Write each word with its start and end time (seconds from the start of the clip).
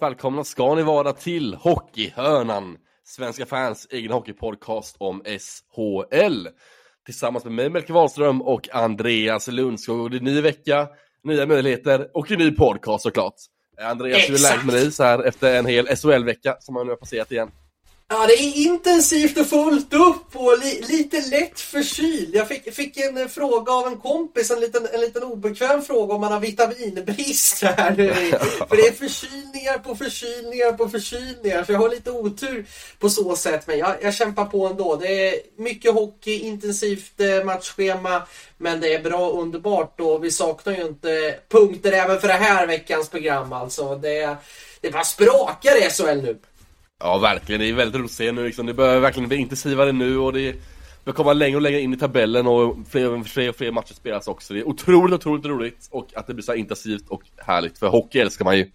varmt 0.00 0.12
välkomna 0.12 0.44
ska 0.44 0.74
ni 0.74 0.82
vara 0.82 1.12
till 1.12 1.54
Hockeyhörnan, 1.54 2.76
Svenska 3.04 3.46
fans 3.46 3.86
egen 3.90 4.12
hockeypodcast 4.12 4.96
om 4.98 5.22
SHL. 5.24 6.48
Tillsammans 7.06 7.44
med 7.44 7.52
mig 7.52 7.70
Melker 7.70 7.94
Wahlström 7.94 8.42
och 8.42 8.68
Andreas 8.74 9.48
Lundskog. 9.48 10.10
Det 10.10 10.16
är 10.16 10.20
ny 10.20 10.40
vecka, 10.40 10.88
nya 11.24 11.46
möjligheter 11.46 12.08
och 12.14 12.30
en 12.30 12.38
ny 12.38 12.50
podcast 12.50 13.02
såklart. 13.02 13.34
Andreas, 13.80 14.28
hur 14.28 14.34
är 14.34 14.38
läget 14.38 14.64
med 14.64 14.74
dig 14.74 14.92
så 14.92 15.02
här 15.02 15.18
efter 15.18 15.58
en 15.58 15.66
hel 15.66 15.86
SHL-vecka 15.86 16.56
som 16.60 16.74
man 16.74 16.86
nu 16.86 16.92
har 16.92 16.96
passerat 16.96 17.32
igen? 17.32 17.50
Ja, 18.12 18.26
det 18.26 18.32
är 18.32 18.56
intensivt 18.56 19.38
och 19.38 19.46
fullt 19.46 19.94
upp 19.94 20.36
och 20.36 20.58
li 20.58 20.84
lite 20.88 21.20
lätt 21.20 21.60
förkyld. 21.60 22.34
Jag 22.34 22.48
fick, 22.48 22.74
fick 22.74 22.96
en 22.96 23.16
eh, 23.16 23.26
fråga 23.26 23.72
av 23.72 23.86
en 23.86 23.96
kompis, 23.96 24.50
en 24.50 24.60
liten, 24.60 24.88
en 24.92 25.00
liten 25.00 25.22
obekväm 25.22 25.82
fråga 25.82 26.14
om 26.14 26.20
man 26.20 26.32
har 26.32 26.40
vitaminbrist 26.40 27.62
här. 27.62 27.94
För 28.68 28.76
det 28.76 28.86
är 28.86 28.92
förkylningar 28.92 29.78
på 29.78 29.96
förkylningar 29.96 30.72
på 30.72 30.88
förkylningar. 30.88 31.64
Så 31.64 31.72
jag 31.72 31.78
har 31.78 31.88
lite 31.88 32.10
otur 32.10 32.66
på 32.98 33.10
så 33.10 33.36
sätt. 33.36 33.66
Men 33.66 33.78
jag, 33.78 33.96
jag 34.02 34.14
kämpar 34.14 34.44
på 34.44 34.66
ändå. 34.66 34.96
Det 34.96 35.28
är 35.28 35.34
mycket 35.56 35.94
hockey, 35.94 36.38
intensivt 36.38 37.20
eh, 37.20 37.44
matchschema. 37.44 38.22
Men 38.58 38.80
det 38.80 38.94
är 38.94 39.02
bra 39.02 39.30
underbart 39.30 40.00
och 40.00 40.24
vi 40.24 40.30
saknar 40.30 40.72
ju 40.72 40.82
inte 40.82 41.34
punkter 41.48 41.92
även 41.92 42.20
för 42.20 42.28
det 42.28 42.34
här 42.34 42.66
veckans 42.66 43.08
program 43.08 43.52
alltså. 43.52 43.96
Det, 43.96 44.36
det 44.80 44.90
bara 44.90 45.04
sprakar 45.04 45.86
i 45.86 45.90
SHL 45.90 46.22
nu. 46.22 46.38
Ja, 47.00 47.18
verkligen. 47.18 47.60
Det 47.60 47.68
är 47.68 47.72
väldigt 47.72 48.00
roligt 48.00 48.10
att 48.10 48.16
se 48.16 48.32
nu. 48.32 48.46
Liksom. 48.46 48.66
Det 48.66 48.74
börjar 48.74 49.00
verkligen 49.00 49.28
bli 49.28 49.38
intensivare 49.38 49.92
nu 49.92 50.18
och 50.18 50.32
det 50.32 50.56
börjar 51.04 51.16
komma 51.16 51.32
längre 51.32 51.56
och 51.56 51.62
längre 51.62 51.80
in 51.80 51.94
i 51.94 51.96
tabellen 51.96 52.46
och 52.46 52.76
fler, 52.90 53.24
fler 53.24 53.48
och 53.48 53.56
fler 53.56 53.70
matcher 53.70 53.94
spelas 53.94 54.28
också. 54.28 54.54
Det 54.54 54.60
är 54.60 54.68
otroligt, 54.68 55.14
otroligt 55.14 55.46
roligt 55.46 55.88
och 55.90 56.08
att 56.14 56.26
det 56.26 56.34
blir 56.34 56.44
så 56.44 56.54
intensivt 56.54 57.08
och 57.08 57.22
härligt. 57.36 57.78
För 57.78 57.88
hockey 57.88 58.18
älskar 58.18 58.44
man 58.44 58.58
ju. 58.58 58.70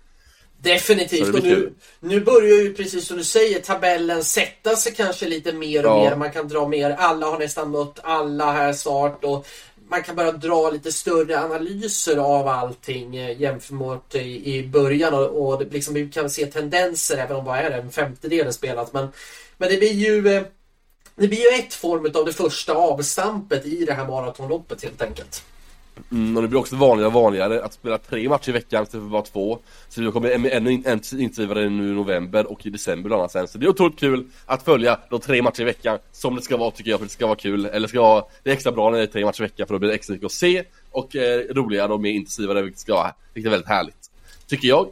Definitivt. 0.62 1.36
Och 1.36 1.44
nu, 1.44 1.74
nu 2.00 2.20
börjar 2.20 2.58
ju 2.58 2.74
precis 2.74 3.08
som 3.08 3.18
du 3.18 3.24
säger 3.24 3.60
tabellen 3.60 4.24
sätta 4.24 4.76
sig 4.76 4.94
kanske 4.96 5.28
lite 5.28 5.54
mer 5.54 5.86
och 5.86 5.92
ja. 5.92 6.10
mer. 6.10 6.16
Man 6.16 6.32
kan 6.32 6.48
dra 6.48 6.68
mer. 6.68 6.90
Alla 6.90 7.26
har 7.26 7.40
nästan 7.40 7.72
mött 7.72 8.00
alla 8.04 8.52
här 8.52 8.74
snart. 8.74 9.24
Och 9.24 9.48
man 9.96 10.04
kan 10.04 10.16
börja 10.16 10.32
dra 10.32 10.70
lite 10.70 10.92
större 10.92 11.40
analyser 11.40 12.18
av 12.18 12.48
allting 12.48 13.16
eh, 13.16 13.42
jämfört 13.42 14.16
i, 14.16 14.56
i 14.56 14.68
början 14.68 15.14
och, 15.14 15.54
och 15.54 15.62
liksom, 15.72 15.94
vi 15.94 16.10
kan 16.10 16.30
se 16.30 16.46
tendenser 16.46 17.18
även 17.18 17.38
om 17.38 17.46
bara 17.46 17.62
är 17.62 17.72
en 17.72 17.92
femtedel 17.92 18.54
spelat. 18.54 18.94
Men, 18.94 19.08
men 19.58 19.70
det 19.70 19.78
blir 19.78 19.94
ju 19.94 20.28
eh, 20.28 20.44
det 21.16 21.28
blir 21.28 21.40
ju 21.40 21.60
ett 21.60 21.74
form 21.74 22.12
av 22.16 22.26
det 22.26 22.34
första 22.34 22.74
avstampet 22.74 23.66
i 23.66 23.86
det 23.86 23.94
här 23.94 24.08
maratonloppet 24.08 24.84
helt 24.84 25.02
enkelt. 25.02 25.44
Mm, 26.12 26.36
och 26.36 26.42
det 26.42 26.48
blir 26.48 26.60
också 26.60 26.76
vanligare 26.76 27.08
och 27.08 27.14
vanligare 27.14 27.64
att 27.64 27.74
spela 27.74 27.98
tre 27.98 28.30
matcher 28.30 28.50
i 28.50 28.52
veckan 28.52 28.84
istället 28.84 29.04
för 29.04 29.10
bara 29.10 29.22
två. 29.22 29.60
Så 29.90 30.02
det 30.02 30.12
kommer 30.12 30.48
ännu 30.50 30.72
intensivare 30.72 31.70
nu 31.70 31.90
i 31.90 31.94
november 31.94 32.52
och 32.52 32.66
i 32.66 32.70
december 32.70 33.08
bland 33.10 33.20
annat 33.20 33.32
sen. 33.32 33.48
Så 33.48 33.58
det 33.58 33.66
är 33.66 33.70
otroligt 33.70 34.00
kul 34.00 34.26
att 34.46 34.64
följa 34.64 35.00
de 35.10 35.20
tre 35.20 35.42
matcher 35.42 35.62
i 35.62 35.66
veckan 35.66 36.00
som 36.12 36.36
det 36.36 36.42
ska 36.42 36.58
vara 36.58 36.72
tycker 36.72 36.92
jag 36.92 37.00
för 37.00 37.06
det 37.06 37.12
ska 37.12 37.28
vara 37.28 37.36
kul. 37.36 37.66
Eller 37.66 37.88
ska 37.88 38.02
vara, 38.02 38.24
det 38.44 38.50
är 38.50 38.54
extra 38.54 38.72
bra 38.72 38.90
när 38.90 38.98
det 38.98 39.04
är 39.04 39.08
tre 39.08 39.26
matcher 39.26 39.42
i 39.42 39.44
veckan 39.44 39.68
för 39.68 39.74
då 39.74 39.80
blir 39.80 39.90
det 39.90 39.96
extra 39.96 40.14
mycket 40.14 40.26
att 40.26 40.32
se 40.32 40.64
och 40.92 41.16
eh, 41.16 41.40
roligare 41.54 41.94
och 41.94 42.02
mer 42.02 42.12
intensivare 42.12 42.62
vilket 42.62 42.80
ska 42.80 42.94
vara 42.94 43.14
vilket 43.34 43.50
är 43.50 43.52
väldigt 43.52 43.70
härligt. 43.70 44.12
Tycker 44.48 44.68
jag. 44.68 44.88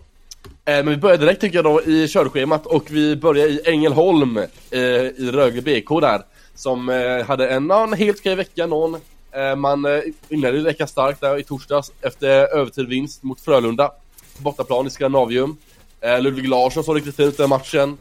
Eh, 0.46 0.54
men 0.66 0.90
vi 0.90 0.98
börjar 0.98 1.18
direkt 1.18 1.42
tycker 1.42 1.58
jag 1.58 1.66
då 1.66 1.82
i 1.82 2.08
körschemat 2.08 2.66
och 2.66 2.92
vi 2.92 3.16
börjar 3.16 3.48
i 3.48 3.62
Ängelholm 3.66 4.38
eh, 4.72 4.80
i 4.80 5.32
Rögle 5.32 5.62
BK 5.62 6.02
där. 6.02 6.22
Som 6.56 6.90
eh, 6.90 7.26
hade 7.26 7.50
en, 7.50 7.72
en 7.72 7.94
helt 7.94 8.20
okej 8.20 8.36
vecka, 8.36 8.68
någon 8.68 8.98
Eh, 9.34 9.56
man 9.56 9.86
eh, 9.86 10.02
inledde 10.30 10.58
lika 10.58 10.88
starkt 10.88 11.22
där 11.22 11.38
i 11.38 11.44
torsdags 11.44 11.92
efter 12.02 12.30
övertidvinst 12.30 13.24
mot 13.24 13.42
Frölunda. 13.42 13.92
Bortaplan 14.38 14.88
i 14.88 14.90
Skandinavium. 14.90 15.58
Eh, 16.02 16.22
Ludvig 16.22 16.48
Larsson 16.48 16.84
såg 16.84 16.96
riktigt 16.96 17.16
fint 17.16 17.38
den 17.38 17.50
matchen. 17.50 17.98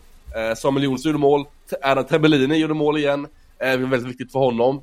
Samuel 0.56 0.84
Jonsson 0.84 1.10
gjorde 1.10 1.20
mål. 1.20 1.44
Adam 1.82 2.04
Tebellini 2.04 2.56
gjorde 2.56 2.74
mål 2.74 2.98
igen. 2.98 3.26
Det 3.58 3.76
var 3.76 3.88
väldigt 3.88 4.10
viktigt 4.10 4.32
för 4.32 4.38
honom. 4.38 4.82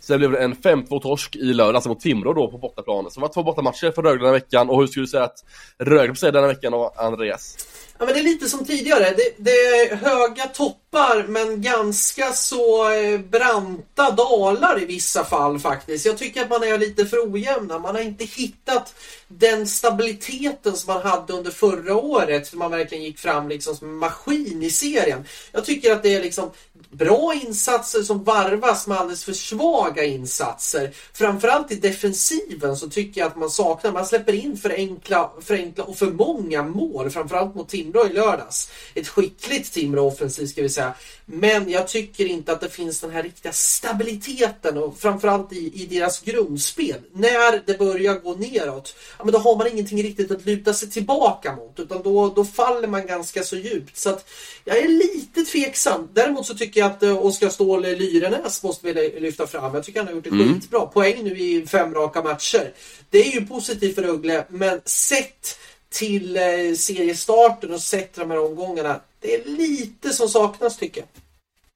Sen 0.00 0.18
blev 0.18 0.32
det 0.32 0.38
en 0.38 0.54
5-2 0.54 1.00
torsk 1.00 1.36
i 1.36 1.52
lördags 1.52 1.74
alltså 1.74 1.88
mot 1.88 2.00
Timrå 2.00 2.32
då 2.32 2.50
på 2.50 2.58
bortaplan. 2.58 3.10
Så 3.10 3.20
det 3.20 3.26
var 3.26 3.34
två 3.34 3.42
bortamatcher 3.42 3.90
för 3.90 4.02
Rögle 4.02 4.18
den 4.18 4.26
här 4.26 4.32
veckan. 4.32 4.70
Och 4.70 4.80
hur 4.80 4.86
skulle 4.86 5.02
du 5.02 5.08
säga 5.08 5.24
att 5.24 5.44
Rögle 5.78 6.14
på 6.14 6.30
denna 6.30 6.46
veckan 6.46 6.90
Andreas? 6.96 7.56
Ja 7.98 8.04
men 8.04 8.14
det 8.14 8.20
är 8.20 8.24
lite 8.24 8.48
som 8.48 8.64
tidigare. 8.64 9.14
Det, 9.16 9.34
det 9.36 9.50
är 9.50 9.96
höga 9.96 10.46
toppar 10.46 11.26
men 11.28 11.62
ganska 11.62 12.32
så 12.32 12.90
eh, 12.90 13.20
branta 13.20 14.10
dalar 14.10 14.82
i 14.82 14.84
vissa 14.84 15.24
fall 15.24 15.58
faktiskt. 15.58 16.06
Jag 16.06 16.18
tycker 16.18 16.42
att 16.42 16.50
man 16.50 16.62
är 16.62 16.78
lite 16.78 17.06
för 17.06 17.32
ojämna. 17.32 17.78
Man 17.78 17.94
har 17.94 18.02
inte 18.02 18.24
hittat 18.24 18.94
den 19.28 19.66
stabiliteten 19.66 20.76
som 20.76 20.94
man 20.94 21.02
hade 21.02 21.32
under 21.32 21.50
förra 21.50 21.96
året. 21.96 22.48
För 22.48 22.56
man 22.56 22.70
verkligen 22.70 23.04
gick 23.04 23.18
fram 23.18 23.48
liksom 23.48 23.76
som 23.76 23.88
en 23.88 23.96
maskin 23.96 24.62
i 24.62 24.70
serien. 24.70 25.24
Jag 25.52 25.64
tycker 25.64 25.92
att 25.92 26.02
det 26.02 26.14
är 26.14 26.22
liksom 26.22 26.50
bra 26.90 27.34
insatser 27.46 28.02
som 28.02 28.24
varvas 28.24 28.86
med 28.86 28.98
alldeles 28.98 29.24
för 29.24 29.32
svaga 29.32 30.04
insatser. 30.04 30.90
Framförallt 31.12 31.72
i 31.72 31.74
defensiven 31.74 32.76
så 32.76 32.90
tycker 32.90 33.20
jag 33.20 33.28
att 33.28 33.36
man 33.36 33.50
saknar, 33.50 33.92
man 33.92 34.06
släpper 34.06 34.32
in 34.32 34.56
för 34.56 34.70
enkla, 34.70 35.30
för 35.40 35.54
enkla 35.54 35.84
och 35.84 35.98
för 35.98 36.10
många 36.10 36.62
mål. 36.62 37.10
Framförallt 37.10 37.54
mot 37.54 37.68
Timrå 37.68 38.06
i 38.06 38.12
lördags. 38.12 38.70
Ett 38.94 39.08
skickligt 39.08 39.72
Timrå 39.72 40.06
offensivt 40.06 40.50
ska 40.50 40.62
vi 40.62 40.68
säga. 40.68 40.94
Men 41.26 41.70
jag 41.70 41.88
tycker 41.88 42.26
inte 42.26 42.52
att 42.52 42.60
det 42.60 42.68
finns 42.68 43.00
den 43.00 43.10
här 43.10 43.22
riktiga 43.22 43.52
stabiliteten 43.52 44.78
och 44.78 44.98
framförallt 44.98 45.52
i, 45.52 45.82
i 45.82 45.86
deras 45.86 46.20
grundspel. 46.20 47.00
När 47.12 47.62
det 47.66 47.78
börjar 47.78 48.14
gå 48.14 48.34
neråt, 48.34 48.94
ja, 49.18 49.24
men 49.24 49.32
då 49.32 49.38
har 49.38 49.56
man 49.56 49.66
ingenting 49.66 50.02
riktigt 50.02 50.30
att 50.30 50.46
luta 50.46 50.74
sig 50.74 50.90
tillbaka 50.90 51.56
mot 51.56 51.80
utan 51.80 52.02
då, 52.02 52.28
då 52.28 52.44
faller 52.44 52.88
man 52.88 53.06
ganska 53.06 53.42
så 53.42 53.56
djupt. 53.56 53.96
Så 53.96 54.10
att 54.10 54.28
jag 54.64 54.78
är 54.78 54.88
lite 54.88 55.42
tveksam. 55.42 56.08
Däremot 56.12 56.46
så 56.46 56.54
tycker 56.54 56.77
jag 56.78 56.90
att 56.90 57.02
uh, 57.02 57.26
Oskar 57.26 57.48
Ståhl 57.48 57.82
Lyrenäs 57.82 58.62
måste 58.62 58.92
vi 58.92 59.20
lyfta 59.20 59.46
fram. 59.46 59.74
Jag 59.74 59.84
tycker 59.84 60.00
han 60.00 60.06
har 60.06 60.14
gjort 60.14 60.26
ett 60.26 60.32
mm. 60.32 60.54
skitbra 60.54 60.80
poäng 60.80 61.24
nu 61.24 61.38
i 61.38 61.66
fem 61.66 61.94
raka 61.94 62.22
matcher. 62.22 62.72
Det 63.10 63.18
är 63.18 63.40
ju 63.40 63.46
positivt 63.46 63.94
för 63.94 64.02
Rögle, 64.02 64.44
men 64.48 64.80
sett 64.84 65.58
till 65.90 66.36
eh, 66.36 66.42
seriestarten 66.76 67.74
och 67.74 67.80
sett 67.80 68.14
de 68.14 68.30
här 68.30 68.38
omgångarna. 68.38 69.00
Det 69.20 69.34
är 69.34 69.44
lite 69.44 70.10
som 70.10 70.28
saknas 70.28 70.76
tycker 70.76 71.00
jag. 71.00 71.08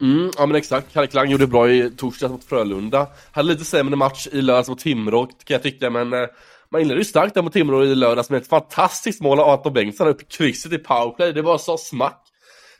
Mm, 0.09 0.31
ja 0.37 0.47
men 0.47 0.57
exakt, 0.57 0.93
Kalle 0.93 1.07
Klang 1.07 1.31
gjorde 1.31 1.47
bra 1.47 1.71
i 1.71 1.91
torsdags 1.97 2.33
mot 2.33 2.45
Frölunda. 2.45 3.07
Hade 3.33 3.49
lite 3.49 3.65
sämre 3.65 3.97
match 3.97 4.29
i 4.33 4.43
lördags 4.43 4.69
mot 4.69 4.79
Timrå 4.79 5.27
kan 5.27 5.34
jag 5.55 5.63
tycka 5.63 5.91
men 5.91 6.13
eh, 6.13 6.27
man 6.71 6.81
inledde 6.81 7.01
ju 7.01 7.05
starkt 7.05 7.34
där 7.34 7.43
mot 7.43 7.53
Timrå 7.53 7.84
i 7.84 7.95
lördags 7.95 8.31
med 8.31 8.43
ett 8.43 8.49
fantastiskt 8.49 9.21
mål 9.21 9.41
av 9.41 9.49
Anton 9.49 9.73
Bengtsson 9.73 10.09
upp 10.09 10.23
i 10.23 10.25
krysset 10.25 10.73
i 10.73 10.79
powerplay. 10.79 11.33
Det 11.33 11.43
var 11.43 11.59
så 11.59 11.79
smack. 11.79 12.29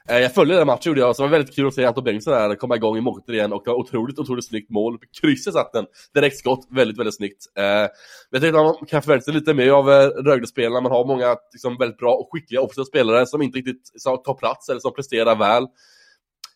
Eh, 0.08 0.18
jag 0.18 0.34
följde 0.34 0.56
den 0.56 0.66
matchen 0.66 0.90
gjorde 0.90 1.00
jag, 1.00 1.16
så 1.16 1.22
det 1.22 1.28
var 1.28 1.38
väldigt 1.38 1.54
kul 1.54 1.66
att 1.66 1.74
se 1.74 1.84
Anton 1.84 2.04
Bengtsson 2.04 2.32
där 2.32 2.54
komma 2.54 2.76
igång 2.76 2.96
i 2.96 3.00
målet 3.00 3.28
igen 3.28 3.52
och 3.52 3.62
det 3.64 3.70
var 3.70 3.78
otroligt, 3.78 4.18
otroligt 4.18 4.46
snyggt 4.46 4.70
mål. 4.70 4.98
Krysset 5.20 5.54
satt 5.54 5.72
den, 5.72 5.86
direkt 6.14 6.36
skott, 6.36 6.66
väldigt, 6.70 6.98
väldigt 6.98 7.16
snyggt. 7.16 7.46
Eh, 7.58 7.64
men 7.64 7.88
jag 8.30 8.41
tänkte 8.41 8.60
att 8.60 8.80
man 8.80 8.86
kan 8.86 9.02
förvänta 9.02 9.24
sig 9.24 9.34
lite 9.34 9.54
mer 9.54 9.70
av 9.70 9.91
eh, 9.91 10.08
Rögle-spelarna, 10.08 10.80
man 10.80 10.92
har 10.92 11.04
många 11.04 11.36
liksom, 11.52 11.76
väldigt 11.78 11.98
bra 11.98 12.14
och 12.14 12.28
skickliga 12.32 12.60
offensiva 12.60 12.84
spelare 12.84 13.26
som 13.26 13.42
inte 13.42 13.58
riktigt 13.58 14.04
tar 14.24 14.34
plats 14.34 14.68
eller 14.68 14.80
som 14.80 14.94
presterar 14.94 15.36
väl. 15.36 15.66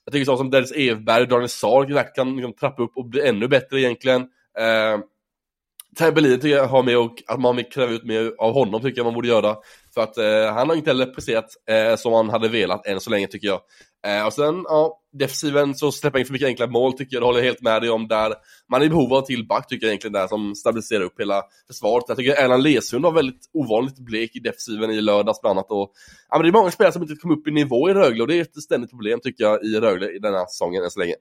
Jag 0.04 0.12
tycker 0.12 0.24
sånt 0.24 0.38
som 0.38 0.50
Dennis 0.50 0.72
Evberg 0.72 1.22
och 1.22 1.28
Daniel 1.28 1.48
Sarg 1.48 2.04
kan 2.14 2.36
liksom, 2.36 2.52
trappa 2.52 2.82
upp 2.82 2.96
och 2.96 3.04
bli 3.08 3.28
ännu 3.28 3.48
bättre 3.48 3.80
egentligen. 3.80 4.28
Eh, 6.00 6.14
tycker 6.14 6.48
jag 6.48 6.66
har 6.66 6.82
med 6.82 6.98
och 6.98 7.22
att 7.26 7.40
man 7.40 7.56
vill 7.56 7.64
kräva 7.64 7.92
ut 7.92 8.04
mer 8.04 8.32
av 8.38 8.52
honom 8.52 8.82
tycker 8.82 8.98
jag 8.98 9.04
man 9.04 9.14
borde 9.14 9.28
göra. 9.28 9.56
För 9.94 10.00
att 10.00 10.18
eh, 10.18 10.54
han 10.54 10.68
har 10.68 10.76
inte 10.76 10.90
heller 10.90 11.06
presterat 11.06 11.44
eh, 11.68 11.96
som 11.96 12.12
han 12.12 12.30
hade 12.30 12.48
velat 12.48 12.86
än 12.86 13.00
så 13.00 13.10
länge 13.10 13.26
tycker 13.26 13.48
jag. 13.48 13.60
Eh, 14.06 14.26
och 14.26 14.32
sen, 14.32 14.64
ja, 14.64 15.00
defensiven 15.12 15.74
så 15.74 15.92
släpper 15.92 16.18
in 16.18 16.26
för 16.26 16.32
mycket 16.32 16.48
enkla 16.48 16.66
mål 16.66 16.92
tycker 16.92 17.16
jag, 17.16 17.22
det 17.22 17.26
håller 17.26 17.38
jag 17.38 17.46
helt 17.46 17.62
med 17.62 17.82
dig 17.82 17.90
om 17.90 18.08
där. 18.08 18.34
Man 18.70 18.82
är 18.82 18.86
i 18.86 18.88
behov 18.88 19.14
av 19.14 19.20
till 19.22 19.46
back 19.46 19.68
tycker 19.68 19.86
jag 19.86 19.90
egentligen 19.90 20.12
där 20.12 20.26
som 20.26 20.54
stabiliserar 20.54 21.02
upp 21.02 21.20
hela 21.20 21.42
försvaret. 21.66 22.04
Jag 22.08 22.16
tycker 22.16 22.32
Erland 22.44 22.62
Lesund 22.62 23.04
var 23.04 23.12
väldigt 23.12 23.50
ovanligt 23.52 23.98
blek 23.98 24.36
i 24.36 24.38
defensiven 24.38 24.90
i 24.90 25.00
lördags 25.00 25.40
bland 25.40 25.58
annat. 25.58 25.70
Och, 25.70 25.92
ja, 26.28 26.36
men 26.36 26.42
det 26.42 26.48
är 26.48 26.60
många 26.60 26.70
spelare 26.70 26.92
som 26.92 27.02
inte 27.02 27.14
kom 27.14 27.30
upp 27.30 27.48
i 27.48 27.50
nivå 27.50 27.90
i 27.90 27.94
Rögle 27.94 28.22
och 28.22 28.28
det 28.28 28.36
är 28.36 28.42
ett 28.42 28.62
ständigt 28.62 28.90
problem 28.90 29.20
tycker 29.22 29.44
jag 29.44 29.64
i 29.64 29.80
Rögle 29.80 30.10
i 30.10 30.18
denna 30.18 30.46
säsongen 30.46 30.84
än 30.84 30.90
så 30.90 31.00
länge. 31.00 31.14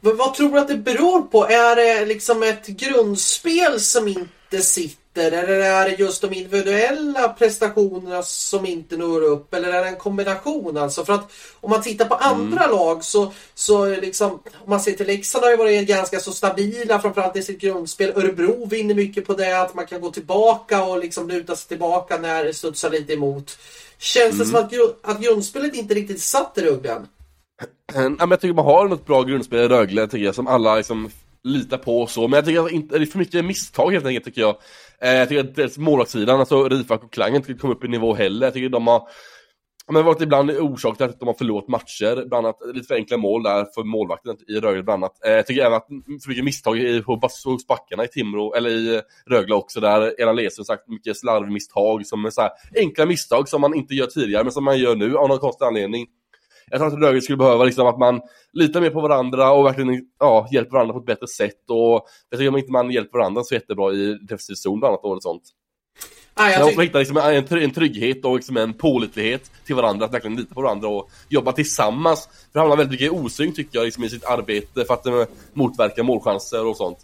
Vad 0.00 0.34
tror 0.34 0.52
du 0.52 0.58
att 0.58 0.68
det 0.68 0.76
beror 0.76 1.22
på? 1.22 1.46
Är 1.46 1.76
det 1.76 2.06
liksom 2.06 2.42
ett 2.42 2.66
grundspel 2.66 3.80
som 3.80 4.08
inte 4.08 4.60
sitter? 4.60 5.32
Eller 5.32 5.60
är 5.60 5.84
det 5.84 5.98
just 5.98 6.22
de 6.22 6.34
individuella 6.34 7.28
prestationerna 7.28 8.22
som 8.22 8.66
inte 8.66 8.96
når 8.96 9.22
upp? 9.22 9.54
Eller 9.54 9.72
är 9.72 9.82
det 9.82 9.88
en 9.88 9.96
kombination 9.96 10.76
alltså? 10.76 11.04
För 11.04 11.12
att 11.12 11.32
om 11.60 11.70
man 11.70 11.82
tittar 11.82 12.04
på 12.04 12.14
andra 12.14 12.64
mm. 12.64 12.76
lag 12.76 13.04
så, 13.04 13.32
så 13.54 13.86
liksom, 13.86 14.30
om 14.30 14.70
man 14.70 14.80
ser 14.80 14.92
till 14.92 15.06
Leksand 15.06 15.44
har 15.44 15.50
ju 15.50 15.56
varit 15.56 15.88
ganska 15.88 16.20
så 16.20 16.32
stabila 16.32 17.00
framförallt 17.00 17.36
i 17.36 17.42
sitt 17.42 17.60
grundspel. 17.60 18.12
Örebro 18.16 18.66
vinner 18.66 18.94
mycket 18.94 19.26
på 19.26 19.34
det, 19.34 19.60
att 19.60 19.74
man 19.74 19.86
kan 19.86 20.00
gå 20.00 20.10
tillbaka 20.10 20.84
och 20.84 20.98
liksom 20.98 21.28
luta 21.28 21.56
sig 21.56 21.68
tillbaka 21.68 22.18
när 22.18 22.44
det 22.44 22.54
studsar 22.54 22.90
lite 22.90 23.12
emot. 23.12 23.58
Känns 23.98 24.34
mm. 24.34 24.38
det 24.38 24.46
som 24.46 24.56
att, 24.56 25.10
att 25.10 25.20
grundspelet 25.22 25.74
inte 25.74 25.94
riktigt 25.94 26.22
satt 26.22 26.58
i 26.58 26.60
ruggen? 26.60 27.06
Ja, 27.94 28.08
men 28.08 28.30
jag 28.30 28.40
tycker 28.40 28.54
man 28.54 28.64
har 28.64 28.88
något 28.88 29.06
bra 29.06 29.22
grundspel 29.22 29.58
i 29.58 29.68
Rögle, 29.68 30.06
tycker 30.06 30.24
jag, 30.24 30.34
som 30.34 30.46
alla 30.46 30.76
liksom 30.76 31.10
litar 31.42 31.78
på 31.78 32.00
och 32.00 32.10
så, 32.10 32.28
men 32.28 32.36
jag 32.36 32.44
tycker 32.44 32.60
att 32.60 32.88
det 32.88 32.96
är 32.96 33.06
för 33.06 33.18
mycket 33.18 33.44
misstag 33.44 33.92
helt 33.92 34.06
enkelt 34.06 34.24
tycker 34.24 34.40
jag. 34.40 34.56
Eh, 35.00 35.14
jag 35.14 35.28
tycker 35.28 35.44
att 35.44 35.54
dels 35.54 35.78
målvaktssidan, 35.78 36.40
alltså 36.40 36.68
Rifak 36.68 37.04
och 37.04 37.12
Klang 37.12 37.34
inte 37.36 37.54
kommer 37.54 37.74
upp 37.74 37.84
i 37.84 37.88
nivå 37.88 38.14
heller. 38.14 38.46
Jag 38.46 38.54
tycker 38.54 38.68
de 38.68 38.86
har 38.86 39.08
men 39.92 40.04
varit 40.04 40.20
ibland 40.20 40.50
orsak 40.50 40.96
till 40.96 41.06
att 41.06 41.20
de 41.20 41.26
har 41.26 41.34
förlorat 41.34 41.68
matcher, 41.68 42.28
bland 42.28 42.46
annat 42.46 42.56
lite 42.74 42.86
för 42.86 42.94
enkla 42.94 43.16
mål 43.16 43.42
där 43.42 43.66
för 43.74 43.84
målvakten 43.84 44.36
i 44.48 44.60
Rögle 44.60 44.82
bland 44.82 45.04
annat. 45.04 45.26
Eh, 45.26 45.32
jag 45.32 45.46
tycker 45.46 45.62
även 45.62 45.76
att 45.76 45.86
för 46.22 46.28
mycket 46.28 46.44
misstag 46.44 46.78
i, 46.78 47.02
hos 47.44 47.66
backarna 47.68 48.04
i 48.04 48.08
Timrå, 48.08 48.54
eller 48.54 48.70
i 48.70 49.00
Rögle 49.26 49.54
också, 49.54 49.80
där 49.80 50.20
Elan 50.20 50.36
Lesen 50.36 50.64
sagt 50.64 50.88
mycket 50.88 51.16
slarvmisstag 51.16 52.06
som 52.06 52.24
är 52.24 52.30
så 52.30 52.40
här, 52.40 52.50
enkla 52.76 53.06
misstag 53.06 53.48
som 53.48 53.60
man 53.60 53.74
inte 53.74 53.94
gör 53.94 54.06
tidigare, 54.06 54.44
men 54.44 54.52
som 54.52 54.64
man 54.64 54.78
gör 54.78 54.96
nu 54.96 55.16
av 55.16 55.28
någon 55.28 55.38
konstig 55.38 55.64
anledning. 55.64 56.06
Jag 56.70 56.80
tror 56.80 56.88
att 56.88 57.02
Rögle 57.02 57.20
skulle 57.20 57.36
behöva 57.36 57.64
liksom 57.64 57.86
att 57.86 57.98
man 57.98 58.20
litar 58.52 58.80
mer 58.80 58.90
på 58.90 59.00
varandra 59.00 59.52
och 59.52 59.66
verkligen 59.66 60.02
ja, 60.18 60.48
hjälper 60.52 60.72
varandra 60.72 60.92
på 60.92 61.00
ett 61.00 61.06
bättre 61.06 61.26
sätt. 61.26 61.70
Och 61.70 62.06
jag 62.30 62.38
tycker 62.38 62.48
om 62.48 62.56
inte 62.56 62.72
man 62.72 62.90
hjälper 62.90 63.18
varandra 63.18 63.44
så 63.44 63.54
jättebra 63.54 63.92
i 63.92 64.14
defensiv 64.14 64.54
zon 64.54 64.80
bland 64.80 64.92
annat 64.92 65.04
och 65.04 65.22
sånt. 65.22 65.42
Ah, 66.40 66.50
jag 66.50 66.66
måste 66.66 66.82
hitta 66.82 66.98
liksom 66.98 67.16
en, 67.16 67.62
en 67.62 67.70
trygghet 67.70 68.24
och 68.24 68.36
liksom 68.36 68.56
en 68.56 68.74
pålitlighet 68.74 69.50
till 69.66 69.74
varandra, 69.74 70.06
att 70.06 70.14
verkligen 70.14 70.36
lita 70.36 70.54
på 70.54 70.62
varandra 70.62 70.88
och 70.88 71.10
jobba 71.28 71.52
tillsammans. 71.52 72.26
För 72.26 72.52
det 72.52 72.58
handlar 72.58 72.76
väldigt 72.76 73.00
mycket 73.00 73.12
osynk 73.12 73.56
tycker 73.56 73.78
jag 73.78 73.84
liksom, 73.84 74.04
i 74.04 74.08
sitt 74.08 74.24
arbete 74.24 74.84
för 74.84 74.94
att 74.94 75.06
uh, 75.06 75.24
motverka 75.52 76.02
målchanser 76.02 76.66
och 76.66 76.76
sånt. 76.76 76.98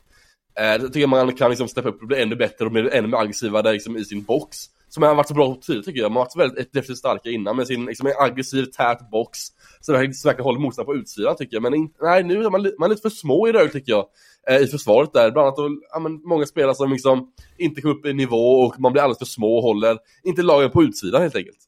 Uh, 0.61 0.67
jag 0.67 0.93
tycker 0.93 1.07
man 1.07 1.37
kan 1.37 1.51
liksom 1.51 1.69
steppa 1.69 1.89
upp 1.89 2.03
och 2.03 2.09
bli 2.09 2.23
ännu 2.23 2.37
bättre 2.37 2.65
och 2.65 2.71
bli 2.71 2.91
ännu 2.93 3.09
mer 3.09 3.19
aggressivare 3.19 3.73
liksom, 3.73 3.97
i 3.97 4.05
sin 4.05 4.23
box. 4.23 4.57
Som 4.95 5.03
har 5.03 5.15
varit 5.15 5.29
så 5.29 5.35
bra 5.35 5.57
tidigare 5.63 5.85
tycker 5.85 6.01
jag. 6.01 6.13
Man 6.13 6.17
har 6.17 6.25
varit 6.25 6.37
väldigt 6.37 6.73
defensivt 6.73 6.99
starka 6.99 7.31
innan 7.31 7.57
med 7.57 7.67
sin 7.67 7.87
liksom, 7.87 8.13
aggressiv, 8.19 8.65
tät 8.65 9.11
box. 9.11 9.39
Så 9.81 9.93
det 9.93 9.99
verkligen 9.99 10.41
håller 10.41 10.61
motståndaren 10.61 10.97
på 10.97 11.03
utsidan 11.03 11.37
tycker 11.37 11.57
jag. 11.57 11.63
Men 11.63 11.75
in, 11.75 11.91
nej, 12.01 12.25
nu 12.25 12.45
är 12.45 12.51
man, 12.51 12.73
man 12.79 12.87
är 12.87 12.89
lite 12.89 13.03
för 13.03 13.11
små 13.11 13.49
i 13.49 13.53
Rögle 13.53 13.73
tycker 13.73 13.93
jag. 13.93 14.07
Eh, 14.51 14.63
I 14.63 14.67
försvaret 14.67 15.13
där. 15.13 15.31
Bland 15.31 15.47
annat 15.47 15.59
och, 15.59 15.71
ja, 15.91 15.99
men, 15.99 16.21
många 16.25 16.47
spelare 16.47 16.75
som 16.75 16.93
liksom 16.93 17.33
inte 17.59 17.81
kommer 17.81 17.95
upp 17.95 18.07
i 18.07 18.13
nivå 18.13 18.61
och 18.61 18.81
man 18.81 18.93
blir 18.93 19.03
alldeles 19.03 19.19
för 19.19 19.25
små 19.25 19.57
och 19.57 19.63
håller 19.63 19.99
inte 20.25 20.43
lagen 20.43 20.71
på 20.71 20.83
utsidan 20.83 21.23
helt 21.23 21.37
enkelt. 21.37 21.59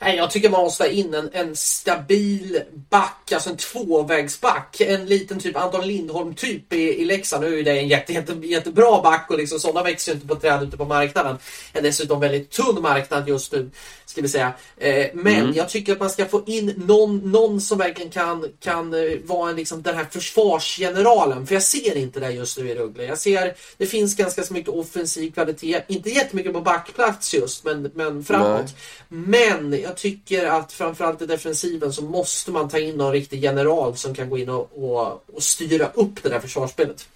Nej, 0.00 0.16
jag 0.16 0.30
tycker 0.30 0.50
man 0.50 0.60
måste 0.60 0.82
ha 0.82 0.90
in 0.90 1.14
en, 1.14 1.30
en 1.32 1.56
stabil 1.56 2.60
back, 2.90 3.32
alltså 3.32 3.50
en 3.50 3.56
tvåvägsback. 3.56 4.80
En 4.80 5.06
liten 5.06 5.38
typ 5.38 5.56
Anton 5.56 5.86
Lindholm-typ 5.86 6.72
i, 6.72 6.76
i 6.76 7.04
Leksand. 7.04 7.44
Nu 7.44 7.58
är 7.58 7.64
det 7.64 7.78
en 7.78 7.88
jätte, 7.88 8.12
jätte, 8.12 8.32
jättebra 8.32 9.02
back 9.02 9.26
och 9.30 9.38
liksom, 9.38 9.60
sådana 9.60 9.82
växer 9.82 10.12
ju 10.12 10.14
inte 10.14 10.26
på 10.26 10.34
träd 10.34 10.62
ute 10.62 10.76
på 10.76 10.84
marknaden. 10.84 11.36
En 11.72 11.82
dessutom 11.82 12.20
väldigt 12.20 12.50
tunn 12.50 12.82
marknad 12.82 13.28
just 13.28 13.52
nu, 13.52 13.70
ska 14.04 14.22
vi 14.22 14.28
säga. 14.28 14.52
Eh, 14.76 15.06
men 15.14 15.36
mm. 15.36 15.52
jag 15.54 15.68
tycker 15.68 15.92
att 15.92 16.00
man 16.00 16.10
ska 16.10 16.26
få 16.26 16.42
in 16.46 16.74
någon, 16.86 17.32
någon 17.32 17.60
som 17.60 17.78
verkligen 17.78 18.10
kan, 18.10 18.46
kan 18.60 18.94
eh, 18.94 19.18
vara 19.24 19.50
en, 19.50 19.56
liksom, 19.56 19.82
den 19.82 19.96
här 19.96 20.06
försvarsgeneralen. 20.10 21.46
För 21.46 21.54
jag 21.54 21.62
ser 21.62 21.96
inte 21.96 22.20
det 22.20 22.30
just 22.30 22.58
nu 22.58 22.68
i 22.68 22.74
Rögle. 22.74 23.04
Jag 23.04 23.18
ser, 23.18 23.54
det 23.76 23.86
finns 23.86 24.16
ganska 24.16 24.42
så 24.42 24.52
mycket 24.52 24.70
offensiv 24.70 25.30
kvalitet. 25.32 25.82
Inte 25.88 26.10
jättemycket 26.10 26.52
på 26.52 26.60
backplats 26.60 27.34
just, 27.34 27.64
men, 27.64 27.90
men 27.94 28.24
framåt. 28.24 28.74
Nej. 29.08 29.20
Men 29.20 29.80
jag 29.80 29.96
tycker 29.96 30.46
att 30.46 30.72
framförallt 30.72 31.22
i 31.22 31.26
defensiven 31.26 31.92
så 31.92 32.02
måste 32.02 32.50
man 32.50 32.68
ta 32.68 32.78
in 32.78 32.96
någon 32.96 33.12
riktig 33.12 33.42
general 33.42 33.96
som 33.96 34.14
kan 34.14 34.30
gå 34.30 34.38
in 34.38 34.48
och, 34.48 34.70
och, 34.74 35.24
och 35.34 35.42
styra 35.42 35.86
upp 35.94 36.22
det 36.22 36.28
där 36.28 36.40
försvarsspelet. 36.40 37.08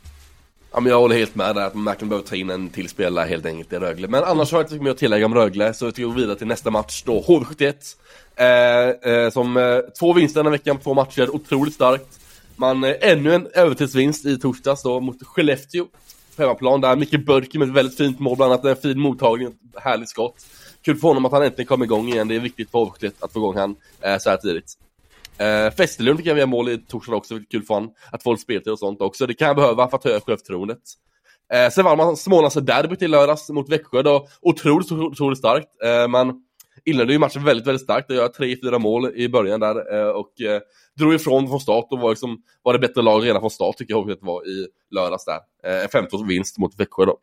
Ja, 0.72 0.80
men 0.80 0.92
jag 0.92 1.00
håller 1.00 1.16
helt 1.16 1.34
med 1.34 1.54
där 1.54 1.66
att 1.66 1.74
man 1.74 1.84
verkligen 1.84 2.08
behöver 2.08 2.28
ta 2.28 2.36
in 2.36 2.50
en 2.50 2.70
till 2.70 2.88
spelare 2.88 3.28
helt 3.28 3.46
enkelt 3.46 3.72
i 3.72 3.76
Rögle. 3.76 4.08
Men 4.08 4.24
annars 4.24 4.52
har 4.52 4.58
jag 4.58 4.72
inte 4.72 4.84
mer 4.84 4.90
att 4.90 4.98
tillägga 4.98 5.26
om 5.26 5.34
Rögle, 5.34 5.74
så 5.74 5.90
vi 5.90 6.02
går 6.02 6.12
vidare 6.12 6.36
till 6.36 6.46
nästa 6.46 6.70
match 6.70 7.02
då. 7.06 7.20
HV71. 7.20 7.74
Eh, 8.36 9.12
eh, 9.12 9.30
som 9.30 9.56
eh, 9.56 9.78
två 9.98 10.12
vinster 10.12 10.40
den 10.40 10.46
här 10.46 10.58
veckan 10.58 10.76
på 10.76 10.82
två 10.82 10.94
matcher, 10.94 11.30
otroligt 11.30 11.74
starkt. 11.74 12.20
Man, 12.56 12.84
eh, 12.84 12.94
ännu 13.00 13.34
en 13.34 13.46
övertidsvinst 13.54 14.26
i 14.26 14.38
torsdags 14.38 14.82
då 14.82 15.00
mot 15.00 15.26
Skellefteå. 15.26 15.86
På 16.36 16.42
hemmaplan 16.42 16.80
där, 16.80 16.96
Micke 16.96 17.26
Börke 17.26 17.58
med 17.58 17.68
ett 17.68 17.74
väldigt 17.74 17.96
fint 17.96 18.18
mål, 18.18 18.36
bland 18.36 18.52
annat 18.52 18.64
en 18.64 18.76
fin 18.76 19.00
mottagning, 19.00 19.48
ett 19.48 19.82
härligt 19.82 20.08
skott 20.08 20.34
kul 20.86 20.96
för 20.96 21.08
honom 21.08 21.24
att 21.24 21.32
han 21.32 21.42
äntligen 21.42 21.66
kom 21.66 21.82
igång 21.82 22.08
igen. 22.08 22.28
Det 22.28 22.36
är 22.36 22.40
viktigt 22.40 22.70
för 22.70 22.78
HV71 22.78 23.12
att 23.20 23.32
få 23.32 23.38
igång 23.38 23.56
han 23.56 23.76
eh, 24.00 24.18
så 24.18 24.30
här 24.30 24.36
tidigt. 24.36 24.74
Eh, 25.38 25.74
Festerlund 25.76 26.18
fick 26.18 26.26
jag 26.26 26.34
via 26.34 26.46
mål 26.46 26.68
i 26.68 26.78
torsdag 26.78 27.16
också, 27.16 27.40
kul 27.50 27.62
för 27.62 27.74
honom. 27.74 27.94
Att 28.12 28.22
få 28.22 28.32
lite 28.32 28.42
speltid 28.42 28.72
och 28.72 28.78
sånt 28.78 29.00
också. 29.00 29.26
Det 29.26 29.34
kan 29.34 29.46
jag 29.46 29.56
behöva 29.56 29.88
för 29.88 29.96
att 29.96 30.04
höja 30.04 30.20
självförtroendet. 30.20 30.78
Eh, 31.52 31.70
sen 31.70 31.84
vann 31.84 31.98
man 31.98 32.16
Smålands 32.16 32.54
derby 32.54 32.96
till 32.96 33.10
lördags 33.10 33.50
mot 33.50 33.68
Växjö 33.68 34.02
då. 34.02 34.28
Otroligt, 34.40 34.92
otroligt 34.92 35.38
starkt. 35.38 35.68
Eh, 35.84 36.08
man 36.08 36.42
inledde 36.86 37.12
ju 37.12 37.18
matchen 37.18 37.44
väldigt, 37.44 37.66
väldigt 37.66 37.82
starkt. 37.82 38.10
Jag 38.10 38.34
tre, 38.34 38.56
fyra 38.62 38.78
mål 38.78 39.10
i 39.14 39.28
början 39.28 39.60
där 39.60 39.94
eh, 39.94 40.08
och 40.08 40.40
eh, 40.40 40.60
drog 40.98 41.14
ifrån 41.14 41.48
från 41.48 41.60
start 41.60 41.86
och 41.90 41.98
var, 41.98 42.10
liksom, 42.10 42.42
var 42.62 42.72
det 42.72 42.78
bättre 42.78 43.02
lag 43.02 43.24
redan 43.24 43.42
från 43.42 43.50
start 43.50 43.76
tycker 43.76 43.94
jag 43.94 44.10
att 44.10 44.20
det 44.20 44.26
var 44.26 44.48
i 44.48 44.66
lördags 44.90 45.24
där. 45.24 45.40
Eh, 45.70 45.82
en 45.82 45.88
15 45.88 46.28
vinst 46.28 46.58
mot 46.58 46.80
Växjö 46.80 47.04
då. 47.04 47.18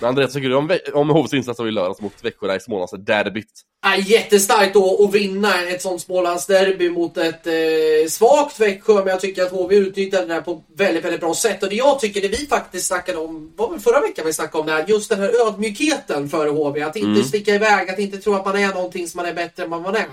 Men 0.00 0.08
Andreas, 0.08 0.32
tycker 0.32 0.48
du 0.48 0.54
om, 0.54 0.78
om 0.92 1.10
HVs 1.10 1.34
insatser 1.34 1.68
i 1.68 1.70
lördags 1.70 2.00
mot 2.00 2.24
Växjö 2.24 2.46
där 2.46 2.56
i 2.56 2.60
Smålandsderbyt? 2.60 3.46
Ja, 3.82 3.96
jättestarkt 3.96 4.74
då 4.74 5.04
att 5.04 5.14
vinna 5.14 5.62
ett 5.62 5.82
sånt 5.82 6.00
Smålandsderby 6.00 6.90
mot 6.90 7.16
ett 7.16 7.46
eh, 7.46 8.08
svagt 8.08 8.60
Växjö, 8.60 8.94
men 8.94 9.06
jag 9.06 9.20
tycker 9.20 9.42
att 9.42 9.52
HV 9.52 9.76
utnyttjade 9.76 10.26
det 10.26 10.34
här 10.34 10.40
på 10.40 10.64
väldigt, 10.76 11.04
väldigt 11.04 11.20
bra 11.20 11.34
sätt. 11.34 11.62
Och 11.62 11.68
det 11.68 11.74
jag 11.74 12.00
tycker, 12.00 12.20
det 12.20 12.28
vi 12.28 12.46
faktiskt 12.46 12.86
snackade 12.86 13.18
om, 13.18 13.52
var 13.56 13.70
väl 13.70 13.80
förra 13.80 14.00
veckan 14.00 14.26
vi 14.26 14.32
snackade 14.32 14.60
om 14.60 14.66
det 14.66 14.72
här, 14.72 14.84
just 14.88 15.10
den 15.10 15.20
här 15.20 15.46
ödmjukheten 15.46 16.28
för 16.28 16.48
HV. 16.48 16.82
Att 16.82 16.96
inte 16.96 17.10
mm. 17.10 17.24
sticka 17.24 17.54
iväg, 17.54 17.90
att 17.90 17.98
inte 17.98 18.18
tro 18.18 18.34
att 18.34 18.44
man 18.44 18.56
är 18.56 18.74
någonting 18.74 19.08
som 19.08 19.18
man 19.18 19.26
är 19.26 19.34
bättre 19.34 19.62
än 19.62 19.70
vad 19.70 19.82
man 19.82 19.96
är 19.96 20.06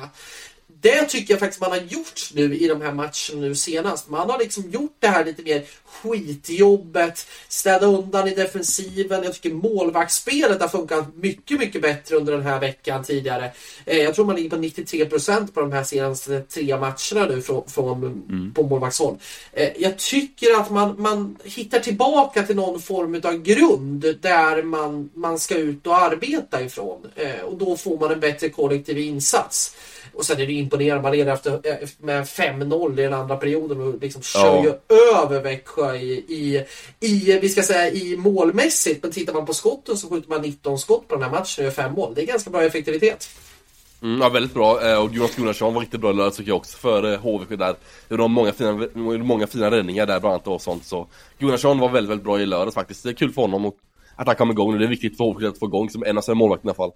det 0.81 1.03
tycker 1.03 1.33
jag 1.33 1.39
faktiskt 1.39 1.61
man 1.61 1.71
har 1.71 1.77
gjort 1.77 2.29
nu 2.33 2.57
i 2.57 2.67
de 2.67 2.81
här 2.81 2.91
matcherna 2.91 3.41
nu 3.41 3.55
senast. 3.55 4.09
Man 4.09 4.29
har 4.29 4.39
liksom 4.39 4.69
gjort 4.71 4.95
det 4.99 5.07
här 5.07 5.25
lite 5.25 5.43
mer 5.43 5.63
skitjobbet, 5.85 7.27
städa 7.47 7.85
undan 7.85 8.27
i 8.27 8.35
defensiven. 8.35 9.23
Jag 9.23 9.33
tycker 9.33 9.55
målvaktsspelet 9.55 10.61
har 10.61 10.67
funkat 10.67 11.15
mycket, 11.15 11.59
mycket 11.59 11.81
bättre 11.81 12.15
under 12.15 12.33
den 12.33 12.41
här 12.41 12.59
veckan 12.59 13.03
tidigare. 13.03 13.51
Eh, 13.85 13.97
jag 13.97 14.15
tror 14.15 14.25
man 14.25 14.35
ligger 14.35 14.49
på 14.49 14.55
93 14.55 15.05
procent 15.05 15.53
på 15.53 15.61
de 15.61 15.71
här 15.71 15.83
senaste 15.83 16.41
tre 16.41 16.77
matcherna 16.77 17.25
nu 17.29 17.41
från, 17.41 17.69
från 17.69 18.03
mm. 18.03 18.53
på 18.53 18.63
målvaktshåll. 18.63 19.17
Eh, 19.53 19.69
jag 19.77 19.97
tycker 19.97 20.59
att 20.59 20.71
man, 20.71 20.95
man 21.01 21.37
hittar 21.43 21.79
tillbaka 21.79 22.43
till 22.43 22.55
någon 22.55 22.81
form 22.81 23.21
av 23.23 23.41
grund 23.41 24.15
där 24.21 24.63
man, 24.63 25.09
man 25.13 25.39
ska 25.39 25.55
ut 25.55 25.87
och 25.87 25.97
arbeta 25.97 26.61
ifrån. 26.61 27.07
Eh, 27.15 27.41
och 27.41 27.57
då 27.57 27.77
får 27.77 27.99
man 27.99 28.11
en 28.11 28.19
bättre 28.19 28.49
kollektiv 28.49 28.97
insats. 28.97 29.75
Och 30.17 30.25
sen 30.25 30.41
är 30.41 30.45
det 30.45 30.53
imponerande. 30.53 31.03
Man 31.03 31.11
leder 31.11 31.33
efter, 31.33 31.61
med 32.05 32.23
5-0 32.23 32.99
i 32.99 33.03
den 33.03 33.13
andra 33.13 33.35
perioden 33.35 33.81
och 33.81 34.01
liksom 34.01 34.21
kör 34.21 34.63
ju 34.63 34.73
över 35.15 35.41
Växjö 35.41 35.95
i, 35.95 36.11
i, 36.11 36.65
i, 36.99 37.39
vi 37.39 37.49
ska 37.49 37.63
säga, 37.63 37.91
i 37.91 38.17
målmässigt. 38.17 39.03
Men 39.03 39.11
tittar 39.11 39.33
man 39.33 39.45
på 39.45 39.53
skotten 39.53 39.97
så 39.97 40.09
skjuter 40.09 40.29
man 40.29 40.41
19 40.41 40.79
skott 40.79 41.07
på 41.07 41.15
den 41.15 41.23
här 41.23 41.31
matchen 41.31 41.61
och 41.61 41.63
gör 41.63 41.71
5 41.71 41.93
mål. 41.93 42.13
Det 42.15 42.21
är 42.21 42.25
ganska 42.25 42.49
bra 42.49 42.63
effektivitet. 42.63 43.29
Mm, 44.01 44.21
ja, 44.21 44.29
väldigt 44.29 44.53
bra. 44.53 44.89
Eh, 44.89 45.03
och 45.03 45.13
Jonas 45.13 45.35
Gunnarsson 45.35 45.73
var 45.73 45.81
riktigt 45.81 46.01
bra 46.01 46.09
i 46.09 46.13
lördags 46.13 46.37
tycker 46.37 46.51
jag 46.51 46.57
också 46.57 46.77
för 46.77 47.17
HVK 47.17 47.49
där. 47.49 47.75
Det 48.07 48.15
var 48.15 48.27
många 48.27 48.53
fina, 48.53 48.87
många 49.23 49.47
fina 49.47 49.71
räddningar 49.71 50.05
där 50.05 50.19
bland 50.19 50.33
annat 50.33 50.47
och 50.47 50.61
sånt. 50.61 50.85
Så 50.85 51.07
Gunnarsson 51.37 51.79
var 51.79 51.89
väldigt, 51.89 52.09
väldigt 52.09 52.25
bra 52.25 52.39
i 52.39 52.45
lördags 52.45 52.75
faktiskt. 52.75 53.03
Det 53.03 53.09
är 53.09 53.13
kul 53.13 53.33
för 53.33 53.41
honom 53.41 53.71
att 54.15 54.27
han 54.27 54.35
kom 54.35 54.51
igång 54.51 54.71
nu. 54.71 54.77
Det 54.79 54.85
är 54.85 54.89
viktigt 54.89 55.17
för 55.17 55.23
HVK 55.23 55.43
att 55.43 55.59
få 55.59 55.65
igång 55.65 55.89
som 55.89 56.03
en 56.03 56.17
av 56.17 56.21
sina 56.21 56.35
målvakter 56.35 56.67
i 56.67 56.69
alla 56.69 56.75
fall. 56.75 56.91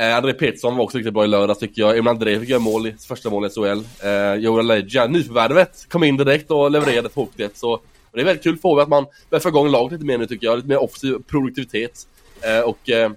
Eh, 0.00 0.16
André 0.16 0.32
Petersson 0.32 0.76
var 0.76 0.84
också 0.84 0.98
riktigt 0.98 1.14
bra 1.14 1.24
i 1.24 1.28
lördags 1.28 1.58
tycker 1.58 1.82
jag. 1.82 1.98
Emil 1.98 2.08
André 2.08 2.40
fick 2.40 2.48
göra 2.48 2.60
mål 2.60 2.86
i 2.86 2.94
första 3.08 3.30
målet 3.30 3.52
i 3.52 3.54
SHL. 3.54 4.06
Eh, 4.06 4.34
Joel 4.34 4.66
Legia, 4.66 5.06
nyförvärvet, 5.06 5.86
kom 5.88 6.04
in 6.04 6.16
direkt 6.16 6.50
och 6.50 6.70
levererade 6.70 7.08
på 7.08 7.28
det. 7.36 7.56
Så 7.56 7.80
det 8.12 8.20
är 8.20 8.24
väldigt 8.24 8.42
kul 8.42 8.56
för 8.56 8.80
att 8.80 8.88
man 8.88 9.06
börjar 9.30 9.40
få 9.40 9.48
igång 9.48 9.68
laget 9.68 9.92
lite 9.92 10.04
mer 10.04 10.18
nu 10.18 10.26
tycker 10.26 10.46
jag. 10.46 10.56
Lite 10.56 10.68
mer 10.68 10.82
offensiv 10.82 11.18
produktivitet. 11.26 12.06
Eh, 12.40 12.60
och 12.60 12.90
eh, 12.90 13.10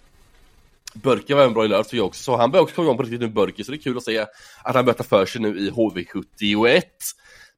Börke 0.94 1.36
var 1.36 1.44
en 1.44 1.54
bra 1.54 1.66
i 1.66 1.68
lördags 1.68 1.90
tycker 1.90 1.98
jag 1.98 2.08
också. 2.08 2.24
Så 2.24 2.38
han 2.38 2.52
börjar 2.52 2.64
också 2.64 2.76
komma 2.76 2.86
igång 2.86 2.98
på 2.98 3.04
riktigt 3.04 3.22
nu, 3.22 3.28
Börke. 3.28 3.64
Så 3.64 3.72
det 3.72 3.78
är 3.78 3.82
kul 3.82 3.98
att 3.98 4.04
se 4.04 4.20
att 4.64 4.76
han 4.76 4.86
börjar 4.86 4.98
ta 4.98 5.04
för 5.04 5.26
sig 5.26 5.42
nu 5.42 5.60
i 5.60 5.70
HV71. 5.70 6.82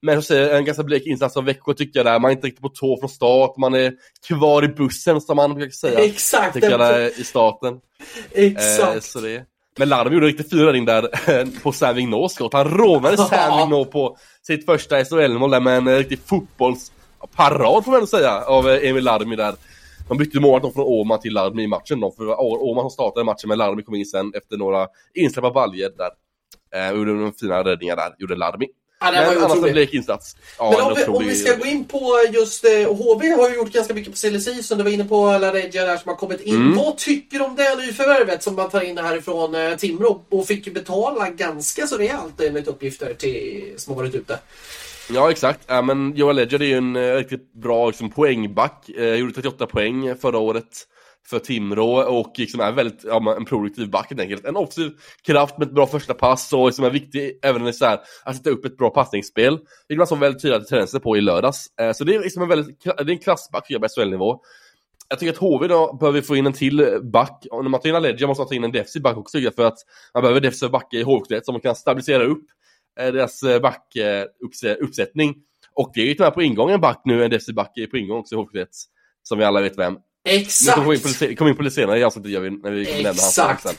Men 0.02 0.24
så 0.24 0.36
en 0.36 0.66
ganska 0.66 0.84
blek 0.84 1.06
insats 1.06 1.38
av 1.38 1.46
Växjö 1.46 1.74
tycker 1.74 2.00
jag 2.00 2.06
där. 2.06 2.20
Man 2.20 2.32
är 2.32 2.36
inte 2.36 2.48
riktigt 2.48 2.62
på 2.62 2.70
tå 2.70 3.00
från 3.00 3.10
start. 3.10 3.58
Man 3.58 3.74
är 3.74 3.94
kvar 4.28 4.64
i 4.64 4.68
bussen 4.68 5.22
som 5.22 5.36
man 5.36 5.54
brukar 5.54 5.72
säga. 5.72 6.00
Exakt! 6.00 6.54
Tycker 6.54 6.70
jag 6.70 6.80
där, 6.80 7.20
i 7.20 7.24
starten. 7.24 7.80
Exakt! 8.32 8.96
Eh, 8.96 9.00
så 9.00 9.20
det. 9.20 9.46
Men 9.80 9.90
Larm 9.90 10.14
gjorde 10.14 10.26
en 10.26 10.32
riktigt 10.32 10.50
fin 10.50 10.66
räddning 10.66 10.86
där 10.86 11.62
på 11.64 11.72
Sam 11.72 11.96
Vigneaus 11.96 12.34
skott. 12.34 12.54
Han 12.54 12.70
rånade 12.70 13.18
Sam 13.18 13.58
Vigneaus 13.58 13.90
på 13.90 14.18
sitt 14.42 14.66
första 14.66 15.06
SHL-mål 15.06 15.52
där 15.52 15.60
med 15.60 15.78
en 15.78 15.98
riktig 15.98 16.20
fotbollsparad 16.26 17.84
får 17.84 17.92
man 17.92 17.96
ändå 17.96 18.08
säga 18.08 18.42
av 18.42 18.70
eh, 18.70 18.90
Emil 18.90 19.04
Larmi 19.04 19.36
där. 19.36 19.56
De 20.08 20.18
bytte 20.18 20.40
målet 20.40 20.74
från 20.74 20.86
Åman 20.86 21.20
till 21.20 21.34
Larmi 21.34 21.64
i 21.64 21.68
matchen 21.68 22.00
då, 22.00 22.12
för 22.12 22.42
Åman 22.42 22.84
som 22.84 22.90
startade 22.90 23.24
matchen 23.24 23.48
med 23.48 23.58
Larmi 23.58 23.84
kom 23.84 23.96
in 23.96 24.06
sen 24.06 24.32
efter 24.36 24.58
några 24.58 24.88
insläppta 25.14 25.52
baljor 25.52 25.92
där. 25.98 26.10
Eh, 26.76 26.98
gjorde 26.98 27.14
några 27.14 27.32
fina 27.40 27.64
räddningar 27.64 27.96
där, 27.96 28.16
gjorde 28.20 28.36
Larmi. 28.36 28.68
Ja, 29.00 29.12
det 29.12 29.18
men 29.18 29.44
annars 29.44 29.64
en 29.64 29.74
blek 29.74 29.94
insats. 29.94 30.36
Ja, 30.58 30.72
men 30.72 30.82
om 30.82 30.94
vi, 30.96 31.06
om 31.06 31.28
vi, 31.28 31.36
ska 31.36 31.56
gå 31.56 31.66
in 31.66 31.86
på 31.86 32.26
just 32.34 32.66
eh, 32.66 32.72
HV 32.72 33.30
har 33.30 33.50
ju 33.50 33.56
gjort 33.56 33.72
ganska 33.72 33.94
mycket 33.94 34.12
på 34.12 34.18
silly 34.18 34.40
season. 34.40 34.78
Du 34.78 34.84
var 34.84 34.92
inne 34.92 35.06
på 35.06 35.38
Laregia 35.38 35.86
där 35.86 35.98
som 35.98 36.10
har 36.10 36.16
kommit 36.16 36.42
in. 36.42 36.56
Mm. 36.56 36.78
Vad 36.78 36.98
tycker 36.98 37.38
du 37.38 37.46
om 37.46 37.56
det 37.56 37.76
nyförvärvet 37.76 38.44
som 38.44 38.56
man 38.56 38.70
tar 38.70 38.82
in 38.82 38.98
härifrån 38.98 39.56
eh, 39.56 39.76
Timrå 39.76 40.26
och 40.30 40.48
fick 40.48 40.68
ju 40.68 40.74
betala 40.74 41.30
ganska 41.30 41.88
så 41.88 41.98
rejält 41.98 42.42
enligt 42.42 42.68
uppgifter 42.68 43.14
till, 43.14 43.74
som 43.78 43.94
har 43.94 44.02
varit 44.02 44.16
ute? 44.16 44.40
Ja 45.10 45.32
exakt, 45.32 45.60
ja, 45.68 45.82
men 45.82 46.16
Joel 46.16 46.36
Ledger 46.36 46.62
är 46.62 46.66
ju 46.66 46.78
en 46.78 46.96
eh, 46.96 47.16
riktigt 47.16 47.54
bra 47.54 47.88
liksom, 47.88 48.10
poängback, 48.10 48.90
eh, 48.90 49.16
gjorde 49.16 49.34
38 49.34 49.66
poäng 49.66 50.16
förra 50.16 50.38
året 50.38 50.88
för 51.30 51.40
Timrå 51.40 52.20
och 52.20 52.34
liksom 52.38 52.60
är 52.60 52.72
väldigt, 52.72 53.04
ja, 53.04 53.36
en 53.38 53.46
produktiv 53.46 53.90
back 53.90 54.10
helt 54.10 54.22
enkelt. 54.22 54.46
En 54.46 54.56
offensiv 54.56 54.92
kraft 55.26 55.58
med 55.58 55.68
ett 55.68 55.74
bra 55.74 55.88
första 55.88 56.14
pass 56.14 56.54
och 56.54 56.66
liksom 56.66 56.86
är 56.86 56.90
viktig 56.90 57.40
även 57.44 57.74
så 57.74 57.86
här, 57.86 58.00
att 58.24 58.36
sätta 58.36 58.50
upp 58.50 58.66
ett 58.66 58.78
bra 58.78 58.90
passningsspel. 58.90 59.60
Vilket 59.88 59.98
man 59.98 60.08
såg 60.08 60.20
väldigt 60.20 60.42
tydliga 60.42 60.62
tendenser 60.62 61.00
på 61.00 61.18
i 61.18 61.22
lördags. 61.22 61.68
Eh, 61.82 61.92
så 61.92 62.04
det 62.04 62.16
är 62.16 62.20
liksom 62.20 62.42
en 62.42 62.50
väldigt, 62.50 62.84
det 62.84 62.90
är 62.92 63.10
en 63.10 63.20
klassback 63.20 63.68
på 63.68 63.88
SHL-nivå. 63.88 64.40
Jag 65.10 65.20
tycker 65.20 65.34
att 65.34 65.40
HV 65.40 65.68
då 65.68 65.94
behöver 65.94 66.22
få 66.22 66.36
in 66.36 66.46
en 66.46 66.54
till 66.54 67.00
back, 67.04 67.48
och 67.52 67.64
när 67.64 67.70
man 67.70 67.82
tar 67.82 67.90
in 67.90 67.96
Aledja 67.96 68.28
måste 68.28 68.42
man 68.42 68.48
ta 68.48 68.56
in 68.56 68.64
en 68.64 68.72
defensiv 68.72 69.02
back 69.02 69.18
också 69.18 69.38
för 69.56 69.66
att 69.66 69.78
man 70.14 70.24
behöver 70.24 70.42
defensiva 70.42 70.70
backar 70.70 70.98
i 70.98 71.04
HV 71.04 71.42
som 71.44 71.54
man 71.54 71.62
kan 71.62 71.76
stabilisera 71.76 72.24
upp 72.24 72.46
eh, 73.00 73.14
deras 73.14 73.44
eh, 73.44 73.62
backuppsättning. 73.62 75.30
Eh, 75.30 75.36
och 75.74 75.92
det 75.94 76.02
är 76.02 76.06
ju 76.06 76.14
tyvärr 76.14 76.32
på 76.32 76.42
ingång 76.42 76.72
en 76.72 76.82
back 76.82 77.02
nu, 77.06 77.24
en 77.24 77.30
defensiv 77.30 77.56
back 77.56 77.78
är 77.78 77.88
på 77.88 77.98
ingång 77.98 78.20
också 78.20 78.36
i 78.36 78.38
HV 78.38 78.66
som 79.24 79.38
vi 79.38 79.44
alla 79.44 79.62
vet 79.62 79.78
vem. 79.78 79.98
Exakt! 80.28 80.78
Vi 80.78 81.36
kommer 81.36 81.48
in, 81.48 81.48
in 81.48 81.56
på 81.56 81.64
det 81.64 81.72
senare 81.72 82.00
i 82.00 82.04
avsnittet 82.04 82.32
gör 82.32 82.42
vi, 82.42 82.50
när 82.50 82.72
vi 82.72 82.86
kommer 82.86 83.04
nämna 83.04 83.22
hans 83.22 83.62
sen. 83.62 83.76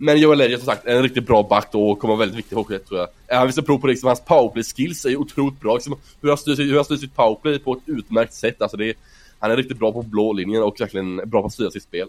Men 0.00 0.20
Joel 0.20 0.40
Elliot 0.40 0.60
som 0.60 0.66
sagt, 0.66 0.86
en 0.86 1.02
riktigt 1.02 1.26
bra 1.26 1.42
back 1.42 1.72
då 1.72 1.90
och 1.90 1.98
kommer 1.98 2.14
vara 2.14 2.20
väldigt 2.20 2.38
viktig 2.38 2.52
i 2.52 2.56
hockey 2.56 2.78
tror 2.78 3.00
jag. 3.00 3.38
Han 3.38 3.46
visar 3.46 3.62
prov 3.62 3.78
på 3.78 3.86
det, 3.86 3.90
liksom, 3.90 4.06
hans 4.06 4.24
powerplay-skills 4.24 5.06
är 5.06 5.16
otroligt 5.16 5.60
bra. 5.60 5.74
Liksom, 5.74 5.96
hur 6.20 6.28
han 6.28 6.38
styr, 6.38 6.82
styr 6.82 6.96
sitt 6.96 7.16
powerplay 7.16 7.58
på 7.58 7.72
ett 7.72 7.82
utmärkt 7.86 8.34
sätt. 8.34 8.62
Alltså, 8.62 8.76
det 8.76 8.88
är, 8.88 8.94
han 9.38 9.50
är 9.50 9.56
riktigt 9.56 9.78
bra 9.78 9.92
på 9.92 10.02
blå 10.02 10.32
linjen 10.32 10.62
och 10.62 10.80
verkligen 10.80 11.16
bra 11.16 11.40
på 11.40 11.46
att 11.46 11.52
styra 11.52 11.70
sitt 11.70 11.82
spel. 11.82 12.08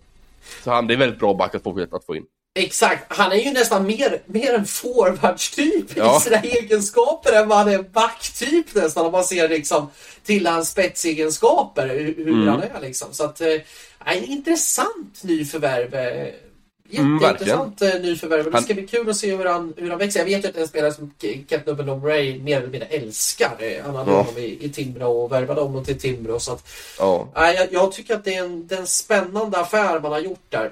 Så 0.64 0.72
han, 0.72 0.88
det 0.88 0.94
är 0.94 0.98
väldigt 0.98 1.20
bra 1.20 1.34
back 1.34 1.56
att 1.56 1.64
få, 1.64 1.88
att 1.92 2.06
få 2.06 2.16
in. 2.16 2.26
Exakt, 2.54 3.06
han 3.08 3.32
är 3.32 3.36
ju 3.36 3.52
nästan 3.52 3.86
mer, 3.86 4.22
mer 4.26 4.54
en 4.54 4.66
forwardstyp 4.66 5.86
ja. 5.96 6.18
i 6.18 6.20
sina 6.20 6.38
egenskaper 6.38 7.34
än 7.34 7.48
vad 7.48 7.58
han 7.58 7.70
är 7.70 7.84
backtyp 7.84 8.76
nästan 8.76 9.06
om 9.06 9.12
man 9.12 9.24
ser 9.24 9.50
liksom 9.50 9.90
till 10.24 10.48
hans 10.48 10.70
spetsegenskaper, 10.70 11.88
hur, 11.88 12.28
mm. 12.28 12.48
han 12.48 12.62
är 12.62 12.82
liksom. 12.82 13.08
Så 13.12 13.24
att, 13.24 13.42
äh, 13.42 14.32
intressant 14.32 15.24
nyförvärv. 15.24 15.94
Eh, 15.94 16.28
mm, 16.92 17.20
jätteintressant 17.22 17.82
mm, 17.82 18.02
nyförvärv. 18.02 18.52
Det 18.52 18.62
ska 18.62 18.74
bli 18.74 18.88
kul 18.88 19.10
att 19.10 19.16
se 19.16 19.36
hur 19.36 19.46
han, 19.46 19.74
hur 19.78 19.90
han 19.90 20.00
växer. 20.00 20.20
Jag 20.20 20.26
vet 20.26 20.44
ju 20.44 20.48
att 20.48 20.54
det 20.54 20.60
är 20.60 20.64
en 20.64 20.68
spelare 20.68 20.94
som 20.94 21.14
Kent 21.50 21.66
Nubben 21.66 22.04
Ray 22.04 22.40
mer 22.40 22.58
eller 22.58 22.70
mindre 22.70 22.88
älskar. 22.88 23.82
Han 23.84 23.96
hade 23.96 24.12
ja. 24.12 24.18
honom 24.18 24.38
i, 24.38 24.66
i 24.66 24.70
Timrå 24.70 25.24
och 25.24 25.32
värvade 25.32 25.62
honom 25.62 25.86
till 25.86 26.00
Timrå. 26.00 26.40
Så 26.40 26.52
att, 26.52 26.68
ja. 27.00 27.28
äh, 27.36 27.52
jag, 27.52 27.68
jag, 27.74 27.92
tycker 27.92 28.16
att 28.16 28.24
det 28.24 28.36
är 28.36 28.44
en, 28.44 28.68
det 28.68 28.76
är 28.76 28.80
en 28.80 28.88
spännande 28.88 29.58
affär 29.58 30.00
man 30.00 30.12
har 30.12 30.20
gjort 30.20 30.46
där. 30.50 30.72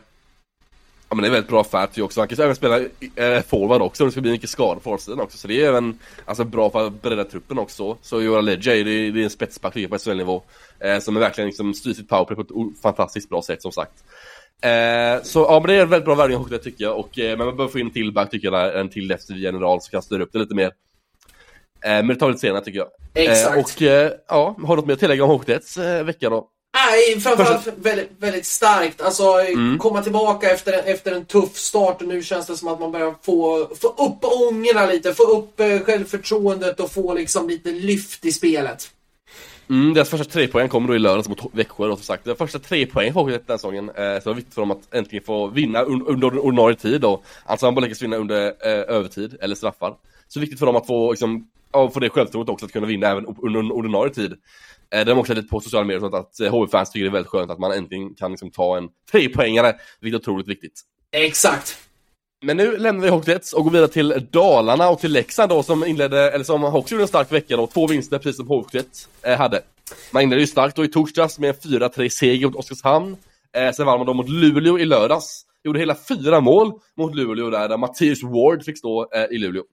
Ja 1.09 1.15
men 1.15 1.21
det 1.21 1.27
är 1.27 1.31
väldigt 1.31 1.49
bra 1.49 1.63
färg 1.63 2.01
också. 2.01 2.21
Han 2.21 2.27
kan 2.27 2.39
även 2.39 2.55
spela 2.55 2.79
eh, 3.15 3.41
forward 3.41 3.81
också. 3.81 4.05
Det 4.05 4.11
ska 4.11 4.21
bli 4.21 4.31
mycket 4.31 4.49
skador 4.49 4.81
på 4.81 4.97
sidan 4.97 5.19
också. 5.19 5.37
Så 5.37 5.47
det 5.47 5.61
är 5.61 5.67
även 5.67 5.99
alltså, 6.25 6.43
bra 6.43 6.69
för 6.69 6.87
att 6.87 7.01
bredda 7.01 7.23
truppen 7.23 7.59
också. 7.59 7.97
Så 8.01 8.21
Joran 8.21 8.45
Ledger 8.45 8.75
är, 8.75 8.83
det, 8.83 9.11
det 9.11 9.19
är 9.19 9.23
en 9.23 9.29
spetsback 9.29 9.89
på 9.89 9.97
SHL-nivå. 9.97 10.43
Eh, 10.79 10.99
som 10.99 11.15
är 11.15 11.19
verkligen 11.19 11.47
liksom, 11.47 11.73
styr 11.73 11.93
sitt 11.93 12.09
powerplay 12.09 12.35
på 12.35 12.41
ett 12.41 12.81
fantastiskt 12.81 13.29
bra 13.29 13.41
sätt 13.41 13.61
som 13.61 13.71
sagt. 13.71 14.03
Eh, 14.61 15.23
så 15.23 15.39
ja 15.39 15.59
men 15.59 15.67
det 15.67 15.73
är 15.73 15.81
en 15.81 15.89
väldigt 15.89 16.05
bra 16.05 16.15
värvning 16.15 16.37
också 16.37 16.57
tycker 16.57 16.83
jag. 16.83 16.99
Och, 16.99 17.19
eh, 17.19 17.37
men 17.37 17.45
man 17.45 17.55
behöver 17.55 17.71
få 17.71 17.79
in 17.79 17.87
en 17.87 17.93
till 17.93 18.11
back 18.13 18.31
tycker 18.31 18.51
jag. 18.51 18.79
En 18.79 18.89
till 18.89 19.07
defensiv 19.07 19.37
general 19.37 19.81
som 19.81 19.91
kan 19.91 20.01
styra 20.01 20.23
upp 20.23 20.29
det 20.33 20.39
lite 20.39 20.55
mer. 20.55 20.65
Eh, 20.65 20.71
men 21.81 22.07
det 22.07 22.15
tar 22.15 22.27
vi 22.27 22.31
lite 22.31 22.41
senare 22.41 22.63
tycker 22.63 22.79
jag. 22.79 22.89
Exakt. 23.13 23.55
Eh, 23.55 23.59
och 23.63 23.81
ja, 24.27 24.55
har 24.63 24.75
du 24.75 24.81
något 24.81 24.85
mer 24.85 24.93
att 24.93 24.99
tillägga 24.99 25.23
om 25.23 25.29
Hockeyets 25.29 25.77
vecka 25.77 26.29
då? 26.29 26.49
Nej, 26.77 27.19
framförallt 27.19 27.67
väldigt, 27.77 28.11
väldigt 28.19 28.45
starkt. 28.45 29.01
Alltså 29.01 29.23
mm. 29.23 29.77
komma 29.77 30.03
tillbaka 30.03 30.51
efter, 30.51 30.73
efter 30.73 31.11
en 31.11 31.25
tuff 31.25 31.57
start 31.57 32.01
och 32.01 32.07
nu 32.07 32.23
känns 32.23 32.47
det 32.47 32.57
som 32.57 32.67
att 32.67 32.79
man 32.79 32.91
börjar 32.91 33.15
få, 33.21 33.69
få 33.81 33.87
upp 33.87 34.23
ångorna 34.23 34.85
lite, 34.85 35.13
få 35.13 35.23
upp 35.23 35.59
eh, 35.59 35.79
självförtroendet 35.79 36.79
och 36.79 36.91
få 36.91 37.13
liksom 37.13 37.49
lite 37.49 37.71
lyft 37.71 38.25
i 38.25 38.31
spelet. 38.31 38.89
Mm, 39.69 39.93
deras 39.93 40.09
första 40.09 40.25
tre 40.25 40.47
poäng 40.47 40.69
kommer 40.69 40.87
då 40.87 40.95
i 40.95 40.99
lördags 40.99 41.29
mot 41.29 41.39
Växjö 41.51 41.87
då 41.87 41.95
som 41.95 42.03
sagt. 42.03 42.25
Deras 42.25 42.37
första 42.37 42.59
tre 42.59 42.85
poäng 42.85 43.13
får 43.13 43.29
den 43.29 43.39
här 43.47 43.57
säsongen. 43.57 43.89
Eh, 43.89 43.95
så 43.95 44.01
det 44.01 44.25
var 44.25 44.33
viktigt 44.33 44.53
för 44.53 44.61
dem 44.61 44.71
att 44.71 44.93
äntligen 44.93 45.25
få 45.25 45.47
vinna 45.47 45.81
un 45.81 46.07
under 46.07 46.39
ordinarie 46.39 46.75
tid 46.75 47.01
då. 47.01 47.23
Alltså 47.45 47.65
han 47.65 47.75
bara 47.75 47.81
lyckas 47.81 48.01
vinna 48.01 48.17
under 48.17 48.45
eh, 48.47 48.95
övertid 48.95 49.37
eller 49.41 49.55
straffar. 49.55 49.93
Så 50.27 50.39
viktigt 50.39 50.59
för 50.59 50.65
dem 50.65 50.75
att 50.75 50.87
få 50.87 51.11
liksom, 51.11 51.47
ja, 51.71 51.89
få 51.89 51.99
det 51.99 52.09
självförtroendet 52.09 52.53
också 52.53 52.65
att 52.65 52.71
kunna 52.71 52.87
vinna 52.87 53.07
även 53.07 53.25
under 53.25 53.71
ordinarie 53.71 54.13
tid. 54.13 54.33
Eh, 54.95 55.05
de 55.05 55.17
också 55.17 55.33
lite 55.33 55.47
på 55.47 55.59
sociala 55.59 55.85
medier 55.85 56.03
och 56.03 56.11
sånt 56.11 56.27
att 56.41 56.51
HV-fans 56.51 56.89
eh, 56.89 56.93
tycker 56.93 57.03
det 57.03 57.09
är 57.09 57.13
väldigt 57.13 57.31
skönt 57.31 57.51
att 57.51 57.59
man 57.59 57.71
äntligen 57.71 58.15
kan 58.15 58.31
liksom 58.31 58.51
ta 58.51 58.77
en 58.77 58.89
trepoängare, 59.11 59.75
vilket 60.01 60.21
är 60.21 60.21
otroligt 60.21 60.47
viktigt. 60.47 60.81
Exakt! 61.11 61.77
Men 62.41 62.57
nu 62.57 62.77
lämnar 62.77 63.03
vi 63.03 63.09
Hockeyets 63.09 63.53
och 63.53 63.63
går 63.63 63.71
vidare 63.71 63.87
till 63.87 64.27
Dalarna 64.31 64.89
och 64.89 64.99
till 64.99 65.11
Leksand 65.11 65.49
då 65.49 65.63
som 65.63 65.85
inledde, 65.85 66.31
eller 66.31 66.43
som 66.43 66.63
också 66.63 66.93
gjorde 66.93 67.03
en 67.03 67.07
stark 67.07 67.31
vecka 67.31 67.57
då, 67.57 67.67
två 67.67 67.87
vinster 67.87 68.17
precis 68.17 68.37
som 68.37 68.47
Hockeyets 68.47 69.09
eh, 69.21 69.37
hade. 69.37 69.61
Man 70.11 70.23
inledde 70.23 70.41
ju 70.41 70.47
starkt 70.47 70.75
då 70.75 70.85
i 70.85 70.87
torsdags 70.87 71.39
med 71.39 71.49
en 71.49 71.55
4-3 71.55 72.09
seger 72.09 72.47
mot 72.47 72.55
Oskarshamn. 72.55 73.17
Eh, 73.57 73.71
sen 73.71 73.85
vann 73.85 73.99
man 73.99 74.07
då 74.07 74.13
mot 74.13 74.29
Luleå 74.29 74.79
i 74.79 74.85
lördags. 74.85 75.43
Gjorde 75.63 75.79
hela 75.79 75.95
fyra 75.95 76.39
mål 76.39 76.71
mot 76.97 77.15
Luleå 77.15 77.49
där, 77.49 77.69
där 77.69 77.77
Mattias 77.77 78.23
Ward 78.23 78.63
fick 78.63 78.77
stå 78.77 79.07
eh, 79.15 79.25
i 79.35 79.37
Luleå. 79.37 79.63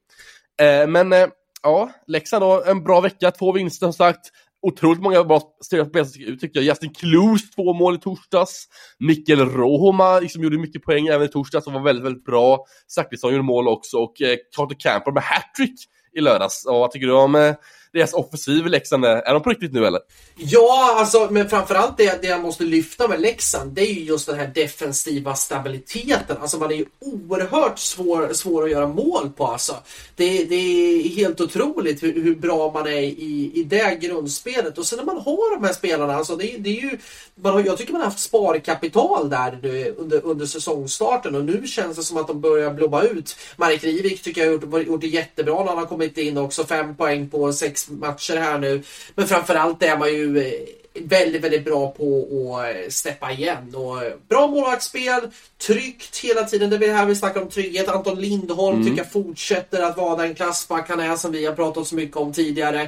Eh, 0.60 0.86
men 0.86 1.14
ja, 1.62 1.90
Leksand 2.06 2.42
då, 2.42 2.62
en 2.66 2.84
bra 2.84 3.00
vecka, 3.00 3.30
två 3.30 3.52
vinster 3.52 3.86
som 3.86 3.92
sagt 3.92 4.30
otroligt 4.64 5.02
många 5.02 5.24
bra 5.24 5.40
spelare 5.64 6.06
som 6.06 6.22
ut 6.22 6.40
tycker 6.40 6.60
jag. 6.60 6.64
Justin 6.64 6.94
Kloos 6.94 7.50
två 7.50 7.72
mål 7.72 7.94
i 7.94 7.98
torsdags. 7.98 8.68
Mikkel 8.98 9.38
Rohoma 9.38 10.20
liksom 10.20 10.42
gjorde 10.42 10.58
mycket 10.58 10.82
poäng 10.82 11.06
även 11.06 11.26
i 11.26 11.28
torsdags 11.28 11.66
och 11.66 11.72
var 11.72 11.82
väldigt, 11.82 12.04
väldigt 12.04 12.24
bra. 12.24 12.64
Zachrisson 12.86 13.32
gjorde 13.32 13.44
mål 13.44 13.68
också 13.68 13.96
och 13.96 14.22
eh, 14.22 14.36
Carter 14.56 14.76
Camper 14.78 15.12
med 15.12 15.22
hattrick 15.22 15.74
i 16.16 16.20
lördags. 16.20 16.66
Och 16.66 16.74
vad 16.74 16.90
tycker 16.90 17.06
du 17.06 17.12
om 17.12 17.34
eh, 17.34 17.54
deras 17.94 18.12
offensiv 18.12 18.66
i 18.66 18.68
Leksand, 18.68 19.04
är 19.04 19.32
de 19.32 19.42
på 19.42 19.50
riktigt 19.50 19.72
nu 19.72 19.86
eller? 19.86 20.00
Ja, 20.36 20.96
alltså, 20.98 21.28
men 21.30 21.48
framförallt 21.48 21.96
det, 21.96 22.22
det 22.22 22.28
jag 22.28 22.40
måste 22.40 22.64
lyfta 22.64 23.08
med 23.08 23.20
Leksand, 23.20 23.72
det 23.72 23.80
är 23.80 23.94
ju 23.94 24.00
just 24.00 24.26
den 24.26 24.38
här 24.38 24.46
defensiva 24.54 25.34
stabiliteten. 25.34 26.36
Alltså 26.40 26.58
man 26.58 26.70
är 26.70 26.76
ju 26.76 26.84
oerhört 27.00 27.78
svår, 27.78 28.32
svår 28.32 28.64
att 28.64 28.70
göra 28.70 28.88
mål 28.88 29.30
på 29.36 29.46
alltså. 29.46 29.76
Det, 30.16 30.44
det 30.44 30.54
är 30.54 31.08
helt 31.08 31.40
otroligt 31.40 32.02
hur, 32.02 32.22
hur, 32.22 32.34
bra 32.34 32.72
man 32.72 32.86
är 32.86 33.00
i, 33.00 33.52
i 33.54 33.64
det 33.64 33.98
grundspelet. 34.00 34.78
Och 34.78 34.86
sen 34.86 34.96
när 34.96 35.04
man 35.04 35.16
har 35.16 35.54
de 35.54 35.66
här 35.66 35.72
spelarna, 35.72 36.14
alltså 36.14 36.36
det, 36.36 36.56
det 36.58 36.78
är 36.78 36.82
ju, 36.82 36.98
man 37.34 37.52
har, 37.52 37.64
jag 37.64 37.78
tycker 37.78 37.92
man 37.92 38.00
har 38.00 38.08
haft 38.08 38.20
sparkapital 38.20 39.30
där 39.30 39.58
nu, 39.62 39.94
under, 39.98 40.24
under 40.24 40.46
säsongstarten 40.46 41.34
och 41.34 41.44
nu 41.44 41.66
känns 41.66 41.96
det 41.96 42.02
som 42.02 42.16
att 42.16 42.26
de 42.26 42.40
börjar 42.40 42.70
blomma 42.70 43.02
ut. 43.02 43.36
Marek 43.56 43.84
Rivik 43.84 44.22
tycker 44.22 44.40
jag 44.44 44.48
har 44.48 44.78
gjort, 44.78 44.86
gjort 44.86 45.00
det 45.00 45.06
jättebra 45.06 45.58
när 45.58 45.68
han 45.68 45.78
har 45.78 45.86
kommit 45.86 46.18
in 46.18 46.38
också. 46.38 46.64
Fem 46.64 46.96
poäng 46.96 47.28
på 47.28 47.52
sex 47.52 47.83
matcher 47.90 48.36
här 48.36 48.58
nu. 48.58 48.82
Men 49.14 49.28
framförallt 49.28 49.82
är 49.82 49.98
man 49.98 50.08
ju 50.08 50.38
eh, 50.38 50.52
väldigt, 50.94 51.42
väldigt 51.42 51.64
bra 51.64 51.90
på 51.90 52.58
att 52.58 52.76
eh, 52.76 52.88
steppa 52.88 53.32
igen. 53.32 53.74
Och 53.74 54.04
eh, 54.04 54.12
bra 54.28 54.46
målvaktsspel, 54.46 55.20
tryggt 55.66 56.16
hela 56.16 56.44
tiden. 56.44 56.70
Det 56.70 56.86
är 56.86 56.94
här 56.94 57.06
vi 57.06 57.16
snackar 57.16 57.42
om 57.42 57.50
trygghet. 57.50 57.88
Anton 57.88 58.20
Lindholm 58.20 58.76
mm. 58.76 58.88
tycker 58.88 59.02
jag 59.02 59.12
fortsätter 59.12 59.82
att 59.82 59.96
vara 59.96 60.22
den 60.22 60.34
klassback 60.34 60.88
han 60.88 61.00
är 61.00 61.16
som 61.16 61.32
vi 61.32 61.46
har 61.46 61.54
pratat 61.54 61.86
så 61.86 61.94
mycket 61.94 62.16
om 62.16 62.32
tidigare. 62.32 62.82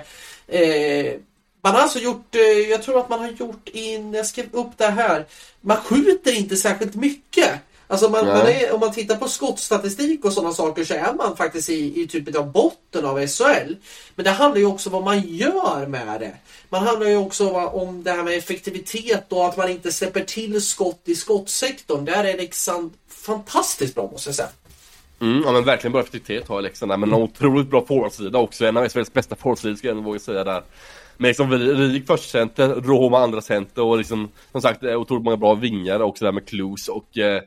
Eh, 0.46 1.14
man 1.62 1.74
har 1.74 1.82
alltså 1.82 1.98
gjort, 1.98 2.34
jag 2.70 2.82
tror 2.82 3.00
att 3.00 3.08
man 3.08 3.20
har 3.20 3.28
gjort 3.28 3.68
in, 3.68 4.12
jag 4.12 4.26
skrev 4.26 4.46
upp 4.52 4.70
det 4.76 4.86
här, 4.86 5.26
man 5.60 5.76
skjuter 5.76 6.36
inte 6.36 6.56
särskilt 6.56 6.94
mycket. 6.94 7.50
Alltså 7.88 8.08
man, 8.08 8.26
man 8.26 8.46
är, 8.46 8.74
om 8.74 8.80
man 8.80 8.92
tittar 8.92 9.16
på 9.16 9.28
skottstatistik 9.28 10.24
och 10.24 10.32
sådana 10.32 10.52
saker 10.52 10.84
så 10.84 10.94
är 10.94 11.12
man 11.12 11.36
faktiskt 11.36 11.68
i, 11.68 12.02
i 12.02 12.06
typ 12.06 12.36
av 12.36 12.52
botten 12.52 13.04
av 13.04 13.26
SHL. 13.26 13.74
Men 14.14 14.24
det 14.24 14.30
handlar 14.30 14.58
ju 14.58 14.66
också 14.66 14.88
om 14.88 14.92
vad 14.92 15.04
man 15.04 15.20
gör 15.20 15.86
med 15.86 16.20
det. 16.20 16.36
Man 16.68 16.86
handlar 16.86 17.06
ju 17.06 17.16
också 17.16 17.50
om 17.50 18.02
det 18.02 18.10
här 18.10 18.22
med 18.22 18.38
effektivitet 18.38 19.32
och 19.32 19.46
att 19.46 19.56
man 19.56 19.70
inte 19.70 19.92
släpper 19.92 20.20
till 20.20 20.62
skott 20.62 21.00
i 21.04 21.14
skottsektorn. 21.14 22.04
Där 22.04 22.24
är 22.24 22.36
Leksand 22.36 22.92
fantastiskt 23.08 23.94
bra 23.94 24.10
måste 24.12 24.28
jag 24.28 24.36
säga. 24.36 24.48
Mm, 25.20 25.42
ja 25.44 25.52
men 25.52 25.64
verkligen 25.64 25.92
bra 25.92 26.00
effektivitet 26.00 26.48
har 26.48 26.62
Leksand 26.62 26.92
där, 26.92 26.96
men 26.96 27.12
en 27.12 27.22
otroligt 27.22 27.70
bra 27.70 27.86
forwardsida 27.86 28.38
också. 28.38 28.66
En 28.66 28.76
av 28.76 28.88
SHLs 28.88 29.12
bästa 29.12 29.36
forwardsidor 29.36 29.76
skulle 29.76 29.92
jag 29.92 30.02
våga 30.02 30.18
säga 30.18 30.44
där. 30.44 30.62
Med 31.16 31.28
liksom 31.28 31.52
Rik 31.52 32.06
första 32.06 32.38
center, 32.38 32.68
Roma 32.68 33.18
andra 33.18 33.40
center 33.40 33.82
och 33.82 33.98
liksom 33.98 34.28
som 34.52 34.62
sagt 34.62 34.82
otroligt 34.82 35.24
många 35.24 35.36
bra 35.36 35.54
vingar 35.54 36.00
också 36.00 36.24
där 36.24 36.32
med 36.32 36.48
Clues 36.48 36.88
och 36.88 37.18
eh, 37.18 37.42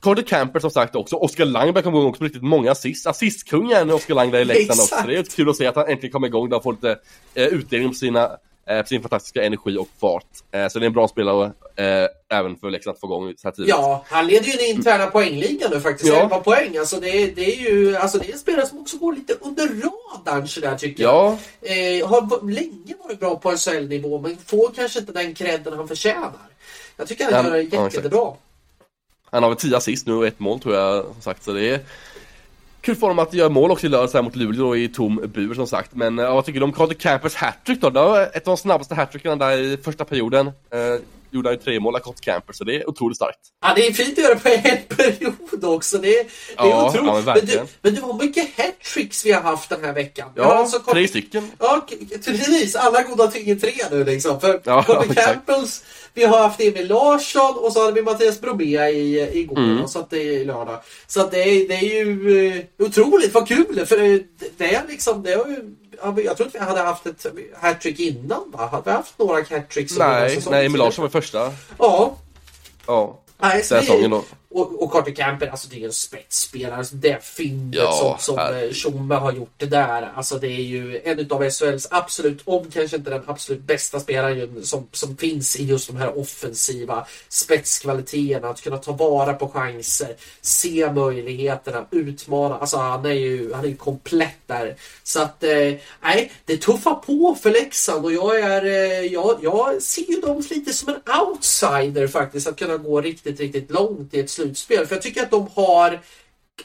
Carter 0.00 0.22
Camper 0.22 0.60
som 0.60 0.70
sagt 0.70 0.96
också, 0.96 1.16
Oskar 1.16 1.44
Langberg 1.44 1.84
kommer 1.84 1.98
igång 1.98 2.08
också 2.08 2.18
på 2.18 2.24
riktigt 2.24 2.42
många 2.42 2.70
assist. 2.70 3.06
Assistkungen 3.06 3.90
Oskar 3.90 4.14
Langberg 4.14 4.42
i 4.42 4.44
Leksand 4.44 4.80
också. 4.80 5.06
Det 5.06 5.16
är 5.16 5.22
kul 5.22 5.48
att 5.48 5.56
se 5.56 5.66
att 5.66 5.76
han 5.76 5.88
äntligen 5.88 6.12
kommer 6.12 6.26
igång 6.26 6.48
där 6.48 6.56
och 6.56 6.62
får 6.62 6.72
lite 6.72 6.98
eh, 7.34 7.44
utdelning 7.46 7.88
på 7.88 7.94
sina 7.94 8.30
eh, 8.70 8.84
sin 8.84 9.02
fantastiska 9.02 9.44
energi 9.44 9.76
och 9.76 9.88
fart. 10.00 10.26
Eh, 10.52 10.68
så 10.68 10.78
det 10.78 10.84
är 10.84 10.86
en 10.86 10.92
bra 10.92 11.08
spelare 11.08 11.52
eh, 11.76 12.38
även 12.38 12.56
för 12.56 12.70
Leksand 12.70 12.94
att 12.94 13.00
få 13.00 13.06
igång 13.06 13.34
så 13.36 13.48
här 13.48 13.52
tidigt. 13.52 13.68
Ja, 13.68 14.04
han 14.08 14.26
leder 14.26 14.46
ju 14.46 14.52
den 14.52 14.66
interna 14.66 15.06
poängligan 15.06 15.70
nu 15.70 15.80
faktiskt. 15.80 16.12
Ja. 16.12 16.22
11 16.22 16.38
poäng. 16.38 16.76
Alltså 16.78 17.00
det, 17.00 17.08
är, 17.08 17.32
det 17.34 17.54
är 17.54 17.70
ju 17.70 17.96
alltså 17.96 18.18
det 18.18 18.28
är 18.28 18.32
en 18.32 18.38
spelare 18.38 18.66
som 18.66 18.80
också 18.80 18.96
går 18.96 19.12
lite 19.12 19.34
under 19.40 19.68
radarn 19.68 20.48
sådär 20.48 20.76
tycker 20.76 21.02
ja. 21.02 21.38
jag. 21.60 21.98
Eh, 22.00 22.08
har 22.08 22.50
länge 22.50 22.94
varit 23.04 23.20
bra 23.20 23.36
på 23.36 23.56
SHL-nivå 23.56 24.20
men 24.20 24.36
får 24.36 24.70
kanske 24.74 24.98
inte 24.98 25.12
den 25.12 25.34
credden 25.34 25.72
han 25.72 25.88
förtjänar. 25.88 26.32
Jag 26.96 27.08
tycker 27.08 27.32
han 27.32 27.44
gör 27.44 27.52
det 27.52 27.62
jättebra. 27.62 28.32
Han 29.36 29.42
har 29.42 29.50
väl 29.50 29.58
10 29.58 29.76
assist 29.76 30.06
nu 30.06 30.14
och 30.14 30.26
ett 30.26 30.38
mål 30.40 30.60
tror 30.60 30.74
jag 30.74 31.04
som 31.04 31.22
sagt 31.22 31.44
så 31.44 31.52
det 31.52 31.68
är 31.70 31.80
kul 32.80 32.96
för 32.96 33.08
dem 33.08 33.18
att 33.18 33.34
göra 33.34 33.48
mål 33.48 33.70
också 33.70 33.86
i 33.86 33.88
lördags 33.88 34.14
här 34.14 34.22
mot 34.22 34.36
Luleå 34.36 34.76
i 34.76 34.88
tom 34.88 35.20
bur 35.34 35.54
som 35.54 35.66
sagt. 35.66 35.90
Men 35.94 36.18
ja, 36.18 36.34
vad 36.34 36.44
tycker 36.44 36.60
du 36.60 36.64
om 36.64 36.72
Carter 36.72 36.94
Campers 36.94 37.34
hattrick 37.34 37.80
då? 37.80 37.90
Det 37.90 38.00
var 38.00 38.20
ett 38.20 38.36
av 38.36 38.42
de 38.44 38.56
snabbaste 38.56 38.94
hattrickarna 38.94 39.36
där 39.36 39.58
i 39.58 39.76
första 39.84 40.04
perioden. 40.04 40.46
Eh, 40.46 41.00
gjorde 41.30 41.48
han 41.48 41.54
ju 41.56 41.62
tre 41.62 41.80
mål, 41.80 42.00
Carter 42.00 42.22
Camper, 42.22 42.52
så 42.52 42.64
det 42.64 42.76
är 42.76 42.88
otroligt 42.88 43.16
starkt. 43.16 43.38
Ja, 43.62 43.72
det 43.76 43.86
är 43.86 43.92
fint 43.92 44.18
att 44.18 44.24
göra 44.24 44.38
på 44.38 44.48
en 44.48 44.96
period 44.96 45.64
också. 45.64 45.98
Det 45.98 46.18
är, 46.20 46.24
det 46.24 46.62
är 46.62 46.68
Ja, 46.68 46.88
otroligt. 46.90 47.06
ja, 47.06 47.22
men 47.24 47.34
men, 47.34 47.46
du, 47.46 47.60
men 47.82 47.94
det 47.94 48.00
var 48.00 48.14
mycket 48.14 48.48
hattricks 48.58 49.26
vi 49.26 49.32
har 49.32 49.42
haft 49.42 49.68
den 49.68 49.84
här 49.84 49.92
veckan. 49.92 50.28
Ja, 50.34 50.44
har 50.44 50.54
alltså 50.54 50.78
tre 50.78 51.08
stycken. 51.08 51.50
Ja, 51.58 51.86
precis. 52.24 52.76
Alla 52.76 53.02
goda 53.02 53.26
ting 53.26 53.50
är 53.50 53.56
tre 53.56 53.72
nu 53.90 54.04
liksom. 54.04 54.40
För 54.40 54.60
Ja, 54.64 54.84
exakt. 55.10 55.26
Campbells, 55.26 55.84
vi 56.16 56.24
har 56.24 56.38
haft 56.38 56.60
Emil 56.60 56.88
Larsson 56.88 57.54
och 57.56 57.72
så 57.72 57.80
hade 57.80 57.92
vi 57.92 58.02
Mattias 58.02 58.40
Bromé 58.40 58.88
i, 58.88 59.30
igår. 59.40 59.58
Mm. 59.58 59.88
Så 59.88 59.98
att 59.98 60.10
det 60.10 60.18
är 60.18 60.44
lördag. 60.44 60.80
Så 61.06 61.20
att 61.20 61.30
det 61.30 61.42
är, 61.42 61.68
det 61.68 61.74
är 61.74 62.04
ju 62.04 62.48
eh, 62.48 62.86
otroligt 62.86 63.34
vad 63.34 63.48
kul. 63.48 63.86
För 63.86 63.96
det, 63.96 64.22
det 64.56 64.74
är 64.74 64.82
liksom, 64.88 65.22
det 65.22 65.34
har 65.34 65.46
ju, 65.46 66.22
jag 66.24 66.36
tror 66.36 66.46
att 66.46 66.54
vi 66.54 66.58
hade 66.58 66.80
haft 66.80 67.06
ett 67.06 67.26
hattrick 67.60 68.00
innan 68.00 68.50
va? 68.50 68.66
Hade 68.66 68.82
vi 68.84 68.90
haft 68.90 69.18
några 69.18 69.44
hattricks? 69.50 69.98
Nej, 69.98 70.42
nej, 70.50 70.66
Emil? 70.66 70.78
Larsson 70.78 71.02
var 71.02 71.08
första. 71.08 71.52
Ja. 71.78 72.16
Ja, 72.86 73.20
Nej, 73.38 73.64
så 73.64 73.74
den 73.74 73.84
säsongen 73.84 74.10
då. 74.10 74.24
Och, 74.60 74.82
och 74.82 74.92
Carter 74.92 75.12
Camper, 75.12 75.46
alltså 75.46 75.68
det 75.70 75.82
är 75.82 75.86
en 75.86 75.92
spetsspelare. 75.92 76.76
Alltså 76.76 76.94
det 76.94 77.24
fyndet 77.24 77.80
Ja, 77.82 78.16
som, 78.20 78.34
som 78.34 78.38
herregud. 78.38 78.68
eh, 78.70 78.74
Tjomme 78.74 79.14
har 79.14 79.32
gjort 79.32 79.54
det 79.56 79.66
där. 79.66 80.12
Alltså 80.14 80.38
det 80.38 80.46
är 80.48 80.62
ju 80.62 81.00
en 81.04 81.18
utav 81.18 81.50
SHLs 81.50 81.88
absolut, 81.90 82.40
om 82.44 82.70
kanske 82.70 82.96
inte 82.96 83.10
den 83.10 83.22
absolut 83.26 83.62
bästa 83.62 84.00
spelaren 84.00 84.38
ju 84.38 84.62
som, 84.62 84.88
som 84.92 85.16
finns 85.16 85.56
i 85.56 85.64
just 85.64 85.86
de 85.86 85.96
här 85.96 86.18
offensiva 86.18 87.06
spetskvaliteterna. 87.28 88.48
Att 88.48 88.60
kunna 88.60 88.76
ta 88.78 88.92
vara 88.92 89.34
på 89.34 89.48
chanser, 89.48 90.14
se 90.40 90.92
möjligheterna, 90.92 91.86
utmana. 91.90 92.58
Alltså 92.58 92.76
han 92.76 93.06
är 93.06 93.10
ju, 93.12 93.52
han 93.52 93.64
är 93.64 93.68
ju 93.68 93.76
komplett 93.76 94.38
där. 94.46 94.76
Så 95.02 95.22
att, 95.22 95.42
eh, 95.44 95.72
nej, 96.02 96.32
det 96.44 96.56
tuffar 96.56 96.94
på 96.94 97.36
för 97.42 97.50
Leksand 97.50 98.04
och 98.04 98.12
jag 98.12 98.40
är, 98.40 98.64
eh, 98.64 99.12
jag, 99.12 99.38
jag 99.42 99.82
ser 99.82 100.10
ju 100.10 100.20
dem 100.20 100.42
lite 100.50 100.72
som 100.72 100.88
en 100.88 101.00
outsider 101.26 102.06
faktiskt. 102.06 102.46
Att 102.48 102.56
kunna 102.58 102.76
gå 102.76 103.00
riktigt, 103.00 103.40
riktigt 103.40 103.70
långt 103.70 104.14
i 104.14 104.20
ett 104.20 104.30
slutspel. 104.46 104.86
För 104.86 104.94
jag 104.94 105.02
tycker 105.02 105.22
att 105.22 105.30
de 105.30 105.48
har 105.54 106.00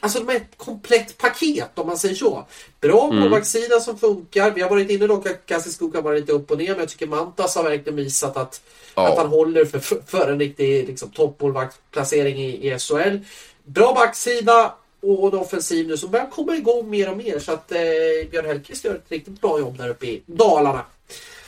Alltså 0.00 0.18
de 0.18 0.28
är 0.32 0.36
ett 0.36 0.56
komplett 0.56 1.18
paket 1.18 1.70
om 1.78 1.86
man 1.86 1.98
säger 1.98 2.14
så. 2.14 2.46
Bra 2.80 3.04
Mm. 3.06 3.18
målvaktssida 3.20 3.80
som 3.80 3.98
funkar. 3.98 4.50
Vi 4.50 4.60
har 4.60 4.70
varit 4.70 4.90
inne 4.90 5.06
dock 5.06 5.26
att 5.26 5.46
Kassiskog 5.46 5.94
har 5.94 6.02
varit 6.02 6.20
lite 6.20 6.32
upp 6.32 6.50
och 6.50 6.58
ner 6.58 6.68
men 6.70 6.78
jag 6.78 6.88
tycker 6.88 7.06
Mantas 7.06 7.54
har 7.56 7.62
verkligen 7.62 7.96
visat 7.96 8.36
att, 8.36 8.60
Ja. 8.94 9.08
att 9.12 9.18
han 9.18 9.26
håller 9.26 9.64
för, 9.64 9.78
för, 9.78 10.02
för 10.06 10.30
en 10.32 10.38
riktig 10.38 10.88
liksom, 10.88 11.10
toppmålvaktsplacering 11.10 12.36
i, 12.38 12.68
i 12.72 12.78
SHL. 12.78 13.18
Bra 13.64 13.92
backsida 13.94 14.74
och 15.02 15.32
en 15.32 15.38
offensiv 15.38 15.86
nu 15.88 15.96
som 15.96 16.10
börjar 16.10 16.26
komma 16.30 16.56
igång 16.56 16.90
mer 16.90 17.10
och 17.10 17.16
mer 17.16 17.38
så 17.38 17.52
att 17.52 17.72
eh, 17.72 17.78
Björn 18.30 18.46
Hellkvist 18.46 18.84
gör 18.84 18.94
ett 18.94 19.06
riktigt 19.08 19.40
bra 19.40 19.58
jobb 19.58 19.78
där 19.78 19.88
uppe 19.88 20.06
i 20.06 20.22
Dalarna. 20.26 20.84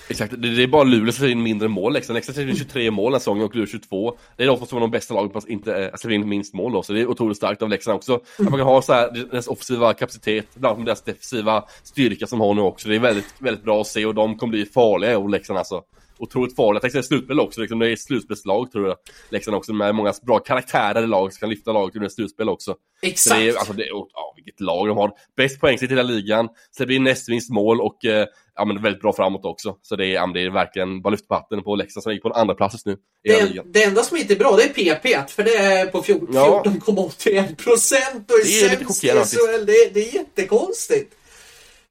Exakt, 0.08 0.34
det, 0.38 0.56
det 0.56 0.62
är 0.62 0.66
bara 0.66 0.84
Luleå 0.84 1.12
som 1.12 1.12
släpper 1.12 1.32
in 1.32 1.42
mindre 1.42 1.68
mål. 1.68 1.92
Leksand 1.92 2.14
Leksand 2.14 2.34
släpper 2.34 2.50
in 2.50 2.56
23 2.56 2.90
mål 2.90 3.04
den 3.04 3.12
här 3.12 3.18
säsongen 3.18 3.44
och 3.44 3.54
Luleå 3.54 3.66
22. 3.66 4.16
Det 4.36 4.42
är 4.42 4.46
de 4.46 4.66
som 4.66 4.76
är 4.76 4.80
de 4.80 4.90
bästa 4.90 5.14
lagen 5.14 5.30
på 5.30 5.38
att 5.38 5.48
inte 5.48 5.76
eh, 5.76 5.84
äh, 5.84 5.94
släppa 5.94 6.14
in 6.14 6.28
minst 6.28 6.54
mål 6.54 6.72
då, 6.72 6.82
så 6.82 6.92
det 6.92 7.00
är 7.00 7.06
otroligt 7.06 7.36
starkt 7.36 7.62
av 7.62 7.68
Leksand 7.68 7.96
också. 7.96 8.14
Att 8.14 8.38
man 8.38 8.52
kan 8.58 8.60
ha 8.60 8.82
så 8.82 8.92
här, 8.92 9.26
deras 9.30 9.46
offensiva 9.46 9.94
kapacitet, 9.94 10.46
bland 10.54 10.78
med 10.78 10.86
deras 10.86 11.02
defensiva 11.02 11.64
styrka 11.82 12.26
som 12.26 12.38
de 12.38 12.44
har 12.46 12.54
nu 12.54 12.60
också. 12.60 12.88
Det 12.88 12.94
är 12.94 13.00
väldigt, 13.00 13.34
väldigt 13.38 13.64
bra 13.64 13.80
att 13.80 13.86
se 13.86 14.06
och 14.06 14.14
de 14.14 14.38
kommer 14.38 14.50
bli 14.50 14.66
farliga 14.66 15.18
och 15.18 15.30
Leksand 15.30 15.58
alltså. 15.58 15.82
Otroligt 16.24 16.56
farliga. 16.56 16.74
Jag 16.74 16.82
tänkte 16.82 17.02
säga 17.02 17.02
slutspel 17.08 17.40
också, 17.40 17.60
liksom, 17.60 17.78
det 17.78 17.88
är 17.88 17.92
ett 17.92 18.00
slutspelslag 18.00 18.72
tror 18.72 18.88
jag. 18.88 18.96
Leksand 19.30 19.56
också 19.56 19.72
med 19.72 19.94
många 19.94 20.12
bra 20.22 20.38
karaktärer 20.38 21.02
i 21.02 21.06
lag 21.06 21.32
som 21.32 21.40
kan 21.40 21.48
lyfta 21.50 21.72
laget 21.72 21.96
under 21.96 22.08
slutspel 22.08 22.48
också. 22.48 22.70
Så 22.72 23.06
Exakt. 23.06 23.40
det 23.40 23.48
är, 23.48 23.54
alltså 23.56 23.72
det 23.72 23.82
är, 23.82 23.88
ja, 23.88 24.32
vilket 24.36 24.60
lag 24.60 24.88
de 24.88 24.96
har. 24.96 25.10
Bäst 25.36 25.60
poängsnitt 25.60 25.90
i 25.90 25.94
hela 25.94 26.02
ligan, 26.02 26.48
släpper 26.76 26.92
in 26.94 27.04
näst 27.04 27.28
minst 27.28 27.50
mål 27.50 27.80
och 27.80 28.04
eh, 28.04 28.26
ja, 28.54 28.64
men 28.64 28.82
väldigt 28.82 29.02
bra 29.02 29.12
framåt 29.12 29.44
också. 29.44 29.76
Så 29.82 29.96
det 29.96 30.06
är, 30.06 30.12
ja, 30.12 30.30
det 30.34 30.40
är 30.44 30.50
verkligen 30.50 31.02
bara 31.02 31.10
lyft 31.10 31.28
på 31.28 31.34
hatten 31.34 31.62
på 31.62 31.76
Leksand 31.76 32.02
som 32.02 32.10
ligger 32.10 32.22
på 32.22 32.28
en 32.28 32.34
andra 32.40 32.54
plats 32.54 32.74
just 32.74 32.86
nu 32.86 32.96
Det, 33.24 33.44
ligan. 33.48 33.72
det 33.72 33.82
enda 33.84 34.02
som 34.02 34.16
inte 34.16 34.34
är 34.34 34.38
bra 34.38 34.56
det 34.56 34.62
är 34.62 34.94
PP 34.94 35.30
för 35.30 35.42
det 35.44 35.56
är 35.56 35.86
på 35.86 36.02
14 36.02 36.28
Ja. 36.32 36.62
14,81 36.66 37.56
procent 37.56 38.30
och 38.30 38.38
är, 38.38 38.44
Det 38.44 38.74
är 38.74 38.78
lite 38.78 38.92
sämst 38.92 39.34
i. 39.34 39.36
SHL. 39.36 39.66
Det, 39.66 39.90
det 39.94 40.08
är 40.08 40.14
jättekonstigt. 40.14 41.14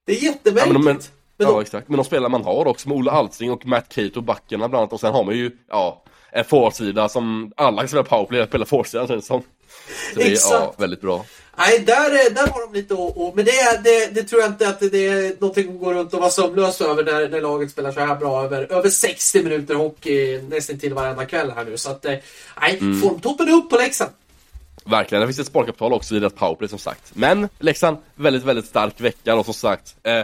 Det 0.05 0.11
är 0.13 0.15
Ja, 0.15 0.31
jättemärkligt. 0.31 0.73
men, 0.73 0.83
men, 0.83 1.01
Men 1.43 1.51
ja, 1.53 1.57
de- 1.59 1.61
exakt. 1.61 1.89
Men 1.89 1.97
de 1.97 2.05
spelare 2.05 2.29
man 2.29 2.43
har 2.43 2.67
också 2.67 2.89
med 2.89 2.97
Olle 2.97 3.11
Alsing 3.11 3.51
och 3.51 3.65
Matt 3.65 3.89
Cato 3.95 4.15
och 4.17 4.23
backarna 4.23 4.69
bland 4.69 4.75
annat. 4.81 4.93
Och 4.93 4.99
sen 4.99 5.13
har 5.13 5.23
man 5.23 5.35
ju, 5.35 5.51
ja, 5.69 6.03
en 6.31 6.45
forwardsida 6.45 7.09
som 7.09 7.51
alla 7.57 7.81
kan 7.81 7.87
spela 7.87 8.03
powerplay, 8.03 8.47
spela 8.47 8.65
forwardsidan 8.65 9.07
känns 9.07 9.25
som. 9.25 9.41
Så 10.13 10.19
det 10.19 10.25
är 10.25 10.37
ja, 10.51 10.73
väldigt 10.77 11.01
bra. 11.01 11.25
Nej, 11.57 11.79
där, 11.79 12.09
är- 12.09 12.29
där 12.33 12.47
har 12.47 12.67
de 12.67 12.73
lite 12.73 12.93
och, 12.93 13.27
och 13.27 13.35
Men 13.35 13.45
det, 13.45 13.51
det, 13.83 14.05
det 14.15 14.23
tror 14.23 14.41
jag 14.41 14.49
inte 14.49 14.67
att 14.69 14.79
det 14.79 15.07
är 15.07 15.35
någonting 15.39 15.73
att 15.73 15.79
gå 15.79 15.93
runt 15.93 16.13
och 16.13 16.19
vara 16.19 16.29
sömnlös 16.31 16.81
över 16.81 17.03
när, 17.03 17.29
när 17.29 17.41
laget 17.41 17.71
spelar 17.71 17.91
så 17.91 17.99
här 17.99 18.15
bra 18.15 18.43
över, 18.43 18.71
över 18.71 18.89
60 18.89 19.43
minuter 19.43 19.75
hockey 19.75 20.41
nästan 20.41 20.79
till 20.79 20.93
varenda 20.93 21.25
kväll 21.25 21.51
här 21.55 21.65
nu. 21.65 21.77
Så 21.77 21.91
att, 21.91 22.05
eh, 22.05 22.13
nej, 22.61 22.77
Mm. 22.81 23.01
formtoppen 23.01 23.47
är 23.47 23.53
upp 23.53 23.69
på 23.69 23.77
Leksand. 23.77 24.11
Verkligen, 24.85 25.21
det 25.21 25.27
finns 25.27 25.39
ett 25.39 25.47
sparkapital 25.47 25.93
också 25.93 26.15
i 26.15 26.19
deras 26.19 26.33
powerplay 26.33 26.69
som 26.69 26.79
sagt. 26.79 27.11
Men 27.13 27.49
Leksand, 27.59 27.97
väldigt, 28.15 28.43
väldigt 28.43 28.65
stark 28.65 29.01
vecka 29.01 29.35
då 29.35 29.43
som 29.43 29.53
sagt. 29.53 29.95
Eh, 30.03 30.21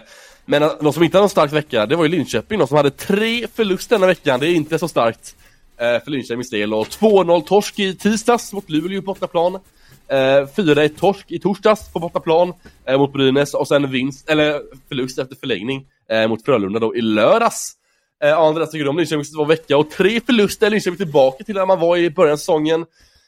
men 0.49 0.61
de 0.81 0.93
som 0.93 1.03
inte 1.03 1.17
hade 1.17 1.23
någon 1.23 1.29
stark 1.29 1.53
vecka, 1.53 1.85
det 1.85 1.95
var 1.95 2.03
ju 2.03 2.09
Linköping 2.09 2.59
då, 2.59 2.67
som 2.67 2.77
hade 2.77 2.91
tre 2.91 3.47
förluster 3.53 3.95
denna 3.95 4.07
veckan. 4.07 4.39
Det 4.39 4.47
är 4.47 4.53
inte 4.53 4.79
så 4.79 4.87
starkt 4.87 5.35
eh, 5.77 6.03
för 6.03 6.11
Linköpings 6.11 6.49
del. 6.49 6.73
Och 6.73 6.87
2-0 6.87 7.41
torsk 7.41 7.79
i 7.79 7.95
tisdags 7.95 8.53
mot 8.53 8.69
Luleå 8.69 9.01
på 9.01 9.05
bortaplan. 9.05 9.55
Eh, 10.07 10.17
4-1 10.17 10.87
torsk 10.99 11.31
i 11.31 11.39
torsdags 11.39 11.93
på 11.93 11.99
bortaplan 11.99 12.53
eh, 12.85 12.97
mot 12.97 13.13
Brynäs 13.13 13.53
och 13.53 13.67
sen 13.67 13.91
vinst, 13.91 14.29
eller 14.29 14.61
förlust 14.87 15.19
efter 15.19 15.35
förlängning 15.35 15.85
eh, 16.11 16.27
mot 16.27 16.45
Frölunda 16.45 16.79
då 16.79 16.95
i 16.95 17.01
lördags. 17.01 17.73
Eh, 18.23 18.37
Andreas, 18.37 18.71
tycker 18.71 18.83
du 18.83 18.89
om 18.89 18.97
Linköpings 18.97 19.31
två 19.31 19.45
vecka 19.45 19.77
och 19.77 19.91
tre 19.91 20.21
förluster, 20.21 20.67
är 20.67 20.71
Linköping 20.71 20.97
tillbaka 20.97 21.43
till 21.43 21.55
där 21.55 21.65
man 21.65 21.79
var 21.79 21.97
i 21.97 22.09
början 22.09 22.33
av 22.33 22.37
säsongen. 22.37 22.85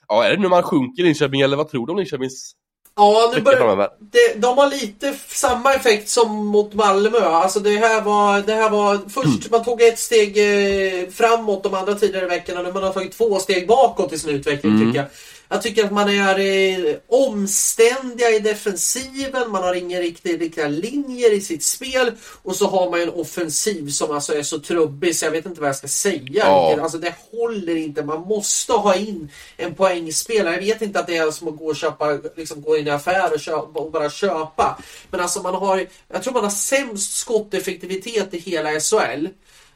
Ja, 0.07 0.23
är 0.23 0.35
det 0.35 0.41
nu 0.41 0.47
man 0.47 0.63
sjunker 0.63 1.03
i 1.03 1.05
Linköping 1.05 1.41
eller 1.41 1.57
vad 1.57 1.69
tror 1.69 1.87
du 1.87 1.91
om 1.91 1.97
Linköpings 1.97 2.55
Ja, 2.95 3.31
nu 3.35 3.41
börjar, 3.41 3.89
det, 3.99 4.41
de 4.41 4.57
har 4.57 4.69
lite 4.69 5.15
samma 5.27 5.73
effekt 5.73 6.09
som 6.09 6.45
mot 6.45 6.73
Malmö. 6.73 7.19
Alltså 7.19 7.59
det 7.59 7.77
här 7.77 8.01
var, 8.01 8.41
det 8.41 8.53
här 8.53 8.69
var 8.69 8.99
först 9.09 9.51
man 9.51 9.63
tog 9.63 9.81
ett 9.81 9.99
steg 9.99 10.37
eh, 10.37 11.09
framåt 11.09 11.63
de 11.63 11.73
andra 11.73 11.95
tidigare 11.95 12.25
veckorna. 12.27 12.61
Nu 12.61 12.73
man 12.73 12.83
har 12.83 12.93
tagit 12.93 13.17
två 13.17 13.39
steg 13.39 13.67
bakåt 13.67 14.13
i 14.13 14.19
sin 14.19 14.29
utveckling 14.29 14.71
Mm. 14.75 14.87
tycker 14.87 14.99
jag. 14.99 15.07
Jag 15.51 15.61
tycker 15.61 15.85
att 15.85 15.91
man 15.91 16.09
är 16.09 16.39
eh, 16.39 16.95
omständiga 17.07 18.29
i 18.29 18.39
defensiven. 18.39 19.51
Man 19.51 19.63
har 19.63 19.73
inga 19.73 19.99
riktiga, 19.99 20.37
riktiga 20.37 20.67
linjer 20.67 21.33
i 21.33 21.41
sitt 21.41 21.63
spel. 21.63 22.11
Och 22.41 22.55
så 22.55 22.67
har 22.67 22.91
man 22.91 23.01
en 23.01 23.09
offensiv 23.09 23.89
som 23.89 24.11
alltså 24.11 24.33
är 24.33 24.43
så 24.43 24.59
trubbig 24.59 25.15
så 25.15 25.25
jag 25.25 25.31
vet 25.31 25.45
inte 25.45 25.61
vad 25.61 25.69
jag 25.69 25.75
ska 25.75 25.87
säga. 25.87 26.21
Ja. 26.45 26.79
Alltså 26.81 26.97
det 26.97 27.13
håller 27.31 27.75
inte. 27.75 28.03
Man 28.03 28.21
måste 28.21 28.73
ha 28.73 28.95
in 28.95 29.29
en 29.57 29.75
poängspelare. 29.75 30.55
Jag 30.55 30.61
vet 30.61 30.81
inte 30.81 30.99
att 30.99 31.07
det 31.07 31.17
är 31.17 31.31
som 31.31 31.47
att 31.47 31.57
gå 31.57 31.65
och 31.65 31.75
köpa, 31.75 32.19
liksom 32.35 32.61
gå 32.61 32.77
in 32.77 32.87
i 32.87 32.89
affär 32.89 33.33
och, 33.33 33.39
köpa, 33.39 33.79
och 33.79 33.91
bara 33.91 34.09
köpa. 34.09 34.77
Men 35.09 35.19
alltså 35.19 35.41
man 35.41 35.55
har, 35.55 35.87
jag 36.07 36.23
tror 36.23 36.33
man 36.33 36.43
har 36.43 36.51
sämst 36.51 37.15
skotteffektivitet 37.17 38.33
i 38.33 38.39
hela 38.39 38.79
SHL. 38.79 39.27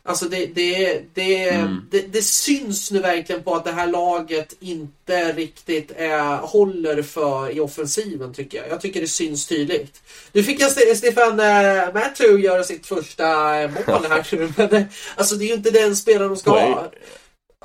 Alltså 0.07 0.25
det, 0.25 0.45
det, 0.45 1.01
det, 1.13 1.49
Mm. 1.49 1.81
det, 1.91 1.99
det 2.13 2.21
syns 2.21 2.91
nu 2.91 2.99
verkligen 2.99 3.43
på 3.43 3.55
att 3.55 3.65
det 3.65 3.71
här 3.71 3.87
laget 3.87 4.55
inte 4.59 5.31
riktigt 5.33 5.91
är, 5.97 6.37
håller 6.37 7.01
för 7.03 7.49
i 7.55 7.59
offensiven 7.59 8.33
tycker 8.33 8.57
jag. 8.57 8.69
Jag 8.69 8.81
tycker 8.81 9.01
det 9.01 9.07
syns 9.07 9.47
tydligt. 9.47 10.01
Nu 10.31 10.43
fick 10.43 10.61
jag 10.61 10.71
Ste- 10.71 10.95
Stefan 10.95 11.39
äh, 11.39 11.93
Matthew 11.93 12.41
göra 12.43 12.63
sitt 12.63 12.87
första 12.87 13.59
eh, 13.61 13.71
mål 13.87 14.05
här 14.09 14.27
nu. 14.31 14.53
Men 14.57 14.73
eh, 14.75 14.83
alltså 15.15 15.35
det 15.35 15.45
är 15.45 15.47
ju 15.47 15.53
inte 15.53 15.71
den 15.71 15.95
spelaren 15.95 16.29
de 16.29 16.37
ska 16.37 16.51
Poäng. 16.51 16.71
ha. 16.73 16.91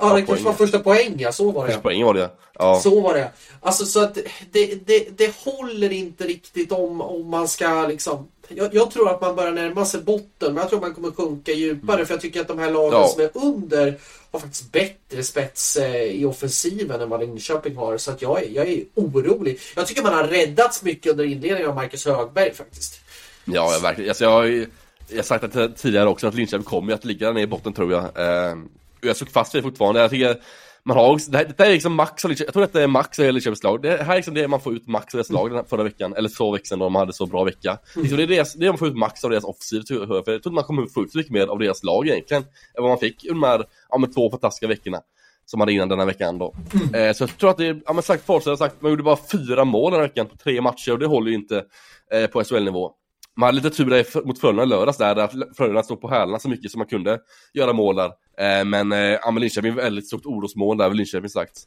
Ja, 0.01 0.07
det 0.13 0.21
kanske 0.21 0.25
poäng. 0.33 0.43
var 0.43 0.53
första 0.53 0.79
poäng, 0.79 1.15
ja. 1.19 1.31
Så 1.31 1.51
var 1.51 1.61
det. 1.63 1.67
Första 1.67 1.81
poängen 1.81 2.05
var 2.07 2.13
det 2.13 2.29
ja. 2.53 2.79
Så 2.83 3.01
var 3.01 3.13
det. 3.13 3.31
Alltså 3.61 3.85
så 3.85 3.99
att 4.03 4.17
det, 4.51 4.87
det, 4.87 5.17
det 5.17 5.35
håller 5.37 5.91
inte 5.91 6.23
riktigt 6.23 6.71
om, 6.71 7.01
om 7.01 7.29
man 7.29 7.47
ska 7.47 7.87
liksom... 7.87 8.27
Jag, 8.55 8.73
jag 8.75 8.91
tror 8.91 9.09
att 9.09 9.21
man 9.21 9.35
börjar 9.35 9.51
närma 9.51 9.85
sig 9.85 10.01
botten, 10.01 10.53
men 10.53 10.55
jag 10.55 10.69
tror 10.69 10.79
man 10.81 10.93
kommer 10.93 11.11
sjunka 11.11 11.51
djupare. 11.51 12.05
För 12.05 12.13
jag 12.13 12.21
tycker 12.21 12.41
att 12.41 12.47
de 12.47 12.59
här 12.59 12.71
lagen 12.71 12.99
Ja. 12.99 13.07
som 13.07 13.21
är 13.21 13.29
under 13.33 13.97
har 14.31 14.39
faktiskt 14.39 14.71
bättre 14.71 15.23
spets 15.23 15.77
eh, 15.77 16.03
i 16.03 16.25
offensiven 16.25 17.01
än 17.01 17.09
vad 17.09 17.19
Linköping 17.19 17.75
har. 17.75 17.97
Så 17.97 18.11
att 18.11 18.21
jag, 18.21 18.43
är, 18.43 18.49
jag 18.49 18.67
är 18.67 18.83
orolig. 18.95 19.59
Jag 19.75 19.87
tycker 19.87 20.03
man 20.03 20.13
har 20.13 20.23
räddats 20.23 20.83
mycket 20.83 21.11
under 21.11 21.23
inledningen 21.25 21.69
av 21.69 21.75
Marcus 21.75 22.05
Högberg 22.05 22.53
faktiskt. 22.53 22.99
Ja, 23.45 23.73
jag, 23.73 23.79
verkligen. 23.81 24.09
Alltså, 24.09 24.23
jag, 24.23 24.31
har 24.31 24.43
ju- 24.43 24.67
jag 25.07 25.17
har 25.17 25.23
sagt 25.23 25.53
det 25.53 25.69
tidigare 25.69 26.09
också 26.09 26.27
att 26.27 26.35
Linköping 26.35 26.63
kommer 26.65 26.93
att 26.93 27.05
ligga 27.05 27.27
där 27.27 27.33
nere 27.33 27.43
i 27.43 27.47
botten 27.47 27.73
tror 27.73 27.91
jag. 27.91 28.03
Eh, 28.03 28.55
jag 29.01 29.15
såg 29.17 29.29
fast 29.29 29.55
vid 29.55 29.63
det 29.63 29.69
fortfarande. 29.69 30.01
Jag 30.01 30.09
tycker 30.09 30.41
man 30.83 30.97
har 30.97 31.13
också, 31.13 31.31
det, 31.31 31.37
här, 31.37 31.45
det 31.45 31.63
här 31.63 31.69
är 31.69 31.73
liksom 31.73 31.93
max 31.93 32.23
Linköping, 32.23 32.45
jag 32.45 32.53
tror 32.53 32.61
detta 32.61 32.83
är 32.83 32.87
max 32.87 33.19
av 33.19 33.25
Linköpings 33.25 33.63
lag. 33.63 33.81
Det 33.81 34.03
här 34.03 34.11
är 34.11 34.15
liksom 34.15 34.33
det 34.33 34.47
man 34.47 34.61
får 34.61 34.73
ut 34.73 34.87
max 34.87 35.13
av 35.13 35.17
deras 35.17 35.29
lag 35.29 35.49
den 35.49 35.55
här 35.55 35.63
förra 35.63 35.83
veckan, 35.83 36.13
eller 36.13 36.29
två 36.29 36.51
veckor 36.51 36.65
sedan 36.65 36.79
då 36.79 36.85
de 36.85 36.95
hade 36.95 37.13
så 37.13 37.25
bra 37.25 37.43
vecka. 37.43 37.77
Liksom 37.95 38.17
det 38.17 38.23
är 38.23 38.27
det 38.27 38.65
är 38.65 38.69
man 38.69 38.77
får 38.77 38.87
ut 38.87 38.97
max 38.97 39.23
av 39.23 39.29
deras 39.29 39.43
offensiv, 39.43 39.83
för 39.87 40.15
jag 40.15 40.25
tror 40.25 40.35
inte 40.35 40.49
man 40.49 40.63
kommer 40.63 40.85
få 40.85 41.03
ut 41.03 41.11
så 41.11 41.17
mycket 41.17 41.33
mer 41.33 41.47
av 41.47 41.59
deras 41.59 41.83
lag 41.83 42.07
egentligen, 42.07 42.43
än 42.43 42.83
vad 42.83 42.89
man 42.89 42.99
fick 42.99 43.25
under 43.25 43.41
de 43.41 43.47
här, 43.47 43.65
ja, 43.89 43.97
med 43.97 44.13
två 44.13 44.29
fantastiska 44.29 44.67
veckorna. 44.67 45.01
som 45.45 45.59
hade 45.59 45.73
innan 45.73 45.89
denna 45.89 46.05
veckan 46.05 46.37
då. 46.37 46.55
Mm. 46.73 47.09
Eh, 47.09 47.13
så 47.13 47.23
jag 47.23 47.37
tror 47.37 47.49
att 47.49 47.57
det 47.57 47.67
är, 47.67 47.81
ja 47.85 47.93
men 47.93 48.03
sagt 48.03 48.25
Forza 48.25 48.49
har 48.49 48.57
sagt, 48.57 48.81
man 48.81 48.91
gjorde 48.91 49.03
bara 49.03 49.17
fyra 49.31 49.65
mål 49.65 49.91
den 49.91 50.01
här 50.01 50.07
veckan 50.07 50.25
på 50.25 50.37
tre 50.37 50.61
matcher 50.61 50.91
och 50.91 50.99
det 50.99 51.05
håller 51.05 51.29
ju 51.29 51.35
inte 51.35 51.65
eh, 52.13 52.27
på 52.27 52.43
SHL-nivå. 52.43 52.91
Man 53.37 53.47
hade 53.47 53.55
lite 53.55 53.69
tur 53.69 53.85
där 53.85 54.25
mot 54.25 54.39
Frölunda 54.39 54.63
i 54.63 54.65
lördags 54.65 54.97
där, 54.97 55.15
där 55.15 55.53
Frölunda 55.57 55.83
stod 55.83 56.01
på 56.01 56.09
hälarna 56.09 56.39
så 56.39 56.49
mycket 56.49 56.71
som 56.71 56.79
man 56.79 56.87
kunde 56.87 57.19
göra 57.53 57.73
mål 57.73 57.95
där. 57.95 58.11
Eh, 58.41 58.65
men 58.65 58.91
eh, 58.91 58.99
ja, 58.99 59.31
men 59.31 59.41
Linköping 59.41 59.75
var 59.75 59.83
väldigt 59.83 60.07
stort 60.07 60.25
orosmål 60.25 60.77
där, 60.77 60.89
Linköping 60.89 61.29
sagt. 61.29 61.57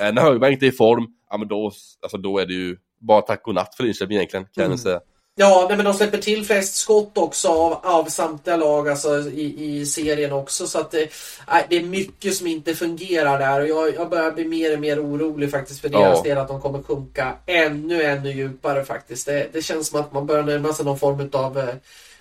Eh, 0.00 0.12
när 0.12 0.22
Högberg 0.22 0.52
inte 0.52 0.66
är 0.66 0.68
i 0.68 0.72
form, 0.72 1.06
ja 1.30 1.38
men 1.38 1.48
då, 1.48 1.72
alltså, 2.02 2.18
då 2.18 2.38
är 2.38 2.46
det 2.46 2.54
ju 2.54 2.76
bara 3.00 3.20
tack 3.20 3.46
och 3.46 3.54
natt 3.54 3.74
för 3.74 3.84
Linköping 3.84 4.16
egentligen, 4.16 4.46
kan 4.54 4.64
mm. 4.64 4.72
jag 4.72 4.80
säga. 4.80 5.00
Ja, 5.36 5.66
nej, 5.68 5.76
men 5.76 5.86
de 5.86 5.94
släpper 5.94 6.18
till 6.18 6.44
flest 6.44 6.74
skott 6.74 7.18
också 7.18 7.48
av, 7.48 7.72
av 7.82 8.04
samtliga 8.04 8.56
lag 8.56 8.88
alltså, 8.88 9.18
i, 9.18 9.78
i 9.78 9.86
serien 9.86 10.32
också. 10.32 10.66
Så 10.66 10.78
att 10.78 10.90
det, 10.90 11.10
nej, 11.48 11.66
det 11.70 11.76
är 11.76 11.82
mycket 11.82 12.34
som 12.34 12.46
inte 12.46 12.74
fungerar 12.74 13.38
där 13.38 13.60
och 13.60 13.68
jag, 13.68 13.94
jag 13.94 14.10
börjar 14.10 14.32
bli 14.32 14.44
mer 14.44 14.74
och 14.74 14.80
mer 14.80 15.04
orolig 15.04 15.50
faktiskt 15.50 15.80
för 15.80 15.88
deras 15.88 16.18
ja. 16.18 16.22
del 16.22 16.38
att 16.38 16.48
de 16.48 16.60
kommer 16.60 16.82
sjunka 16.82 17.34
ännu, 17.46 18.02
ännu 18.02 18.32
djupare 18.32 18.84
faktiskt. 18.84 19.26
Det, 19.26 19.48
det 19.52 19.62
känns 19.62 19.88
som 19.88 20.00
att 20.00 20.12
man 20.12 20.26
börjar 20.26 20.42
närma 20.42 20.72
sig 20.72 20.84
någon 20.84 20.98
form 20.98 21.30
av 21.32 21.58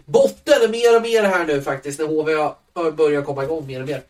botten 0.05 0.71
mer 0.71 0.95
och 0.95 1.01
mer 1.01 1.23
här 1.23 1.45
nu 1.45 1.61
faktiskt 1.61 1.99
när 1.99 2.07
HV 2.07 2.53
börjar 2.91 3.21
komma 3.21 3.43
igång 3.43 3.67
mer 3.67 3.81
och 3.81 3.87
mer. 3.87 4.01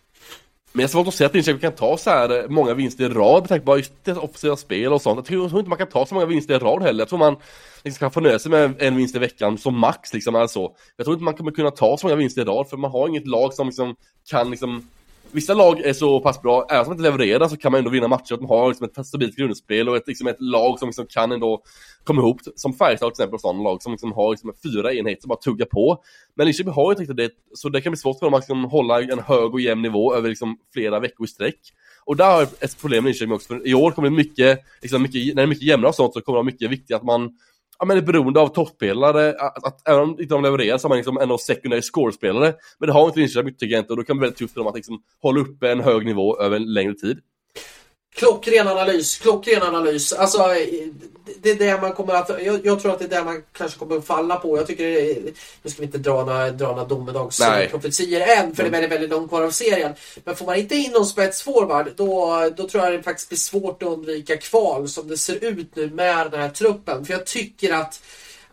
Men 0.75 0.81
jag 0.81 0.87
har 0.87 0.91
svårt 0.91 1.07
att 1.07 1.13
se 1.13 1.25
att 1.25 1.33
Linköping 1.33 1.61
kan 1.61 1.71
ta 1.71 1.97
så 1.97 2.09
här 2.09 2.43
eh, 2.43 2.49
många 2.49 2.73
vinster 2.73 3.03
i 3.03 3.09
rad 3.09 3.41
med 3.41 3.49
tanke 3.49 3.65
på 3.65 3.77
just 3.77 3.93
det 4.03 4.11
offensiva 4.11 4.55
spel 4.55 4.93
och 4.93 5.01
sånt. 5.01 5.29
Jag 5.29 5.49
tror 5.49 5.59
inte 5.59 5.69
man 5.69 5.77
kan 5.77 5.89
ta 5.89 6.05
så 6.05 6.13
många 6.13 6.25
vinster 6.25 6.55
i 6.55 6.57
rad 6.57 6.83
heller. 6.83 7.01
Jag 7.01 7.09
tror 7.09 7.19
man 7.19 7.35
liksom 7.83 7.99
kan 7.99 8.11
få 8.11 8.19
nöja 8.19 8.39
sig 8.39 8.51
med 8.51 8.73
en 8.79 8.95
vinst 8.95 9.15
i 9.15 9.19
veckan 9.19 9.57
som 9.57 9.79
max 9.79 10.13
liksom. 10.13 10.35
Alltså. 10.35 10.71
Jag 10.97 11.05
tror 11.05 11.13
inte 11.13 11.23
man 11.23 11.33
kommer 11.33 11.51
kunna 11.51 11.71
ta 11.71 11.97
så 11.97 12.05
många 12.05 12.15
vinster 12.15 12.41
i 12.41 12.45
rad 12.45 12.69
för 12.69 12.77
man 12.77 12.91
har 12.91 13.07
inget 13.07 13.27
lag 13.27 13.53
som 13.53 13.67
liksom 13.67 13.95
kan 14.29 14.51
liksom 14.51 14.87
Vissa 15.33 15.53
lag 15.53 15.79
är 15.79 15.93
så 15.93 16.19
pass 16.19 16.41
bra, 16.41 16.67
även 16.69 16.81
om 16.81 16.89
de 16.89 16.91
inte 16.91 17.03
levererar 17.03 17.47
så 17.47 17.57
kan 17.57 17.71
man 17.71 17.79
ändå 17.79 17.91
vinna 17.91 18.07
matcher. 18.07 18.33
Att 18.33 18.39
de 18.39 18.49
har 18.49 18.67
liksom 18.67 18.89
ett 18.97 19.07
stabilt 19.07 19.35
grundspel 19.35 19.89
och 19.89 19.95
ett, 19.95 20.07
liksom 20.07 20.27
ett 20.27 20.41
lag 20.41 20.79
som 20.79 20.87
liksom 20.87 21.05
kan 21.09 21.31
ändå 21.31 21.63
komma 22.03 22.21
ihop. 22.21 22.37
Som 22.55 22.73
Färjestad 22.73 23.13
till 23.13 23.23
exempel, 23.23 23.35
och 23.35 23.41
sådana 23.41 23.63
lag 23.63 23.81
som 23.81 23.91
liksom 23.91 24.11
har 24.11 24.31
liksom 24.31 24.53
fyra 24.63 24.93
enheter 24.93 25.21
som 25.21 25.29
bara 25.29 25.39
tuggar 25.39 25.65
på. 25.65 26.03
Men 26.35 26.45
Linköping 26.45 26.73
har 26.73 26.83
ju 26.83 26.89
inte 26.89 27.01
riktigt 27.01 27.17
det, 27.17 27.29
så 27.53 27.69
det 27.69 27.81
kan 27.81 27.91
bli 27.91 27.97
svårt 27.97 28.19
för 28.19 28.25
dem 28.25 28.33
att 28.33 28.41
liksom 28.41 28.65
hålla 28.65 29.01
en 29.01 29.19
hög 29.19 29.53
och 29.53 29.61
jämn 29.61 29.81
nivå 29.81 30.15
över 30.15 30.29
liksom 30.29 30.57
flera 30.73 30.99
veckor 30.99 31.25
i 31.25 31.29
sträck. 31.29 31.59
Och 32.05 32.15
där 32.15 32.31
har 32.31 32.39
jag 32.39 32.49
ett 32.59 32.81
problem 32.81 33.03
med 33.03 33.09
Linköping 33.09 33.33
också, 33.33 33.47
för 33.47 33.67
i 33.67 33.73
år 33.73 33.91
kommer 33.91 34.09
det 34.09 34.15
mycket, 34.15 34.59
liksom 34.81 35.01
mycket 35.01 35.25
när 35.25 35.35
det 35.35 35.41
är 35.41 35.47
mycket 35.47 35.67
jämnare 35.67 35.89
och 35.89 35.95
sånt 35.95 36.13
så 36.13 36.21
kommer 36.21 36.35
det 36.35 36.43
vara 36.43 36.45
mycket 36.45 36.71
viktigt 36.71 36.95
att 36.95 37.03
man 37.03 37.37
ja, 37.79 37.85
men 37.85 37.97
är 37.97 38.01
beroende 38.01 38.39
av 38.39 38.47
toppspelare, 38.47 39.29
att, 39.39 39.65
att 39.65 39.87
även 39.87 40.01
om 40.01 40.09
inte 40.09 40.33
de 40.33 40.43
levererar 40.43 40.77
så 40.77 40.85
har 40.85 40.89
man 40.89 40.97
liksom 40.97 41.17
av 41.17 41.37
secondary 41.37 41.81
score-spelare. 41.81 42.53
Men 42.79 42.87
det 42.87 42.93
har 42.93 43.07
inte 43.07 43.19
Linköping 43.19 43.53
tycker 43.53 43.73
jag 43.75 43.81
inte 43.81 43.93
och 43.93 43.97
då 43.97 44.03
kan 44.03 44.15
det 44.15 44.19
bli 44.19 44.25
väldigt 44.25 44.39
tufft 44.39 44.53
för 44.53 44.59
dem 44.59 44.67
att 44.67 44.75
liksom 44.75 45.01
hålla 45.21 45.41
uppe 45.41 45.71
en 45.71 45.79
hög 45.79 46.05
nivå 46.05 46.39
över 46.39 46.55
en 46.55 46.73
längre 46.73 46.93
tid. 46.93 47.19
Klockren 48.15 48.67
analys, 48.67 49.17
klockren 49.17 49.63
analys. 49.63 50.13
Alltså, 50.13 50.37
det 51.41 51.51
är 51.51 51.55
det 51.55 51.81
man 51.81 51.93
kommer 51.93 52.13
att... 52.13 52.29
Jag, 52.43 52.65
jag, 52.65 52.81
tror 52.81 52.91
att 52.91 52.99
det 52.99 53.05
är 53.05 53.09
det 53.09 53.23
man 53.23 53.43
kanske 53.57 53.79
kommer 53.79 53.97
att 53.97 54.07
falla 54.07 54.35
på. 54.35 54.57
Jag 54.57 54.67
tycker 54.67 54.83
är, 54.83 55.15
Nu 55.61 55.69
ska 55.69 55.79
vi 55.79 55.85
inte 55.85 55.97
dra 55.97 56.25
några, 56.25 56.51
dra 56.51 56.67
några 56.67 56.85
domedagsprofetier 56.85 58.37
än, 58.37 58.55
för 58.55 58.63
det 58.63 58.69
är 58.69 58.71
väldigt, 58.71 58.91
väldigt 58.91 59.09
långt 59.09 59.29
kvar 59.29 59.41
av 59.41 59.51
serien. 59.51 59.93
Men 60.23 60.35
får 60.35 60.45
man 60.45 60.55
inte 60.55 60.75
in 60.75 60.91
någon 60.91 61.05
spetsforward, 61.05 61.91
då, 61.95 62.49
då 62.57 62.69
tror 62.69 62.83
jag 62.83 62.93
det 62.93 63.03
faktiskt 63.03 63.29
blir 63.29 63.37
svårt 63.37 63.83
att 63.83 63.89
undvika 63.89 64.37
kval 64.37 64.89
som 64.89 65.07
det 65.07 65.17
ser 65.17 65.43
ut 65.43 65.75
nu 65.75 65.89
med 65.89 66.31
den 66.31 66.41
här 66.41 66.49
truppen. 66.49 67.05
För 67.05 67.13
jag 67.13 67.25
tycker 67.25 67.73
att 67.73 68.01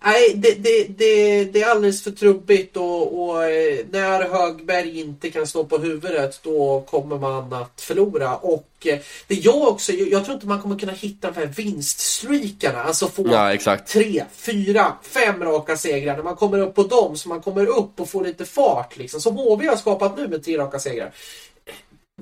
Nej, 0.05 0.35
det, 0.37 0.55
det, 0.55 0.85
det, 0.99 1.45
det, 1.45 1.63
är 1.63 1.71
alldeles 1.71 2.05
för 2.05 2.11
trubbigt 2.11 2.77
och, 2.77 3.23
och, 3.23 3.45
eh, 3.45 3.79
när 3.91 4.29
Högberg 4.29 5.01
inte 5.01 5.31
kan 5.31 5.47
stå 5.47 5.65
på 5.65 5.79
huvudet 5.79 6.41
då 6.43 6.85
kommer 6.91 7.19
man 7.19 7.53
att 7.53 7.81
förlora. 7.81 8.37
Och 8.37 8.69
eh, 8.85 8.99
det 9.27 9.35
jag 9.35 9.69
också, 9.69 9.93
jag 9.93 10.25
tror 10.25 10.35
inte 10.35 10.47
man 10.47 10.63
kommer 10.63 10.79
kunna 10.79 10.93
hitta 10.93 11.31
de 11.31 11.41
här 11.41 11.47
vinststreakarna. 11.47 12.83
Alltså 12.83 13.07
få 13.07 13.25
ja, 13.31 13.77
tre, 13.77 14.25
fyra, 14.33 14.93
fem 15.03 15.45
raka 15.45 15.77
segrar. 15.77 16.17
När 16.17 16.23
man 16.23 16.37
kommer 16.37 16.59
upp 16.59 16.75
på 16.75 16.83
dem 16.83 17.17
så 17.17 17.29
man 17.29 17.41
kommer 17.41 17.67
upp 17.67 18.01
och 18.01 18.09
får 18.09 18.25
lite 18.25 18.45
fart 18.45 18.97
liksom. 18.97 19.21
Som 19.21 19.37
HV 19.37 19.67
har 19.67 19.77
skapat 19.77 20.17
nu 20.17 20.29
med 20.29 20.45
tre 20.45 20.59
raka 20.59 20.79
segrar. 20.79 21.13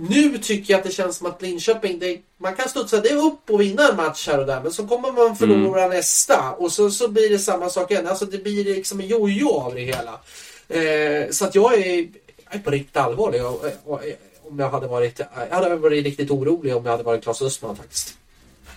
Nu 0.01 0.39
tycker 0.39 0.73
jag 0.73 0.79
att 0.79 0.85
det 0.85 0.93
känns 0.93 1.17
som 1.17 1.27
att 1.27 1.43
Linköping, 1.43 1.99
det, 1.99 2.19
man 2.37 2.55
kan 2.55 2.69
studsa 2.69 3.01
det 3.01 3.15
upp 3.15 3.51
och 3.51 3.61
vinna 3.61 3.89
en 3.89 3.97
match 3.97 4.29
här 4.29 4.39
och 4.39 4.47
där 4.47 4.61
men 4.63 4.73
så 4.73 4.87
kommer 4.87 5.13
man 5.13 5.37
förlora 5.37 5.85
mm. 5.85 5.97
nästa 5.97 6.53
och 6.53 6.73
så, 6.73 6.91
så 6.91 7.09
blir 7.09 7.31
det 7.31 7.39
samma 7.39 7.69
sak 7.69 7.91
igen. 7.91 8.07
Alltså 8.07 8.25
det 8.25 8.39
blir 8.39 8.65
liksom 8.65 9.01
en 9.01 9.07
jojo 9.07 9.51
av 9.51 9.75
det 9.75 9.81
hela. 9.81 10.21
Eh, 10.69 11.31
så 11.31 11.45
att 11.45 11.55
jag 11.55 11.75
är, 11.75 11.97
jag 12.45 12.55
är 12.55 12.59
på 12.59 12.71
riktigt 12.71 12.97
allvarlig. 12.97 13.45
Och, 13.45 13.65
och, 13.85 14.01
om 14.43 14.59
jag 14.59 14.71
hade 14.71 14.87
varit, 14.87 15.21
jag 15.51 15.57
hade 15.57 15.77
varit 15.77 16.05
riktigt 16.05 16.31
orolig 16.31 16.77
om 16.77 16.85
jag 16.85 16.91
hade 16.91 17.05
varit 17.05 17.23
Claes 17.23 17.43
Östman 17.43 17.77
faktiskt. 17.77 18.19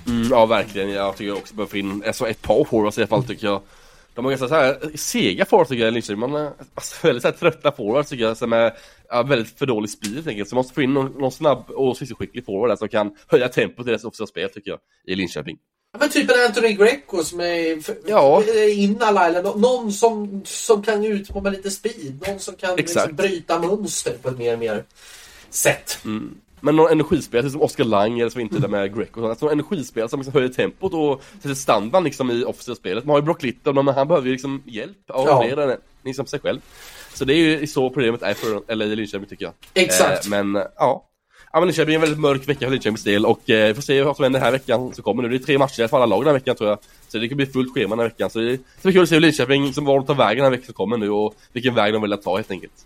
Mm, 0.07 0.27
ja 0.29 0.45
verkligen, 0.45 0.89
jag 0.89 1.17
tycker 1.17 1.33
också 1.37 1.55
behöver 1.55 1.69
få 1.69 1.77
in 1.77 2.03
alltså 2.07 2.27
ett 2.27 2.41
par 2.41 2.63
forwards 2.63 2.97
i 2.97 3.01
alla 3.01 3.07
fall 3.07 3.23
tycker 3.23 3.47
jag. 3.47 3.61
De 4.13 4.25
har 4.25 4.31
ganska 4.31 4.47
så 4.47 4.55
här 4.55 4.97
sega 4.97 5.45
forwards 5.45 5.69
tycker 5.69 5.83
jag, 5.83 5.93
Linköping. 5.93 6.19
Man 6.19 6.35
är 6.35 6.51
alltså, 6.75 6.95
väldigt 7.07 7.21
så 7.21 7.27
här, 7.27 7.35
trötta 7.35 7.71
forwards 7.71 8.09
tycker 8.09 8.23
jag, 8.23 8.37
som 8.37 8.53
är 8.53 8.73
ja, 9.09 9.23
väldigt 9.23 9.59
för 9.59 9.65
dålig 9.65 9.89
speed 9.89 10.13
helt 10.13 10.27
enkelt. 10.27 10.49
Så 10.49 10.55
man 10.55 10.59
måste 10.59 10.73
få 10.73 10.81
in 10.81 10.93
någon, 10.93 11.11
någon 11.11 11.31
snabb 11.31 11.69
och 11.69 11.97
sysselskicklig 11.97 12.45
forward 12.45 12.69
där 12.69 12.75
som 12.75 12.89
kan 12.89 13.15
höja 13.27 13.47
tempot 13.47 13.85
i 13.85 13.89
deras 13.89 14.03
offensiva 14.03 14.27
spel 14.27 14.49
tycker 14.49 14.71
jag, 14.71 14.79
i 15.05 15.15
Linköping. 15.15 15.57
Ja, 15.93 15.99
men 15.99 16.09
typ 16.09 16.31
en 16.31 16.45
Anthony 16.47 16.73
Greco 16.73 17.23
som 17.23 17.39
är 17.39 17.83
ja. 18.09 18.43
in 18.75 18.97
alla, 19.01 19.27
eller 19.27 19.43
någon 19.43 19.91
som, 19.91 20.41
som 20.45 20.83
kan 20.83 21.05
ut 21.05 21.35
med 21.43 21.53
lite 21.53 21.71
speed. 21.71 22.23
Någon 22.27 22.39
som 22.39 22.55
kan 22.55 22.75
liksom, 22.75 23.15
bryta 23.15 23.59
mönster 23.59 24.13
på 24.21 24.29
ett 24.29 24.37
mer 24.37 24.53
och 24.53 24.59
mer 24.59 24.83
sätt. 25.49 25.97
Mm. 26.05 26.37
Men 26.61 26.75
någon 26.75 26.91
energispelare 26.91 27.49
som 27.49 27.61
Oscar 27.61 27.83
Lang 27.83 28.19
eller 28.19 28.29
som 28.29 28.41
inte 28.41 28.57
är 28.57 28.59
där 28.59 28.67
med 28.67 28.95
Greco. 28.95 29.29
Alltså 29.29 29.45
någon 29.45 29.53
energispelare 29.53 30.09
som 30.09 30.19
liksom 30.19 30.33
höjer 30.33 30.49
tempot 30.49 30.93
och 30.93 31.21
sätter 31.39 31.55
standard 31.55 32.03
liksom 32.03 32.31
i 32.31 32.45
spelet. 32.75 33.05
Man 33.05 33.13
har 33.13 33.19
ju 33.19 33.25
Brock 33.25 33.43
Little 33.43 33.73
men 33.73 33.87
han 33.87 34.07
behöver 34.07 34.27
ju 34.27 34.31
liksom 34.31 34.63
hjälp 34.65 35.09
av 35.09 35.27
ja. 35.27 35.63
än 35.63 35.77
liksom 36.03 36.25
sig 36.25 36.39
själv. 36.39 36.59
Så 37.13 37.25
det 37.25 37.33
är 37.33 37.37
ju 37.37 37.67
så 37.67 37.89
problemet 37.89 38.21
är 38.21 38.33
för 38.33 38.75
LA 38.75 38.85
Linköping 38.85 39.29
tycker 39.29 39.45
jag. 39.45 39.53
Exakt. 39.73 40.25
Eh, 40.25 40.29
men 40.29 40.63
ja. 40.75 41.07
Ja 41.53 41.59
men 41.59 41.67
Linköping 41.67 41.93
är 41.93 41.95
en 41.95 42.01
väldigt 42.01 42.19
mörk 42.19 42.49
vecka 42.49 42.65
för 42.65 42.71
Linköpings 42.71 43.03
del 43.03 43.25
och 43.25 43.49
eh, 43.49 43.67
vi 43.67 43.73
får 43.73 43.81
se 43.81 44.03
vad 44.03 44.15
som 44.15 44.23
händer 44.23 44.39
den 44.39 44.45
här 44.45 44.51
veckan 44.51 44.93
som 44.93 45.03
kommer 45.03 45.23
nu. 45.23 45.29
Det 45.29 45.35
är 45.35 45.39
tre 45.39 45.57
matcher 45.57 45.87
för 45.87 45.97
alla 45.97 46.05
lag 46.05 46.21
den 46.21 46.27
här 46.27 46.33
veckan 46.33 46.55
tror 46.55 46.69
jag. 46.69 46.79
Så 47.07 47.17
det 47.17 47.27
kan 47.27 47.37
bli 47.37 47.45
fullt 47.45 47.73
schema 47.73 47.95
den 47.95 47.99
här 47.99 48.09
veckan. 48.09 48.29
Så 48.29 48.39
det 48.39 48.57
ska 48.57 48.81
bli 48.81 48.93
kul 48.93 49.03
att 49.03 49.09
se 49.09 49.15
hur 49.15 49.21
Linköping, 49.21 49.73
som 49.73 49.85
var 49.85 49.95
de 49.95 50.05
tar 50.05 50.15
vägen 50.15 50.37
den 50.37 50.45
här 50.45 50.51
veckan 50.51 50.65
som 50.65 50.73
kommer 50.73 50.97
nu 50.97 51.09
och 51.09 51.35
vilken 51.53 51.75
väg 51.75 51.93
de 51.93 52.01
vill 52.01 52.17
ta 52.17 52.35
helt 52.35 52.51
enkelt. 52.51 52.85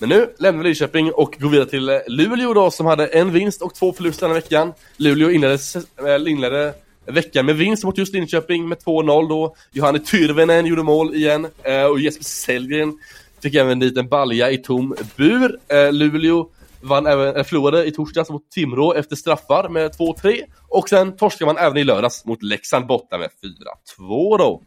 Men 0.00 0.08
nu 0.08 0.34
lämnar 0.38 0.62
vi 0.62 0.68
Linköping 0.68 1.12
och 1.12 1.36
går 1.40 1.48
vidare 1.48 1.68
till 1.68 1.88
eh, 1.88 1.98
Luleå 2.06 2.54
då 2.54 2.70
som 2.70 2.86
hade 2.86 3.06
en 3.06 3.32
vinst 3.32 3.62
och 3.62 3.74
två 3.74 3.92
förluster 3.92 4.26
den 4.26 4.36
här 4.36 4.40
veckan. 4.40 4.72
Luleå 4.96 5.30
inledde, 5.30 5.58
eh, 5.98 6.30
inledde 6.32 6.74
veckan 7.06 7.46
med 7.46 7.56
vinst 7.56 7.84
mot 7.84 7.98
just 7.98 8.14
Linköping 8.14 8.68
med 8.68 8.78
2-0 8.78 9.28
då. 9.28 9.54
Johanne 9.72 9.98
Tyrvänen 9.98 10.66
gjorde 10.66 10.82
mål 10.82 11.14
igen 11.14 11.46
eh, 11.62 11.84
och 11.84 12.00
Jesper 12.00 12.24
Sellgren 12.24 12.98
fick 13.42 13.54
även 13.54 13.72
en 13.72 13.80
liten 13.80 14.08
balja 14.08 14.50
i 14.50 14.58
tom 14.58 14.94
bur. 15.16 15.58
Luleå 15.92 16.50
vann 16.82 17.06
även, 17.06 17.36
äh, 17.36 17.44
förlorade 17.44 17.84
i 17.84 17.90
torsdags 17.90 18.30
mot 18.30 18.50
Timrå 18.50 18.94
efter 18.94 19.16
straffar 19.16 19.68
med 19.68 19.90
2-3 19.90 20.40
och 20.68 20.88
sen 20.88 21.16
torskade 21.16 21.52
man 21.52 21.64
även 21.64 21.76
i 21.76 21.84
lördags 21.84 22.24
mot 22.24 22.42
Leksand 22.42 22.86
borta 22.86 23.18
med 23.18 23.30
4-2 23.98 24.38
då. 24.38 24.62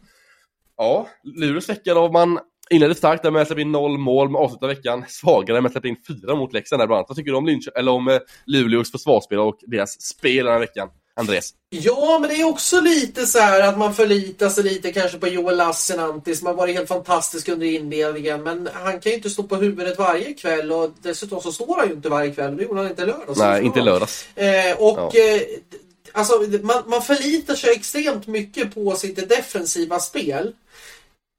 Ja, 0.76 1.08
Luleås 1.22 1.68
vecka 1.68 1.94
då 1.94 2.12
man 2.12 2.38
Inledde 2.74 2.94
starkt 2.94 3.22
där 3.22 3.30
med 3.30 3.42
att 3.42 3.48
släppa 3.48 3.60
in 3.60 3.72
noll 3.72 3.98
mål, 3.98 4.30
med 4.30 4.40
avsluta 4.40 4.66
veckan 4.66 5.04
svagare 5.08 5.60
med 5.60 5.68
att 5.68 5.72
släppa 5.72 5.88
in 5.88 5.96
fyra 6.06 6.34
mot 6.34 6.52
Leksand 6.52 6.82
där 6.82 6.86
bland 6.86 6.98
annat. 6.98 7.08
Vad 7.08 7.16
tycker 7.16 7.30
du 7.30 7.36
om, 7.36 7.46
Lynch 7.46 7.68
eller 7.74 7.92
om 7.92 8.08
eh, 8.08 8.18
Luleås 8.46 8.92
försvarsspel 8.92 9.38
och 9.38 9.58
deras 9.66 10.00
spel 10.02 10.44
den 10.44 10.52
här 10.52 10.60
veckan? 10.60 10.88
Andres? 11.16 11.50
Ja, 11.70 12.18
men 12.20 12.30
det 12.30 12.36
är 12.40 12.44
också 12.44 12.80
lite 12.80 13.26
så 13.26 13.38
här 13.38 13.68
att 13.68 13.78
man 13.78 13.94
förlitar 13.94 14.48
sig 14.48 14.64
lite 14.64 14.92
kanske 14.92 15.18
på 15.18 15.28
Joel 15.28 15.56
Lassinantti 15.56 16.36
som 16.36 16.46
har 16.46 16.54
varit 16.54 16.76
helt 16.76 16.88
fantastisk 16.88 17.48
under 17.48 17.66
inledningen. 17.66 18.42
Men 18.42 18.68
han 18.72 19.00
kan 19.00 19.10
ju 19.10 19.16
inte 19.16 19.30
stå 19.30 19.42
på 19.42 19.56
huvudet 19.56 19.98
varje 19.98 20.32
kväll 20.32 20.72
och 20.72 20.90
dessutom 21.02 21.40
så 21.40 21.52
står 21.52 21.76
han 21.76 21.88
ju 21.88 21.94
inte 21.94 22.08
varje 22.08 22.34
kväll. 22.34 22.56
Det 22.56 22.62
gjorde 22.62 22.80
han 22.80 22.90
inte 22.90 23.06
lördags. 23.06 23.38
Nej, 23.38 23.64
inte 23.64 23.80
lördags. 23.80 24.36
Eh, 24.36 24.76
och 24.78 24.98
ja. 24.98 25.20
eh, 25.20 25.42
alltså, 26.12 26.32
man, 26.62 26.82
man 26.86 27.02
förlitar 27.02 27.54
sig 27.54 27.70
extremt 27.70 28.26
mycket 28.26 28.74
på 28.74 28.94
sitt 28.94 29.28
defensiva 29.28 29.98
spel. 30.00 30.52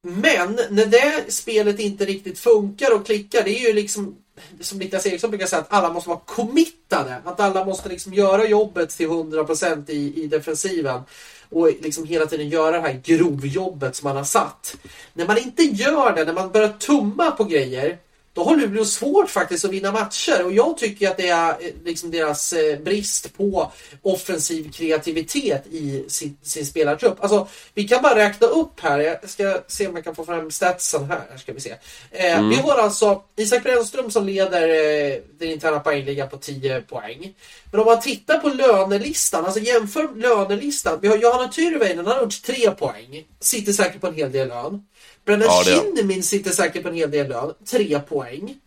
Men 0.07 0.59
när 0.69 0.85
det 0.85 1.33
spelet 1.33 1.79
inte 1.79 2.05
riktigt 2.05 2.39
funkar 2.39 2.95
och 2.95 3.05
klickar, 3.05 3.43
det 3.43 3.59
är 3.59 3.67
ju 3.67 3.73
liksom 3.73 4.15
som 4.59 4.79
Niklas 4.79 5.05
Eriksson 5.05 5.29
brukar 5.29 5.45
säga, 5.45 5.61
att 5.61 5.73
alla 5.73 5.93
måste 5.93 6.09
vara 6.09 6.19
committade. 6.25 7.15
Att 7.25 7.39
alla 7.39 7.65
måste 7.65 7.89
liksom 7.89 8.13
göra 8.13 8.47
jobbet 8.47 8.89
till 8.89 9.07
100% 9.07 9.89
i, 9.89 10.23
i 10.23 10.27
defensiven. 10.27 11.01
Och 11.49 11.67
liksom 11.67 12.05
hela 12.05 12.25
tiden 12.25 12.49
göra 12.49 12.71
det 12.71 12.81
här 12.81 13.01
grovjobbet 13.03 13.95
som 13.95 14.07
man 14.07 14.17
har 14.17 14.23
satt. 14.23 14.75
När 15.13 15.27
man 15.27 15.37
inte 15.37 15.63
gör 15.63 16.15
det, 16.15 16.25
när 16.25 16.33
man 16.33 16.51
börjar 16.51 16.69
tumma 16.69 17.31
på 17.31 17.43
grejer, 17.43 17.97
då 18.35 18.43
har 18.43 18.55
Luleå 18.55 18.85
svårt 18.85 19.29
faktiskt 19.29 19.65
att 19.65 19.71
vinna 19.71 19.91
matcher 19.91 20.45
och 20.45 20.53
jag 20.53 20.77
tycker 20.77 21.09
att 21.09 21.17
det 21.17 21.29
är 21.29 21.49
eh, 21.49 21.55
liksom 21.85 22.11
deras 22.11 22.53
eh, 22.53 22.79
brist 22.79 23.37
på 23.37 23.71
offensiv 24.01 24.71
kreativitet 24.71 25.67
i 25.67 26.05
sin, 26.07 26.37
sin 26.41 26.65
spelartrupp. 26.65 27.17
Alltså, 27.19 27.47
vi 27.73 27.87
kan 27.87 28.01
bara 28.01 28.15
räkna 28.15 28.47
upp 28.47 28.79
här, 28.79 28.99
jag 28.99 29.29
ska 29.29 29.57
se 29.67 29.87
om 29.87 29.95
jag 29.95 30.03
kan 30.03 30.15
få 30.15 30.25
fram 30.25 30.51
statsen 30.51 31.05
här, 31.05 31.37
ska 31.37 31.53
vi 31.53 31.59
se. 31.59 31.75
Eh, 32.11 32.37
mm. 32.37 32.49
Vi 32.49 32.55
har 32.55 32.77
alltså 32.77 33.21
Isak 33.35 33.63
Brännström 33.63 34.11
som 34.11 34.25
leder 34.25 34.69
eh, 34.69 35.17
den 35.39 35.49
interna 35.49 35.79
poängligan 35.79 36.29
på 36.29 36.37
10 36.37 36.81
poäng. 36.81 37.33
Men 37.71 37.79
om 37.79 37.85
man 37.85 38.01
tittar 38.01 38.37
på 38.37 38.49
lönelistan, 38.49 39.45
alltså 39.45 39.59
jämför 39.59 40.09
lönelistan. 40.15 40.99
Vi 41.01 41.07
har 41.07 41.17
Johanna 41.17 41.47
Tyrväinen, 41.47 42.05
han 42.05 42.15
har 42.15 42.21
gjort 42.21 42.43
3 42.43 42.71
poäng, 42.71 43.25
sitter 43.39 43.73
säkert 43.73 44.01
på 44.01 44.07
en 44.07 44.13
hel 44.13 44.31
del 44.31 44.47
lön. 44.47 44.81
Brennan 45.25 45.47
ja, 45.47 45.63
Kinnamin 45.63 46.23
sitter 46.23 46.51
säkert 46.51 46.83
på 46.83 46.89
en 46.89 46.95
hel 46.95 47.11
del 47.11 47.27
lön. 47.27 47.53
Tre 47.65 47.99
poäng. 47.99 48.57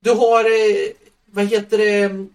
Du 0.00 0.10
har, 0.10 0.44
eh, 0.44 0.90
vad 1.26 1.46
heter 1.46 1.78
det, 1.78 2.26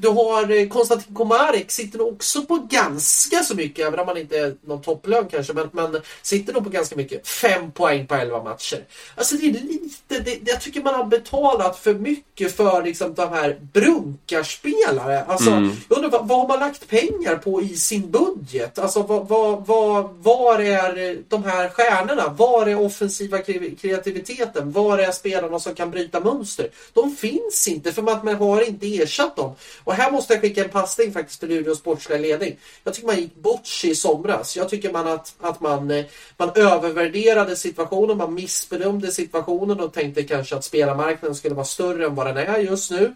du 0.00 0.08
har 0.08 0.50
eh, 0.50 0.68
Konstantin 0.68 1.14
Komarek 1.14 1.70
sitter 1.70 1.98
nog 1.98 2.08
också 2.08 2.42
på 2.42 2.66
ganska 2.70 3.42
så 3.42 3.54
mycket, 3.54 3.86
även 3.86 4.00
om 4.00 4.08
han 4.08 4.16
inte 4.16 4.38
är 4.38 4.54
någon 4.66 4.82
topplön 4.82 5.26
kanske, 5.30 5.52
men, 5.52 5.68
men 5.72 6.00
sitter 6.22 6.52
nog 6.52 6.64
på 6.64 6.70
ganska 6.70 6.96
mycket. 6.96 7.28
Fem 7.28 7.72
poäng 7.72 8.06
på 8.06 8.14
elva 8.14 8.42
matcher. 8.42 8.84
Alltså 9.14 9.36
det 9.36 9.46
är 9.46 9.52
lite, 9.52 10.18
det, 10.18 10.50
jag 10.50 10.60
tycker 10.60 10.82
man 10.82 10.94
har 10.94 11.04
betalat 11.04 11.78
för 11.78 11.94
mycket 11.94 12.56
för 12.56 12.82
liksom 12.82 13.14
de 13.14 13.28
här 13.28 13.60
brunkarspelare. 13.72 15.24
Alltså, 15.24 15.50
mm. 15.50 15.70
jag 15.88 15.96
undrar 15.96 16.10
vad, 16.10 16.28
vad 16.28 16.40
har 16.40 16.48
man 16.48 16.60
lagt 16.60 16.88
pengar 16.88 17.36
på 17.36 17.62
i 17.62 17.76
sin 17.76 18.10
budget? 18.10 18.78
Alltså 18.78 19.02
vad, 19.02 19.28
vad, 19.28 19.66
vad, 19.66 20.10
var 20.14 20.58
är 20.58 21.18
de 21.28 21.44
här 21.44 21.68
stjärnorna? 21.68 22.28
Var 22.28 22.66
är 22.66 22.80
offensiva 22.80 23.38
kreativiteten? 23.80 24.72
Var 24.72 24.98
är 24.98 25.12
spelarna 25.12 25.60
som 25.60 25.74
kan 25.74 25.90
bryta 25.90 26.20
mönster? 26.20 26.68
De 26.92 27.16
finns 27.16 27.68
inte 27.68 27.92
för 27.92 28.12
att 28.12 28.24
man 28.24 28.34
har 28.34 28.68
inte 28.68 28.86
ersatt 29.02 29.36
dem. 29.36 29.54
Och 29.90 29.96
här 29.96 30.10
måste 30.10 30.32
jag 30.32 30.40
skicka 30.40 30.64
en 30.64 30.70
passning 30.70 31.12
faktiskt 31.12 31.40
till 31.40 31.48
Luleås 31.48 31.78
sportsliga 31.78 32.18
ledning. 32.18 32.56
Jag 32.84 32.94
tycker 32.94 33.06
man 33.06 33.16
gick 33.16 33.34
bort 33.34 33.66
sig 33.66 33.90
i 33.90 33.94
somras. 33.94 34.56
Jag 34.56 34.68
tycker 34.68 34.92
man 34.92 35.06
att, 35.06 35.34
att 35.40 35.60
man, 35.60 35.90
eh, 35.90 36.04
man 36.36 36.50
övervärderade 36.54 37.56
situationen, 37.56 38.16
man 38.16 38.34
missbedömde 38.34 39.12
situationen 39.12 39.80
och 39.80 39.92
tänkte 39.92 40.22
kanske 40.22 40.56
att 40.56 40.64
spelarmarknaden 40.64 41.34
skulle 41.34 41.54
vara 41.54 41.64
större 41.64 42.06
än 42.06 42.14
vad 42.14 42.26
den 42.26 42.36
är 42.36 42.58
just 42.58 42.90
nu. 42.90 43.14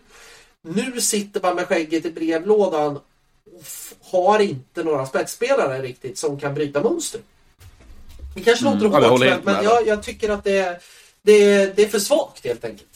Nu 0.63 1.01
sitter 1.01 1.41
man 1.41 1.57
med 1.57 1.67
skägget 1.67 2.05
i 2.05 2.11
brevlådan 2.11 2.97
och 2.97 3.03
har 4.03 4.39
inte 4.39 4.83
några 4.83 5.07
spetsspelare 5.07 5.83
riktigt 5.83 6.19
som 6.19 6.41
kan 6.41 6.55
bryta 6.55 6.83
mönster. 6.83 7.21
Det 8.35 8.43
kanske 8.43 8.65
låter 8.65 8.87
mm, 8.87 9.11
hårt, 9.11 9.21
men, 9.21 9.41
men 9.45 9.65
jag, 9.65 9.87
jag, 9.87 10.03
tycker 10.03 10.31
att 10.31 10.45
det, 10.45 10.81
det, 11.23 11.67
det 11.77 11.83
är 11.83 11.89
för 11.89 11.99
svagt 11.99 12.45
helt 12.45 12.65
enkelt. 12.65 12.93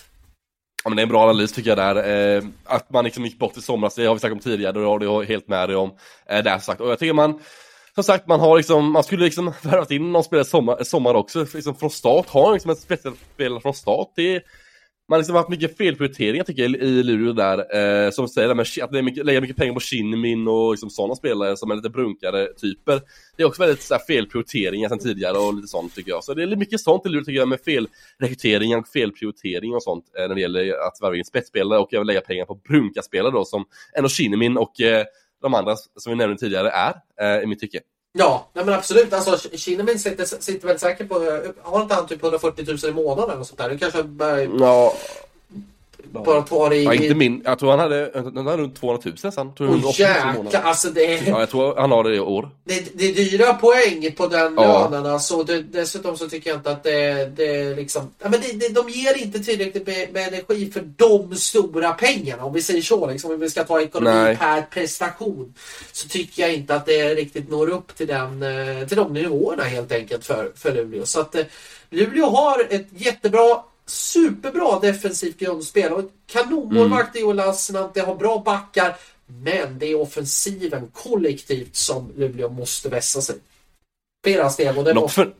Ja, 0.84 0.90
men 0.90 0.96
det 0.96 1.00
är 1.00 1.04
en 1.04 1.08
bra 1.08 1.22
analys 1.22 1.52
tycker 1.52 1.70
jag 1.70 1.78
där. 1.78 2.36
Eh, 2.36 2.42
att 2.64 2.90
man 2.90 3.04
liksom 3.04 3.24
gick 3.24 3.38
bort 3.38 3.56
i 3.56 3.60
somras, 3.60 3.94
det 3.94 4.06
har 4.06 4.14
vi 4.14 4.20
sagt 4.20 4.32
om 4.32 4.38
tidigare 4.38 4.86
och 4.86 5.00
det 5.00 5.06
har 5.06 5.22
jag 5.22 5.28
helt 5.28 5.48
med 5.48 5.68
dig 5.68 5.76
om. 5.76 5.92
Eh, 6.30 6.42
där 6.42 6.58
sagt. 6.58 6.80
Och 6.80 6.90
jag 6.90 6.98
tycker 6.98 7.12
man, 7.12 7.40
som 7.94 8.04
sagt, 8.04 8.26
man 8.26 8.40
har 8.40 8.56
liksom, 8.56 8.92
man 8.92 9.04
skulle 9.04 9.24
liksom 9.24 9.46
värvat 9.62 9.90
in 9.90 10.12
någon 10.12 10.24
spelare 10.24 10.44
sommar, 10.44 10.84
sommar 10.84 11.14
också, 11.14 11.46
liksom 11.54 11.74
från 11.74 11.90
start, 11.90 12.26
har 12.28 12.52
liksom 12.52 12.70
ett 12.70 12.78
spelare 13.34 13.60
från 13.60 13.74
start. 13.74 14.08
Det, 14.16 14.42
man 15.08 15.16
har 15.16 15.18
liksom 15.18 15.36
haft 15.36 15.48
mycket 15.48 15.76
felprioriteringar 15.76 16.44
tycker 16.44 16.62
jag 16.62 16.70
i 16.70 17.02
Luleå 17.02 17.32
där. 17.32 17.76
Eh, 17.76 18.10
som 18.10 18.28
säger 18.28 18.48
att 18.48 18.92
det 18.92 18.98
är 18.98 19.02
mycket, 19.02 19.26
lägga 19.26 19.40
mycket 19.40 19.56
pengar 19.56 19.74
på 19.74 19.80
Shinmin 19.80 20.48
och 20.48 20.70
liksom 20.70 20.90
sådana 20.90 21.14
spelare 21.14 21.56
som 21.56 21.70
är 21.70 21.76
lite 21.76 21.90
brunkare 21.90 22.46
typer. 22.46 23.00
Det 23.36 23.42
är 23.42 23.46
också 23.46 23.62
väldigt 23.62 23.82
så 23.82 23.94
här, 23.94 24.00
felprioriteringar 24.06 24.88
sedan 24.88 24.98
tidigare 24.98 25.38
och 25.38 25.54
lite 25.54 25.68
sånt 25.68 25.94
tycker 25.94 26.10
jag. 26.10 26.24
Så 26.24 26.34
det 26.34 26.42
är 26.42 26.56
mycket 26.56 26.80
sånt 26.80 27.06
i 27.06 27.08
Luleå 27.08 27.24
tycker 27.24 27.38
jag 27.38 27.48
med 27.48 27.60
felrekryteringar 27.60 28.78
och 28.78 28.88
felprioritering 28.88 29.74
och 29.74 29.82
sånt 29.82 30.04
eh, 30.18 30.28
när 30.28 30.34
det 30.34 30.40
gäller 30.40 30.86
att 30.86 31.02
värva 31.02 31.16
in 31.16 31.24
spetsspelare 31.24 31.78
och 31.78 32.06
lägga 32.06 32.20
pengar 32.20 32.44
på 32.44 32.54
brunkarspelare 32.54 33.32
då 33.32 33.44
som 33.44 33.64
ändå 33.96 34.08
Shinmin 34.08 34.56
och 34.56 34.80
eh, 34.80 35.04
de 35.42 35.54
andra 35.54 35.76
som 35.76 36.10
vi 36.12 36.16
nämnde 36.16 36.38
tidigare 36.38 36.70
är 36.70 36.94
eh, 37.20 37.42
i 37.42 37.46
mitt 37.46 37.60
tycke. 37.60 37.80
Ja, 38.18 38.48
nej 38.52 38.64
men 38.64 38.74
absolut. 38.74 39.12
Alltså, 39.12 39.48
Kinnamin 39.56 39.98
sitter, 39.98 40.24
sitter 40.24 40.68
väl 40.68 40.78
säkert 40.78 41.08
på, 41.08 41.14
eh, 41.14 41.50
har 41.62 41.82
inte 41.82 41.94
han 41.94 42.06
typ 42.06 42.22
140 42.22 42.64
000 42.68 42.78
i 42.90 42.94
månaden 42.94 43.30
eller 43.34 43.44
sånt 43.44 43.58
där? 43.58 43.68
Det 43.68 43.78
kanske 43.78 44.02
börjar... 44.02 44.50
Ja, 44.60 44.94
bara 46.12 46.42
kvar 46.42 46.74
i... 46.74 46.84
Ja, 46.84 46.94
inte 46.94 47.14
min. 47.14 47.42
Jag 47.44 47.58
tror 47.58 47.70
han 47.70 47.78
hade, 47.78 48.10
han 48.14 48.46
hade 48.46 48.62
runt 48.62 48.76
200 48.80 49.02
000 49.22 49.32
sen. 49.32 49.54
Tror 49.54 49.68
oh, 49.68 50.00
jäklar, 50.00 50.62
alltså 50.62 50.88
det 50.88 51.14
är... 51.14 51.28
Ja, 51.28 51.40
jag 51.40 51.50
tror 51.50 51.76
han 51.76 51.90
har 51.90 52.04
det 52.04 52.16
i 52.16 52.20
år. 52.20 52.50
Det, 52.64 52.98
det 52.98 53.08
är 53.08 53.14
dyra 53.14 53.54
poäng 53.54 54.12
på 54.16 54.26
den 54.26 54.54
ja. 54.56 54.88
lönen 54.90 55.12
alltså. 55.12 55.42
Det, 55.42 55.62
dessutom 55.62 56.16
så 56.16 56.28
tycker 56.28 56.50
jag 56.50 56.58
inte 56.58 56.70
att 56.70 56.82
det, 56.82 57.30
det 57.36 57.74
liksom... 57.74 58.10
Ja, 58.22 58.28
men 58.28 58.40
det, 58.40 58.52
det, 58.52 58.68
de 58.68 58.88
ger 58.88 59.22
inte 59.22 59.38
tillräckligt 59.38 59.86
med, 59.86 60.12
med, 60.12 60.28
energi 60.28 60.70
för 60.70 60.80
de 60.96 61.36
stora 61.36 61.92
pengarna. 61.92 62.44
Om 62.44 62.52
vi 62.52 62.62
säger 62.62 62.82
så, 62.82 63.06
liksom, 63.06 63.30
om 63.30 63.40
vi 63.40 63.50
ska 63.50 63.64
ta 63.64 63.80
ekonomi 63.80 64.16
Nej. 64.16 64.36
per 64.36 64.62
prestation. 64.62 65.54
Så 65.92 66.08
tycker 66.08 66.42
jag 66.42 66.54
inte 66.54 66.74
att 66.74 66.86
det 66.86 67.14
riktigt 67.14 67.50
når 67.50 67.70
upp 67.70 67.96
till, 67.96 68.06
den, 68.06 68.42
eh, 68.42 68.86
till 68.86 68.96
de 68.96 69.12
nivåerna 69.12 69.62
helt 69.62 69.92
enkelt 69.92 70.24
för, 70.24 70.52
för 70.56 70.72
Luleå. 70.72 71.06
Så 71.06 71.20
att 71.20 71.34
eh, 71.34 71.44
Luleå 71.90 72.26
har 72.26 72.66
ett 72.70 72.86
jättebra 72.90 73.62
superbra 73.90 74.78
defensivt 74.80 75.38
grundspel 75.38 75.92
och 75.92 76.10
kanonmålvakt 76.26 77.16
mm. 77.16 77.18
i 77.18 77.20
Joel 77.20 77.36
Lassinantti 77.36 78.00
har 78.00 78.14
bra 78.14 78.42
backar. 78.44 78.96
Men 79.26 79.78
det 79.78 79.86
är 79.86 80.00
offensiven 80.00 80.88
kollektivt 80.92 81.76
som 81.76 82.12
Luleå 82.16 82.48
måste 82.48 82.88
vässa 82.88 83.20
sig. 83.20 83.36
Flera 84.24 84.50
steg 84.50 84.78
och 84.78 84.84
det 84.84 84.94
måste... 84.94 85.14
För... 85.14 85.34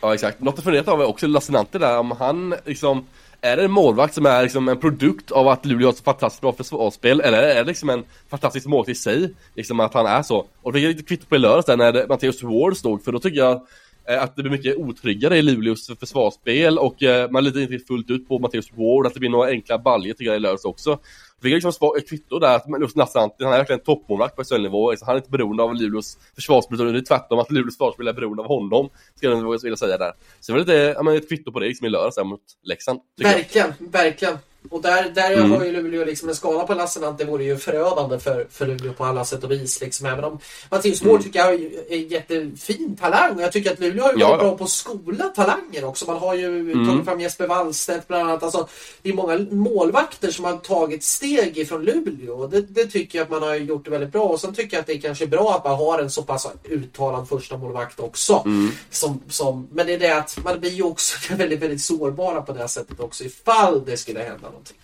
Ja 0.00 0.14
exakt, 0.14 0.40
något 0.40 0.58
att 0.58 0.64
fundera 0.64 0.82
på 0.82 0.92
också 0.92 1.26
Lassinantti 1.26 1.78
där 1.78 1.98
om 1.98 2.10
han 2.10 2.54
liksom 2.64 3.06
är 3.40 3.56
det 3.56 3.64
en 3.64 3.70
målvakt 3.70 4.14
som 4.14 4.26
är 4.26 4.42
liksom 4.42 4.68
en 4.68 4.80
produkt 4.80 5.30
av 5.30 5.48
att 5.48 5.66
Luleå 5.66 5.86
har 5.86 5.92
ett 5.92 6.00
fantastiskt 6.00 6.40
bra 6.40 6.52
försvarsspel 6.52 7.20
eller 7.20 7.42
är 7.42 7.54
det 7.54 7.64
liksom 7.64 7.90
en 7.90 8.04
fantastisk 8.30 8.66
målvakt 8.66 8.88
i 8.88 8.94
sig? 8.94 9.34
Liksom 9.54 9.80
att 9.80 9.94
han 9.94 10.06
är 10.06 10.22
så. 10.22 10.46
Och 10.62 10.72
det 10.72 10.80
lite 10.80 11.02
kvitto 11.02 11.26
på 11.26 11.36
i 11.36 11.38
lördags 11.38 11.66
där 11.66 11.76
när 11.76 12.06
Matteus 12.08 12.42
Ward 12.42 12.76
stod 12.76 13.04
för 13.04 13.12
då 13.12 13.18
tycker 13.18 13.38
jag 13.38 13.66
Eh, 14.08 14.22
att 14.22 14.36
det 14.36 14.42
blir 14.42 14.52
mycket 14.52 14.76
otryggare 14.76 15.36
i 15.36 15.42
Luleås 15.42 15.90
försvarsspel 16.00 16.78
och 16.78 17.02
eh, 17.02 17.30
man 17.30 17.44
litar 17.44 17.60
inte 17.60 17.78
fullt 17.78 18.10
ut 18.10 18.28
på 18.28 18.38
Matteus 18.38 18.72
Ward, 18.72 19.06
att 19.06 19.14
det 19.14 19.20
blir 19.20 19.30
några 19.30 19.48
enkla 19.48 19.78
baljor 19.78 20.12
tycker 20.12 20.24
jag 20.24 20.36
i 20.36 20.40
lördags 20.40 20.64
också. 20.64 20.98
Vi 21.40 21.50
liksom 21.50 21.72
ett 21.98 22.08
kvitto 22.08 22.38
där 22.38 22.56
att 22.56 22.64
just 22.80 22.96
Nassanti, 22.96 23.44
han 23.44 23.52
är 23.52 23.58
verkligen 23.58 23.80
toppmålvakt 23.80 24.36
på 24.36 24.44
SHL-nivå. 24.44 24.94
Han 25.02 25.14
är 25.14 25.18
inte 25.18 25.30
beroende 25.30 25.62
av 25.62 25.74
Luleås 25.74 26.18
försvarsspel, 26.34 26.74
utan 26.74 26.92
det 26.92 26.98
är 26.98 27.04
tvärtom 27.04 27.38
att 27.38 27.50
Luleås 27.50 27.74
försvarsspel 27.74 28.08
är 28.08 28.12
beroende 28.12 28.42
av 28.42 28.48
honom. 28.48 28.88
Skulle 29.16 29.32
jag 29.32 29.62
vilja 29.62 29.76
säga 29.76 29.98
där. 29.98 30.12
Så 30.40 30.52
det 30.52 30.58
var 30.58 30.60
lite, 30.60 30.94
ja, 30.96 31.02
men 31.02 31.16
ett 31.16 31.28
kvitto 31.28 31.52
på 31.52 31.60
det 31.60 31.66
liksom 31.66 31.86
i 31.86 31.90
lördags 31.90 32.16
mot 32.18 32.40
Leksand. 32.62 33.00
Verkligen, 33.22 33.72
jag. 33.78 33.92
verkligen. 33.92 34.38
Och 34.70 34.82
där, 34.82 35.10
där 35.10 35.32
mm. 35.32 35.50
har 35.50 35.64
ju 35.64 35.72
Luleå 35.72 36.04
liksom 36.04 36.28
en 36.28 36.34
skala 36.34 36.64
på 36.64 36.74
Lassinantti 36.74 37.24
vore 37.24 37.44
ju 37.44 37.56
förödande 37.56 38.18
för, 38.18 38.46
för 38.50 38.66
Luleå 38.66 38.92
på 38.92 39.04
alla 39.04 39.24
sätt 39.24 39.44
och 39.44 39.50
vis. 39.50 39.80
Liksom. 39.80 40.06
Även 40.06 40.24
om 40.24 40.38
Mattias 40.70 41.02
Mård 41.02 41.10
mm. 41.10 41.22
tycker 41.22 41.38
jag 41.38 41.54
är 41.88 42.12
jättefin 42.12 42.96
talang. 43.00 43.36
Och 43.36 43.42
jag 43.42 43.52
tycker 43.52 43.72
att 43.72 43.80
Luleå 43.80 44.04
har 44.04 44.12
ju 44.12 44.18
varit 44.18 44.30
ja. 44.30 44.38
bra 44.38 44.56
på 44.56 44.64
att 44.64 44.70
skola 44.70 45.24
talanger 45.24 45.84
också. 45.84 46.06
Man 46.06 46.16
har 46.16 46.34
ju 46.34 46.46
mm. 46.46 46.86
tagit 46.88 47.04
fram 47.04 47.20
Jesper 47.20 47.46
Wallstedt 47.46 48.08
bland 48.08 48.28
annat. 48.28 48.42
Alltså, 48.42 48.68
det 49.02 49.08
är 49.08 49.14
många 49.14 49.46
målvakter 49.50 50.30
som 50.30 50.44
har 50.44 50.56
tagit 50.56 51.04
steg 51.04 51.58
ifrån 51.58 51.84
Luleå. 51.84 52.46
Det, 52.46 52.60
det 52.60 52.86
tycker 52.86 53.18
jag 53.18 53.24
att 53.24 53.30
man 53.30 53.42
har 53.42 53.54
gjort 53.54 53.84
det 53.84 53.90
väldigt 53.90 54.12
bra. 54.12 54.24
Och 54.24 54.40
sen 54.40 54.54
tycker 54.54 54.76
jag 54.76 54.80
att 54.80 54.86
det 54.86 54.94
är 54.94 55.00
kanske 55.00 55.26
bra 55.26 55.54
att 55.54 55.64
man 55.64 55.76
har 55.76 55.98
en 55.98 56.10
så 56.10 56.22
pass 56.22 56.46
uttalad 56.64 57.28
första 57.28 57.56
målvakt 57.56 58.00
också. 58.00 58.42
Mm. 58.46 58.70
Som, 58.90 59.22
som, 59.28 59.68
men 59.72 59.86
det 59.86 59.94
är 59.94 59.98
det 59.98 60.16
att 60.16 60.38
man 60.44 60.60
blir 60.60 60.70
ju 60.70 60.82
också 60.82 61.16
väldigt, 61.34 61.62
väldigt 61.62 61.82
sårbara 61.82 62.42
på 62.42 62.52
det 62.52 62.58
här 62.58 62.66
sättet 62.66 63.00
också 63.00 63.24
ifall 63.24 63.84
det 63.84 63.96
skulle 63.96 64.20
hända 64.20 64.47
någonting. 64.50 64.76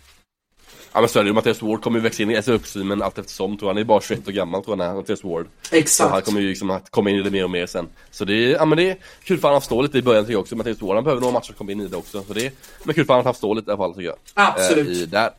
Ja 0.92 1.00
men 1.00 1.08
så 1.08 1.18
är 1.18 1.22
det 1.22 1.28
ju, 1.28 1.34
Mattias 1.34 1.62
Ward 1.62 1.82
kommer 1.82 1.98
ju 1.98 2.02
växa 2.02 2.22
in 2.22 2.30
i 2.30 2.42
SHL-kostymen 2.42 3.02
allt 3.02 3.18
eftersom 3.18 3.58
tror 3.58 3.68
Han 3.68 3.78
är 3.78 3.84
bara 3.84 4.00
21 4.00 4.28
år 4.28 4.32
gammal 4.32 4.64
tror 4.64 4.82
jag 4.82 4.96
Mattias 4.96 5.24
Ward. 5.24 5.46
Exakt. 5.70 5.90
Så 5.90 6.08
han 6.08 6.22
kommer 6.22 6.40
ju 6.40 6.48
liksom 6.48 6.70
att 6.70 6.90
komma 6.90 7.10
in 7.10 7.16
i 7.16 7.22
det 7.22 7.30
mer 7.30 7.44
och 7.44 7.50
mer 7.50 7.66
sen. 7.66 7.88
Så 8.10 8.24
det 8.24 8.34
är, 8.34 8.52
ja 8.52 8.64
men 8.64 8.78
det 8.78 8.90
är 8.90 8.96
kul 9.24 9.38
för 9.38 9.48
han 9.48 9.56
att 9.56 9.64
stå 9.64 9.82
lite 9.82 9.98
i 9.98 10.02
början 10.02 10.24
tycker 10.24 10.32
jag 10.32 10.40
också. 10.40 10.56
Mattias 10.56 10.82
Ward, 10.82 10.94
han 10.94 11.04
behöver 11.04 11.20
några 11.20 11.32
matcher 11.32 11.50
att 11.50 11.58
komma 11.58 11.72
in 11.72 11.80
i 11.80 11.88
det 11.88 11.96
också. 11.96 12.22
Så 12.22 12.32
det 12.32 12.46
är 12.46 12.52
men 12.84 12.94
kul 12.94 13.04
för 13.04 13.14
han 13.14 13.26
att 13.26 13.36
stå 13.36 13.54
lite 13.54 13.70
i 13.70 13.72
alla 13.72 13.78
fall 13.78 13.94
tycker 13.94 14.06
jag. 14.06 14.16
Absolut. 14.34 15.02
Eh, 15.02 15.08
där. 15.08 15.30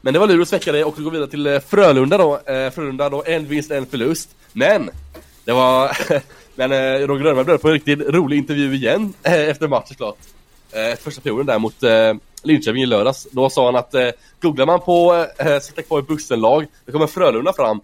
Men 0.00 0.12
det 0.12 0.18
var 0.20 0.26
Luleås 0.26 0.52
vecka 0.52 0.72
det 0.72 0.84
och 0.84 0.98
vi 0.98 1.04
går 1.04 1.10
vidare 1.10 1.30
till 1.30 1.46
eh, 1.46 1.60
Frölunda 1.60 2.18
då. 2.18 2.40
Eh, 2.46 2.70
Frölunda 2.70 3.08
då, 3.08 3.22
en 3.26 3.46
vinst, 3.46 3.70
en 3.70 3.86
förlust. 3.86 4.34
Men! 4.52 4.90
Det 5.44 5.52
var... 5.52 5.96
men 6.54 6.72
eh, 6.72 7.06
Roger 7.06 7.24
Rönnberg 7.24 7.44
blev 7.44 7.58
på 7.58 7.68
en 7.68 7.74
riktigt 7.74 8.00
rolig 8.00 8.36
intervju 8.36 8.74
igen 8.74 9.14
eh, 9.22 9.48
efter 9.48 9.68
matchen 9.68 9.88
såklart. 9.88 10.18
Eh, 10.72 10.98
första 10.98 11.20
perioden 11.20 11.46
där 11.46 11.58
mot 11.58 11.82
eh, 11.82 12.14
Linköping 12.42 12.82
i 12.82 12.86
lördags. 12.86 13.26
Då 13.30 13.50
sa 13.50 13.64
han 13.64 13.76
att 13.76 13.94
eh, 13.94 14.08
googlar 14.40 14.66
man 14.66 14.80
på 14.80 15.26
eh, 15.38 15.60
sitta 15.60 15.82
kvar 15.82 15.98
i 15.98 16.02
bussen-lag, 16.02 16.66
då 16.86 16.92
kommer 16.92 17.06
Frölunda 17.06 17.52
fram. 17.52 17.80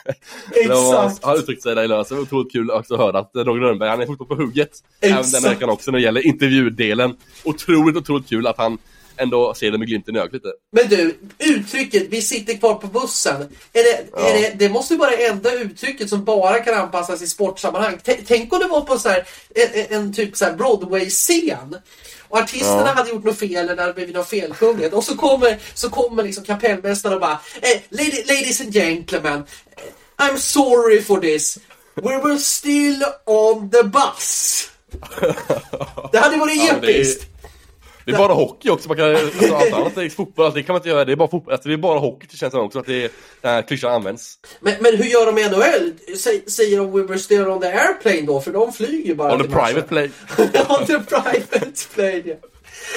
Exakt! 0.54 1.24
Han 1.24 1.36
uttryckte 1.36 1.62
sig 1.62 1.74
där 1.74 1.84
i 1.84 1.88
lördags, 1.88 2.08
det 2.08 2.14
var 2.14 2.22
otroligt 2.22 2.52
kul 2.52 2.70
också 2.70 2.94
att 2.94 3.00
höra 3.00 3.18
att 3.18 3.30
Roger 3.34 3.60
Rönnberg, 3.60 3.88
han 3.88 4.00
är 4.00 4.06
fortfarande 4.06 4.36
på 4.36 4.42
hugget. 4.42 4.70
Exakt. 5.00 5.28
Även 5.28 5.42
den 5.42 5.52
veckan 5.52 5.70
också 5.70 5.90
när 5.90 5.98
det 5.98 6.04
gäller 6.04 6.26
intervjudelen. 6.26 7.16
Otroligt, 7.44 7.96
otroligt 7.96 8.28
kul 8.28 8.46
att 8.46 8.58
han 8.58 8.78
ändå 9.20 9.54
ser 9.54 9.70
det 9.70 9.78
med 9.78 9.88
glimten 9.88 10.16
i 10.16 10.18
ögat 10.18 10.32
lite. 10.32 10.48
Men 10.72 10.88
du, 10.88 11.18
uttrycket 11.38 12.06
'vi 12.10 12.22
sitter 12.22 12.54
kvar 12.54 12.74
på 12.74 12.86
bussen' 12.86 13.48
är 13.72 13.82
det, 13.82 14.06
ja. 14.12 14.28
är 14.28 14.34
det, 14.34 14.54
det 14.58 14.68
måste 14.68 14.94
ju 14.94 14.98
vara 14.98 15.10
det 15.10 15.26
enda 15.26 15.52
uttrycket 15.52 16.08
som 16.08 16.24
bara 16.24 16.58
kan 16.58 16.74
anpassas 16.74 17.22
i 17.22 17.26
sportsammanhang. 17.26 17.98
T 18.04 18.18
tänk 18.26 18.52
om 18.52 18.58
det 18.58 18.66
var 18.66 18.80
på 18.80 18.98
så 18.98 19.08
här, 19.08 19.24
en, 19.54 19.96
en 19.96 20.12
typ 20.12 20.36
så 20.36 20.44
Broadway-scen 20.44 21.76
Och 22.30 22.38
artisterna 22.38 22.82
Ja. 22.86 22.92
hade 22.92 23.10
gjort 23.10 23.24
något 23.24 23.38
fel 23.38 23.52
eller 23.64 23.76
det 23.76 23.82
hade 23.82 23.94
blivit 23.94 24.14
något 24.14 24.28
felsjunget. 24.28 24.92
Och 24.92 25.04
så 25.04 25.16
kommer, 25.16 25.58
så 25.74 25.90
kommer 25.90 26.22
liksom 26.22 26.44
kapellmästaren 26.44 27.14
och 27.14 27.20
bara 27.20 27.38
eh, 27.62 27.80
lady, 27.88 28.22
Ladies 28.26 28.60
and 28.60 28.72
gentlemen, 28.74 29.44
eh, 30.18 30.26
I'm 30.26 30.36
sorry 30.36 31.02
for 31.02 31.20
this. 31.20 31.58
We 31.94 32.16
were 32.18 32.38
still 32.38 33.04
on 33.26 33.70
the 33.70 33.82
bus. 33.84 34.66
Det 36.12 36.18
hade 36.18 36.36
varit 36.36 36.70
episkt. 36.72 37.26
Det 38.04 38.12
är 38.12 38.18
bara 38.18 38.32
hockey 38.32 38.70
också, 38.70 38.88
man 38.88 38.96
kan, 38.96 39.14
alltså, 39.16 39.54
allt 39.54 39.72
annat 39.72 39.96
är 39.96 40.08
fotboll, 40.08 40.44
alltså, 40.44 40.56
det 40.58 40.62
kan 40.62 40.72
man 40.72 40.78
inte 40.80 40.88
göra, 40.88 41.04
det 41.04 41.12
är 41.12 41.16
bara 41.16 41.30
fotboll, 41.30 41.52
alltså, 41.52 41.68
det 41.68 41.74
är 41.74 41.78
bara 41.78 41.98
hockey 41.98 42.26
det 42.30 42.36
känns 42.36 42.52
som 42.52 42.60
också 42.60 42.78
att 42.78 42.86
det 42.86 43.12
den 43.40 43.50
här 43.54 43.62
klyschan 43.62 43.92
används. 43.92 44.38
Men, 44.60 44.74
men 44.80 44.96
hur 44.96 45.04
gör 45.04 45.26
de 45.26 45.38
i 45.38 45.48
NHL? 45.48 45.92
Sä- 46.16 46.50
Säger 46.50 46.76
de 46.78 46.92
we 46.92 47.02
were 47.02 47.18
still 47.18 47.48
on 47.48 47.60
the 47.60 47.66
airplane 47.66 48.20
då? 48.22 48.40
För 48.40 48.52
de 48.52 48.72
flyger 48.72 49.08
ju 49.08 49.14
bara 49.14 49.32
On 49.34 49.42
the 49.42 49.48
private 49.48 49.82
play. 49.88 50.10
on 50.68 50.86
the 50.86 50.98
private 50.98 51.72
plane, 51.94 52.22
ja. 52.24 52.34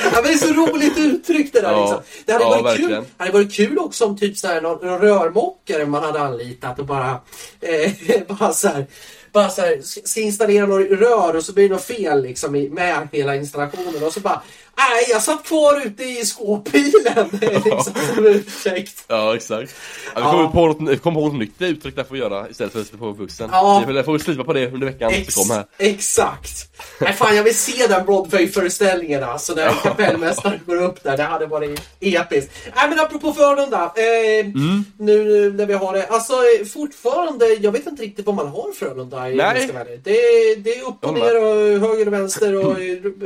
Ja, 0.03 0.09
men 0.13 0.23
det 0.23 0.29
är 0.29 0.37
så 0.37 0.53
roligt 0.53 0.97
uttryck 0.97 1.53
det 1.53 1.61
där 1.61 1.71
Ja. 1.71 1.81
liksom. 1.81 2.01
Det 2.25 2.31
hade, 2.33 2.43
Ja, 2.45 2.49
varit 2.49 2.77
kul, 2.77 2.81
verkligen. 2.89 3.05
hade 3.17 3.31
varit 3.31 3.53
kul 3.53 3.77
också 3.79 4.05
om 4.05 4.17
typ 4.17 4.37
så 4.37 4.47
här, 4.47 4.61
någon, 4.61 4.87
någon 4.87 4.99
rörmokare 4.99 5.85
man 5.85 6.03
hade 6.03 6.19
anlitat 6.19 6.79
och 6.79 6.85
bara, 6.85 7.19
eh, 7.61 7.91
bara 8.27 8.53
så 8.53 8.67
här, 8.67 8.85
bara 9.31 9.49
så 9.49 9.61
här, 9.61 9.79
ska 10.05 10.19
installera 10.19 10.65
något 10.65 10.89
rör 10.99 11.35
och 11.35 11.43
så 11.43 11.53
blir 11.53 11.69
det 11.69 11.75
något 11.75 11.83
fel 11.85 12.23
liksom 12.23 12.51
med 12.71 13.07
hela 13.11 13.35
installationen 13.35 14.03
och 14.03 14.13
så 14.13 14.19
bara 14.19 14.41
Nej, 14.77 15.05
jag 15.09 15.21
satt 15.23 15.43
kvar 15.43 15.85
ute 15.85 16.03
i 16.03 16.25
skåpbilen 16.25 17.29
liksom, 17.65 17.93
som 18.15 18.25
ursäkt. 18.25 19.03
Ja, 19.07 19.35
exakt. 19.35 19.75
Ja, 20.05 20.11
vi 20.15 20.21
Ja. 20.21 20.31
kommer 20.31 20.47
på 20.47 20.67
något, 20.67 21.01
kommer 21.01 21.19
på 21.21 21.27
något 21.27 21.39
nytt 21.39 21.61
uttryck 21.61 21.95
där 21.95 22.03
för 22.03 22.13
att 22.15 22.19
göra 22.19 22.49
istället 22.49 22.73
för 22.73 22.79
att 22.79 22.85
sitta 22.85 22.97
på 22.97 23.13
bussen. 23.13 23.49
Ja. 23.51 23.83
Vi 23.87 24.03
får 24.03 24.17
slipa 24.17 24.43
på 24.43 24.53
det 24.53 24.71
under 24.71 24.87
veckan 24.87 25.11
Ex- 25.13 25.33
som 25.33 25.43
kommer 25.43 25.55
här. 25.55 25.65
Exakt. 25.77 26.67
Nej, 26.99 27.13
fan, 27.13 27.35
jag 27.35 27.43
vill 27.43 27.57
se 27.57 27.87
den 27.87 28.05
Broadway-föreställningen 28.05 29.23
alltså, 29.23 29.55
kapellmästaren 29.83 30.59
går 30.65 30.81
upp 30.83 31.03
där. 31.03 31.17
Det 31.17 31.23
hade 31.23 31.45
varit 31.45 31.81
episkt. 31.99 32.51
Nej, 32.75 32.89
men 32.89 32.99
apropå 32.99 33.33
Frölunda. 33.33 33.93
Eh, 33.95 34.45
Mm. 34.45 34.83
Nu 34.97 35.23
nu 35.23 35.53
när 35.53 35.65
vi 35.65 35.73
har 35.73 35.93
det. 35.93 36.07
Alltså 36.07 36.33
fortfarande, 36.73 37.45
jag 37.47 37.71
vet 37.71 37.87
inte 37.87 38.03
riktigt 38.03 38.25
vad 38.25 38.35
man 38.35 38.47
har 38.47 38.71
Frölunda 38.73 39.29
i 39.31 39.35
Nej. 39.35 39.69
det, 40.03 40.11
är- 40.19 40.55
det 40.55 40.75
är 40.75 40.87
upp 40.87 41.05
och 41.05 41.13
ner 41.13 41.35
och 41.43 41.89
höger 41.89 42.07
och 42.07 42.13
vänster 42.13 42.55
och 42.55 42.77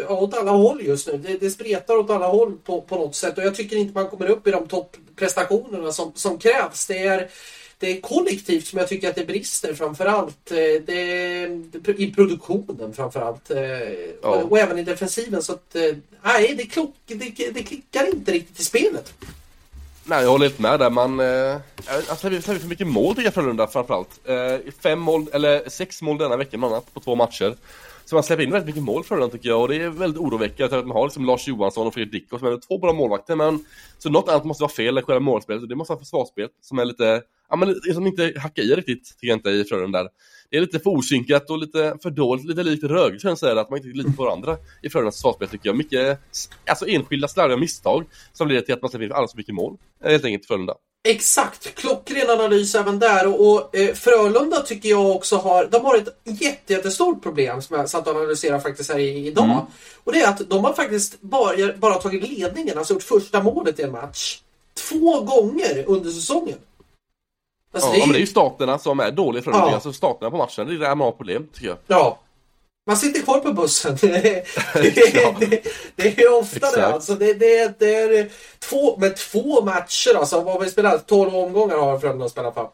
åt 0.24 0.38
alla 0.38 0.52
håll 0.52 0.82
just 0.84 1.08
nu. 1.08 1.18
Det, 1.18 1.38
det 1.38 1.50
spretar 1.50 1.96
åt 1.98 2.10
alla 2.10 2.28
håll 2.28 2.58
på, 2.66 2.82
på 2.82 2.96
något 2.96 3.16
sätt 3.16 3.38
och 3.38 3.44
jag 3.44 3.56
tycker 3.56 3.76
inte 3.76 3.94
man 3.94 4.10
kommer 4.10 4.30
upp 4.30 4.48
i 4.48 4.52
de 4.52 4.68
topprestationerna 4.68 5.92
som, 5.92 6.12
som 6.16 6.38
krävs. 6.38 6.88
Det 6.88 6.98
är 7.08 7.28
det 7.80 7.98
är 7.98 8.02
kollektivt 8.02 8.68
som 8.68 8.80
jag 8.80 8.88
tycker 8.88 9.10
att 9.10 9.16
det 9.16 9.26
brister 9.26 9.74
framförallt. 9.74 10.52
eh, 10.52 10.58
Det, 10.86 11.96
I 11.98 12.14
produktionen 12.16 12.94
framförallt. 12.94 13.52
eh, 13.52 13.60
Ja. 14.22 14.30
Och, 14.30 14.52
och 14.52 14.60
även 14.60 14.80
i 14.80 14.84
defensiven. 14.84 15.44
Så 15.44 15.54
att, 15.54 15.76
eh, 15.76 15.96
nej, 16.24 16.54
det, 16.58 16.64
klock, 16.66 16.96
det, 17.06 17.16
det 17.54 17.64
klickar 17.64 18.08
inte 18.16 18.32
riktigt 18.32 18.60
i 18.60 18.64
spelet. 18.66 19.14
Nej, 20.04 20.24
jag 20.24 20.30
håller 20.30 20.46
helt 20.46 20.60
med 20.60 20.80
där. 20.80 20.90
Man, 20.90 21.20
eh, 21.20 21.58
alltså, 22.10 22.30
släpper 22.30 22.60
för 22.60 22.68
mycket 22.68 22.88
mål 22.88 23.16
tycker 23.16 23.28
jag 23.28 23.34
Frölunda 23.34 23.68
framförallt. 23.68 24.10
Eh, 24.26 24.72
fem 24.84 25.00
mål, 25.00 25.26
eller 25.34 25.70
sex 25.70 26.02
mål 26.02 26.18
denna 26.18 26.38
vecka 26.38 26.58
bland 26.58 26.74
annat 26.74 26.94
på 26.94 27.00
två 27.00 27.16
matcher. 27.16 27.56
Så 28.10 28.16
man 28.16 28.24
släpper 28.24 28.44
in 28.44 28.52
väldigt 28.52 28.68
mycket 28.68 28.84
mål 28.84 29.04
Frölunda 29.04 29.32
tycker 29.32 29.50
jag 29.50 29.62
och 29.62 29.68
det 29.68 29.76
är 29.76 29.90
väldigt 29.90 30.22
oroväckande. 30.22 30.78
Att 30.78 30.88
man 30.88 30.98
har 30.98 31.06
liksom 31.06 31.26
Lars 31.26 31.48
Johansson 31.48 31.88
och 31.88 31.94
Fredrik 31.94 32.12
Dickos 32.12 32.40
som 32.40 32.48
är 32.48 32.58
två 32.68 32.78
bra 32.78 32.94
målvakter 32.94 33.36
men 33.36 33.66
så 33.98 34.10
något 34.10 34.30
annat 34.30 34.46
måste 34.46 34.64
vara 34.64 34.72
fel 34.72 34.98
i 34.98 35.02
själva 35.02 35.20
målspelet 35.20 35.62
och 35.62 35.68
det 35.68 35.76
måste 35.76 35.92
vara 35.92 36.00
försvarsspelet, 36.00 36.52
som 36.62 36.80
är 36.80 36.86
lite, 36.86 37.22
ja 37.50 37.56
men 37.56 37.76
som 37.94 38.08
inte 38.08 38.34
hackar 38.38 38.64
i 38.64 38.76
riktigt 38.76 39.06
tycker 39.20 39.28
jag 39.28 39.38
inte 39.38 39.50
i 39.50 39.64
Frölunda 39.64 40.04
där. 40.04 40.10
Det 40.50 40.58
är 40.58 40.62
lite 40.62 40.80
för 40.80 40.90
osynkat 40.90 41.50
och 41.50 41.58
lite 41.58 41.98
för 42.04 42.10
dåligt, 42.10 42.46
lite 42.46 42.64
likt 42.64 42.84
Rögle 42.84 43.20
kan 43.20 43.30
jag 43.30 43.38
säga 43.38 43.62
att 43.62 43.70
man 43.70 43.78
inte 43.78 43.98
litar 43.98 44.12
på 44.12 44.24
varandra 44.24 44.58
i 44.82 44.90
Frölundas 44.90 45.16
försvarsspel 45.16 45.48
tycker 45.48 45.70
jag. 45.70 45.78
Mycket, 45.78 46.20
alltså 46.70 46.88
enskilda 46.88 47.28
slarviga 47.28 47.58
misstag 47.58 48.06
som 48.34 48.48
leder 48.48 48.62
till 48.62 48.74
att 48.74 48.82
man 48.82 48.90
släpper 48.90 49.06
in 49.06 49.12
alldeles 49.12 49.32
för 49.32 49.38
mycket 49.38 49.56
mål. 49.56 49.78
Eh, 50.04 50.12
helt 50.12 50.26
enkelt 50.26 50.44
i 50.44 50.48
Frölunda. 50.48 50.74
Exakt, 51.10 51.76
klockren 51.76 52.30
analys 52.30 52.76
även 52.76 53.00
där. 53.00 53.28
Och, 53.28 53.54
och 53.54 53.76
eh, 53.76 53.94
Frölunda 53.94 54.62
tycker 54.62 54.90
jag 54.90 55.12
också 55.12 55.38
har, 55.38 55.66
de 55.66 55.86
har 55.86 55.98
ett 55.98 56.08
jätte, 56.24 56.74
jättestort 56.74 57.24
problem 57.24 57.62
som 57.62 57.78
jag 57.78 57.90
satt 57.90 58.08
och 58.08 58.16
analyserade 58.16 58.62
faktiskt 58.62 58.92
här 58.92 59.00
i, 59.00 59.28
idag. 59.28 59.46
Mm. 59.46 59.58
Och 60.04 60.12
det 60.14 60.22
är 60.22 60.30
att 60.30 60.50
de 60.50 60.64
har 60.64 60.74
faktiskt 60.74 61.22
bara, 61.22 61.74
bara 61.78 61.94
tagit 61.94 62.30
ledningen, 62.30 62.78
alltså 62.78 62.94
gjort 62.94 63.04
första 63.04 63.44
målet 63.44 63.80
i 63.80 63.84
en 63.84 63.92
match. 63.92 64.40
Två 64.90 65.22
gånger 65.22 65.84
under 65.88 66.10
säsongen. 66.12 66.58
Alltså, 67.74 67.90
Ja, 67.90 67.94
det 67.94 68.00
är 68.00 68.06
men 68.06 68.14
det 68.14 68.18
är 68.18 68.22
ju, 68.22 68.28
staterna 68.28 68.80
som 68.80 69.00
är 69.00 69.12
dåliga 69.12 69.44
Frölunda, 69.44 69.68
Ja. 69.68 69.74
alltså 69.74 69.94
staterna 69.94 70.32
på 70.32 70.38
matchen, 70.38 70.68
det 70.68 70.74
är 70.74 70.80
där 70.80 70.96
man 70.96 71.06
har 71.06 71.12
problem 71.12 71.48
tycker 71.54 71.68
jag. 71.68 71.78
ja. 71.88 72.20
Man 72.88 72.98
sitter 72.98 73.22
kvar 73.22 73.40
på 73.40 73.54
bussen. 73.54 73.98
det, 74.02 74.46
det, 75.40 75.64
det 75.96 76.22
är 76.22 76.34
ofta 76.40 76.72
det. 76.72 76.88
Alltså, 76.88 77.16
det, 77.16 77.34
det, 77.34 77.80
det 77.80 77.96
är 77.96 78.30
två, 78.60 78.98
med 78.98 79.16
två 79.16 79.62
matcher 79.62 80.16
alltså. 80.18 80.42
Vad 80.42 80.64
vi 80.64 80.70
spelat? 80.70 81.08
12 81.08 81.36
omgångar 81.36 81.78
har 81.78 82.00
Frölunda 82.00 82.30
spelat 82.30 82.56
på. 82.56 82.72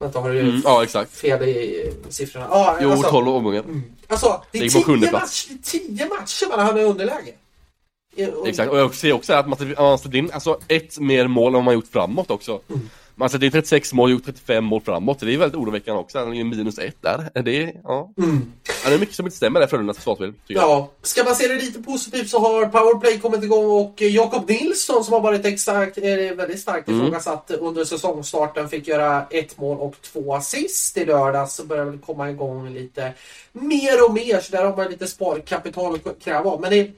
Vänta, 0.00 0.20
har 0.20 0.30
du 0.30 0.40
Mm, 0.40 0.62
ja, 0.64 0.82
exakt. 0.82 1.16
fel 1.16 1.42
i 1.42 1.92
siffrorna? 2.08 2.46
Ja, 2.50 2.76
Jo, 2.80 2.90
alltså, 2.90 3.10
12 3.10 3.28
omgångar. 3.28 3.64
Alltså, 4.08 4.42
det 4.52 4.58
är 4.58 4.68
tio, 4.68 5.12
match, 5.12 5.46
tio 5.62 6.08
matcher 6.08 6.48
man 6.48 6.66
har 6.66 6.78
i 6.78 6.84
underläge. 6.84 7.34
Exakt, 8.46 8.70
och 8.70 8.78
jag 8.78 8.94
ser 8.94 9.12
också 9.12 9.32
att 9.32 9.48
man 9.48 9.74
har 9.76 9.96
släppt 9.98 10.14
in 10.14 10.30
alltså, 10.32 10.58
ett 10.68 10.98
mer 10.98 11.26
mål 11.26 11.54
än 11.54 11.64
man 11.64 11.74
gjort 11.74 11.88
framåt 11.92 12.30
också. 12.30 12.60
Man 13.18 13.28
släppt 13.30 13.44
in 13.44 13.50
36 13.50 13.92
mål 13.92 14.04
och 14.04 14.10
gjort 14.10 14.24
35 14.24 14.64
mål 14.64 14.80
framåt, 14.80 15.20
det 15.20 15.34
är 15.34 15.38
väldigt 15.38 15.56
oroväckande 15.56 16.00
också. 16.00 16.18
Han 16.18 16.34
är 16.34 16.44
minus 16.44 16.78
ett 16.78 16.96
där. 17.00 17.30
Är 17.34 17.42
Det, 17.42 17.74
ja. 17.84 18.12
Mm. 18.18 18.52
ja, 18.84 18.88
det 18.90 18.94
är 18.94 18.98
mycket 18.98 19.14
som 19.14 19.26
inte 19.26 19.36
stämmer 19.36 19.60
där 19.60 19.66
Frölundas 19.66 19.96
försvarsspel. 19.96 20.34
Ja, 20.46 20.90
ska 21.02 21.24
man 21.24 21.34
se 21.34 21.48
det 21.48 21.54
lite 21.54 21.82
positivt 21.82 22.28
så 22.28 22.38
har 22.38 22.66
Powerplay 22.66 23.18
kommit 23.18 23.44
igång 23.44 23.70
och 23.70 24.02
eh, 24.02 24.08
Jakob 24.08 24.48
Nilsson 24.48 25.04
som 25.04 25.12
har 25.14 25.20
varit 25.20 25.44
extra, 25.44 25.82
eh, 25.82 26.34
väldigt 26.34 26.60
starkt 26.60 26.88
Mm. 26.88 27.00
ifrågasatt 27.00 27.50
under 27.50 27.84
säsongstarten 27.84 28.68
fick 28.68 28.88
göra 28.88 29.26
ett 29.30 29.58
mål 29.58 29.78
och 29.78 29.94
två 30.02 30.34
assist 30.34 30.96
i 30.96 31.04
lördags. 31.04 31.54
Så 31.54 31.64
börjar 31.64 31.84
väl 31.84 31.98
komma 31.98 32.30
igång 32.30 32.70
lite 32.74 33.12
mer 33.52 34.04
och 34.06 34.14
mer 34.14 34.40
så 34.40 34.52
där 34.52 34.64
har 34.64 34.76
man 34.76 34.90
lite 34.90 35.06
sparkapital 35.06 35.94
att 35.94 36.24
kräva 36.24 36.50
av. 36.50 36.60
Men 36.60 36.70
det, 36.70 36.90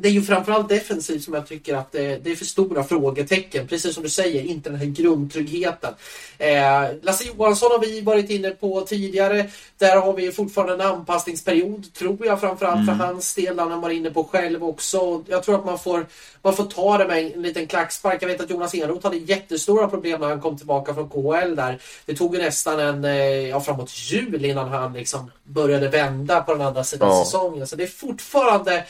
det 0.00 0.08
är 0.08 0.12
ju 0.12 0.22
framförallt 0.22 0.68
defensivt 0.68 1.24
som 1.24 1.34
jag 1.34 1.46
tycker 1.46 1.74
att 1.74 1.92
det, 1.92 2.16
det 2.24 2.30
är 2.30 2.36
för 2.36 2.44
stora 2.44 2.84
frågetecken. 2.84 3.68
Precis 3.68 3.94
som 3.94 4.02
du 4.02 4.08
säger, 4.08 4.42
inte 4.42 4.70
den 4.70 4.78
här 4.78 4.86
grundtryggheten. 4.86 5.94
Eh, 6.38 6.82
Lasse 7.02 7.24
Johansson 7.24 7.70
har 7.70 7.78
vi 7.78 8.00
varit 8.00 8.30
inne 8.30 8.50
på 8.50 8.80
tidigare. 8.80 9.50
Där 9.78 9.96
har 9.96 10.12
vi 10.12 10.32
fortfarande 10.32 10.74
en 10.74 10.80
anpassningsperiod, 10.80 11.94
tror 11.94 12.26
jag 12.26 12.40
framförallt 12.40 12.86
för 12.86 12.92
hans 12.92 13.34
del. 13.34 13.58
Han 13.58 13.80
varit 13.80 13.96
inne 13.96 14.10
på 14.10 14.24
själv 14.24 14.64
också. 14.64 15.24
Jag 15.26 15.42
tror 15.42 15.54
att 15.54 15.64
man 15.64 15.78
får, 15.78 16.06
man 16.42 16.56
får 16.56 16.64
ta 16.64 16.98
det 16.98 17.06
med 17.06 17.32
en 17.36 17.42
liten 17.42 17.66
klackspark. 17.66 18.22
Jag 18.22 18.28
vet 18.28 18.40
att 18.40 18.50
Jonas 18.50 18.74
Enroth 18.74 19.06
hade 19.06 19.16
jättestora 19.16 19.88
problem 19.88 20.20
när 20.20 20.28
han 20.28 20.40
kom 20.40 20.56
tillbaka 20.56 20.94
från 20.94 21.08
KHL 21.08 21.56
där. 21.56 21.78
Det 22.06 22.14
tog 22.14 22.34
ju 22.36 22.42
nästan 22.42 22.80
en, 22.80 23.04
eh, 23.04 23.12
ja, 23.48 23.60
framåt 23.60 23.90
jul 24.10 24.44
innan 24.44 24.68
han 24.68 24.92
liksom 24.92 25.30
började 25.44 25.88
vända 25.88 26.40
på 26.40 26.52
den 26.52 26.62
andra 26.66 26.84
sidan 26.84 27.08
Ja. 27.08 27.24
säsongen. 27.24 27.66
Så 27.66 27.76
det 27.76 27.82
är 27.82 27.86
fortfarande 27.86 28.84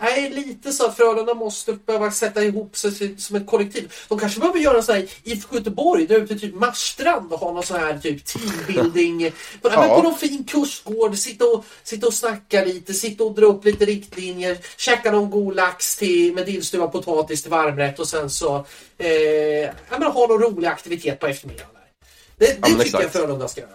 Nej, 0.00 0.30
lite 0.30 0.72
så 0.72 0.86
att 0.86 0.96
Frölunda 0.96 1.34
måste 1.34 1.72
behöva 1.72 2.10
sätta 2.10 2.44
ihop 2.44 2.76
sig 2.76 3.14
som 3.18 3.36
ett 3.36 3.46
kollektiv. 3.46 3.92
De 4.08 4.18
kanske 4.18 4.40
behöver 4.40 4.60
göra 4.60 4.76
en 4.76 4.82
sån 4.82 4.94
här 4.94 5.08
IFK 5.22 5.56
Göteborg, 5.56 6.06
där 6.06 6.20
ute 6.20 6.38
typ 6.38 6.54
Marstrand 6.54 7.32
och 7.32 7.40
ha 7.40 7.52
någon 7.52 7.62
sån 7.62 7.80
här 7.80 7.98
typ 7.98 8.24
teambuilding. 8.24 9.30
På, 9.62 9.68
ja. 9.68 9.86
Ja. 9.86 9.96
på 9.96 10.02
någon 10.02 10.18
fin 10.18 10.44
kursgård, 10.44 11.18
sitta 11.18 11.44
och, 11.44 11.64
sitta 11.82 12.06
och 12.06 12.14
snacka 12.14 12.64
lite, 12.64 12.94
sitta 12.94 13.24
och 13.24 13.34
dra 13.34 13.46
upp 13.46 13.64
lite 13.64 13.84
riktlinjer, 13.84 14.58
käka 14.76 15.12
någon 15.12 15.30
god 15.30 15.56
lax 15.56 15.96
till, 15.96 16.34
med 16.34 16.46
dillstuvad 16.46 16.92
potatis 16.92 17.42
till 17.42 17.50
varmrätt 17.50 17.98
och 17.98 18.08
sen 18.08 18.30
så 18.30 18.66
eh, 18.98 19.08
ja, 19.10 19.72
men 19.98 20.02
ha 20.02 20.26
någon 20.26 20.42
rolig 20.42 20.68
aktivitet 20.68 21.20
på 21.20 21.26
eftermiddagen. 21.26 21.70
Där. 21.74 22.46
Det, 22.46 22.46
det 22.46 22.60
men 22.60 22.70
tycker 22.70 22.84
exakt. 22.84 23.02
jag 23.02 23.12
Frölunda 23.12 23.48
ska 23.48 23.60
göra. 23.60 23.70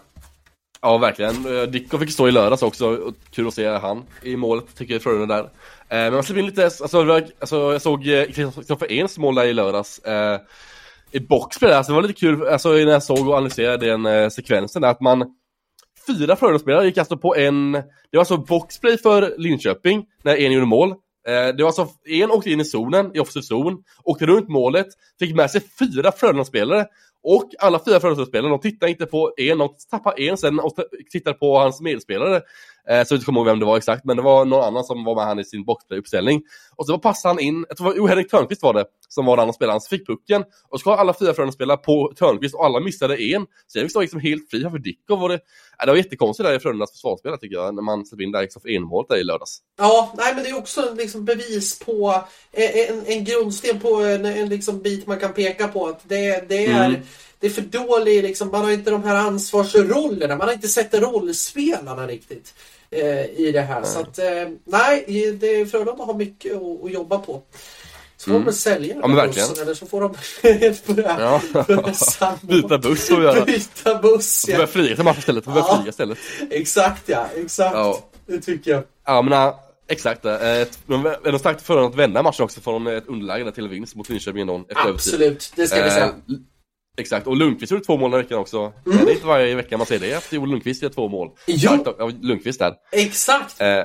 Ja, 0.82 0.98
verkligen. 0.98 1.58
Eh, 1.58 1.64
Dicko 1.64 1.98
fick 1.98 2.12
stå 2.12 2.28
i 2.28 2.32
lördags 2.32 2.62
också, 2.64 2.88
och 2.96 3.14
kul 3.32 3.48
att 3.48 3.54
se 3.54 3.68
han 3.68 4.04
i 4.24 4.36
målet, 4.36 4.76
tycker 4.76 4.94
jag, 4.94 5.02
Frölunda 5.04 5.36
där. 5.36 5.44
Eh, 5.44 5.50
men 5.90 6.14
man 6.14 6.24
släpper 6.24 6.40
in 6.40 6.46
lite, 6.46 6.64
alltså, 6.64 7.22
alltså 7.40 7.72
jag 7.72 7.82
såg 7.82 8.08
eh, 8.08 8.26
Kristoffer 8.26 8.92
Ehns 8.92 9.18
mål 9.18 9.36
där 9.36 9.46
i 9.46 9.54
lördags. 9.54 10.00
Eh, 10.00 10.40
I 11.12 11.20
boxplay 11.20 11.70
där, 11.72 11.78
alltså 11.78 11.92
det 11.92 11.96
var 11.96 12.02
lite 12.02 12.20
kul, 12.20 12.48
alltså 12.48 12.70
när 12.70 12.92
jag 12.92 13.04
såg 13.04 13.28
och 13.28 13.36
analyserade 13.36 13.86
den 13.86 14.06
eh, 14.06 14.30
sekvensen 14.30 14.82
där, 14.82 14.90
att 14.90 15.02
man 15.02 15.36
Fyra 16.08 16.36
Frölunda-spelare 16.36 16.86
gick 16.86 16.98
alltså 16.98 17.18
på 17.18 17.36
en, 17.36 17.72
det 17.72 17.84
var 18.12 18.20
alltså 18.20 18.38
boxplay 18.38 18.98
för 18.98 19.34
Linköping, 19.38 20.06
när 20.24 20.38
en 20.38 20.52
gjorde 20.52 20.66
mål. 20.66 20.90
Eh, 21.28 21.56
Det 21.56 21.64
var 21.64 21.66
alltså, 21.68 21.88
en 22.06 22.32
åkte 22.32 22.52
in 22.52 22.62
i 22.62 22.66
zonen, 22.66 23.12
i 23.14 23.20
offensiv 23.20 23.42
zon, 23.42 23.78
åkte 24.04 24.26
runt 24.26 24.50
målet, 24.50 24.88
fick 25.20 25.36
med 25.36 25.52
sig 25.52 25.62
fyra 25.80 26.12
Frölunda-spelare. 26.12 26.86
Och 27.24 27.50
alla 27.60 27.80
fyra 27.86 28.00
Frölunda-spelare, 28.00 28.52
de 28.52 28.60
tittar 28.60 28.88
inte 28.88 29.06
på 29.06 29.34
en, 29.38 29.58
de 29.58 29.70
tappar 29.90 30.20
en 30.20 30.38
sen 30.38 30.60
och 30.60 30.74
tittar 31.12 31.34
på 31.34 31.58
hans 31.58 31.82
medspelare. 31.82 32.42
Eh, 32.90 33.06
så 33.06 33.14
jag 33.14 33.18
inte 33.18 33.26
kommer 33.26 33.40
ihåg 33.40 33.48
vem 33.48 33.60
det 33.60 33.66
var 33.66 33.78
exakt, 33.78 34.06
men 34.06 34.18
det 34.18 34.24
var 34.24 34.46
någon 34.46 34.64
annan 34.64 34.84
som 34.84 35.04
var 35.04 35.16
med 35.16 35.26
han 35.26 35.40
i 35.40 35.46
sin 35.46 35.66
boxplay-uppställning. 35.66 36.42
Och 36.76 36.86
så 36.86 36.98
passade 36.98 37.34
han 37.34 37.40
in, 37.40 37.66
jag 37.70 37.78
tror 37.78 37.94
det 37.94 38.02
var 38.02 38.08
Henrik 38.08 38.32
Törnqvist 38.32 38.64
var 38.64 38.74
det, 38.74 38.86
som 39.10 39.26
var 39.26 39.38
den 39.38 39.42
andra 39.42 39.54
spelaren, 39.54 39.82
så 39.82 39.90
fick 39.90 40.08
pucken. 40.08 40.42
Och 40.70 40.80
så 40.80 40.82
ska 40.82 40.96
alla 40.96 41.14
fyra 41.14 41.34
Frölunda 41.34 41.52
spela 41.52 41.78
på 41.78 42.14
Törnqvist 42.16 42.56
och 42.56 42.66
alla 42.66 42.80
missade 42.80 43.24
en. 43.24 43.46
Så 43.68 43.80
jag 43.80 43.90
stod 43.90 44.02
liksom 44.02 44.20
helt 44.20 44.50
fri 44.50 44.62
för 44.62 44.80
Dickov. 44.80 45.20
Var 45.20 45.30
det, 45.30 45.40
ja, 45.78 45.86
det 45.86 45.92
var 45.92 45.98
jättekonstigt 45.98 46.48
där 46.50 46.56
i 46.56 46.60
Frölundas 46.60 46.92
försvarsspel 46.92 47.38
tycker 47.38 47.56
jag, 47.56 47.76
när 47.76 47.82
man 47.82 48.06
släppte 48.06 48.24
in 48.24 48.32
där 48.32 48.42
liksom 48.42 48.62
för 48.62 48.70
enmålet 48.70 49.10
där 49.10 49.18
i 49.18 49.24
lördags. 49.24 49.60
Ja, 49.78 50.14
nej 50.18 50.36
men 50.36 50.44
det 50.44 50.50
är 50.50 50.58
också 50.58 50.94
liksom 50.98 51.26
bevis 51.26 51.80
på 51.80 52.24
eh, 52.52 52.90
en, 52.90 53.06
en 53.06 53.24
grundsten 53.24 53.80
på 53.80 53.96
en, 53.96 54.26
en 54.26 54.50
liksom 54.50 54.82
bit 54.82 55.08
man 55.08 55.20
kan 55.20 55.34
peka 55.34 55.68
på 55.68 55.88
att 55.88 56.10
det, 56.10 56.50
det 56.50 56.66
är 56.66 56.86
mm 56.86 57.02
det 57.40 57.48
är 57.48 57.52
för 57.52 57.62
dålig, 57.62 58.24
liksom, 58.24 58.52
man 58.52 58.64
har 58.64 58.72
inte 58.72 58.92
de 58.92 59.04
här 59.04 59.16
ansvarsrollerna, 59.16 60.36
man 60.36 60.48
har 60.48 60.54
inte 60.54 60.68
sett 60.68 60.94
rollspelarna 60.94 62.08
riktigt 62.08 62.54
eh, 62.54 62.79
i 62.92 63.52
det 63.54 63.62
här. 63.62 63.82
Nej. 63.82 63.90
Så 63.90 64.00
att, 64.00 64.20
eh, 64.20 64.26
nej, 64.66 65.06
det, 65.40 65.66
Frölunda 65.66 66.04
har 66.04 66.14
mycket 66.14 66.56
att, 66.56 66.84
att 66.84 66.92
jobba 66.92 67.18
på. 67.20 67.42
Så 68.18 68.30
får 68.30 68.32
mm. 68.32 68.46
de 68.46 68.54
sälja 68.54 69.02
den 69.02 69.18
ja, 69.18 69.28
bussen 69.28 69.64
eller 69.64 69.74
så 69.74 69.86
får 69.86 70.02
de 70.02 70.16
börja, 70.94 71.20
ja. 71.20 71.64
börja 71.68 72.38
Byta 72.42 72.78
buss 72.78 73.12
vi 73.12 73.16
göra. 73.16 73.46
Byta 73.46 73.96
buss 73.96 74.46
ja. 74.48 74.56
Börja 74.56 74.68
flyga 74.68 74.96
till 74.96 75.04
match 75.04 75.18
istället. 75.18 75.46
Börja 75.46 75.60
ja. 75.60 75.76
flyga 75.76 75.90
istället. 75.90 76.18
Exakt 76.50 77.10
ja, 77.10 77.28
exakt. 77.36 77.76
Ja. 77.76 78.00
Det 78.26 78.40
tycker 78.40 78.72
jag. 78.72 78.84
Ja 79.06 79.22
men 79.22 79.34
äh, 79.34 79.54
exakt. 79.88 80.26
Äh, 80.26 80.32
de 80.86 81.06
är 81.06 81.38
starkt 81.38 81.62
för 81.62 81.86
att 81.86 81.96
vända 81.96 82.24
matchen 82.24 82.44
också 82.44 82.62
från 82.62 82.88
ett 82.88 83.08
underläge 83.08 83.52
till 83.52 83.68
vinst 83.68 83.96
mot 83.96 84.10
Linköping 84.10 84.42
ändå. 84.42 84.66
Absolut, 84.76 85.54
det 85.56 85.68
ska 85.68 85.84
vi 85.84 85.90
säga. 85.90 86.06
Äh, 86.06 86.14
Exakt, 87.00 87.28
och 87.28 87.38
Lundqvist 87.38 87.72
gjorde 87.72 87.84
två 87.84 87.98
mål 87.98 88.12
den 88.12 88.20
veckan 88.20 88.40
också. 88.40 88.58
Mm. 88.58 89.06
Det 89.06 89.12
är 89.12 89.14
inte 89.14 89.28
varje 89.28 89.56
vecka 89.56 89.78
man 89.78 89.88
ser 89.88 90.00
det, 90.00 90.14
att 90.14 90.34
Joel 90.34 90.50
Lundqvist 90.50 90.84
gör 90.84 90.90
två 90.90 91.08
mål. 91.08 91.30
Jo. 91.48 91.84
Ja, 92.00 92.12
Lundqvist 92.22 92.60
där. 92.60 92.74
Exakt! 92.92 93.62
Eh, 93.62 93.84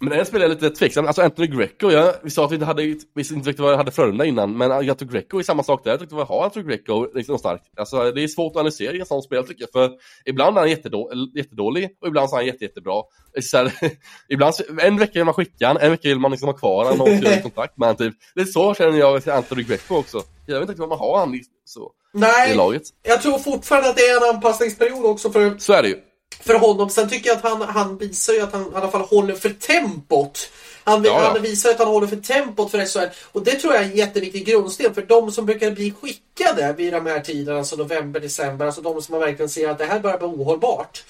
men 0.00 0.12
en 0.12 0.26
spelare 0.26 0.48
är 0.48 0.50
lite 0.50 0.70
tveksam, 0.70 1.06
alltså 1.06 1.22
Anthony 1.22 1.48
Greco, 1.48 1.90
jag, 1.90 2.14
vi 2.22 2.30
sa 2.30 2.44
att 2.44 2.50
vi 2.50 2.54
inte 2.54 2.66
hade, 2.66 2.82
vi 2.82 3.24
inte 3.30 3.62
vad 3.62 3.72
jag 3.72 3.76
hade 3.76 3.90
Frölunda 3.90 4.24
innan, 4.24 4.56
men 4.56 4.72
Anthony 4.72 5.10
Greco 5.12 5.38
är 5.38 5.42
samma 5.42 5.62
sak 5.62 5.84
där, 5.84 5.90
jag 5.90 6.00
tyckte 6.00 6.14
vad 6.14 6.26
har 6.26 6.44
Anthony 6.44 6.64
Greco 6.64 7.08
liksom 7.14 7.38
starkt? 7.38 7.64
Alltså 7.76 8.12
det 8.12 8.22
är 8.22 8.28
svårt 8.28 8.52
att 8.52 8.56
analysera 8.56 8.92
i 8.92 9.00
en 9.00 9.06
sån 9.06 9.22
spel 9.22 9.46
tycker 9.46 9.62
jag, 9.62 9.70
för 9.72 9.96
ibland 10.24 10.56
är 10.56 10.60
han 10.60 10.70
jättedålig, 10.70 11.36
jättedålig 11.36 11.88
och 12.00 12.08
ibland 12.08 12.30
så 12.30 12.36
är 12.36 12.38
han 12.38 12.46
jätte, 12.46 12.64
jättebra. 12.64 13.02
Så 13.40 13.56
här, 13.56 13.72
ibland, 14.28 14.54
en 14.80 14.98
vecka 14.98 15.12
vill 15.14 15.24
man 15.24 15.34
skicka 15.34 15.66
han, 15.66 15.76
en 15.76 15.90
vecka 15.90 16.08
vill 16.08 16.18
man 16.18 16.30
liksom 16.30 16.48
ha 16.48 16.56
kvar 16.56 16.84
han 16.84 17.00
och 17.00 17.08
göra 17.08 17.40
kontakt 17.42 17.78
med 17.78 17.88
han 17.88 17.96
typ. 17.96 18.14
Det 18.34 18.40
är 18.40 18.44
så 18.44 18.74
känner 18.74 18.98
jag 18.98 19.22
till 19.22 19.32
Anthony 19.32 19.62
Greco 19.62 19.94
också. 19.94 20.22
Jag 20.46 20.60
vet 20.60 20.68
inte 20.68 20.80
vad 20.80 20.88
man 20.88 20.98
har 20.98 21.18
han 21.18 21.40
så. 21.64 21.92
Nej, 22.14 22.52
i 22.52 22.54
laget. 22.54 22.82
jag 23.02 23.22
tror 23.22 23.38
fortfarande 23.38 23.88
att 23.88 23.96
det 23.96 24.02
är 24.02 24.16
en 24.16 24.34
anpassningsperiod 24.34 25.04
också 25.04 25.30
för... 25.32 25.58
Så 25.58 25.72
är 25.72 25.82
det 25.82 25.88
ju 25.88 25.98
för 26.40 26.54
honom. 26.54 26.90
Sen 26.90 27.08
tycker 27.08 27.28
jag 27.28 27.36
att 27.36 27.42
han, 27.42 27.62
han 27.62 27.98
visar 27.98 28.32
ju 28.32 28.40
att 28.40 28.52
han 28.52 28.62
i 28.62 28.74
alla 28.74 28.90
fall 28.90 29.00
håller 29.00 29.34
för 29.34 29.50
tempot. 29.50 30.50
Han, 30.84 31.04
ja, 31.04 31.22
ja. 31.22 31.30
han 31.32 31.42
visar 31.42 31.70
att 31.70 31.78
han 31.78 31.88
håller 31.88 32.06
för 32.06 32.16
tempot 32.16 32.70
för 32.70 32.84
SHL. 32.86 33.14
Och 33.32 33.44
det 33.44 33.54
tror 33.54 33.74
jag 33.74 33.82
är 33.82 33.88
en 33.88 33.96
jätteviktig 33.96 34.46
grundsten 34.46 34.94
för 34.94 35.02
de 35.02 35.32
som 35.32 35.46
brukar 35.46 35.70
bli 35.70 35.92
skickade 35.92 36.74
vid 36.76 36.92
de 36.92 37.06
här 37.06 37.20
tiderna, 37.20 37.58
alltså 37.58 37.76
november, 37.76 38.20
december, 38.20 38.66
alltså 38.66 38.80
de 38.80 39.02
som 39.02 39.12
man 39.12 39.20
verkligen 39.20 39.48
ser 39.48 39.68
att 39.68 39.78
det 39.78 39.84
här 39.84 40.00
börjar 40.00 40.18
bli 40.18 40.26
ohållbart. 40.26 41.04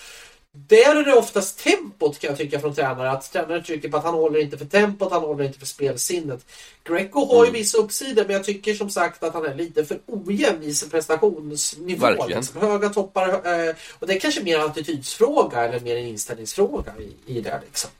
Där 0.66 0.96
är 0.96 1.04
det 1.04 1.14
oftast 1.14 1.58
tempot 1.58 2.18
kan 2.18 2.28
jag 2.28 2.38
tycka 2.38 2.60
från 2.60 2.74
tränare. 2.74 3.10
Att 3.10 3.32
tränare 3.32 3.62
trycker 3.62 3.88
på 3.88 3.96
att 3.96 4.04
han 4.04 4.14
håller 4.14 4.40
inte 4.40 4.58
för 4.58 4.64
tempot, 4.64 5.12
han 5.12 5.22
håller 5.22 5.44
inte 5.44 5.58
för 5.58 5.66
spelsinnet. 5.66 6.46
Greco 6.84 7.24
har 7.26 7.44
ju 7.44 7.48
mm. 7.48 7.52
vissa 7.52 7.78
uppsidor 7.78 8.24
men 8.24 8.32
jag 8.32 8.44
tycker 8.44 8.74
som 8.74 8.90
sagt 8.90 9.22
att 9.22 9.34
han 9.34 9.46
är 9.46 9.54
lite 9.54 9.84
för 9.84 9.98
ojämn 10.06 10.62
i 10.62 10.74
sin 10.74 10.90
prestationsnivå. 10.90 12.26
Liksom. 12.26 12.60
Höga 12.60 12.88
toppar 12.88 13.28
eh, 13.28 13.74
och 13.98 14.06
det 14.06 14.14
är 14.14 14.20
kanske 14.20 14.42
mer 14.42 14.58
en 14.58 14.64
attitydsfråga 14.64 15.64
eller 15.64 15.80
mer 15.80 15.96
en 15.96 16.06
inställningsfråga 16.06 16.92
i, 16.98 17.32
i 17.38 17.40
det 17.40 17.60
liksom. 17.64 17.90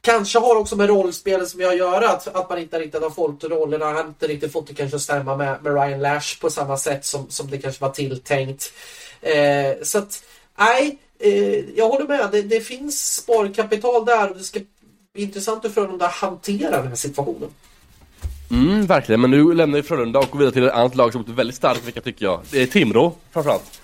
Kanske 0.00 0.38
har 0.38 0.56
också 0.56 0.76
med 0.76 0.88
rollspelet 0.88 1.48
som 1.48 1.60
jag 1.60 1.76
gör 1.76 2.02
att, 2.02 2.28
att 2.28 2.48
man 2.48 2.58
inte 2.58 2.78
riktigt 2.78 3.02
har 3.02 3.10
fått 3.10 3.44
rollerna. 3.44 3.84
Han 3.84 3.96
har 3.96 4.04
inte 4.04 4.26
riktigt 4.26 4.52
fått 4.52 4.66
det 4.66 4.74
kanske 4.74 4.96
att 4.96 5.02
stämma 5.02 5.36
med, 5.36 5.62
med 5.62 5.74
Ryan 5.74 6.00
Lash 6.00 6.40
på 6.40 6.50
samma 6.50 6.76
sätt 6.76 7.04
som, 7.04 7.30
som 7.30 7.50
det 7.50 7.58
kanske 7.58 7.84
var 7.84 7.90
tilltänkt. 7.90 8.72
Eh, 9.20 9.74
så 9.82 9.98
att, 9.98 10.24
nej 10.58 10.98
eh, 11.20 11.64
jag 11.76 11.88
håller 11.88 12.06
med. 12.06 12.28
Det, 12.32 12.42
det, 12.42 12.60
finns 12.60 13.14
sparkapital 13.14 14.04
där 14.04 14.30
och 14.30 14.36
det 14.36 14.44
ska 14.44 14.60
bli 15.14 15.22
intressant 15.22 15.64
att 15.64 15.74
Frölunda 15.74 16.06
hanterar 16.06 16.78
den 16.78 16.88
här 16.88 16.94
situationen. 16.94 17.48
Mm, 18.50 18.86
verkligen. 18.86 19.20
Men 19.20 19.30
nu 19.30 19.54
lämnar 19.54 19.76
vi 19.76 19.82
Frölunda 19.82 20.18
och 20.18 20.30
går 20.30 20.38
vidare 20.38 20.52
till 20.52 20.64
ett 20.64 20.72
annat 20.72 20.94
lag 20.94 21.12
som 21.12 21.24
är 21.28 21.32
väldigt 21.32 21.56
starkt 21.56 21.88
vecka 21.88 22.00
tycker 22.00 22.24
jag. 22.24 22.40
Det 22.50 22.62
är 22.62 22.66
Timrå 22.66 23.12
framförallt. 23.32 23.80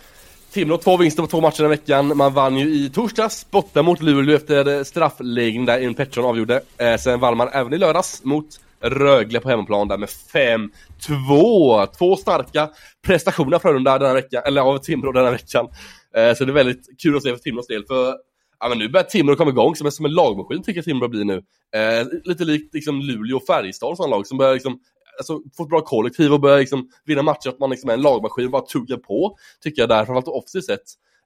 Timrå 0.52 0.78
två 0.78 0.96
vinster 0.96 1.22
på 1.22 1.28
två 1.28 1.40
matcher 1.40 1.62
den 1.62 1.70
veckan. 1.70 2.16
Man 2.16 2.34
vann 2.34 2.56
ju 2.56 2.74
i 2.74 2.90
torsdags 2.90 3.50
borta 3.50 3.82
mot 3.82 4.02
Luleå 4.02 4.36
efter 4.36 4.84
straffläggning 4.84 5.64
där 5.64 5.78
Emil 5.78 5.94
Pettersson 5.94 6.24
avgjorde. 6.24 6.60
Eh, 6.78 6.96
sen 6.96 7.20
vann 7.20 7.36
man 7.36 7.48
även 7.48 7.72
i 7.72 7.78
lördags 7.78 8.24
mot 8.24 8.46
Rögle 8.80 9.40
på 9.40 9.48
hemmaplan 9.48 9.88
där 9.88 9.98
med 9.98 10.08
5-2. 10.08 11.86
Två 11.86 12.16
starka 12.16 12.68
prestationer 13.06 13.58
Frölunda 13.58 13.98
denna 13.98 14.14
veckan, 14.14 14.42
eller 14.46 14.60
av 14.60 14.78
Timrå 14.78 15.12
denna 15.12 15.30
veckan. 15.30 15.68
Eh, 16.16 16.34
så 16.34 16.44
det 16.44 16.52
är 16.52 16.54
väldigt 16.54 17.00
kul 17.02 17.16
att 17.16 17.22
se 17.22 17.30
för 17.30 17.38
Timrås 17.38 17.66
del. 17.66 17.86
För 17.86 18.16
ja, 18.60 18.68
men 18.68 18.78
nu 18.78 18.88
börjar 18.88 19.04
Timrå 19.04 19.36
komma 19.36 19.50
igång 19.50 19.76
som 19.76 19.86
en, 19.86 19.92
som 19.92 20.04
en 20.04 20.14
lagmaskin 20.14 20.62
tycker 20.62 20.78
jag 20.78 20.84
Timrå 20.84 21.08
blir 21.08 21.24
nu. 21.24 21.42
Eh, 21.74 22.06
lite 22.24 22.44
likt 22.44 22.74
liksom, 22.74 23.00
Luleå 23.00 23.36
och 23.36 23.46
Färjestad 23.46 23.90
och 23.90 23.96
sådana 23.96 24.16
lag 24.16 24.26
som 24.26 24.38
börjar 24.38 24.54
liksom, 24.54 24.80
alltså, 25.18 25.40
få 25.56 25.62
ett 25.62 25.68
bra 25.68 25.80
kollektiv 25.80 26.32
och 26.32 26.40
börjar 26.40 26.58
liksom, 26.58 26.90
vinna 27.04 27.22
matcher. 27.22 27.48
Att 27.48 27.58
man 27.58 27.70
liksom 27.70 27.90
är 27.90 27.94
en 27.94 28.02
lagmaskin 28.02 28.44
och 28.44 28.50
bara 28.50 28.62
tuggar 28.62 28.96
på. 28.96 29.38
Tycker 29.60 29.82
jag 29.82 29.88
där, 29.88 30.04
framförallt 30.04 30.28
offensivt 30.28 30.64
sett 30.64 30.82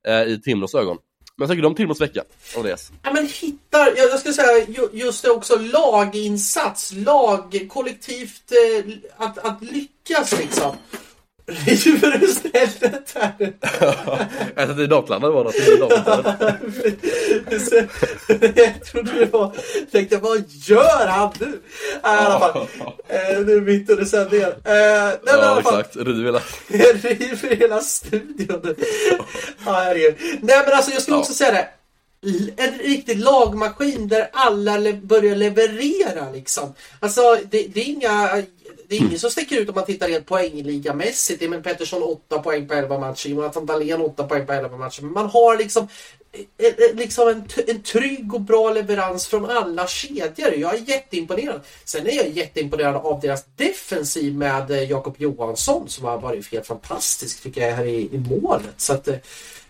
eh, 0.07 0.22
i 0.22 0.41
Timrås 0.45 0.74
ögon. 0.74 0.97
Men 1.36 1.49
vad 1.49 1.49
tycker 1.49 1.62
du 1.62 1.68
om 1.68 1.74
Timrås 1.74 2.01
vecka, 2.01 2.22
Andreas? 2.57 2.93
Ja, 3.03 3.12
men 3.12 3.26
hittar, 3.26 3.93
jag, 3.97 4.18
skulle 4.18 4.34
säga 4.34 4.66
just 4.93 5.24
det 5.24 5.30
också, 5.30 5.57
laginsats, 5.59 6.93
lag, 6.93 7.66
kollektivt, 7.68 8.53
eh, 8.53 8.93
att, 9.16 9.38
att 9.38 9.62
lyckas 9.62 10.38
liksom. 10.38 10.76
River 11.51 12.25
istället 12.25 13.15
här. 13.15 13.53
Jag 14.55 14.67
tänkte 14.67 14.83
i 14.83 14.87
Docklandet 14.87 15.33
var 15.33 15.45
det. 15.45 15.53
Jag 18.57 18.85
trodde 18.85 19.13
det 19.13 19.33
var... 19.33 19.53
Jag 19.75 19.91
tänkte 19.93 20.17
vad 20.19 20.45
gör 20.49 21.07
han 21.07 21.33
nu? 21.41 21.47
I 21.47 21.59
alla 22.03 22.41
fall. 22.41 22.67
Eh, 23.09 23.41
nu 23.47 23.61
mitt 23.61 23.91
under 23.91 24.05
sändningen. 24.05 24.51
Eh, 24.65 24.75
ja 25.27 25.59
exakt, 25.61 25.97
river 25.97 26.25
hela... 26.25 26.41
river 26.69 27.57
hela 27.57 27.81
studion. 27.81 28.75
ja, 29.67 29.73
herregud. 29.73 30.15
Nej 30.43 30.63
men 30.67 30.75
alltså 30.75 30.91
jag 30.93 31.03
skulle 31.03 31.17
också 31.17 31.33
säga 31.33 31.53
det 31.53 31.69
en 32.57 32.79
riktig 32.79 33.18
lagmaskin 33.18 34.09
där 34.09 34.31
alla 34.33 34.77
le 34.77 34.93
börjar 34.93 35.37
leverera 35.37 36.31
liksom. 36.33 36.75
Alltså 37.01 37.39
det, 37.51 37.66
det 37.66 37.81
är 37.81 37.85
inga 37.85 38.43
det 38.89 38.97
är 38.97 39.01
ingen 39.01 39.18
som 39.18 39.31
sticker 39.31 39.61
ut 39.61 39.68
om 39.68 39.75
man 39.75 39.85
tittar 39.85 40.09
rent 40.09 40.27
poängligamässigt. 40.27 41.43
Emil 41.43 41.62
Pettersson 41.62 42.03
8 42.03 42.39
poäng 42.39 42.68
på 42.68 42.75
11 42.75 42.99
matcher, 42.99 43.29
Jonathan 43.29 43.66
Dahlén 43.66 44.01
8 44.01 44.25
poäng 44.25 44.47
på 44.47 44.53
11 44.53 44.77
matcher. 44.77 45.03
Men 45.03 45.12
man 45.12 45.27
har 45.27 45.57
liksom, 45.57 45.89
eh, 46.33 46.66
eh, 46.66 46.97
liksom 46.97 47.29
en, 47.29 47.45
en 47.66 47.83
trygg 47.83 48.35
och 48.35 48.41
bra 48.41 48.73
leverans 48.73 49.27
från 49.27 49.51
alla 49.51 49.87
kedjor. 49.87 50.55
Jag 50.55 50.75
är 50.75 50.89
jätteimponerad. 50.89 51.61
Sen 51.85 52.07
är 52.07 52.16
jag 52.16 52.29
jätteimponerad 52.29 52.97
av 52.97 53.21
deras 53.21 53.45
defensiv 53.57 54.35
med 54.35 54.71
eh, 54.71 54.91
Jakob 54.91 55.14
Johansson 55.18 55.89
som 55.89 56.05
har 56.05 56.21
varit 56.21 56.53
helt 56.53 56.66
fantastisk 56.66 57.43
tycker 57.43 57.68
jag 57.68 57.77
här 57.77 57.85
i, 57.85 58.09
i 58.12 58.18
målet. 58.18 58.75
Så 58.77 58.93
att, 58.93 59.09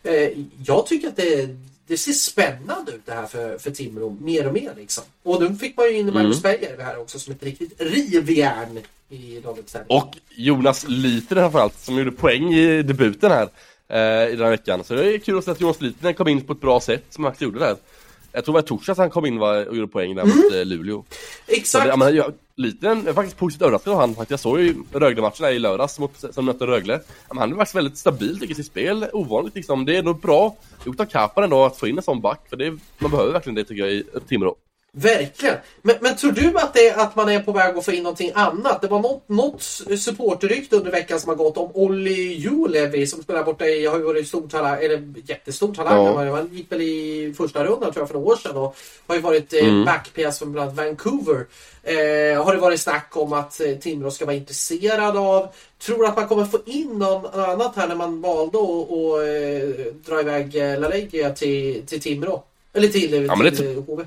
eh, 0.03 0.29
jag 0.65 0.87
tycker 0.87 1.09
att 1.09 1.17
det 1.17 1.57
det 1.91 1.97
ser 1.97 2.13
spännande 2.13 2.93
ut 2.93 3.07
det 3.07 3.13
här 3.13 3.27
för, 3.27 3.59
för 3.59 3.71
Timrå 3.71 4.17
mer 4.21 4.47
och 4.47 4.53
mer 4.53 4.73
liksom. 4.77 5.05
Och 5.23 5.43
nu 5.43 5.57
fick 5.57 5.77
man 5.77 5.87
ju 5.87 5.99
in 5.99 6.07
Magnus 6.07 6.45
mm. 6.45 6.59
Berger 6.61 6.85
här 6.85 6.99
också 7.01 7.19
som 7.19 7.33
ett 7.33 7.43
riktigt 7.43 7.81
rivjärn 7.81 8.79
i 9.09 9.41
dagens 9.41 9.77
Och 9.87 10.17
Jonas 10.29 10.85
Liter 10.89 11.37
framförallt 11.37 11.79
som 11.79 11.99
gjorde 11.99 12.13
poäng 12.13 12.55
i 12.55 12.83
debuten 12.83 13.31
här 13.31 13.49
eh, 13.89 14.33
i 14.33 14.37
den 14.37 14.45
här 14.45 14.51
veckan. 14.51 14.85
Så 14.85 14.95
det 14.95 15.15
är 15.15 15.19
kul 15.19 15.39
att 15.39 15.45
se 15.45 15.51
att 15.51 15.61
Jonas 15.61 15.81
Liter 15.81 16.13
kom 16.13 16.29
in 16.29 16.41
på 16.41 16.53
ett 16.53 16.61
bra 16.61 16.81
sätt 16.81 17.05
som 17.11 17.25
han 17.25 17.35
gjorde 17.39 17.59
där. 17.59 17.77
Jag 18.33 18.45
tror 18.45 18.55
det 18.55 18.61
var 18.61 18.67
torsdags 18.67 18.99
han 18.99 19.11
kom 19.11 19.27
in 19.27 19.43
och 19.43 19.77
gjorde 19.77 19.89
poäng 19.89 20.15
där 20.15 20.23
mm. 20.23 20.37
mot 20.37 20.55
eh, 20.55 20.65
Luleå. 20.65 21.05
Exakt. 21.47 21.87
Det, 21.87 21.97
men, 21.97 22.17
jag, 22.17 22.33
liten, 22.61 22.99
jag 22.99 23.09
är 23.09 23.13
faktiskt 23.13 23.37
positivt 23.37 23.63
överraskad 23.63 23.93
av 23.93 24.01
han 24.01 24.09
faktiskt. 24.09 24.31
Jag 24.31 24.41
såg 24.41 24.61
ju 24.61 24.75
Rögle-matchen 24.93 25.47
i 25.47 25.59
lördags 25.59 25.99
mot, 25.99 26.25
som 26.35 26.45
mötte 26.45 26.67
Rögle. 26.67 27.01
Men 27.29 27.39
han 27.39 27.53
är 27.53 27.57
faktiskt 27.57 27.77
väldigt 27.77 27.99
stabil 27.99 28.35
tycker 28.35 28.47
jag 28.47 28.51
i 28.51 28.55
sitt 28.55 28.67
spel. 28.67 29.07
Ovanligt 29.13 29.55
liksom. 29.55 29.85
Det 29.85 29.97
är 29.97 30.03
nog 30.03 30.21
bra 30.21 30.57
gjort 30.87 31.01
av 31.01 31.05
Kapan 31.05 31.45
ändå 31.45 31.65
att 31.65 31.77
få 31.77 31.89
in 31.89 31.97
en 31.97 32.03
sån 32.03 32.21
back. 32.21 32.49
För 32.49 32.57
det, 32.57 32.79
man 32.99 33.11
behöver 33.11 33.33
verkligen 33.33 33.55
det 33.55 33.65
tycker 33.65 33.83
jag 33.83 33.93
i 33.93 34.05
Timrå. 34.29 34.57
Verkligen. 34.93 35.57
Men, 35.83 35.97
men, 36.01 36.17
tror 36.17 36.33
du 36.33 36.59
att, 36.59 36.75
det, 36.75 36.95
att 36.95 37.17
man 37.17 37.29
är 37.29 37.41
på 37.41 37.53
väg 37.53 37.77
att 37.77 37.85
få 37.85 37.93
in 37.93 38.03
någonting 38.03 38.33
annat? 38.35 38.83
Det 38.83 38.89
var 38.89 39.01
något, 39.01 39.29
något 39.29 39.63
supporterrykte 39.99 40.77
under 40.77 40.91
veckan 40.91 41.21
som 41.21 41.29
har 41.29 41.37
gått 41.37 41.57
om 41.57 41.71
Olli 41.75 42.33
Julevi 42.33 43.07
som 43.07 43.23
spelar 43.23 43.45
borta 43.45 43.67
i, 43.67 43.87
har 43.87 43.99
ju 43.99 44.05
varit 44.05 44.29
stor 44.29 44.49
talang, 44.49 44.85
eller 44.85 45.13
jättestor 45.27 45.75
talang. 45.75 46.05
Ja. 46.05 46.37
Han 46.37 46.49
gick 46.53 46.73
väl 46.73 46.81
i 46.81 47.35
första 47.37 47.65
rundan 47.65 47.93
tror 47.93 48.03
jag 48.03 48.09
för 48.09 48.15
några 48.15 48.33
år 48.33 48.37
sedan 48.37 48.57
och 48.57 48.77
har 49.07 49.15
ju 49.15 49.21
varit 49.21 49.53
eh, 49.53 49.69
mm. 49.69 49.85
backpass 49.85 50.39
för 50.39 50.47
bland 50.47 50.69
annat 50.69 50.87
Vancouver. 50.87 51.47
Eh, 51.83 52.45
har 52.45 52.55
det 52.55 52.61
varit 52.61 52.81
snack 52.81 53.17
om 53.17 53.33
att 53.33 53.61
eh, 53.61 53.75
Timrå 53.75 54.11
ska 54.11 54.25
vara 54.27 54.37
intresserad 54.37 55.17
av. 55.17 55.49
Tror 55.79 55.99
du 55.99 56.07
att 56.07 56.17
man 56.17 56.29
kommer 56.29 56.45
få 56.45 56.59
in 56.67 56.99
något 56.99 57.35
annat 57.35 57.77
här 57.77 57.89
när 57.89 57.97
man 57.97 58.21
valde 58.21 58.59
att, 58.59 58.91
att 58.93 59.19
eh, 59.19 59.93
dra 60.07 60.21
iväg 60.21 60.55
LaLeggia 60.81 61.31
till, 61.31 61.87
till 61.87 62.01
Timrå? 62.01 62.45
Eller 62.73 62.89
till, 62.89 63.25
Ja, 63.27 63.51
till 63.51 63.77
eh, 63.77 63.85
HV. 63.85 64.05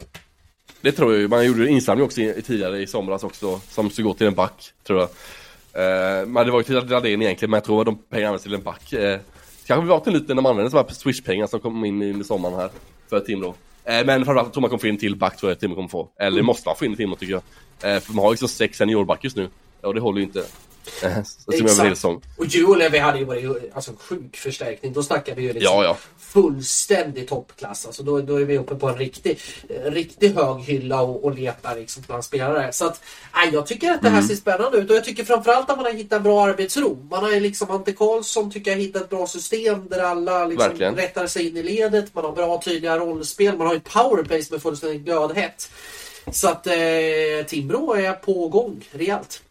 Det 0.84 0.92
tror 0.92 1.12
jag 1.12 1.22
ju. 1.22 1.28
Man 1.28 1.46
gjorde 1.46 1.70
insamling 1.70 2.06
också 2.06 2.22
i, 2.22 2.42
tidigare 2.42 2.82
i 2.82 2.88
somras 2.88 3.24
också, 3.24 3.62
som 3.70 3.90
skulle 3.90 4.08
gå 4.08 4.14
till 4.14 4.28
en 4.28 4.34
back, 4.34 4.74
tror 4.84 5.00
jag. 5.00 5.10
Eh, 5.74 6.28
men 6.28 6.46
det 6.46 6.52
var 6.52 6.60
ju 6.60 6.64
till 6.64 6.90
Radén 6.90 7.22
egentligen, 7.22 7.50
men 7.52 7.58
jag 7.58 7.64
tror 7.64 7.80
att 7.80 7.86
de 7.86 7.98
pengarna 8.10 8.28
används 8.28 8.44
till 8.44 8.54
en 8.54 8.64
back. 8.64 8.94
Eh, 8.94 9.20
kanske 9.68 9.88
var 9.88 10.00
till 10.00 10.14
lite 10.14 10.34
när 10.34 10.42
man 10.42 10.50
använde 10.50 10.72
sådana 10.72 10.88
här 10.88 10.96
Swish-pengar 10.96 11.48
som 11.48 11.60
kom 11.60 11.86
in 11.86 12.22
i 12.22 12.24
sommaren 12.24 12.56
här, 12.56 12.70
för 13.10 13.20
Timrå. 13.20 13.56
Eh, 13.84 14.06
men 14.06 14.26
framförallt 14.26 14.54
tror 14.54 14.62
man 14.62 14.70
kommer 14.70 14.82
få 14.82 14.88
in 14.88 14.98
till 14.98 15.16
back, 15.16 15.38
tror 15.38 15.52
jag 15.52 15.60
Timrå 15.60 15.76
kommer 15.76 15.90
få. 15.90 16.10
Eller 16.20 16.38
det 16.38 16.44
måste 16.44 16.70
man 16.70 16.76
få 16.76 16.86
in 16.86 16.96
Timrå 16.96 17.16
tycker 17.16 17.34
jag. 17.34 17.96
Eh, 17.96 18.00
för 18.00 18.14
man 18.14 18.24
har 18.24 18.32
liksom 18.32 18.48
sex 18.48 18.78
seniorback 18.78 19.24
just 19.24 19.36
nu. 19.36 19.50
Och 19.82 19.94
det 19.94 20.02
håller 20.02 20.18
ju 20.20 20.24
inte. 20.24 20.46
Eh, 21.04 21.24
som 21.24 21.68
säsong. 21.68 22.22
Och 22.38 22.46
Julevi 22.46 22.98
hade 22.98 23.20
ju 23.20 23.26
varit 23.26 23.72
alltså, 23.74 23.92
en 23.92 23.98
sjuk 23.98 24.36
förstärkning. 24.38 24.94
Då 24.94 25.04
snackar 25.04 25.36
vi 25.36 25.42
ju 25.42 25.54
liksom 25.54 25.74
Ja, 25.74 25.84
ja. 25.84 25.98
Fullständig 26.34 27.28
toppklass. 27.30 27.86
Alltså, 27.86 28.04
då, 28.04 28.22
då 28.22 28.36
är 28.42 28.46
vi 28.46 28.58
uppe 28.58 28.76
på 28.76 28.90
en 28.90 28.98
riktig, 28.98 29.40
en 29.86 29.94
riktig 29.94 30.34
hög 30.36 30.62
hylla 30.62 31.02
och, 31.02 31.24
och 31.24 31.36
letar 31.36 31.76
liksom 31.76 32.04
bland 32.08 32.26
spelare. 32.26 32.74
Så 32.74 32.86
att, 32.86 33.02
nej, 33.36 33.50
jag 33.54 33.68
tycker 33.68 33.92
att 33.92 34.02
det 34.02 34.08
Mm. 34.08 34.22
här 34.22 34.28
ser 34.28 34.36
spännande 34.36 34.78
ut 34.78 34.90
och 34.90 34.96
jag 34.96 35.04
tycker 35.06 35.24
framförallt 35.26 35.70
att 35.70 35.78
man 35.78 35.86
har 35.86 35.94
hittat 35.94 36.22
bra 36.24 36.44
arbetsro. 36.46 36.98
Man 37.12 37.24
har 37.24 37.40
liksom 37.40 37.72
Ante 37.72 37.92
Karlsson 37.92 38.52
tycker 38.52 38.72
jag 38.72 38.78
hittat 38.78 39.02
ett 39.02 39.10
bra 39.10 39.28
system 39.28 39.88
där 39.90 40.04
alla 40.04 40.46
liksom 40.46 40.68
Verkligen. 40.70 40.96
rättar 40.96 41.28
sig 41.28 41.48
in 41.48 41.58
i 41.58 41.64
ledet. 41.64 42.16
Man 42.16 42.26
har 42.26 42.32
bra 42.32 42.62
tydliga 42.66 42.98
rollspel. 43.00 43.58
Man 43.58 43.68
har 43.68 43.76
ett 43.76 43.84
powerplay 43.94 44.44
som 44.44 44.56
är 44.56 44.60
fullständigt 44.60 45.02
glödhett. 45.02 45.72
Så 46.32 46.48
att 46.48 46.68
eh, 46.68 46.74
Timrå 47.48 47.94
är 47.96 48.14
på 48.14 48.48
gång 48.48 48.82
rejält. 48.92 49.42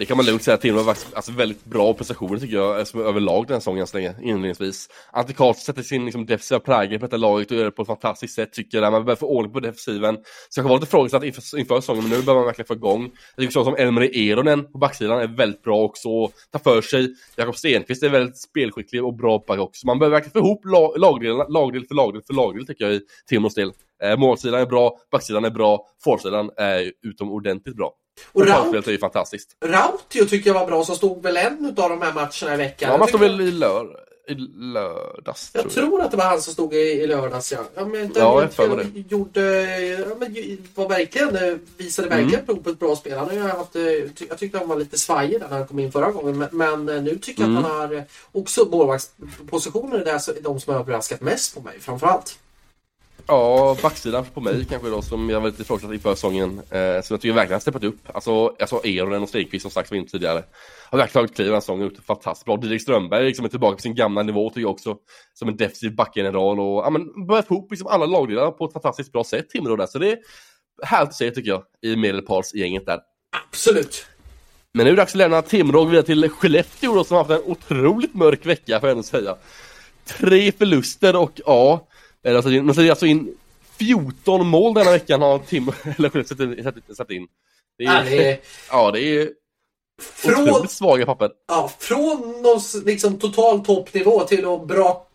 Det 0.00 0.06
kan 0.06 0.16
man 0.16 0.26
lugnt 0.26 0.42
säga, 0.42 0.56
Timrå 0.56 0.80
har 0.80 0.96
alltså, 1.14 1.32
väldigt 1.32 1.64
bra 1.64 1.94
prestationer 1.94 2.38
tycker 2.38 2.56
jag, 2.56 2.78
eh, 2.78 2.84
som 2.84 3.00
överlag 3.00 3.46
den 3.46 3.54
här 3.54 3.60
säsongen 3.60 3.86
så 3.86 3.96
länge, 3.96 4.14
inledningsvis. 4.22 4.88
Ante 5.12 5.32
Karlsson 5.32 5.62
sätter 5.62 5.82
sin 5.82 6.04
liksom, 6.04 6.26
defensiva 6.26 6.60
prägel 6.60 6.98
på 6.98 7.06
detta 7.06 7.16
laget 7.16 7.50
och 7.50 7.56
gör 7.56 7.64
det 7.64 7.70
på 7.70 7.82
ett 7.82 7.88
fantastiskt 7.88 8.34
sätt 8.34 8.52
tycker 8.52 8.82
jag. 8.82 8.92
Man 8.92 9.04
behöver 9.04 9.20
få 9.20 9.26
ordning 9.26 9.52
på 9.52 9.60
defensiven. 9.60 10.18
Så 10.48 10.60
jag 10.60 10.64
var 10.64 10.76
lite 10.76 10.86
frågesatt 10.90 11.24
inför, 11.24 11.58
inför 11.58 11.80
säsongen, 11.80 12.02
men 12.02 12.10
nu 12.10 12.16
behöver 12.16 12.34
man 12.34 12.44
verkligen 12.44 12.66
få 12.66 12.74
igång. 12.74 13.02
Jag 13.36 13.42
tycker 13.42 13.52
så 13.52 13.64
som 13.64 13.76
Elmer 13.76 14.16
Eronen 14.16 14.72
på 14.72 14.78
backsidan 14.78 15.20
är 15.20 15.36
väldigt 15.36 15.62
bra 15.62 15.82
också, 15.82 16.08
och 16.08 16.32
tar 16.52 16.58
för 16.58 16.82
sig. 16.82 17.14
Jakob 17.36 17.56
Stenqvist 17.56 18.02
är 18.02 18.08
väldigt 18.08 18.38
spelskicklig 18.38 19.04
och 19.04 19.14
bra 19.14 19.44
back 19.46 19.58
också. 19.58 19.86
Man 19.86 19.98
behöver 19.98 20.16
verkligen 20.16 20.32
få 20.32 20.38
ihop 20.38 20.64
lag, 20.64 20.98
lagdelarna, 20.98 21.48
lagdel 21.48 21.86
för 21.86 21.94
lagdel 21.94 22.22
för 22.26 22.34
lagdel 22.34 22.66
tycker 22.66 22.84
jag 22.84 22.94
i 22.94 23.00
Timrås 23.28 23.54
del. 23.54 23.72
Eh, 24.02 24.16
målsidan 24.16 24.60
är 24.60 24.66
bra, 24.66 24.96
backsidan 25.12 25.44
är 25.44 25.50
bra, 25.50 25.86
forwardsidan 26.04 26.50
är 26.56 26.92
utomordentligt 27.02 27.76
bra. 27.76 27.92
Och 28.32 28.40
Och 28.40 28.46
Raut- 28.46 28.54
powerspelet 28.56 28.86
är 28.86 28.92
ju 28.92 28.98
fantastiskt. 28.98 29.56
Rautio 29.64 30.24
tycker 30.24 30.50
jag 30.50 30.54
var 30.60 30.66
bra 30.66 30.84
som 30.84 30.96
stod 30.96 31.22
väl 31.22 31.36
en 31.36 31.66
av 31.78 31.90
de 31.90 32.02
här 32.02 32.12
matcherna 32.12 32.54
i 32.54 32.56
veckan. 32.56 32.86
Ja, 32.86 32.92
Jag 32.92 32.98
man 32.98 33.06
tycker- 33.08 33.18
väl 33.18 33.40
i, 33.40 33.50
lör, 33.50 33.86
i 34.28 34.34
lördags, 34.74 35.50
Jag 35.54 35.62
tror 35.70 35.72
tror 35.86 36.02
att 36.02 36.10
det 36.10 36.16
var 36.16 36.24
han 36.24 36.42
som 36.42 36.52
stod 36.52 36.74
i, 36.74 36.76
i 36.76 37.06
lördags 37.06 37.52
ja. 37.52 37.58
Ja, 37.74 37.84
men, 37.84 38.00
Ja, 38.14 38.20
jag, 38.20 38.42
jag 38.42 38.52
för 38.52 38.68
mig 38.76 39.04
gjorde, 39.08 39.40
ja, 40.08 40.14
men, 40.18 40.58
var 40.74 40.88
verkligen, 40.88 41.60
visade 41.76 42.08
verkligen 42.08 42.34
Mm. 42.34 42.46
prov 42.46 42.62
på 42.62 42.70
ett 42.70 42.78
bra 42.78 42.96
spel. 42.96 43.18
Han 43.18 43.38
har 43.38 43.48
haft, 43.48 43.76
eh, 43.76 43.82
jag 44.28 44.38
tyckte 44.38 44.58
han 44.58 44.68
var 44.68 44.76
lite 44.76 44.98
svajig 44.98 45.40
när 45.40 45.48
han 45.48 45.66
kom 45.66 45.78
in 45.78 45.92
förra 45.92 46.10
gången. 46.10 46.38
Men, 46.38 46.48
men 46.52 46.88
eh, 46.96 47.02
nu 47.02 47.18
tycker 47.18 47.42
jag 47.42 47.50
att 47.52 47.58
Mm. 47.58 47.70
han 47.70 47.80
har 47.90 47.94
eh, 47.96 48.02
också 48.32 48.64
målvaktspositioner 48.64 49.98
är 49.98 50.04
där 50.04 50.18
så- 50.18 50.32
de 50.42 50.60
som 50.60 50.72
har 50.74 50.80
överraskat 50.80 51.20
mest 51.20 51.54
på 51.54 51.60
mig 51.60 51.80
framförallt. 51.80 52.38
Ja, 53.30 53.76
backsidan 53.82 54.24
på 54.34 54.40
mig 54.40 54.64
kanske 54.70 54.88
då 54.88 55.02
som 55.02 55.30
jag 55.30 55.40
var 55.40 55.48
lite 55.48 55.62
ifrågasatt 55.62 55.92
inför 55.92 56.14
säsongen. 56.14 56.58
Eh, 56.70 57.02
som 57.02 57.14
jag 57.14 57.20
tycker 57.20 57.32
verkligen 57.32 57.52
har 57.52 57.60
steppat 57.60 57.84
upp. 57.84 57.98
Alltså, 58.14 58.54
jag 58.58 58.68
sa 58.68 58.80
Eronen 58.84 59.22
och 59.22 59.28
Stegqvist 59.28 59.62
som 59.62 59.70
sagt 59.70 59.90
var 59.90 59.98
in 59.98 60.06
tidigare. 60.06 60.44
Har 60.90 60.98
verkligen 60.98 61.26
tagit 61.26 61.36
kliv 61.36 61.46
den 61.46 61.54
här 61.54 61.60
säsongen 61.60 61.92
det 61.96 62.02
fantastiskt 62.02 62.44
bra. 62.44 62.56
Didrik 62.56 62.82
Strömberg 62.82 63.24
liksom 63.24 63.44
är 63.44 63.48
tillbaka 63.48 63.76
på 63.76 63.82
sin 63.82 63.94
gamla 63.94 64.22
nivå 64.22 64.50
tycker 64.50 64.60
jag 64.60 64.70
också. 64.70 64.96
Som 65.34 65.48
en 65.48 65.56
defensiv 65.56 65.94
backgeneral 65.94 66.60
och 66.60 66.84
ja, 66.84 66.90
men 66.90 67.26
börjat 67.26 67.46
få 67.46 67.54
ihop 67.54 67.70
liksom 67.70 67.86
alla 67.86 68.06
lagdelar 68.06 68.50
på 68.50 68.64
ett 68.64 68.72
fantastiskt 68.72 69.12
bra 69.12 69.24
sätt 69.24 69.50
Timrå 69.50 69.76
där. 69.76 69.86
Så 69.86 69.98
det 69.98 70.12
är 70.12 70.18
härligt 70.82 71.08
att 71.08 71.14
se 71.14 71.30
tycker 71.30 71.50
jag 71.50 71.62
i 71.82 71.96
medelparsgänget 71.96 72.86
där. 72.86 73.00
Absolut. 73.48 74.06
Men 74.74 74.84
nu 74.84 74.90
är 74.90 74.96
det 74.96 75.02
dags 75.02 75.12
att 75.12 75.18
lämna 75.18 75.42
Timrå 75.42 75.80
och 75.80 75.92
vidare 75.92 76.06
till 76.06 76.28
Skellefteå 76.28 76.94
då, 76.94 77.04
som 77.04 77.16
har 77.16 77.24
haft 77.24 77.44
en 77.44 77.52
otroligt 77.52 78.14
mörk 78.14 78.46
vecka 78.46 78.80
får 78.80 78.88
jag 78.88 78.96
ändå 78.96 79.02
säga. 79.02 79.36
Tre 80.04 80.52
förluster 80.52 81.16
och 81.16 81.40
ja, 81.46 81.86
eller 82.24 82.36
alltså, 82.36 82.50
de 82.50 82.74
sätter 82.74 82.90
alltså 82.90 83.06
in 83.06 83.34
14 83.78 84.46
mål 84.46 84.74
denna 84.74 84.90
veckan 84.90 85.22
har 85.22 85.38
Timrå, 85.38 85.72
eller 85.98 86.22
satt- 86.22 86.64
satt- 86.64 86.96
satt 86.96 87.10
in. 87.10 87.26
Det 87.78 87.84
Ja, 87.84 87.92
är, 87.92 88.04
det 88.10 88.30
är, 88.32 88.38
ja, 88.70 88.90
det 88.90 89.00
är 89.00 89.30
från, 90.02 90.48
otroligt 90.48 90.70
svaga 90.70 91.06
papper. 91.06 91.30
Ja, 91.48 91.70
från 91.78 92.42
någon 92.42 92.60
liksom, 92.84 93.18
total 93.18 93.64
toppnivå 93.64 94.20
till 94.24 94.44
att 94.44 94.66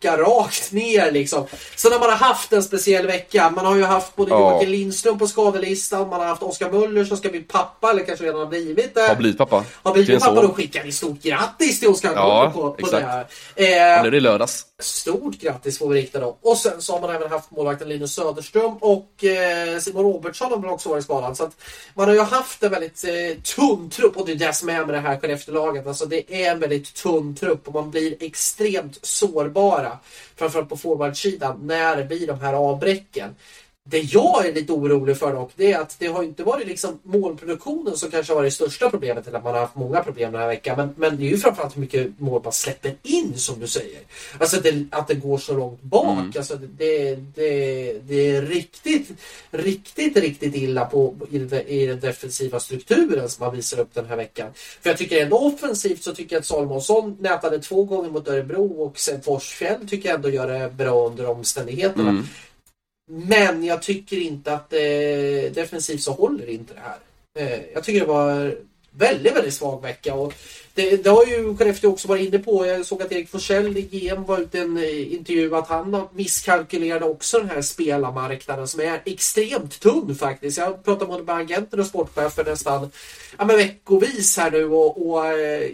braka 0.06 0.22
rakt 0.22 0.72
ner 0.72 1.10
liksom. 1.12 1.46
Så 1.76 1.90
när 1.90 1.98
man 1.98 2.10
har 2.10 2.16
haft 2.16 2.52
en 2.52 2.62
speciell 2.62 3.06
vecka, 3.06 3.50
man 3.50 3.66
har 3.66 3.76
ju 3.76 3.84
haft 3.84 4.16
både 4.16 4.30
Ja. 4.30 4.50
Joakim 4.52 4.70
Lindström 4.70 5.18
på 5.18 5.26
skadelistan, 5.26 6.08
man 6.08 6.20
har 6.20 6.26
haft 6.26 6.42
Oskar 6.42 6.70
Möller 6.70 7.04
som 7.04 7.16
ska 7.16 7.28
bli 7.28 7.40
pappa, 7.40 7.90
eller 7.90 8.04
kanske 8.04 8.24
redan 8.24 8.40
har 8.40 8.46
blivit 8.46 8.94
det. 8.94 9.00
Har 9.08 9.14
blivit 9.16 9.38
pappa. 9.38 9.64
Har 9.82 9.92
blivit 9.92 10.20
pappa, 10.20 10.42
då 10.42 10.48
skickar 10.52 10.84
vi 10.84 10.92
stort 10.92 11.22
grattis 11.22 11.80
till 11.80 11.88
Oskar 11.88 12.12
Ja, 12.14 12.50
på, 12.54 12.70
på 12.70 12.76
exakt. 12.78 12.92
det 13.06 13.10
här. 13.10 13.26
Nu 13.56 13.64
Eh, 13.64 14.06
är 14.06 14.10
det 14.10 14.20
lördags. 14.20 14.66
Stort 14.78 15.38
grattis 15.40 15.78
får 15.78 15.88
vi 15.88 16.00
rikta 16.02 16.20
då. 16.20 16.36
Och 16.42 16.56
sen 16.56 16.82
så 16.82 16.92
har 16.92 17.00
man 17.00 17.10
även 17.16 17.30
haft 17.30 17.50
målvakten 17.50 17.88
Linus 17.88 18.14
Söderström 18.14 18.76
och 18.80 19.24
eh, 19.24 19.78
Simon 19.78 20.02
Robertsson 20.04 20.64
har 20.64 20.72
också 20.72 20.88
varit 20.88 21.04
skadad. 21.04 21.36
Så 21.36 21.44
att 21.44 21.52
man 21.94 22.08
har 22.08 22.14
ju 22.14 22.20
haft 22.20 22.62
en 22.62 22.70
väldigt 22.70 23.04
eh, 23.04 23.42
tunn 23.56 23.90
trupp 23.90 24.16
och 24.16 24.26
det 24.26 24.32
är 24.32 24.36
det 24.36 24.52
som 24.52 24.68
är 24.68 24.84
med 24.84 24.94
det 24.94 25.00
här 25.00 25.16
Skellefteålaget. 25.18 25.86
Alltså 25.86 26.06
det 26.06 26.34
är 26.44 26.50
en 26.50 26.60
väldigt 26.60 26.94
tunn 26.94 27.34
trupp 27.36 27.68
och 27.68 27.74
man 27.74 27.90
blir 27.90 28.14
extremt 28.20 28.98
sårbara. 29.02 29.95
Framförallt 30.36 30.68
på 30.68 30.76
forwardsidan 30.76 31.66
när 31.66 31.96
det 31.96 32.04
blir 32.04 32.26
de 32.26 32.40
här 32.40 32.52
avbräcken. 32.52 33.34
Det 33.88 33.98
jag 33.98 34.46
är 34.46 34.52
lite 34.52 34.72
orolig 34.72 35.16
för 35.16 35.32
dock, 35.32 35.52
det 35.56 35.72
är 35.72 35.80
att 35.80 35.96
det 35.98 36.06
har 36.06 36.22
inte 36.22 36.44
varit 36.44 36.66
liksom 36.66 36.98
målproduktionen 37.02 37.96
som 37.96 38.10
kanske 38.10 38.32
har 38.32 38.36
varit 38.36 38.46
det 38.46 38.54
största 38.54 38.90
problemet, 38.90 39.26
eller 39.26 39.38
att 39.38 39.44
man 39.44 39.54
har 39.54 39.60
haft 39.60 39.76
många 39.76 40.02
problem 40.02 40.32
den 40.32 40.40
här 40.40 40.48
veckan. 40.48 40.76
Men, 40.76 40.94
men 40.96 41.16
det 41.16 41.26
är 41.26 41.30
ju 41.30 41.38
framförallt 41.38 41.76
hur 41.76 41.80
mycket 41.80 42.20
mål 42.20 42.40
man 42.44 42.52
släpper 42.52 42.94
in, 43.02 43.38
som 43.38 43.60
du 43.60 43.66
säger. 43.66 44.00
Alltså 44.38 44.56
att 44.56 44.62
det, 44.62 44.86
att 44.90 45.08
det 45.08 45.14
går 45.14 45.38
så 45.38 45.54
långt 45.54 45.82
bak. 45.82 46.18
Mm. 46.18 46.32
Alltså 46.36 46.56
det, 46.56 47.14
det, 47.14 47.92
det 48.08 48.36
är 48.36 48.42
riktigt, 48.42 49.08
riktigt, 49.50 50.16
riktigt 50.16 50.54
illa 50.54 50.84
på, 50.84 51.14
i, 51.30 51.38
den, 51.38 51.66
i 51.66 51.86
den 51.86 52.00
defensiva 52.00 52.60
strukturen 52.60 53.28
som 53.28 53.46
man 53.46 53.56
visar 53.56 53.80
upp 53.80 53.94
den 53.94 54.06
här 54.06 54.16
veckan. 54.16 54.50
För 54.54 54.90
jag 54.90 54.98
tycker 54.98 55.22
ändå 55.22 55.38
offensivt 55.38 56.02
så 56.02 56.14
tycker 56.14 56.36
jag 56.36 56.40
att 56.40 56.46
Salomonsson 56.46 57.16
nätade 57.20 57.58
två 57.58 57.84
gånger 57.84 58.10
mot 58.10 58.28
Örebro 58.28 58.82
och 58.82 58.98
sen 58.98 59.22
Forsfjäll 59.22 59.88
tycker 59.88 60.08
jag 60.08 60.16
ändå 60.16 60.28
gör 60.30 60.46
det 60.48 60.72
bra 60.76 61.06
under 61.06 61.26
omständigheterna. 61.26 62.10
Mm. 62.10 62.26
Men 63.08 63.64
jag 63.64 63.82
tycker 63.82 64.16
inte 64.16 64.52
att 64.52 64.72
eh, 64.72 65.52
defensivt 65.52 66.02
så 66.02 66.12
håller 66.12 66.50
inte 66.50 66.74
det 66.74 66.80
här. 66.80 66.98
Eh, 67.38 67.60
jag 67.74 67.84
tycker 67.84 68.00
det 68.00 68.06
var 68.06 68.56
väldigt, 68.90 69.36
väldigt 69.36 69.54
svag 69.54 69.82
vecka. 69.82 70.14
Och 70.14 70.34
det, 70.74 71.04
det 71.04 71.10
har 71.10 71.24
ju 71.24 71.56
Skellefteå 71.56 71.90
också 71.90 72.08
varit 72.08 72.28
inne 72.28 72.38
på. 72.38 72.66
Jag 72.66 72.86
såg 72.86 73.02
att 73.02 73.12
Erik 73.12 73.28
Forsell 73.28 73.76
i 73.76 73.82
GM 73.82 74.24
var 74.24 74.38
ute 74.38 74.58
i 74.58 74.60
en 74.60 74.76
eh, 74.76 75.12
intervju 75.12 75.56
att 75.56 75.68
han 75.68 76.08
misskalkylerade 76.14 77.04
också 77.04 77.38
den 77.38 77.50
här 77.50 77.62
spelarmarknaden 77.62 78.68
som 78.68 78.80
är 78.80 79.02
extremt 79.04 79.80
tunn 79.80 80.14
faktiskt. 80.14 80.58
Jag 80.58 80.84
pratar 80.84 81.06
med 81.06 81.24
både 81.24 81.80
och 81.80 81.86
sportchefer 81.86 82.44
nästan 82.44 82.90
ja, 83.38 83.44
men 83.44 83.56
veckovis 83.56 84.36
här 84.36 84.50
nu 84.50 84.64
och, 84.64 85.10
och 85.10 85.26
eh, 85.26 85.70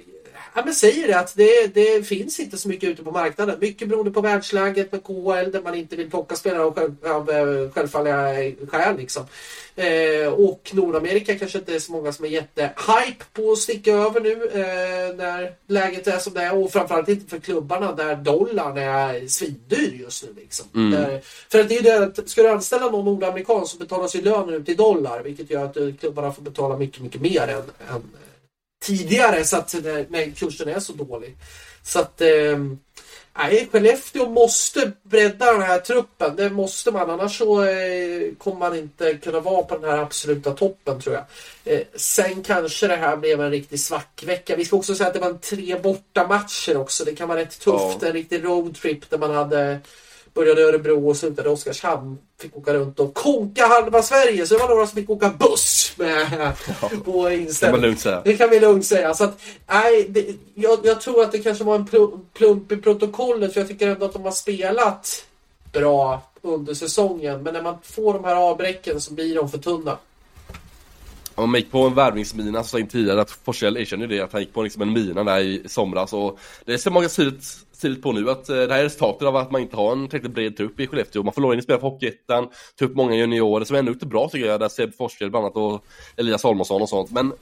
ja, 0.54 0.62
men 0.64 0.74
säger 0.74 1.08
det 1.08 1.18
att 1.18 1.36
det, 1.36 1.74
det 1.74 2.06
finns 2.06 2.40
inte 2.40 2.58
så 2.58 2.68
mycket 2.68 2.90
ute 2.90 3.02
på 3.02 3.10
marknaden. 3.10 3.58
Mycket 3.60 3.88
beroende 3.88 4.10
på 4.10 4.20
världsläget 4.20 4.92
med 4.92 5.04
KHL 5.04 5.50
där 5.52 5.62
man 5.62 5.74
inte 5.74 5.96
vill 5.96 6.10
plocka 6.10 6.36
spelare 6.36 6.62
av, 6.62 6.74
själv, 6.74 6.94
av 7.06 7.30
eh, 7.30 7.70
självfalliga 7.70 8.52
skäl. 8.68 8.96
Liksom. 8.96 9.26
Eh, 9.76 10.32
och 10.32 10.70
Nordamerika 10.72 11.38
kanske 11.38 11.58
inte 11.58 11.74
är 11.74 11.78
så 11.78 11.92
många 11.92 12.12
som 12.12 12.24
är 12.24 12.28
jättehype 12.28 13.24
på 13.32 13.52
att 13.52 13.58
sticka 13.58 13.92
över 13.92 14.20
nu 14.20 14.32
eh, 14.32 15.16
när 15.16 15.54
läget 15.66 16.06
är 16.06 16.18
som 16.18 16.34
det 16.34 16.42
är. 16.42 16.56
Och 16.56 16.72
framförallt 16.72 17.08
inte 17.08 17.30
för 17.30 17.38
klubbarna 17.38 17.92
där 17.92 18.16
dollarn 18.16 18.78
är 18.78 19.26
svindyr 19.26 20.00
just 20.00 20.24
nu. 20.24 20.28
Liksom. 20.40 20.66
Mm. 20.74 20.90
Där, 20.90 21.20
för 21.50 21.60
att 21.60 21.68
det 21.68 21.76
är 21.76 21.82
det 21.82 22.04
att 22.04 22.28
ska 22.28 22.42
du 22.42 22.48
anställa 22.48 22.90
någon 22.90 23.04
nordamerikan 23.04 23.66
så 23.66 23.78
betalas 23.78 24.16
ju 24.16 24.22
lönen 24.22 24.54
ut 24.54 24.68
i 24.68 24.74
dollar. 24.74 25.22
Vilket 25.22 25.50
gör 25.50 25.64
att 25.64 25.76
eh, 25.76 25.88
klubbarna 26.00 26.32
får 26.32 26.42
betala 26.42 26.76
mycket, 26.76 27.02
mycket 27.02 27.20
mer 27.20 27.48
än, 27.48 27.94
än 27.94 28.02
tidigare 28.82 29.44
så 29.44 29.56
att 29.56 29.74
när, 29.74 30.06
när 30.08 30.30
kursen 30.30 30.68
är 30.68 30.80
så 30.80 30.92
dålig. 30.92 31.36
Så 31.82 31.98
att 31.98 32.20
eh, 32.20 32.58
nej, 33.38 33.68
Skellefteå 33.72 34.28
måste 34.28 34.92
bredda 35.02 35.52
den 35.52 35.62
här 35.62 35.78
truppen. 35.78 36.36
Det 36.36 36.50
måste 36.50 36.90
man. 36.90 37.10
Annars 37.10 37.38
så 37.38 37.64
eh, 37.64 38.34
kommer 38.38 38.58
man 38.58 38.78
inte 38.78 39.14
kunna 39.14 39.40
vara 39.40 39.62
på 39.62 39.78
den 39.78 39.90
här 39.90 39.98
absoluta 39.98 40.50
toppen 40.50 41.00
tror 41.00 41.14
jag. 41.14 41.24
Eh, 41.74 41.82
sen 41.94 42.42
kanske 42.42 42.88
det 42.88 42.96
här 42.96 43.16
blev 43.16 43.40
en 43.40 43.50
riktig 43.50 43.80
svackvecka. 43.80 44.56
Vi 44.56 44.64
ska 44.64 44.76
också 44.76 44.94
säga 44.94 45.06
att 45.08 45.14
det 45.14 45.20
var 45.20 45.30
en 45.30 45.38
tre 45.38 45.78
borta 45.78 46.26
matcher 46.26 46.76
också. 46.76 47.04
Det 47.04 47.14
kan 47.14 47.28
vara 47.28 47.40
rätt 47.40 47.60
tufft. 47.60 47.98
Ja. 48.00 48.06
En 48.06 48.12
riktig 48.12 48.44
roadtrip 48.44 49.10
där 49.10 49.18
man 49.18 49.34
hade 49.34 49.80
Började 50.34 50.60
i 50.60 50.64
Örebro 50.64 51.08
och 51.08 51.16
slutade 51.16 51.48
i 51.48 51.52
Oskarshamn. 51.52 52.18
Fick 52.40 52.56
åka 52.56 52.74
runt 52.74 53.00
och 53.00 53.14
konka 53.14 53.66
halva 53.66 54.02
Sverige. 54.02 54.46
Så 54.46 54.54
det 54.54 54.60
var 54.60 54.68
några 54.68 54.86
som 54.86 54.96
fick 54.96 55.10
åka 55.10 55.30
buss 55.30 55.92
med 55.96 56.52
på 57.04 57.30
inställning. 57.30 57.80
Det 58.24 58.36
kan 58.36 58.50
vi 58.50 58.60
lugnt 58.60 58.86
säga. 58.86 59.14
Så 59.14 59.24
att, 59.24 59.40
nej, 59.66 60.06
det, 60.08 60.26
jag, 60.54 60.78
jag 60.82 61.00
tror 61.00 61.22
att 61.22 61.32
det 61.32 61.38
kanske 61.38 61.64
var 61.64 61.74
en 61.74 61.86
plu- 61.86 62.20
plump 62.32 62.72
i 62.72 62.76
protokollet. 62.76 63.52
För 63.52 63.60
jag 63.60 63.68
tycker 63.68 63.88
ändå 63.88 64.06
att 64.06 64.12
de 64.12 64.22
har 64.22 64.30
spelat 64.30 65.24
bra 65.72 66.22
under 66.42 66.74
säsongen. 66.74 67.42
Men 67.42 67.54
när 67.54 67.62
man 67.62 67.76
får 67.82 68.14
de 68.14 68.24
här 68.24 68.36
avbräcken 68.36 69.00
så 69.00 69.12
blir 69.14 69.34
de 69.34 69.50
för 69.50 69.58
tunna. 69.58 69.98
Man 71.34 71.54
gick 71.54 71.70
på 71.70 71.78
en 71.78 71.94
värvningsmina 71.94 72.64
så 72.64 72.78
in 72.78 72.88
tidigare 72.88 73.20
att 73.20 73.30
Forsell 73.30 73.76
erkände 73.76 74.06
det 74.06 74.20
att 74.20 74.32
han 74.32 74.40
gick 74.40 74.54
på 74.54 74.62
liksom 74.62 74.82
en 74.82 74.92
mina 74.92 75.24
där 75.24 75.40
i 75.40 75.62
somras 75.66 76.12
och 76.12 76.38
det 76.64 76.78
ser 76.78 76.90
många 76.90 77.08
tidigt 77.82 78.02
på 78.02 78.12
nu 78.12 78.30
att 78.30 78.48
eh, 78.48 78.56
det 78.56 78.72
här 78.72 78.80
är 78.80 78.84
resultatet 78.84 79.28
av 79.28 79.36
att 79.36 79.50
man 79.50 79.60
inte 79.60 79.76
har 79.76 79.92
en 79.92 80.08
tillräckligt 80.08 80.34
bred 80.34 80.56
trupp 80.56 80.80
i 80.80 80.86
Skellefteå. 80.86 81.22
Man 81.22 81.32
får 81.32 81.42
låna 81.42 81.54
in 81.54 81.62
spelare 81.62 81.80
på 81.80 81.88
Hockeyettan, 81.88 82.48
ta 82.78 82.84
upp 82.84 82.96
många 82.96 83.14
juniorer 83.14 83.64
som 83.64 83.76
ändå 83.76 83.92
det 83.92 84.06
bra 84.06 84.28
tycker 84.28 84.46
jag, 84.46 84.60
där 84.60 84.68
Seb 84.68 84.94
Forsell 84.94 85.30
bland 85.30 85.44
annat 85.44 85.56
och 85.56 85.84
Elias 86.16 86.42
Holmarsson 86.42 86.82
och 86.82 86.88
sånt. 86.88 87.10
Men 87.10 87.32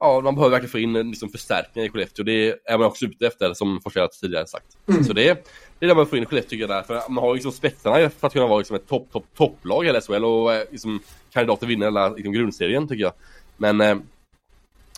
ja, 0.00 0.20
man 0.20 0.34
behöver 0.34 0.50
verkligen 0.50 0.70
få 0.70 0.78
in 0.78 0.92
liksom, 0.92 1.28
förstärkningar 1.28 1.86
i 1.86 1.90
Skellefteå. 1.90 2.24
Det 2.24 2.58
är 2.64 2.78
man 2.78 2.86
också 2.86 3.04
ute 3.04 3.26
efter 3.26 3.54
som 3.54 3.80
Forsell 3.80 4.08
tidigare 4.08 4.46
sagt. 4.46 4.66
Mm. 4.88 5.04
Så 5.04 5.12
det, 5.12 5.44
det 5.78 5.86
är 5.86 5.88
det 5.88 5.94
man 5.94 6.06
får 6.06 6.18
in 6.18 6.24
i 6.24 6.26
Skellefteå 6.26 6.50
tycker 6.50 6.62
jag 6.62 6.70
där. 6.70 6.82
För 6.82 7.10
man 7.10 7.24
har 7.24 7.34
liksom 7.34 7.52
spetsarna 7.52 8.10
för 8.10 8.26
att 8.26 8.32
kunna 8.32 8.46
vara 8.46 8.58
liksom, 8.58 8.76
ett 8.76 8.88
topp, 8.88 9.12
topp, 9.12 9.26
topplag 9.36 9.86
i 9.86 10.00
SHL 10.00 10.24
och 10.24 10.54
eh, 10.54 10.62
liksom, 10.70 11.00
kandidat 11.32 11.62
att 11.62 11.68
vinna 11.68 11.86
hela 11.86 12.08
liksom, 12.08 12.32
grundserien 12.32 12.88
tycker 12.88 13.02
jag. 13.02 13.12
Men 13.56 13.80
eh, 13.80 13.96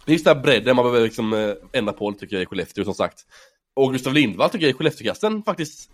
det 0.05 0.11
är 0.11 0.13
just 0.13 0.25
den 0.25 0.37
här 0.37 0.43
bredden 0.43 0.77
man 0.77 0.85
behöver 0.85 1.05
liksom 1.05 1.33
eh, 1.33 1.55
ändra 1.73 1.93
på 1.93 2.13
tycker 2.13 2.37
jag 2.37 2.43
i 2.43 2.47
Skellefteå 2.47 2.85
som 2.85 2.95
sagt. 2.95 3.27
Och 3.77 3.93
Gustav 3.93 4.15
Lindvall 4.15 4.51
tycker 4.51 4.67
jag 4.67 4.71
i 4.71 4.77
Skellefteåkasten 4.77 5.43
faktiskt 5.43 5.91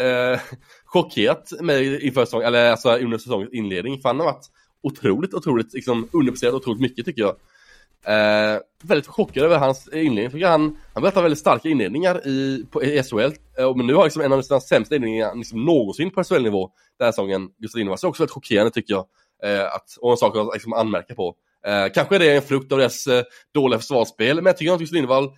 eh, 0.00 0.40
chockerat 0.84 1.52
mig 1.60 2.06
inför 2.06 2.24
säsongen, 2.24 2.46
eller 2.46 2.70
alltså 2.70 2.96
under 2.96 3.18
säsongens 3.18 3.52
inledning. 3.52 4.00
För 4.00 4.08
han 4.08 4.18
har 4.18 4.26
varit 4.26 4.46
otroligt, 4.82 5.34
otroligt 5.34 5.72
liksom 5.72 6.08
underpresterad 6.12 6.54
otroligt 6.54 6.80
mycket 6.80 7.04
tycker 7.06 7.22
jag. 7.22 7.36
Eh, 8.06 8.60
väldigt 8.82 9.06
chockad 9.06 9.44
över 9.44 9.58
hans 9.58 9.88
inledning. 9.88 10.30
Tycker 10.30 10.46
han, 10.46 10.76
han 10.94 11.02
berättar 11.02 11.22
väldigt 11.22 11.38
starka 11.38 11.68
inledningar 11.68 12.28
i, 12.28 12.66
på, 12.70 12.82
i 12.82 13.02
SHL. 13.02 13.32
Eh, 13.58 13.76
men 13.76 13.86
nu 13.86 13.94
har 13.94 14.04
liksom 14.04 14.22
en 14.22 14.32
av 14.32 14.42
sina 14.42 14.60
sämsta 14.60 14.96
inledningar 14.96 15.34
liksom 15.34 15.64
någonsin 15.64 16.10
på 16.10 16.24
SHL-nivå 16.24 16.70
den 16.98 17.04
här 17.04 17.12
säsongen. 17.12 17.48
Gustav 17.58 17.78
Lindvall. 17.78 17.98
Så 17.98 18.08
också 18.08 18.22
väldigt 18.22 18.34
chockerande 18.34 18.70
tycker 18.70 18.94
jag. 18.94 19.06
Eh, 19.44 19.64
att, 19.64 19.96
och 20.00 20.10
en 20.10 20.16
sak 20.16 20.36
att 20.36 20.54
liksom 20.54 20.72
anmärka 20.72 21.14
på. 21.14 21.34
Eh, 21.66 21.92
kanske 21.94 22.14
är 22.14 22.18
det 22.18 22.36
en 22.36 22.42
frukt 22.42 22.72
av 22.72 22.78
deras 22.78 23.06
eh, 23.06 23.24
dåliga 23.54 23.78
försvarsspel, 23.78 24.36
men 24.36 24.46
jag 24.46 24.56
tycker 24.56 24.72
att 24.72 24.78
Gustav 24.78 24.94
Lindvall 24.94 25.30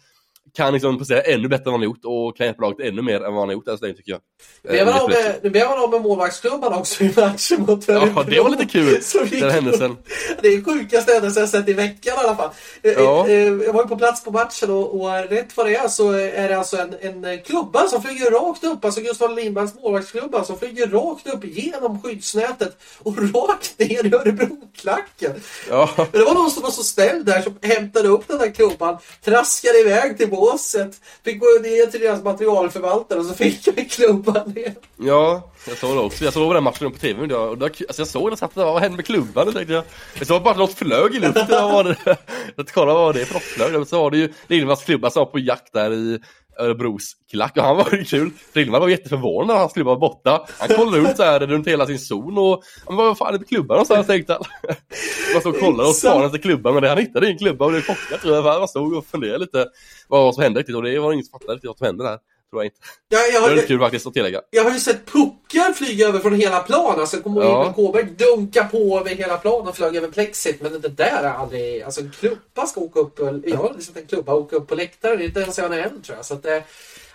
kan 0.55 0.73
liksom 0.73 0.99
prestera 0.99 1.21
ännu 1.21 1.49
bättre 1.49 1.63
än 1.65 1.73
vad 1.73 1.81
han 1.81 1.83
gjort 1.83 2.05
och 2.05 2.37
kan 2.37 2.47
hjälpa 2.47 2.63
laget 2.63 2.87
ännu 2.87 3.03
mer 3.03 3.25
än 3.25 3.35
vad 3.35 3.47
han 3.47 3.51
gjort 3.51 3.69
än 3.69 3.79
så 3.79 3.85
länge 3.85 3.97
tycker 3.97 4.13
jag. 4.13 4.21
Nu 5.43 5.51
blev 5.51 5.67
han 5.67 5.83
av 5.83 5.91
med 5.91 6.03
målvaktsklubban 6.03 6.73
också 6.73 7.05
i 7.05 7.13
matchen 7.17 7.63
mot 7.63 7.89
Ja, 7.89 8.25
det 8.29 8.41
var 8.41 8.51
lite 8.51 8.65
kul, 8.65 9.01
den 9.31 9.51
händelsen. 9.51 9.97
Det 10.43 10.49
är 10.49 10.65
sjukaste 10.65 11.13
händelsen 11.13 11.41
jag 11.41 11.51
sett 11.51 11.69
i 11.69 11.73
veckan 11.73 12.15
i 12.17 12.27
alla 12.27 12.37
fall. 12.37 12.51
Eh, 12.83 12.93
ja. 12.93 13.29
Eh, 13.29 13.35
jag 13.37 13.73
var 13.73 13.83
ju 13.83 13.89
på 13.89 13.97
plats 13.97 14.25
på 14.25 14.31
matchen 14.31 14.71
och, 14.71 15.01
och 15.01 15.11
rätt 15.11 15.57
vad 15.57 15.67
det 15.67 15.77
är 15.77 15.89
så 15.89 16.11
är 16.13 16.49
det 16.49 16.59
alltså 16.59 16.77
en, 16.77 17.25
en 17.25 17.43
klubba 17.43 17.89
som 17.89 18.03
flyger 18.03 18.31
rakt 18.31 18.65
upp, 18.65 18.85
alltså 18.85 19.01
Gustav 19.01 19.37
Lindvalls 19.37 19.75
målvaktsklubba 19.75 20.45
som 20.45 20.59
flyger 20.59 20.87
rakt 20.87 21.27
upp 21.27 21.45
genom 21.45 22.03
skyddsnätet 22.03 22.77
och 23.03 23.15
rakt 23.35 23.79
ner 23.79 24.07
i 24.07 24.15
Örebroklacken. 24.15 25.33
Ja. 25.71 25.91
Men 25.97 26.07
det 26.13 26.25
var 26.25 26.35
någon 26.35 26.51
som 26.51 26.63
var 26.63 26.71
så 26.71 26.83
snäll 26.83 27.25
där 27.25 27.43
som 27.43 27.59
hämtade 27.63 28.09
upp 28.09 28.29
den 28.29 28.39
där 28.39 28.51
klubban, 28.51 28.99
traskade 29.25 29.79
iväg 29.79 30.19
till 30.19 30.31
båset. 30.37 31.01
Fick 31.25 31.41
gå 31.41 31.47
ner 31.63 31.87
till 31.91 32.01
deras 32.01 32.23
materialförvaltare 32.23 33.19
och 33.19 33.27
så 33.27 33.35
fick 33.35 33.67
jag 33.67 33.91
klubban 33.91 34.51
ner. 34.51 34.75
Ja, 34.97 35.51
jag 35.69 35.77
såg 35.77 35.97
det 35.97 36.01
också. 36.01 36.25
Jag 36.25 36.33
såg 36.33 36.55
den 36.55 36.65
matchen 36.65 36.93
på 36.93 36.99
tv. 36.99 37.35
Och 37.37 37.59
då, 37.59 37.67
alltså 37.67 38.01
jag 38.01 38.09
såg 38.09 38.23
den 38.23 38.33
och 38.33 38.39
satt 38.39 38.55
där, 38.55 38.65
vad 38.65 38.83
hände 38.83 38.97
med 38.97 39.07
klubban? 39.07 39.53
Tänkte 39.53 39.73
jag. 39.75 39.85
jag 40.19 40.27
såg 40.27 40.43
bara 40.43 40.51
att 40.51 40.59
något 40.59 40.75
flög 40.75 41.15
i 41.15 41.21
luften. 41.21 41.47
Vad 41.49 41.73
var 41.73 41.85
det? 41.85 41.97
Jag 42.57 42.69
kollade 42.69 42.99
vad 42.99 43.15
det 43.15 43.21
är 43.21 43.25
för 43.25 43.35
något 43.35 43.43
flög. 43.43 43.87
Så 43.87 44.03
var 44.03 44.11
det 44.11 44.19
ju 44.19 44.33
Lillemans 44.47 44.85
klubba 44.85 45.11
som 45.11 45.21
var 45.21 45.27
på 45.27 45.39
jakt 45.39 45.73
där 45.73 45.93
i 45.93 46.21
Örebros 46.59 47.13
klack 47.31 47.57
och 47.57 47.63
han 47.63 47.77
var 47.77 47.89
ju 47.93 48.05
kul. 48.05 48.31
Frillman 48.53 48.81
var 48.81 48.89
jätteförvånad 48.89 49.47
när 49.47 49.55
hans 49.55 49.73
klubba 49.73 49.91
var 49.91 50.01
borta. 50.01 50.47
Han 50.59 50.69
kollade 50.69 50.99
runt 50.99 51.17
så 51.17 51.23
här 51.23 51.41
runt 51.41 51.67
hela 51.67 51.87
sin 51.87 51.99
zon 51.99 52.39
och 52.39 52.63
han 52.87 52.97
var 52.97 53.05
vad 53.05 53.19
fan 53.19 53.35
är 53.35 53.39
det 53.39 53.45
klubban 53.45 53.75
någonstans 53.75 54.07
tänkte 54.07 54.33
han. 54.33 54.43
Man 55.33 55.41
stod 55.41 55.55
och 55.55 55.61
kollade 55.61 55.89
och 55.89 55.95
spanade 55.95 56.27
efter 56.27 56.39
klubban 56.39 56.75
men 56.75 56.85
han 56.85 56.99
hittade 56.99 57.27
ingen 57.27 57.39
klubba 57.39 57.65
och 57.65 57.73
det 57.73 57.83
chockad 57.83 58.21
tror 58.21 58.35
jag. 58.35 58.43
Han 58.43 58.69
stod 58.69 58.95
och 58.95 59.07
funderade 59.07 59.39
lite 59.39 59.67
vad 60.09 60.35
som 60.35 60.43
hände 60.43 60.61
riktigt 60.61 60.77
och 60.77 60.83
det 60.83 60.99
var 60.99 61.13
ingen 61.13 61.25
som 61.25 61.41
fattade 61.41 61.55
riktigt 61.55 61.69
vad 61.69 61.79
som 61.79 61.87
hände 61.87 62.05
där. 62.05 62.19
Tror 62.51 62.63
jag 62.63 62.67
inte. 62.67 62.77
Ja, 63.09 63.19
jag 63.33 63.41
har, 63.41 63.51
det 63.51 63.63
är 63.63 63.67
kul 63.67 63.79
faktiskt 63.79 64.07
att 64.07 64.15
tillägga. 64.15 64.41
Jag 64.51 64.65
har 64.65 64.71
ju 64.71 64.81
sett 64.81 65.07
puckar 65.07 65.73
flyga 65.73 66.09
över 66.09 66.19
från 66.19 66.35
hela 66.35 66.61
plan. 66.61 67.01
Alltså 67.01 67.23
kommer 67.23 67.43
ihåg 67.43 67.67
ja. 67.67 67.73
Kåberg 67.73 68.05
dunka 68.05 68.65
på 68.65 68.99
över 69.01 69.11
hela 69.11 69.37
planen 69.37 69.69
och 69.69 69.77
flög 69.77 69.97
över 69.97 70.09
plexit. 70.09 70.63
Men 70.63 70.81
det 70.81 70.89
där 70.89 71.23
är 71.23 71.33
aldrig... 71.33 71.83
Alltså 71.83 72.01
en 72.01 72.11
klubba 72.11 72.67
ska 72.67 72.81
åka 72.81 73.01
upp... 73.01 73.19
Jag 73.45 73.57
har 73.57 73.81
sett 73.81 73.97
en 73.97 74.07
klubba 74.07 74.35
åka 74.35 74.57
upp 74.57 74.69
på 74.69 74.75
läktaren. 74.75 75.23
Inte 75.23 75.41
ens 75.41 75.59
jag 75.59 75.79
än 75.79 76.03
tror 76.03 76.17
jag. 76.17 76.27
Så 76.27 76.35
att, 76.35 76.43
det, 76.43 76.65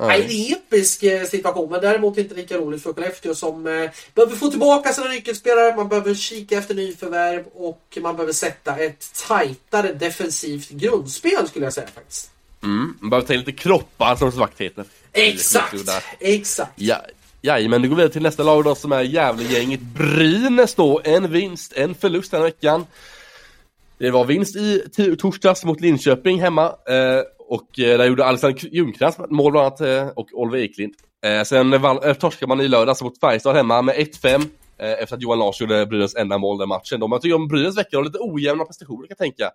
Nej, 0.08 0.26
det 0.28 0.34
är 0.34 0.48
en 0.48 0.58
episk 0.58 1.04
eh, 1.04 1.24
situation, 1.24 1.72
men 1.72 1.82
däremot 1.82 2.18
inte 2.18 2.36
lika 2.36 2.58
roligt 2.58 2.84
för 2.84 2.94
Skellefteå 2.94 3.36
som 3.36 3.68
eh, 3.68 3.90
behöver 4.16 4.36
få 4.36 4.50
tillbaka 4.50 4.94
sina 4.94 5.08
nyckelspelare, 5.08 5.76
man 5.76 5.90
behöver 5.90 6.14
kika 6.14 6.58
efter 6.58 6.76
nyförvärv 6.76 7.46
och 7.54 7.98
man 8.02 8.16
behöver 8.16 8.34
sätta 8.34 8.78
ett 8.78 9.14
tajtare 9.28 9.94
defensivt 9.94 10.70
grundspel 10.70 11.48
skulle 11.48 11.66
jag 11.66 11.74
säga 11.74 11.88
faktiskt. 11.88 12.32
Mm, 12.64 12.98
man 13.00 13.10
behöver 13.10 13.28
ta 13.28 13.34
in 13.34 13.40
lite 13.40 13.52
kroppar 13.52 14.16
som 14.16 14.32
svakt 14.32 14.62
heter. 14.62 14.86
Exakt, 15.14 15.74
exakt. 16.20 16.72
Ja, 16.76 16.98
ja, 17.42 17.70
men 17.70 17.82
nu 17.82 17.90
går 17.90 17.96
vi 17.96 18.10
till 18.10 18.22
nästa 18.22 18.44
lag 18.44 18.64
då 18.64 18.76
som 18.76 18.92
är 18.92 19.02
Gävlegänget 19.02 19.82
Brynäs 19.82 20.76
då. 20.76 21.02
En 21.04 21.32
vinst, 21.32 21.74
en 21.74 21.96
förlust 21.96 22.32
den 22.32 22.42
här 22.42 22.48
veckan. 22.48 22.86
Det 23.98 24.12
var 24.12 24.26
vinst 24.26 24.56
i 24.56 24.84
torsdags 25.20 25.64
mot 25.64 25.82
Linköping 25.82 26.42
hemma. 26.42 26.66
Eh, 26.66 27.22
och 27.40 27.80
eh, 27.80 27.98
där 27.98 28.06
gjorde 28.06 28.26
Alexander 28.26 28.76
Ljungcrantz 28.76 29.18
mål 29.30 29.52
bland 29.52 29.68
annat 29.68 29.82
eh, 29.82 30.08
och 30.08 30.28
Oliver 30.34 30.58
Eklind. 30.58 30.94
Eh, 31.26 31.44
sen 31.44 31.74
eh, 31.74 32.14
torskade 32.14 32.48
man 32.48 32.62
i 32.62 32.68
lördags 32.68 33.02
mot 33.02 33.20
Färjestad 33.20 33.56
hemma 33.56 33.82
med 33.82 33.96
1-5 33.96 34.48
eh, 34.78 34.92
efter 34.92 35.16
att 35.16 35.22
Johan 35.22 35.40
Lars 35.40 35.62
gjorde 35.62 35.86
Brynäs 35.86 36.16
enda 36.16 36.38
mål 36.38 36.58
den 36.58 36.70
matchen. 36.70 37.00
De, 37.00 37.12
jag 37.12 37.22
tycker 37.22 37.36
om 37.36 37.48
Brynäs 37.48 37.78
vecka 37.78 37.98
har 37.98 38.04
lite 38.04 38.18
ojämna 38.22 38.66
prestationer 38.66 39.08
kan 39.08 39.08
jag 39.10 39.18
tänka. 39.18 39.52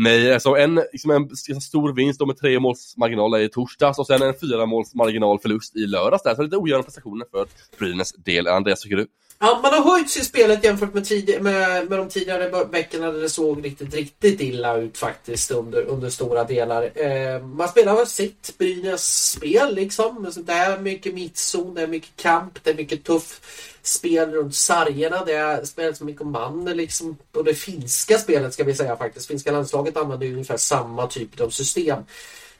Nej, 0.00 0.34
alltså 0.34 0.56
en, 0.56 0.74
liksom 0.74 1.10
en 1.10 1.60
stor 1.60 1.92
vinst 1.92 2.26
med 2.26 2.36
tre 2.36 2.60
måls 2.60 2.94
marginal 2.96 3.40
i 3.40 3.48
torsdags 3.48 3.98
och 3.98 4.06
sen 4.06 4.22
en 4.22 4.34
fyra 4.40 4.66
måls 4.66 4.94
marginal 4.94 5.38
förlust 5.38 5.76
i 5.76 5.86
lördags 5.86 6.22
där. 6.22 6.34
Så 6.34 6.42
lite 6.42 6.56
ojämna 6.56 6.82
prestationer 6.82 7.26
för 7.30 7.46
Brynäs 7.78 8.12
del. 8.12 8.46
Andreas, 8.46 8.80
tycker 8.80 8.96
du? 8.96 9.06
Ja, 9.40 9.60
man 9.62 9.72
har 9.72 9.90
höjt 9.90 10.10
sig 10.10 10.22
i 10.22 10.24
spelet 10.24 10.64
jämfört 10.64 10.94
med, 10.94 11.04
tidig, 11.04 11.42
med, 11.42 11.88
med 11.88 11.98
de 11.98 12.08
tidigare 12.08 12.64
veckorna 12.64 13.12
där 13.12 13.20
det 13.20 13.28
såg 13.28 13.64
riktigt, 13.64 13.94
riktigt 13.94 14.40
illa 14.40 14.76
ut 14.76 14.98
faktiskt 14.98 15.50
under, 15.50 15.82
under 15.82 16.10
stora 16.10 16.44
delar. 16.44 16.90
Eh, 16.94 17.42
man 17.42 17.68
spelar 17.68 18.04
sitt 18.04 18.58
Brynäs 18.58 19.30
spel 19.30 19.74
liksom. 19.74 20.24
Alltså, 20.24 20.40
det 20.40 20.52
är 20.52 20.78
mycket 20.78 21.14
mittzon, 21.14 21.74
det 21.74 21.82
är 21.82 21.86
mycket 21.86 22.16
kamp, 22.16 22.64
det 22.64 22.70
är 22.70 22.74
mycket 22.74 23.04
tuff 23.04 23.40
spel 23.82 24.30
runt 24.30 24.54
sargerna. 24.54 25.24
Det 25.24 25.32
är 25.32 25.64
spelet 25.64 26.00
mycket 26.00 26.26
man 26.26 26.64
liksom. 26.64 27.16
Och 27.32 27.44
det 27.44 27.54
finska 27.54 28.18
spelet 28.18 28.54
ska 28.54 28.64
vi 28.64 28.74
säga 28.74 28.96
faktiskt. 28.96 29.26
Finska 29.26 29.52
landslaget 29.52 29.96
använder 29.96 30.26
ju 30.26 30.32
ungefär 30.32 30.56
samma 30.56 31.06
typ 31.06 31.40
av 31.40 31.50
system. 31.50 31.98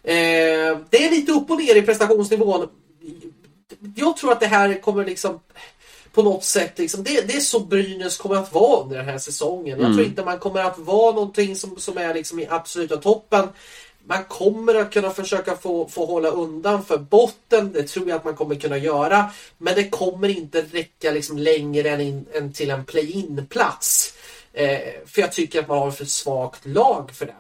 Eh, 0.03 0.79
det 0.91 1.05
är 1.05 1.11
lite 1.11 1.33
upp 1.33 1.51
och 1.51 1.59
ner 1.59 1.77
i 1.77 1.83
prestationsnivån. 1.83 2.69
Jag 3.97 4.17
tror 4.17 4.33
att 4.33 4.41
det 4.41 4.47
här 4.47 4.81
kommer 4.81 5.05
liksom 5.05 5.41
på 6.19 6.23
något 6.25 6.45
sätt. 6.45 6.79
Liksom, 6.79 7.03
det, 7.03 7.21
det 7.21 7.37
är 7.37 7.41
så 7.41 7.61
Brynäs 7.61 8.17
kommer 8.17 8.37
att 8.37 8.55
vara 8.55 8.83
under 8.83 8.97
den 8.97 9.05
här 9.05 9.19
säsongen. 9.19 9.79
Mm. 9.79 9.87
Jag 9.87 9.95
tror 9.95 10.07
inte 10.07 10.25
man 10.25 10.39
kommer 10.39 10.61
att 10.61 10.79
vara 10.79 11.15
någonting 11.15 11.57
som, 11.57 11.77
som 11.77 11.99
är 11.99 12.15
liksom 12.15 12.41
i 12.41 12.47
absoluta 12.51 12.97
toppen. 12.97 13.49
Man 14.05 14.25
kommer 14.25 14.75
att 14.75 14.93
kunna 14.93 15.11
försöka 15.11 15.57
få, 15.57 15.89
få 15.89 16.07
hålla 16.07 16.29
undan 16.29 16.85
för 16.85 16.99
botten. 16.99 17.73
Det 17.73 17.83
tror 17.83 18.09
jag 18.09 18.17
att 18.17 18.25
man 18.25 18.37
kommer 18.37 18.55
kunna 18.55 18.79
göra. 18.79 19.31
Men 19.59 19.75
det 19.75 19.89
kommer 19.89 20.29
inte 20.29 20.63
räcka 20.63 21.11
liksom 21.11 21.39
längre 21.39 21.91
än, 21.91 22.01
in, 22.01 22.27
än 22.35 22.53
till 22.53 22.71
en 22.71 22.85
play-in 22.85 23.47
plats. 23.51 24.15
Eh, 24.53 24.79
för 25.07 25.21
jag 25.21 25.33
tycker 25.33 25.61
att 25.61 25.69
man 25.69 25.79
har 25.79 25.91
för 25.91 26.05
svagt 26.05 26.67
lag 26.67 27.11
för 27.15 27.27
det. 27.27 27.35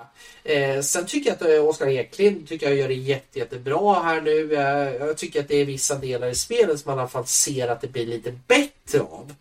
Eh, 0.48 0.80
sen 0.80 1.06
tycker 1.06 1.30
jag 1.30 1.34
att 1.34 1.54
eh, 1.54 1.68
Oskar 1.68 1.88
Eklind 1.88 2.48
tycker 2.48 2.66
jag 2.66 2.76
gör 2.76 2.88
det 2.88 2.94
jätte, 2.94 3.38
jättebra 3.38 4.02
här 4.02 4.20
nu. 4.20 4.54
Eh, 4.54 5.06
jag 5.06 5.16
tycker 5.16 5.40
att 5.40 5.48
det 5.48 5.56
är 5.56 5.64
vissa 5.64 5.94
delar 5.94 6.28
i 6.28 6.34
spelet 6.34 6.80
som 6.80 6.90
man 6.90 6.98
i 6.98 7.00
alla 7.00 7.08
fall 7.08 7.26
ser 7.26 7.68
att 7.68 7.80
det 7.80 7.88
blir 7.88 8.06
lite 8.06 8.32
bättre 8.46 9.00
av. 9.00 9.34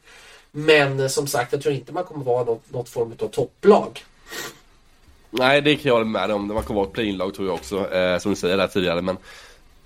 Men 0.52 1.00
eh, 1.00 1.08
som 1.08 1.28
sagt, 1.28 1.54
jag 1.54 1.62
tror 1.62 1.76
inte 1.76 1.94
man 1.94 2.04
kommer 2.04 2.26
vara 2.26 2.44
något, 2.44 2.74
något 2.74 2.90
form 2.90 3.14
av 3.20 3.28
topplag. 3.28 4.04
Nej, 5.30 5.62
det 5.62 5.76
kan 5.76 5.90
jag 5.90 5.94
hålla 5.94 6.06
med 6.06 6.32
om. 6.32 6.48
Man 6.48 6.64
kommer 6.64 6.80
vara 6.80 6.88
ett 6.88 6.94
play-in-lag 6.94 7.34
tror 7.34 7.48
jag 7.48 7.56
också, 7.56 7.94
eh, 7.94 8.20
som 8.20 8.32
du 8.32 8.36
säger 8.36 8.58
där 8.58 8.68
tidigare. 8.68 9.02
Men 9.02 9.18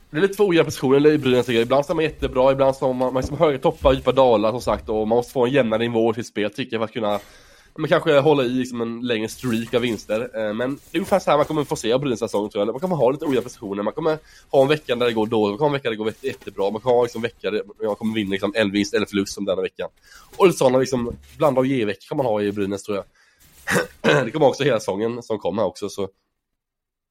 det 0.09 0.17
är 0.17 0.21
lite 0.21 0.33
två 0.33 0.47
ojämna 0.47 0.65
positioner 0.65 1.11
i 1.11 1.17
Brynäs 1.17 1.49
Ibland 1.49 1.85
så 1.85 1.93
är 1.93 1.95
man 1.95 2.03
jättebra, 2.03 2.51
ibland 2.51 2.75
så 2.75 2.85
har 2.85 2.93
man, 2.93 3.13
man 3.13 3.21
liksom 3.21 3.37
höga 3.37 3.59
toppar, 3.59 3.93
djupa 3.93 4.11
dalar 4.11 4.51
som 4.51 4.61
sagt. 4.61 4.89
Och 4.89 5.07
man 5.07 5.15
måste 5.15 5.33
få 5.33 5.45
en 5.45 5.51
jämnare 5.51 5.79
nivå 5.79 6.11
i 6.11 6.13
sitt 6.13 6.27
spel 6.27 6.53
tycker 6.53 6.73
jag 6.73 6.79
för 6.79 6.85
att 6.85 6.93
kunna 6.93 7.19
men 7.75 7.87
kanske 7.87 8.19
hålla 8.19 8.43
i 8.43 8.49
liksom 8.49 8.81
en 8.81 9.01
längre 9.01 9.27
streak 9.27 9.73
av 9.73 9.81
vinster. 9.81 10.29
Eh, 10.35 10.53
men 10.53 10.79
det 10.91 10.97
är 10.97 10.99
ungefär 10.99 11.19
så 11.19 11.31
här 11.31 11.37
man 11.37 11.45
kommer 11.45 11.63
få 11.63 11.75
se 11.75 11.93
av 11.93 11.99
Brynäs 11.99 12.19
säsong 12.19 12.49
tror 12.49 12.65
jag. 12.65 12.73
Man 12.73 12.79
kommer 12.79 12.95
ha 12.95 13.11
lite 13.11 13.25
ojämna 13.25 13.41
prestationer. 13.41 13.83
Man 13.83 13.93
kommer 13.93 14.17
ha 14.49 14.61
en 14.61 14.67
vecka 14.67 14.95
där 14.95 15.05
det 15.05 15.13
går 15.13 15.27
dåligt, 15.27 15.51
man 15.51 15.57
kommer 15.57 15.69
ha 15.69 15.75
en 15.75 15.79
vecka 15.79 15.89
där 15.89 15.95
det 15.95 16.03
går 16.03 16.13
jättebra. 16.21 16.71
Man 16.71 16.81
kommer 16.81 16.95
ha 16.95 17.03
liksom 17.03 17.21
vecka 17.21 17.51
där 17.51 17.63
man 17.85 17.95
kommer 17.95 18.15
vinna 18.15 18.31
liksom 18.31 18.53
en 18.55 18.71
vinst 18.71 18.93
eller 18.93 19.05
förlust 19.05 19.33
som 19.33 19.45
denna 19.45 19.61
veckan. 19.61 19.89
Och 20.37 20.47
lite 20.47 20.57
sådana 20.57 20.77
liksom 20.77 21.15
blanda 21.37 21.59
och 21.59 21.65
ge-veckor 21.65 22.07
kan 22.07 22.17
man 22.17 22.25
ha 22.25 22.41
i 22.41 22.51
Brynäs 22.51 22.83
tror 22.83 22.97
jag. 22.97 23.05
det 24.25 24.31
kommer 24.31 24.47
också 24.47 24.63
hela 24.63 24.79
säsongen 24.79 25.23
som 25.23 25.39
kommer 25.39 25.63
också 25.63 25.89
så 25.89 26.09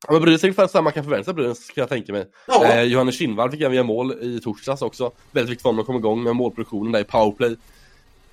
Ja, 0.06 0.12
men 0.12 0.22
Brynäs 0.22 0.42
är 0.44 0.48
ungefär 0.48 0.66
samma 0.66 0.82
man 0.82 0.92
kan 0.92 1.04
förvänta 1.04 1.24
sig 1.24 1.34
Brynäs 1.34 1.66
kan 1.66 1.82
jag 1.82 1.88
tänka 1.88 2.12
mig. 2.12 2.26
Ja. 2.46 2.64
Eh, 2.64 2.82
Johannes 2.82 3.18
Kinnvall 3.18 3.50
fick 3.50 3.61
även 3.61 3.74
göra 3.74 3.86
mål 3.86 4.12
i 4.12 4.40
torsdags 4.40 4.82
också. 4.82 5.12
Väldigt 5.30 5.50
viktigt 5.50 5.62
för 5.62 5.68
honom 5.68 5.80
att 5.80 5.86
komma 5.86 5.98
igång 5.98 6.22
med 6.22 6.36
målproduktionen 6.36 6.92
där 6.92 7.00
i 7.00 7.04
powerplay. 7.04 7.56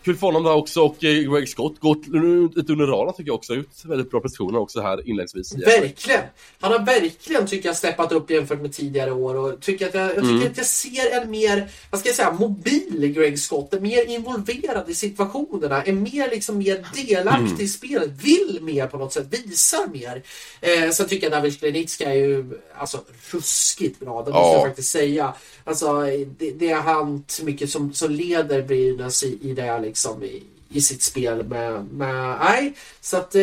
Kul 0.08 0.18
för 0.18 0.28
honom 0.28 0.44
där 0.44 0.54
också 0.54 0.82
och 0.82 1.04
eh, 1.04 1.34
Greg 1.34 1.50
Scott 1.50 1.80
gått 1.80 2.08
lite 2.56 2.72
under 2.72 2.88
radarn 2.88 3.14
tycker 3.16 3.30
jag 3.30 3.36
också. 3.36 3.54
Ut 3.54 3.86
väldigt 3.86 4.12
bra 4.12 4.20
prestationer 4.20 4.60
också 4.60 4.82
här 4.82 5.10
inledningsvis. 5.10 5.56
Verkligen! 5.56 6.22
Han 6.60 6.72
har 6.72 6.80
verkligen 6.80 7.48
tycker 7.48 7.70
jag 7.70 7.76
steppat 7.76 8.12
upp 8.12 8.30
jämfört 8.30 8.62
med 8.62 8.74
tidigare 8.74 9.12
år 9.12 9.36
och 9.36 9.62
tycker 9.62 9.88
att 9.88 9.94
jag, 9.94 10.04
jag 10.04 10.16
tycker 10.16 10.30
mm. 10.30 10.48
att 10.52 10.58
jag 10.58 10.66
ser 10.66 11.22
en 11.22 11.32
mer, 11.32 11.70
vad 11.92 12.00
ska 12.00 12.10
jag 12.10 12.16
säga, 12.16 12.32
mobil 12.32 13.14
Greg 13.16 13.40
Scott. 13.40 13.74
En 13.74 13.84
mer 13.84 14.06
involverad 14.06 14.90
i 14.90 14.96
situationerna, 14.96 15.84
är 15.84 15.94
mer 15.94 16.30
liksom 16.30 16.58
mer 16.58 16.86
delaktig 16.96 17.46
mm. 17.46 17.62
i 17.62 17.68
spelet, 17.68 18.10
vill 18.24 18.60
mer 18.62 18.88
på 18.88 18.98
något 18.98 19.14
sätt, 19.14 19.28
visar 19.30 19.88
mer. 19.88 20.24
Eh, 20.62 20.90
sen 20.90 21.08
tycker 21.08 21.26
jag 21.26 21.32
David 21.32 21.60
Klenicka 21.60 22.14
är 22.14 22.16
ju 22.16 22.60
alltså 22.78 23.00
ruskigt 23.32 24.00
bra, 24.00 24.24
det 24.24 24.32
måste 24.32 24.48
ja. 24.48 24.54
jag 24.54 24.68
faktiskt 24.68 24.92
säga. 24.92 25.34
Alltså 25.64 26.02
det, 26.38 26.52
det 26.52 26.70
är 26.70 26.82
han 26.82 27.24
mycket 27.44 27.70
som, 27.70 27.94
som 27.94 28.12
leder 28.12 28.62
Brynäs 28.62 29.24
i, 29.24 29.38
i 29.42 29.54
det 29.54 29.80
liksom 29.80 29.97
i, 30.24 30.44
i 30.70 30.82
sitt 30.82 31.02
spel 31.02 31.44
med, 31.44 31.86
med 31.86 32.38
nej, 32.40 32.74
så 33.02 33.18
att 33.18 33.36
eh, 33.36 33.42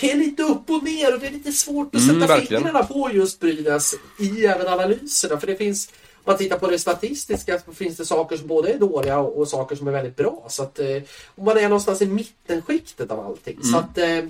det 0.00 0.10
är 0.12 0.16
lite 0.16 0.42
upp 0.42 0.70
och 0.70 0.82
ner 0.82 1.14
och 1.14 1.20
det 1.20 1.26
är 1.26 1.30
lite 1.30 1.52
svårt 1.52 1.94
att 1.94 2.02
sätta 2.02 2.34
mm, 2.34 2.46
fingrarna 2.46 2.82
på 2.84 3.10
just 3.12 3.40
Brynäs 3.40 3.94
i 4.18 4.46
även 4.46 4.68
analyserna 4.68 5.40
för 5.40 5.46
det 5.46 5.56
finns 5.56 5.90
om 6.26 6.32
man 6.32 6.38
tittar 6.38 6.58
på 6.58 6.66
det 6.66 6.78
statistiska 6.78 7.60
så 7.64 7.72
finns 7.72 7.96
det 7.96 8.04
saker 8.04 8.36
som 8.36 8.46
både 8.46 8.72
är 8.72 8.78
dåliga 8.78 9.18
och, 9.18 9.38
och 9.38 9.48
saker 9.48 9.76
som 9.76 9.88
är 9.88 9.92
väldigt 9.92 10.16
bra. 10.16 10.46
Så 10.48 10.62
att, 10.62 10.78
eh, 10.78 11.02
om 11.34 11.44
man 11.44 11.58
är 11.58 11.62
någonstans 11.62 12.02
i 12.02 12.06
mittenskiktet 12.06 13.10
av 13.10 13.20
allting. 13.20 13.54
Mm. 13.54 13.72
Så 13.72 13.78
att, 13.78 13.98
eh, 13.98 14.24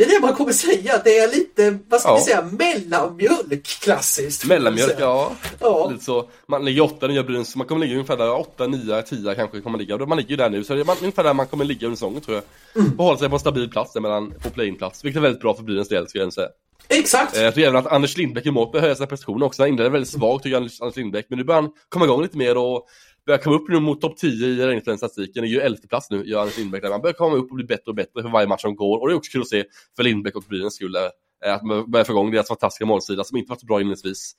det 0.00 0.04
är 0.04 0.20
det 0.20 0.26
man 0.26 0.34
kommer 0.34 0.52
säga. 0.52 1.00
Det 1.04 1.18
är 1.18 1.30
lite, 1.30 1.78
vad 1.88 2.00
ska 2.00 2.10
ja. 2.10 2.14
vi 2.14 2.20
säga, 2.20 2.42
mellanmjölk 2.42 3.66
klassiskt. 3.66 4.44
Mellanmjölk, 4.44 4.94
ja. 4.98 5.32
ja. 5.58 5.90
Lite 5.90 6.04
så. 6.04 6.28
Man 6.48 6.64
ligger 6.64 6.82
8, 6.82 7.06
nya 7.06 7.22
Brynäs, 7.22 7.56
man 7.56 7.66
kommer 7.66 7.80
ligga 7.80 7.94
ungefär 7.94 8.16
där 8.16 8.38
8, 8.38 8.66
9, 8.66 9.02
10 9.02 9.34
kanske 9.34 9.60
kommer 9.60 9.78
ligga. 9.78 9.96
Man 9.98 10.18
ligger 10.18 10.30
ju 10.30 10.36
där 10.36 10.50
nu, 10.50 10.64
så 10.64 10.74
det 10.74 10.80
är 10.80 10.96
ungefär 11.00 11.24
där 11.24 11.34
man 11.34 11.46
kommer 11.46 11.64
ligga 11.64 11.86
under 11.86 11.96
säsongen 11.96 12.20
tror 12.20 12.36
jag. 12.36 12.44
Mm. 12.82 12.98
Och 12.98 13.04
hålla 13.04 13.18
sig 13.18 13.28
på 13.28 13.34
en 13.34 13.40
stabil 13.40 13.70
plats 13.70 13.92
där 13.92 14.00
mellan, 14.00 14.34
på 14.42 14.50
play-in-plats. 14.50 15.04
Vilket 15.04 15.18
är 15.18 15.22
väldigt 15.22 15.42
bra 15.42 15.54
för 15.54 15.62
Brynäs 15.62 15.88
del, 15.88 16.08
skulle 16.08 16.24
jag 16.24 16.32
säga. 16.32 16.48
Exakt! 16.88 17.36
Eh, 17.36 17.42
jag 17.42 17.54
tror 17.54 17.66
även 17.66 17.76
att 17.76 17.92
Anders 17.92 18.16
Lindbäck 18.16 18.46
i 18.46 18.50
mål 18.50 18.70
behöver 18.70 18.86
höja 18.86 18.94
sina 18.94 19.06
prestationer 19.06 19.46
också. 19.46 19.62
Han 19.62 19.68
inledde 19.68 19.90
väldigt 19.90 20.10
svagt 20.10 20.42
tycker 20.42 20.56
jag, 20.56 20.70
Anders 20.80 20.96
Lindbäck. 20.96 21.26
Men 21.28 21.38
nu 21.38 21.44
börjar 21.44 21.62
han 21.62 21.70
komma 21.88 22.04
igång 22.04 22.22
lite 22.22 22.38
mer 22.38 22.56
och 22.56 22.86
börjar 23.26 23.38
komma 23.38 23.56
upp 23.56 23.68
nu 23.68 23.80
mot 23.80 24.00
topp 24.00 24.16
10 24.16 24.46
i 24.46 24.66
Rängelstadion-statistiken. 24.66 25.42
Det 25.42 25.48
är 25.48 25.50
ju 25.50 25.60
elfte 25.60 25.88
plats 25.88 26.10
nu, 26.10 26.24
Göran 26.24 26.48
Lindbäck 26.56 26.82
där. 26.82 26.90
Man 26.90 27.00
börjar 27.00 27.14
komma 27.14 27.36
upp 27.36 27.50
och 27.50 27.56
bli 27.56 27.64
bättre 27.64 27.84
och 27.86 27.94
bättre 27.94 28.22
för 28.22 28.28
varje 28.28 28.46
match 28.46 28.62
som 28.62 28.76
går. 28.76 29.00
Och 29.00 29.08
det 29.08 29.14
är 29.14 29.16
också 29.16 29.32
kul 29.32 29.40
att 29.40 29.48
se 29.48 29.64
för 29.96 30.02
Lindbäck 30.02 30.36
och 30.36 30.44
Brynäs 30.48 30.74
skull. 30.74 30.96
Eh, 31.44 31.54
att 31.54 31.62
man 31.62 31.90
börjar 31.90 32.04
få 32.04 32.12
igång 32.12 32.30
deras 32.30 32.48
fantastiska 32.48 32.86
målsida 32.86 33.24
som 33.24 33.36
inte 33.36 33.50
varit 33.50 33.60
så 33.60 33.66
bra 33.66 33.80
inledningsvis. 33.80 34.34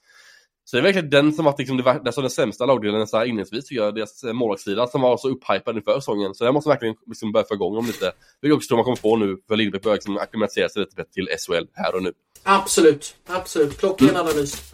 Så 0.63 0.75
det 0.75 0.81
är 0.81 0.83
verkligen 0.83 1.09
den 1.09 1.33
som 1.33 1.45
varit 1.45 1.59
liksom 1.59 1.77
det, 1.77 1.83
det 2.03 2.21
den 2.21 2.29
sämsta 2.29 2.65
lagdelen 2.65 3.07
så 3.07 3.17
här 3.17 3.25
inledningsvis 3.25 3.65
tycker 3.65 3.83
jag, 3.83 3.95
deras 3.95 4.23
eh, 4.23 4.33
målvaktssida 4.33 4.87
som 4.87 5.01
var 5.01 5.17
så 5.17 5.29
upphypad 5.29 5.77
inför 5.77 5.95
säsongen. 5.95 6.33
Så 6.33 6.43
det 6.43 6.51
måste 6.51 6.69
verkligen 6.69 6.95
liksom 7.05 7.31
börja 7.31 7.45
få 7.47 7.53
igång 7.53 7.75
dem 7.75 7.85
lite. 7.85 8.11
Vilket 8.41 8.55
också 8.55 8.67
tror 8.67 8.77
man 8.77 8.83
kommer 8.83 8.97
få 8.97 9.17
nu, 9.17 9.37
för 9.47 9.55
Lindbäck 9.55 9.83
börjar 9.83 9.95
liksom 9.95 10.17
acklimatisera 10.17 10.69
sig 10.69 10.79
lite 10.79 10.95
bättre 10.95 11.11
till 11.11 11.27
SHL 11.39 11.65
här 11.73 11.95
och 11.95 12.03
nu. 12.03 12.13
Absolut, 12.43 13.15
absolut. 13.25 13.77
Klockren 13.77 14.09
mm. 14.09 14.21
analys. 14.21 14.73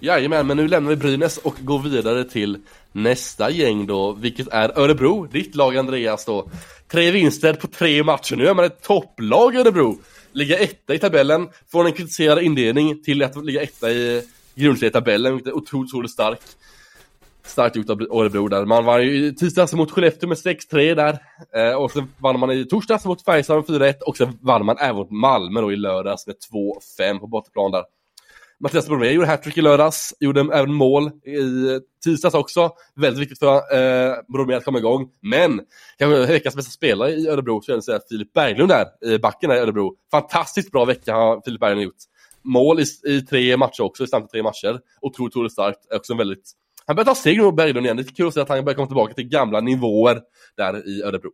Jajamän, 0.00 0.46
men 0.46 0.56
nu 0.56 0.68
lämnar 0.68 0.90
vi 0.90 0.96
Brynäs 0.96 1.38
och 1.38 1.54
går 1.60 1.78
vidare 1.78 2.24
till 2.24 2.58
nästa 2.92 3.50
gäng 3.50 3.86
då, 3.86 4.12
vilket 4.12 4.48
är 4.48 4.78
Örebro, 4.78 5.26
ditt 5.26 5.54
lag 5.54 5.76
Andreas 5.76 6.24
då. 6.24 6.50
Tre 6.88 7.10
vinster 7.10 7.54
på 7.54 7.66
tre 7.66 8.02
matcher, 8.02 8.36
nu 8.36 8.46
är 8.46 8.54
man 8.54 8.64
ett 8.64 8.82
topplag 8.82 9.56
Örebro. 9.56 9.98
Ligga 10.32 10.58
etta 10.58 10.94
i 10.94 10.98
tabellen, 10.98 11.48
från 11.72 11.86
en 11.86 11.92
kritiserad 11.92 12.42
inledning 12.42 13.02
till 13.02 13.22
att 13.22 13.44
ligga 13.44 13.62
etta 13.62 13.90
i 13.90 14.22
grundserietabellen, 14.54 15.32
vilket 15.32 15.52
är 15.52 15.56
otroligt, 15.56 15.90
otroligt 15.90 16.10
starkt. 16.10 16.56
Starkt 17.46 17.76
gjort 17.76 17.90
av 17.90 18.02
Örebro 18.02 18.48
där. 18.48 18.64
Man 18.64 18.84
vann 18.84 19.02
ju 19.02 19.26
i 19.26 19.34
tisdags 19.34 19.72
mot 19.72 19.90
Skellefteå 19.90 20.28
med 20.28 20.38
6-3 20.38 20.94
där. 20.94 21.18
Eh, 21.56 21.74
och 21.74 21.90
sen 21.90 22.12
vann 22.18 22.40
man 22.40 22.50
i 22.50 22.64
torsdags 22.64 23.04
mot 23.04 23.24
Färjestad 23.24 23.56
med 23.56 23.80
4-1 23.80 24.00
och 24.06 24.16
sen 24.16 24.38
vann 24.40 24.64
man 24.66 24.78
även 24.78 24.96
mot 24.96 25.10
Malmö 25.10 25.60
då 25.60 25.72
i 25.72 25.76
lördags 25.76 26.26
med 26.26 26.36
2-5 27.00 27.18
på 27.18 27.26
bortaplan 27.26 27.70
där. 27.70 27.84
Mattias 28.60 28.88
Bromé 28.88 29.10
gjorde 29.10 29.26
hattrick 29.26 29.56
i 29.56 29.62
lördags, 29.62 30.14
gjorde 30.20 30.40
även 30.40 30.72
mål 30.72 31.06
i 31.06 31.80
tisdags 32.04 32.34
också. 32.34 32.70
Väldigt 32.96 33.22
viktigt 33.22 33.38
för 33.38 33.56
eh, 33.56 34.14
Bromé 34.32 34.54
att 34.54 34.64
komma 34.64 34.78
igång. 34.78 35.08
Men, 35.22 35.60
kanske 35.98 36.32
veckans 36.32 36.56
bästa 36.56 36.70
spelare 36.70 37.10
i 37.10 37.28
Örebro, 37.28 37.60
så 37.60 37.72
jag 37.72 37.84
säga 37.84 38.00
Filip 38.08 38.32
Berglund 38.32 38.70
där, 38.70 39.14
i 39.14 39.18
backen 39.18 39.50
där 39.50 39.56
i 39.56 39.60
Örebro. 39.60 39.94
Fantastiskt 40.10 40.70
bra 40.70 40.84
vecka 40.84 41.14
har 41.14 41.42
Filip 41.44 41.60
Berglund 41.60 41.82
gjort. 41.82 41.94
Mål 42.42 42.80
i, 42.80 42.84
i 43.04 43.20
tre 43.20 43.56
matcher 43.56 43.82
också, 43.82 44.04
i 44.04 44.06
samtliga 44.06 44.30
tre 44.30 44.42
matcher. 44.42 44.80
Otroligt, 45.00 45.32
otroligt 45.32 45.52
starkt. 45.52 45.78
Också 45.94 46.14
väldigt... 46.14 46.52
Han 46.86 46.96
börjar 46.96 47.04
ta 47.04 47.14
steg 47.14 47.38
nu, 47.38 47.52
Berglund 47.52 47.86
igen. 47.86 47.96
Det 47.96 48.02
är 48.02 48.14
kul 48.14 48.28
att 48.28 48.34
se 48.34 48.40
att 48.40 48.48
han 48.48 48.64
börjar 48.64 48.76
komma 48.76 48.86
tillbaka 48.86 49.14
till 49.14 49.28
gamla 49.28 49.60
nivåer 49.60 50.20
där 50.56 50.88
i 50.88 51.02
Örebro. 51.02 51.30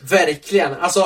Verkligen. 0.00 0.74
Alltså 0.80 1.00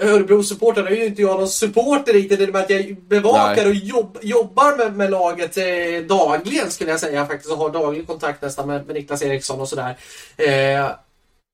Örebro-supportrarna 0.00 0.90
är 0.90 0.96
ju 0.96 1.06
inte 1.06 1.22
jag 1.22 1.38
någon 1.38 1.48
supporter 1.48 2.12
riktigt 2.12 2.40
i 2.40 2.44
och 2.44 2.48
med 2.48 2.62
att 2.62 2.70
jag 2.70 2.96
bevakar 2.96 3.56
Nej. 3.56 3.66
och 3.66 3.74
jobb, 3.74 4.18
jobbar 4.22 4.76
med, 4.76 4.96
med 4.96 5.10
laget 5.10 5.56
eh, 5.56 6.06
dagligen 6.08 6.70
skulle 6.70 6.90
jag 6.90 7.00
säga 7.00 7.26
faktiskt 7.26 7.52
och 7.52 7.58
har 7.58 7.70
daglig 7.70 8.06
kontakt 8.06 8.42
nästan 8.42 8.66
med, 8.66 8.86
med 8.86 8.94
Niklas 8.94 9.22
Eriksson 9.22 9.60
och 9.60 9.68
sådär. 9.68 9.96
Eh, 10.36 10.90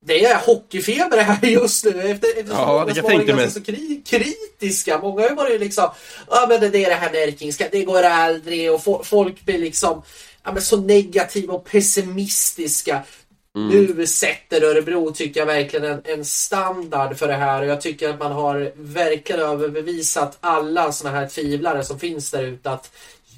det 0.06 0.24
är 0.24 0.46
hockeyfeber 0.46 1.18
här 1.18 1.48
just 1.48 1.84
nu 1.84 1.90
efter, 1.90 2.40
efter 2.40 2.54
ja, 2.54 2.84
det 2.88 2.96
jag 2.96 3.06
tänkte 3.06 3.34
mig. 3.34 3.50
så 3.50 3.62
kri 3.62 4.02
kritiska. 4.06 4.98
Många 4.98 5.22
har 5.22 5.28
ju 5.28 5.34
varit 5.34 5.60
liksom, 5.60 5.90
ja 6.30 6.46
men 6.48 6.60
det, 6.60 6.68
det 6.68 6.84
är 6.84 6.88
det 6.88 6.94
här 6.94 7.12
Närkingska, 7.12 7.68
det 7.72 7.84
går 7.84 8.02
aldrig 8.02 8.72
och 8.72 9.06
folk 9.06 9.44
blir 9.44 9.58
liksom 9.58 10.02
ja, 10.44 10.52
men 10.52 10.62
så 10.62 10.76
negativa 10.76 11.54
och 11.54 11.64
pessimistiska. 11.64 13.02
Mm. 13.56 13.68
Nu 13.68 14.06
sätter 14.06 14.62
Örebro, 14.62 15.12
tycker 15.12 15.40
jag, 15.40 15.46
verkligen 15.46 15.84
en, 15.84 16.02
en, 16.04 16.24
standard 16.24 17.16
för 17.16 17.28
det 17.28 17.34
här 17.34 17.62
och 17.62 17.68
jag 17.68 17.80
tycker 17.80 18.08
att 18.08 18.18
man 18.18 18.32
har 18.32 18.72
verkligen 18.76 19.40
överbevisat 19.40 20.38
alla 20.40 20.92
såna 20.92 21.10
här 21.10 21.28
tvivlare 21.28 21.84
som 21.84 21.98
finns 21.98 22.30
där 22.30 22.42
ute 22.42 22.70
att 22.70 22.90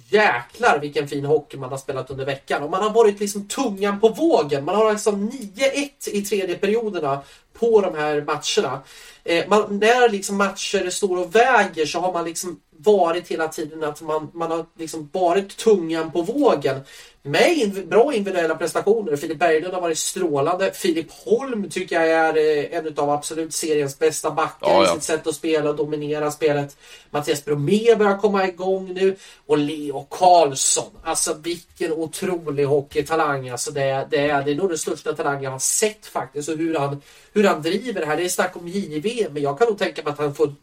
jäklar 0.08 0.78
vilken 0.78 1.08
fin 1.08 1.24
hockey 1.24 1.56
man 1.56 1.70
har 1.70 1.78
spelat 1.78 2.10
under 2.10 2.24
veckan 2.24 2.62
och 2.62 2.70
man 2.70 2.82
har 2.82 2.90
varit 2.90 3.20
liksom 3.20 3.48
tungan 3.48 4.00
på 4.00 4.08
vågen. 4.08 4.64
Man 4.64 4.74
har 4.74 4.92
liksom 4.92 5.30
9-1 5.30 5.90
i 6.06 6.22
tredje 6.22 6.58
perioderna 6.58 7.22
på 7.58 7.80
de 7.80 7.94
här 7.94 8.20
matcherna. 8.20 8.82
Eh, 9.24 9.48
man, 9.48 9.78
när 9.78 10.08
liksom 10.08 10.36
matcher 10.36 10.90
står 10.90 11.18
och 11.18 11.34
väger 11.34 11.86
så 11.86 12.00
har 12.00 12.12
man 12.12 12.24
liksom 12.24 12.60
varit 12.76 13.28
hela 13.28 13.48
tiden 13.48 13.84
att 13.84 14.02
man, 14.02 14.30
man 14.34 14.50
har 14.50 14.66
liksom 14.78 15.10
varit 15.12 15.56
tungan 15.56 16.12
på 16.12 16.22
vågen 16.22 16.80
med 17.24 17.88
bra 17.88 18.14
individuella 18.14 18.54
prestationer. 18.54 19.16
Filip 19.16 19.38
Berglund 19.38 19.74
har 19.74 19.80
varit 19.80 19.98
strålande. 19.98 20.72
Filip 20.74 21.10
Holm 21.10 21.70
tycker 21.70 22.00
jag 22.00 22.10
är 22.10 22.36
eh, 22.36 22.78
en 22.78 22.98
av 22.98 23.10
absolut 23.10 23.54
seriens 23.54 23.98
bästa 23.98 24.30
backar 24.30 24.68
ja, 24.68 24.84
ja. 24.84 24.90
i 24.90 24.94
sitt 24.94 25.02
sätt 25.02 25.26
att 25.26 25.34
spela 25.34 25.70
och 25.70 25.76
dominera 25.76 26.30
spelet. 26.30 26.76
Mattias 27.10 27.44
Bromé 27.44 27.94
börjar 27.98 28.18
komma 28.18 28.48
igång 28.48 28.94
nu 28.94 29.16
och 29.46 29.58
Leo 29.58 30.06
Karlsson. 30.10 30.90
Alltså 31.04 31.34
vilken 31.34 31.92
otrolig 31.92 32.64
hockeytalang. 32.64 33.48
Alltså 33.48 33.70
det, 33.70 34.06
det, 34.10 34.30
är, 34.30 34.44
det 34.44 34.50
är 34.50 34.54
nog 34.54 34.68
den 34.68 34.78
största 34.78 35.12
talang 35.12 35.42
jag 35.42 35.50
har 35.50 35.58
sett 35.58 36.06
faktiskt. 36.06 36.48
Och 36.48 36.56
hur 36.56 36.74
han, 36.74 37.02
hur 37.32 37.44
han 37.44 37.62
driver 37.62 38.00
det 38.00 38.06
här. 38.06 38.16
Det 38.16 38.24
är 38.24 38.28
snack 38.28 38.56
om 38.56 38.68
JV 38.68 39.26
men 39.30 39.42
jag 39.42 39.58
kan 39.58 39.68
nog 39.68 39.78
tänka 39.78 40.02
mig 40.02 40.12
att 40.12 40.18
han 40.18 40.34
får 40.34 40.54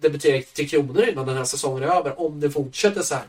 debutera 0.00 0.42
till 0.42 0.70
Kronor 0.70 1.08
innan 1.08 1.26
den 1.26 1.36
här 1.36 1.44
säsongen 1.44 1.82
är 1.82 1.96
över. 1.96 2.20
Om 2.20 2.40
det 2.40 2.50
fortsätter 2.50 3.02
så 3.02 3.14
här. 3.14 3.24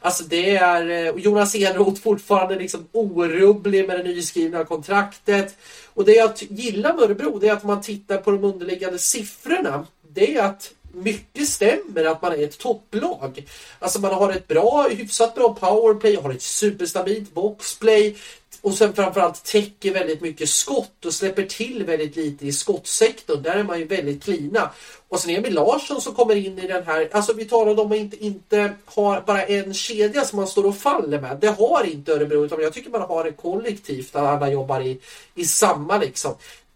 Alltså 0.00 0.24
det 0.24 0.56
är 0.56 0.90
eh, 0.90 1.14
Jonas 1.16 1.54
Enroth 1.54 2.02
fortfarande 2.30 2.56
liksom 2.56 2.88
orubblig 2.92 3.86
med 3.86 3.98
det 3.98 4.02
nyskrivna 4.02 4.64
kontraktet. 4.64 5.56
Och 5.94 6.04
det 6.04 6.12
jag 6.12 6.30
gillar 6.38 6.94
med 6.94 7.02
Örebro 7.02 7.38
det 7.38 7.48
är 7.48 7.52
att 7.52 7.64
man 7.64 7.80
tittar 7.80 8.18
på 8.18 8.30
de 8.30 8.44
underliggande 8.44 8.98
siffrorna. 8.98 9.86
Det 10.02 10.36
är 10.36 10.44
att 10.44 10.72
mycket 10.92 11.48
stämmer 11.48 12.04
att 12.04 12.22
man 12.22 12.32
är 12.32 12.44
ett 12.44 12.58
topplag. 12.58 13.44
Alltså 13.78 14.00
man 14.00 14.14
har 14.14 14.32
ett 14.32 14.48
bra, 14.48 14.88
hyfsat 14.90 15.34
bra 15.34 15.54
powerplay, 15.54 16.16
har 16.16 16.30
ett 16.30 16.42
superstabilt 16.42 17.34
boxplay 17.34 18.16
och 18.62 18.74
sen 18.74 18.94
framförallt 18.94 19.44
täcker 19.44 19.92
väldigt 19.92 20.20
mycket 20.20 20.48
skott 20.48 21.04
och 21.04 21.14
släpper 21.14 21.42
till 21.42 21.84
väldigt 21.84 22.16
lite 22.16 22.46
i 22.46 22.52
skottsektorn. 22.52 23.42
Där 23.42 23.56
är 23.56 23.64
man 23.64 23.78
ju 23.78 23.84
väldigt 23.84 24.24
klina. 24.24 24.70
Och 25.08 25.20
sen 25.20 25.30
Emil 25.30 25.54
Larsson 25.54 26.00
som 26.00 26.14
kommer 26.14 26.34
in 26.34 26.58
i 26.58 26.66
den 26.66 26.86
här, 26.86 27.08
alltså 27.12 27.32
vi 27.32 27.44
talade 27.44 27.82
om 27.82 27.92
att 27.92 27.98
inte, 27.98 28.24
inte 28.24 28.72
ha 28.84 29.20
bara 29.20 29.42
en 29.42 29.74
kedja 29.74 30.24
som 30.24 30.36
man 30.36 30.46
står 30.46 30.66
och 30.66 30.76
faller 30.76 31.20
med. 31.20 31.38
Det 31.40 31.48
har 31.48 31.84
inte 31.84 32.12
Örebro 32.12 32.44
utan 32.44 32.60
jag 32.60 32.72
tycker 32.72 32.90
man 32.90 33.00
har 33.00 33.24
det 33.24 33.32
kollektivt 33.32 34.12
där 34.12 34.20
alla 34.20 34.50
jobbar 34.50 34.80
i, 34.80 35.00
i 35.34 35.44
samma 35.44 35.98
liksom. 35.98 36.34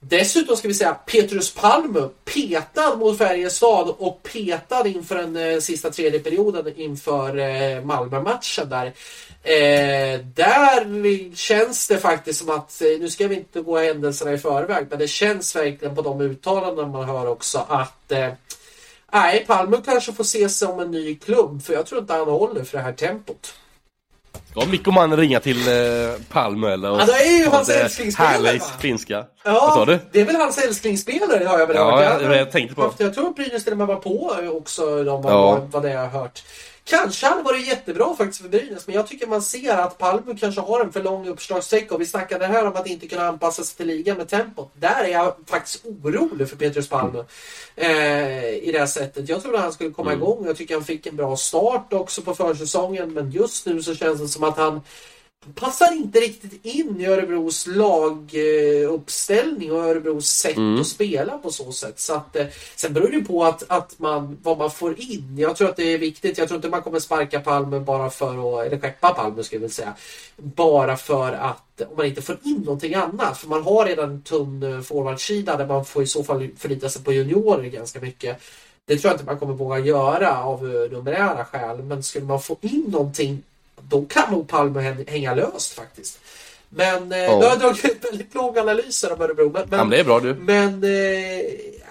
Dessutom 0.08 0.56
ska 0.56 0.68
vi 0.68 0.74
säga 0.74 0.94
Petrus 0.94 1.54
Palmu 1.54 2.08
petad 2.24 2.96
mot 2.96 3.18
Färjestad 3.18 3.94
och 3.98 4.22
petad 4.22 4.86
inför 4.86 5.14
den 5.14 5.36
eh, 5.36 5.60
sista 5.60 5.90
tredje 5.90 6.20
perioden 6.20 6.72
inför 6.76 7.38
eh, 7.38 7.84
Malmö-matchen 7.84 8.68
där. 8.68 8.86
Eh, 9.42 10.20
där 10.34 11.34
känns 11.36 11.88
det 11.88 11.98
faktiskt 11.98 12.38
som 12.38 12.50
att, 12.50 12.82
eh, 12.82 13.00
nu 13.00 13.10
ska 13.10 13.28
vi 13.28 13.34
inte 13.34 13.60
gå 13.60 13.78
händelserna 13.78 14.32
i 14.32 14.38
förväg, 14.38 14.86
men 14.90 14.98
det 14.98 15.08
känns 15.08 15.56
verkligen 15.56 15.94
på 15.94 16.02
de 16.02 16.20
uttalanden 16.20 16.90
man 16.90 17.04
hör 17.04 17.26
också 17.26 17.66
att 17.68 18.12
eh, 18.12 18.28
Nej, 19.12 19.44
Palme 19.46 19.76
kanske 19.84 20.12
får 20.12 20.24
se 20.24 20.48
sig 20.48 20.68
om 20.68 20.80
en 20.80 20.90
ny 20.90 21.16
klubb 21.16 21.62
för 21.62 21.72
jag 21.72 21.86
tror 21.86 22.00
inte 22.00 22.12
han 22.12 22.28
håller 22.28 22.64
för 22.64 22.78
det 22.78 22.84
här 22.84 22.92
tempot. 22.92 23.54
Ska 24.56 24.66
Mikko 24.70 24.90
Man 24.90 25.16
ringa 25.16 25.40
till 25.40 25.68
eh, 25.68 26.14
eller? 26.72 26.88
Ja, 26.88 27.04
det 27.06 27.12
är 27.12 27.38
ju 27.38 27.48
hans 27.48 27.68
är 27.68 27.84
älsklingsspelare, 27.84 28.60
finska. 28.80 29.24
Ja, 29.44 29.52
Vad 29.52 29.74
sa 29.74 29.84
du? 29.84 29.98
det 30.12 30.20
är 30.20 30.24
väl 30.24 30.36
hans 30.36 30.58
älsklingsspelare 30.58 31.44
har 31.44 31.58
jag 31.58 31.66
väl 31.66 31.76
Ja, 31.76 31.96
hört. 31.96 32.22
jag- 32.22 32.36
jag 32.36 32.50
tänkte 32.52 32.74
på. 32.74 32.92
Jag 32.98 33.14
tror 33.14 33.28
att 33.28 33.36
Brynäs 33.36 33.64
till 33.64 33.72
och 33.72 33.78
med 33.78 33.86
var 33.86 33.96
på 33.96 34.34
också, 34.56 35.04
de, 35.04 35.22
vad, 35.22 35.32
Ja. 35.32 35.66
vad 35.70 35.82
det 35.82 35.90
jag 35.90 36.00
har 36.00 36.20
hört. 36.20 36.42
Kanske 36.86 37.26
hade 37.26 37.42
varit 37.42 37.66
jättebra 37.66 38.14
faktiskt 38.16 38.42
för 38.42 38.48
Brynäs, 38.48 38.86
men 38.86 38.96
jag 38.96 39.06
tycker 39.06 39.26
man 39.26 39.42
ser 39.42 39.76
att 39.76 39.98
Palme 39.98 40.36
kanske 40.40 40.60
har 40.60 40.80
en 40.80 40.92
för 40.92 41.02
lång 41.02 41.28
uppslagssträcka 41.28 41.94
och 41.94 42.00
vi 42.00 42.06
snackade 42.06 42.46
här 42.46 42.66
om 42.66 42.76
att 42.76 42.86
inte 42.86 43.08
kunna 43.08 43.26
anpassa 43.28 43.64
sig 43.64 43.76
till 43.76 43.86
ligan 43.86 44.16
med 44.16 44.28
tempot. 44.28 44.70
Där 44.74 45.04
är 45.04 45.08
jag 45.08 45.34
faktiskt 45.46 45.84
orolig 45.84 46.48
för 46.48 46.56
Petrus 46.56 46.88
Palme 46.88 47.24
eh, 47.76 48.48
i 48.54 48.70
det 48.72 48.78
här 48.78 48.86
sättet. 48.86 49.28
Jag 49.28 49.42
trodde 49.42 49.58
han 49.58 49.72
skulle 49.72 49.90
komma 49.90 50.12
Mm. 50.12 50.22
igång. 50.22 50.46
Jag 50.46 50.56
tycker 50.56 50.74
han 50.74 50.84
fick 50.84 51.06
en 51.06 51.16
bra 51.16 51.36
start 51.36 51.92
också 51.92 52.22
på 52.22 52.34
försäsongen, 52.34 53.12
men 53.12 53.30
just 53.30 53.66
nu 53.66 53.82
så 53.82 53.94
känns 53.94 54.20
det 54.20 54.28
som 54.28 54.44
att 54.44 54.56
han 54.56 54.80
passar 55.54 55.92
inte 55.92 56.20
riktigt 56.20 56.66
in 56.66 57.00
i 57.00 57.06
Örebros 57.06 57.66
laguppställning 57.66 59.72
och 59.72 59.84
Örebros 59.84 60.26
sätt 60.26 60.56
Mm. 60.56 60.80
att 60.80 60.86
spela 60.86 61.38
på 61.38 61.50
så 61.50 61.72
sätt. 61.72 62.00
Så 62.00 62.14
att, 62.14 62.36
eh, 62.36 62.46
sen 62.76 62.92
beror 62.92 63.08
det 63.08 63.20
på 63.20 63.44
att, 63.44 63.64
att 63.68 63.98
man, 63.98 64.38
vad 64.42 64.58
man 64.58 64.70
får 64.70 65.00
in. 65.00 65.34
Jag 65.38 65.56
tror 65.56 65.68
att 65.68 65.76
det 65.76 65.92
är 65.92 65.98
viktigt. 65.98 66.38
Jag 66.38 66.48
tror 66.48 66.56
inte 66.56 66.68
man 66.68 66.82
kommer 66.82 67.00
sparka 67.00 67.40
Palme 67.40 67.80
bara 67.80 68.10
för 68.10 68.60
att, 68.60 68.66
eller 68.66 68.78
skeppa 68.80 69.14
Palme 69.14 69.42
ska 69.42 69.56
jag 69.56 69.60
väl 69.60 69.70
säga, 69.70 69.94
bara 70.36 70.96
för 70.96 71.32
att 71.32 71.60
om 71.90 71.96
man 71.96 72.06
inte 72.06 72.22
får 72.22 72.38
in 72.42 72.62
någonting 72.64 72.94
annat. 72.94 73.38
För 73.38 73.48
man 73.48 73.62
har 73.62 73.86
redan 73.86 74.10
en 74.10 74.22
tunn 74.22 74.62
eh, 74.62 74.80
forwardsida 74.80 75.56
där 75.56 75.66
man 75.66 75.84
får 75.84 76.02
i 76.02 76.06
så 76.06 76.24
fall 76.24 76.48
förlita 76.58 76.88
sig 76.88 77.04
på 77.04 77.12
juniorer 77.12 77.64
ganska 77.64 78.00
mycket. 78.00 78.40
Det 78.86 78.96
tror 78.96 79.10
jag 79.10 79.14
inte 79.14 79.24
man 79.24 79.38
kommer 79.38 79.54
våga 79.54 79.78
göra 79.78 80.44
av 80.44 80.74
eh, 80.74 80.90
numerära 80.90 81.44
skäl. 81.44 81.82
Men 81.82 82.02
skulle 82.02 82.24
man 82.24 82.40
få 82.40 82.56
in 82.60 82.84
någonting 82.88 83.42
då 83.82 84.04
kan 84.04 84.32
nog 84.32 84.48
Palme 84.48 84.80
hän- 84.80 85.04
hänga 85.08 85.34
löst 85.34 85.72
faktiskt. 85.72 86.18
Men 86.68 87.12
eh, 87.12 87.18
Ja. 87.18 87.36
nu 87.38 87.44
har 87.44 87.50
jag 87.50 87.58
dragit 87.60 88.04
väldigt 88.04 88.34
långa 88.34 88.60
analyser 88.60 89.12
om 89.12 89.20
Örebro. 89.20 89.50
Men, 89.50 89.62
Ja, 89.70 89.76
men 89.76 89.90
det 89.90 89.98
är 90.00 90.04
bra 90.04 90.20
du. 90.20 90.34
men 90.34 90.84
eh, 90.84 91.40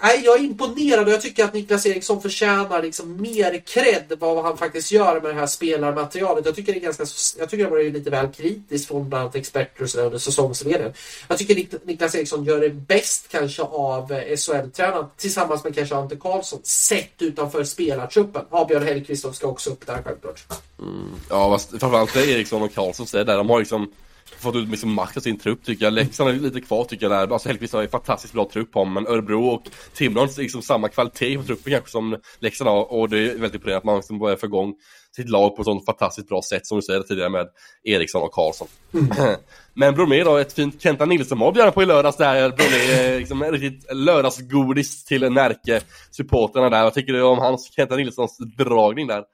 nej, 0.04 0.22
jag 0.24 0.38
är 0.38 0.44
imponerad 0.44 1.06
och 1.06 1.12
jag 1.12 1.20
tycker 1.20 1.44
att 1.44 1.54
Niklas 1.54 1.86
Eriksson 1.86 2.22
förtjänar 2.22 2.82
liksom 2.82 3.22
mer 3.22 3.62
cred 3.66 4.12
vad 4.18 4.44
han 4.44 4.56
faktiskt 4.58 4.92
gör 4.92 5.20
med 5.20 5.34
det 5.34 5.40
här 5.40 5.46
spelarmaterialet. 5.46 6.46
Jag 6.46 6.54
tycker 6.54 6.72
det 6.72 6.78
är 6.78 6.82
ganska, 6.82 7.04
jag 7.38 7.50
tycker 7.50 7.64
det 7.64 7.70
var 7.70 7.82
lite 7.82 8.10
väl 8.10 8.28
kritiskt 8.28 8.88
från 8.88 9.08
bland 9.08 9.22
annat 9.22 9.34
experter 9.34 9.82
och 9.82 9.90
sådär 9.90 10.04
under 10.04 10.18
säsongsledningen. 10.18 10.92
Jag 11.28 11.38
tycker 11.38 11.86
Niklas 11.86 12.14
Eriksson 12.14 12.44
gör 12.44 12.60
det 12.60 12.70
bäst 12.70 13.28
kanske 13.30 13.62
av 13.62 14.12
eh, 14.12 14.36
SHL-tränaren 14.36 15.06
tillsammans 15.16 15.64
med 15.64 15.74
kanske 15.74 15.94
Ante 15.94 16.16
Karlsson 16.16 16.60
sett 16.62 17.22
utanför 17.22 17.64
spelartruppen. 17.64 18.42
Ja, 18.50 18.64
Björn 18.64 18.82
Hellkvist 18.82 19.34
ska 19.34 19.46
också 19.46 19.70
upp 19.70 19.86
där 19.86 20.02
självklart. 20.04 20.44
Mm. 20.78 21.10
Ja, 21.30 21.50
fast 21.50 21.70
framförallt 21.70 22.16
Eriksson 22.16 22.62
och 22.62 22.74
Karlsson 22.74 23.06
så 23.06 23.16
är 23.16 23.24
det 23.24 23.32
där. 23.32 23.38
De 23.38 23.50
har 23.50 23.58
liksom 23.58 23.90
fått 24.38 24.56
ut 24.56 24.68
liksom 24.68 24.92
max 24.92 25.16
av 25.16 25.20
sin 25.20 25.38
trupp 25.38 25.64
tycker 25.64 25.84
jag. 25.84 25.92
Leksand 25.92 26.30
är 26.30 26.34
lite 26.34 26.60
kvar 26.60 26.84
tycker 26.84 27.10
jag 27.10 27.28
där. 27.28 27.32
Alltså 27.32 27.48
Hellkvist 27.48 27.72
har 27.72 27.82
ju 27.82 27.88
fantastiskt 27.88 28.34
bra 28.34 28.48
trupp 28.52 28.72
på 28.72 28.84
men 28.84 29.06
Örebro 29.06 29.46
och 29.46 29.62
Timrå 29.94 30.20
har 30.20 30.28
inte 30.28 30.40
liksom 30.40 30.62
samma 30.62 30.88
kvalitet 30.88 31.36
på 31.36 31.42
truppen 31.42 31.72
kanske 31.72 31.90
som 31.90 32.16
Leksand 32.38 32.70
har. 32.70 32.92
Och 32.92 33.08
det 33.08 33.18
är 33.18 33.28
väldigt 33.28 33.54
imponerande 33.54 33.78
att 33.78 33.84
man 33.84 33.96
liksom 33.96 34.18
börjar 34.18 34.36
få 34.36 34.46
igång 34.46 34.74
sitt 35.16 35.28
lag 35.28 35.56
på 35.56 35.62
ett 35.62 35.66
sånt 35.66 35.84
fantastiskt 35.86 36.28
bra 36.28 36.42
sätt 36.42 36.66
som 36.66 36.78
du 36.78 36.82
säger 36.82 37.02
tidigare 37.02 37.30
med 37.30 37.46
Eriksson 37.84 38.22
och 38.22 38.32
Karlsson. 38.32 38.68
Men 39.74 39.94
Bromé 39.94 40.24
då, 40.24 40.36
ett 40.36 40.52
fint 40.52 40.82
Kenta 40.82 41.04
Nilsson-mobb 41.04 41.56
gärna 41.56 41.70
på 41.70 41.82
i 41.82 41.86
lördags 41.86 42.16
där. 42.16 42.48
Bromé, 42.48 43.06
eh, 43.14 43.18
liksom 43.18 43.42
en 43.42 43.52
riktigt 43.52 43.94
lördagsgodis 43.94 45.04
till 45.04 45.22
Närke-supporterna 45.32 46.70
där. 46.70 46.82
Vad 46.82 46.94
tycker 46.94 47.12
du 47.12 47.22
om 47.22 47.38
hans 47.38 47.72
Kenta 47.76 47.96
Nilssons 47.96 48.38
dragning 48.56 49.06
där? 49.06 49.24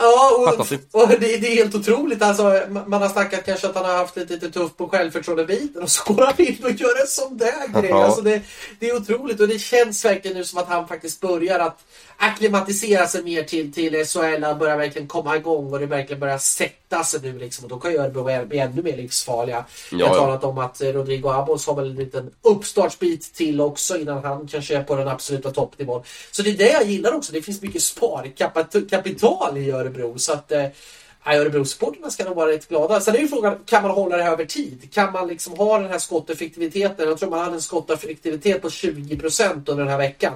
Ja, 0.00 0.30
och, 0.92 1.00
och 1.02 1.08
det, 1.08 1.16
det 1.16 1.46
är 1.46 1.54
helt 1.54 1.74
otroligt. 1.74 2.22
Alltså, 2.22 2.42
ma- 2.42 2.88
man 2.88 3.02
har 3.02 3.08
snackat 3.08 3.44
kanske 3.46 3.66
att 3.68 3.74
han 3.74 3.84
har 3.84 3.96
haft 3.96 4.16
lite, 4.16 4.32
lite 4.32 4.50
tufft 4.50 4.76
på 4.76 4.88
självförtroende-biten 4.88 5.82
och 5.82 5.90
så 5.90 6.12
går 6.12 6.24
han 6.26 6.34
in 6.40 6.64
och 6.64 6.70
gör 6.70 7.00
en 7.00 7.06
sån 7.06 7.36
där 7.36 7.80
grej. 7.80 7.92
Alltså, 7.92 8.20
det, 8.20 8.42
det 8.78 8.88
är 8.88 8.96
otroligt 8.96 9.40
och 9.40 9.48
det 9.48 9.58
känns 9.58 10.04
verkligen 10.04 10.36
nu 10.36 10.44
som 10.44 10.58
att 10.58 10.68
han 10.68 10.88
faktiskt 10.88 11.20
börjar 11.20 11.58
att 11.58 11.78
akklimatisera 12.22 13.06
sig 13.06 13.22
mer 13.22 13.42
till, 13.42 13.72
till 13.72 14.04
SHL. 14.06 14.58
Börjar 14.58 14.76
verkligen 14.76 15.08
komma 15.08 15.36
igång 15.36 15.72
och 15.72 15.80
det 15.80 15.86
verkligen 15.86 16.20
börjar 16.20 16.38
sätta 16.38 17.04
sig 17.04 17.20
nu 17.22 17.38
liksom. 17.38 17.64
Och 17.64 17.70
då 17.70 17.78
kan 17.78 17.92
ju 17.92 17.98
Örebro 17.98 18.46
bli 18.46 18.58
ännu 18.58 18.82
mer 18.82 18.96
livsfarliga. 18.96 19.64
Jag 19.90 19.98
har 19.98 20.14
Ja, 20.14 20.20
ja. 20.20 20.20
talat 20.26 20.44
om 20.44 20.58
att 20.58 20.80
eh, 20.82 20.88
Rodrigo 20.88 21.28
Abos 21.28 21.66
har 21.66 21.74
väl 21.74 21.90
en 21.90 21.96
liten 21.96 22.30
uppstartsbit 22.42 23.34
till 23.34 23.60
också 23.60 23.96
innan 23.98 24.24
han 24.24 24.48
kanske 24.48 24.76
är 24.76 24.82
på 24.82 24.96
den 24.96 25.08
absoluta 25.08 25.50
toppnivån. 25.50 26.02
Så 26.30 26.42
det 26.42 26.50
är 26.50 26.56
det 26.56 26.72
jag 26.72 26.84
gillar 26.86 27.12
också. 27.14 27.32
Det 27.32 27.42
finns 27.42 27.62
mycket 27.62 27.82
sparkapital 27.82 29.56
i 29.58 29.70
Örebro. 29.70 30.18
Så 30.18 30.32
att 30.32 30.52
eh, 30.52 30.66
ja, 31.24 31.32
Örebro-supporterna 31.34 32.10
ska 32.10 32.24
nog 32.24 32.36
vara 32.36 32.50
rätt 32.50 32.68
glada. 32.68 33.00
Sen 33.00 33.14
är 33.14 33.18
ju 33.18 33.28
frågan, 33.28 33.58
kan 33.66 33.82
man 33.82 33.90
hålla 33.90 34.16
det 34.16 34.22
här 34.22 34.32
över 34.32 34.44
tid? 34.44 34.88
Kan 34.92 35.12
man 35.12 35.28
liksom 35.28 35.56
ha 35.56 35.78
den 35.78 35.90
här 35.90 35.98
skotteffektiviteten? 35.98 37.08
Jag 37.08 37.18
tror 37.18 37.30
man 37.30 37.38
hade 37.38 37.54
en 37.54 37.62
skotteffektivitet 37.62 38.62
på 38.62 38.68
20% 38.68 39.52
under 39.70 39.84
den 39.84 39.88
här 39.88 39.98
veckan. 39.98 40.32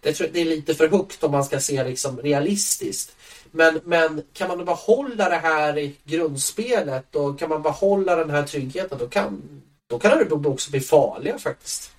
Det, 0.00 0.12
tror 0.12 0.26
att 0.26 0.34
det 0.34 0.40
är 0.40 0.44
lite 0.44 0.74
för 0.74 0.88
högt 0.88 1.24
om 1.24 1.32
man 1.32 1.44
ska 1.44 1.60
se 1.60 1.84
liksom 1.84 2.18
realistiskt. 2.18 3.16
Men, 3.50 3.80
men 3.84 4.22
kan 4.32 4.48
man 4.48 4.64
behålla 4.64 5.28
det 5.28 5.36
här 5.36 5.78
i 5.78 5.96
grundspelet 6.04 7.16
och 7.16 7.38
kan 7.38 7.48
man 7.48 7.62
behålla 7.62 8.16
den 8.16 8.30
här 8.30 8.42
tryggheten 8.42 8.98
då 8.98 9.08
kan, 9.08 9.42
då 9.86 9.98
kan 9.98 10.12
Örebro 10.12 10.52
också 10.52 10.70
bli 10.70 10.80
farliga 10.80 11.38
faktiskt. 11.38 11.92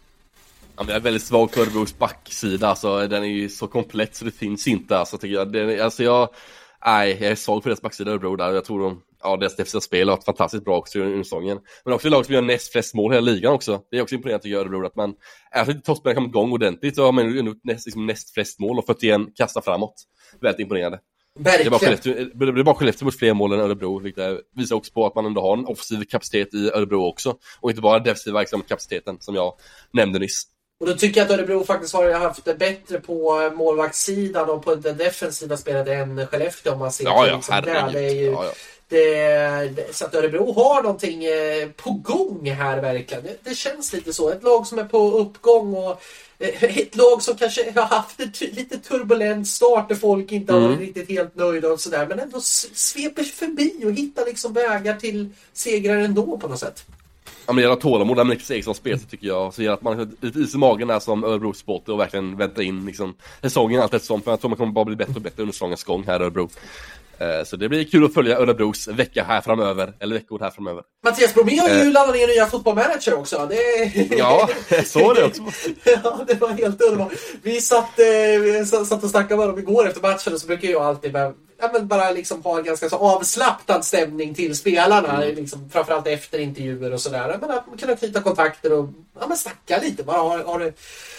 Ja, 0.76 0.84
men 0.84 0.88
jag 0.88 0.96
är 0.96 1.04
väldigt 1.04 1.24
svag 1.24 1.52
för 1.52 1.62
Örebros 1.62 1.98
backsida, 1.98 2.68
alltså 2.68 3.08
den 3.08 3.24
är 3.24 3.28
ju 3.28 3.50
så 3.50 3.68
komplett 3.68 4.16
så 4.16 4.26
det 4.26 4.32
finns 4.32 4.68
inte 4.68 4.98
alltså 4.98 5.18
tycker 5.18 5.36
jag. 5.36 5.52
Den, 5.52 5.82
alltså 5.82 6.04
jag, 6.04 6.30
nej, 6.86 7.18
jag 7.22 7.32
är 7.32 7.36
svag 7.36 7.64
för 7.64 7.70
deras 7.70 7.82
backsida 7.82 8.12
Örebro 8.12 8.36
där. 8.36 8.54
Jag 8.54 8.66
tror 8.66 8.80
de, 8.84 9.02
ja 9.24 9.38
deras 9.38 9.56
defensiva 9.56 9.82
spel 9.82 10.10
har 10.10 10.16
varit 10.16 10.26
fantastiskt 10.26 10.66
bra 10.66 10.78
också 10.78 11.00
under 11.00 11.24
säsongen. 11.24 11.60
Men 11.86 11.94
också 11.94 12.08
ett 12.08 12.12
lag 12.12 12.26
som 12.26 12.36
gör 12.36 12.42
näst 12.42 12.72
flest 12.72 12.94
mål 12.94 13.12
i 13.12 13.16
hela 13.16 13.32
ligan 13.32 13.54
också. 13.54 13.82
Det 13.92 13.98
är 13.98 14.02
också 14.02 14.16
imponerande 14.16 14.44
tycker 14.44 14.54
jag 14.54 14.62
Örebro 14.62 14.86
att 14.86 14.96
man, 14.96 15.14
även 15.56 15.68
om 15.68 15.72
inte 15.72 15.86
toppspelarna 15.86 16.16
kommit 16.16 16.30
igång 16.30 16.52
ordentligt 16.52 16.96
så 16.96 17.04
har 17.04 17.12
man 17.12 17.38
ändå 17.38 17.56
näst, 17.64 17.86
liksom, 17.86 18.06
näst 18.06 18.34
flest 18.34 18.60
mål 18.60 18.80
och 18.80 18.86
41 18.86 19.22
kasta 19.36 19.62
framåt. 19.62 19.94
Väldigt 20.42 20.60
imponerande. 20.60 21.00
Det 21.40 21.50
är, 21.50 21.70
bara 21.70 21.80
Verkligen. 21.80 21.80
Skellefteå, 21.80 22.54
det 22.54 22.60
är 22.60 22.64
bara 22.64 22.76
Skellefteå 22.76 23.06
mot 23.06 23.20
fler 23.20 23.34
mål 23.34 23.54
än 23.54 23.60
Örebro, 23.60 24.00
vilket 24.00 24.40
visar 24.56 24.76
också 24.76 24.94
på 24.94 25.06
att 25.06 25.16
man 25.16 25.26
ändå 25.26 25.42
har 25.42 25.58
en 25.58 25.66
offensiv 25.66 26.04
kapacitet 26.04 26.54
i 26.54 26.72
Örebro 26.74 27.08
också. 27.08 27.36
Och 27.60 27.70
inte 27.70 27.82
bara 27.82 28.00
defensiva 28.00 28.40
liksom, 28.40 28.62
kapaciteten 28.62 29.18
som 29.20 29.36
jag 29.36 29.54
nämnde 29.94 30.20
nyss. 30.20 30.44
Och 30.80 30.88
då 30.88 30.94
tycker 30.94 31.22
jag 31.22 31.26
att 31.26 31.40
Örebro 31.40 31.64
faktiskt 31.64 31.94
har 31.94 32.12
haft 32.12 32.46
det 32.46 32.56
bättre 32.56 33.00
på 33.00 33.52
målvaktssidan 33.56 34.50
och 34.50 34.66
på 34.66 34.76
det 34.76 34.94
defensiva 34.94 35.58
spelet 35.58 35.88
än 35.88 36.28
Skellefteå 36.28 36.74
om 36.74 36.80
man 36.80 36.92
ser 36.92 37.06
Ja, 37.06 37.24
till 37.24 37.30
ja, 37.30 37.36
liksom 37.36 37.62
det. 37.66 38.00
det 38.00 38.06
är 38.06 38.16
ju, 38.16 38.26
Ja, 38.26 38.46
ja. 38.46 38.52
Det, 38.90 39.18
det, 39.76 39.96
så 39.96 40.06
att 40.06 40.16
Örebro 40.16 40.54
har 40.54 40.84
någonting 40.84 41.26
eh, 41.26 41.70
på 41.70 41.92
gång 41.92 42.52
här 42.52 42.82
verkligen. 42.82 43.24
Det, 43.44 43.56
känns 43.56 43.94
lite 43.94 44.14
så. 44.14 44.30
Ett 44.30 44.44
lag 44.44 44.68
som 44.68 44.80
är 44.80 44.84
på 44.84 45.12
uppgång 45.12 45.74
och 45.74 46.02
eh, 46.40 46.64
ett 46.78 46.96
lag 46.96 47.22
som 47.22 47.38
kanske 47.38 47.72
har 47.76 47.86
haft 47.86 48.20
en 48.20 48.32
lite 48.40 48.78
turbulent 48.78 49.48
start 49.48 49.90
där 49.90 49.96
folk 49.96 50.32
inte 50.32 50.54
har 50.54 50.60
Mm. 50.60 50.72
varit 50.72 50.82
riktigt 50.82 51.10
helt 51.10 51.36
nöjda 51.36 51.68
och 51.68 51.80
sådär. 51.80 52.06
Men 52.10 52.20
ändå 52.20 52.42
sveper 52.42 53.24
förbi 53.24 53.74
och 53.86 53.92
hittar 53.92 54.26
liksom 54.26 54.54
vägar 54.54 54.96
till 54.96 55.30
segrar 55.54 55.98
ändå 55.98 56.38
på 56.38 56.48
något 56.48 56.60
sätt. 56.60 56.86
Ja 57.46 57.54
men 57.54 57.62
gäller 57.64 57.76
tålamod 57.76 58.18
där 58.18 58.24
med 58.24 58.36
Niklas 58.36 58.52
Erikssons 58.52 58.78
spel 58.78 59.00
så 59.00 59.06
tycker 59.08 59.28
jag. 59.28 59.54
Så 59.54 59.62
gäller 59.62 59.74
att 59.74 59.82
man 59.82 59.98
har 60.00 60.08
lite 60.22 60.40
is 60.40 60.56
i 60.56 60.58
magen 60.58 60.88
där 60.88 61.00
som 61.00 61.24
Örebro 61.24 61.54
supporter 61.54 61.94
och 61.94 62.00
verkligen 62.00 62.38
vänta 62.38 62.64
in 62.64 62.86
liksom 62.86 63.14
säsongen 63.42 63.82
allt 63.82 63.94
eftersom. 63.94 64.22
För 64.22 64.32
jag 64.32 64.42
tror 64.42 64.50
man 64.50 64.58
kommer 64.58 64.72
bara 64.72 64.86
bli 64.86 64.96
bättre 64.96 65.14
och 65.16 65.22
bättre 65.22 65.42
under 65.44 65.54
säsongens 65.54 65.84
gång 65.84 66.04
här 66.08 66.20
i 66.20 66.24
Örebro. 66.24 66.50
Eh, 67.20 67.44
Så 67.46 67.56
det 67.56 67.70
blir 67.70 67.84
kul 67.84 68.06
att 68.06 68.14
följa 68.14 68.38
Örebros 68.40 68.88
vecka 68.88 69.24
här 69.24 69.42
framöver, 69.42 69.94
eller 70.00 70.16
veckor 70.16 70.40
här 70.40 70.50
framöver. 70.50 70.84
Mattias 71.06 71.34
Bromé 71.34 71.58
har 71.60 71.70
ju 71.70 71.76
Eh. 71.76 71.92
laddat 71.92 72.16
ner 72.16 72.28
nya 72.28 72.46
fotbollmanager 72.46 73.14
också. 73.14 73.48
Det... 73.50 74.16
Ja, 74.18 74.50
så 74.86 75.12
är 75.12 75.16
det 75.16 75.24
också. 75.24 75.42
ja, 76.04 76.20
det 76.28 76.42
var 76.42 76.50
helt 76.50 76.82
underbart. 76.82 77.14
Vi 77.44 77.62
satt, 77.62 78.00
eh, 78.00 78.84
satt 78.86 79.04
och 79.04 79.10
snackade 79.10 79.38
med 79.40 79.48
dem 79.50 79.60
igår 79.60 79.88
efter 79.88 80.02
matchen 80.02 80.34
och 80.34 80.42
så 80.42 80.48
brukar 80.48 80.68
jag 80.70 80.82
alltid 80.82 81.14
ja, 81.62 81.70
men 81.74 81.88
bara 81.88 82.12
liksom 82.12 82.44
ha 82.44 82.58
en 82.58 82.64
ganska 82.64 82.90
så 82.90 82.96
avslappnad 82.96 83.86
stämning 83.86 84.36
till 84.36 84.56
spelarna. 84.58 85.20
Liksom, 85.20 85.70
framförallt 85.70 86.08
efter 86.08 86.40
intervjuer 86.40 86.94
och 86.94 87.02
sådär. 87.02 87.38
Men 87.42 87.52
att 87.52 87.66
kunna 87.80 87.96
knyta 87.96 88.22
kontakter 88.22 88.74
och 88.74 88.90
ja, 89.20 89.28
men 89.28 89.38
snacka 89.38 89.80
lite. 89.82 90.04
Bara 90.04 90.18
ha, 90.18 90.44
ha 90.44 90.58
det, 90.58 90.74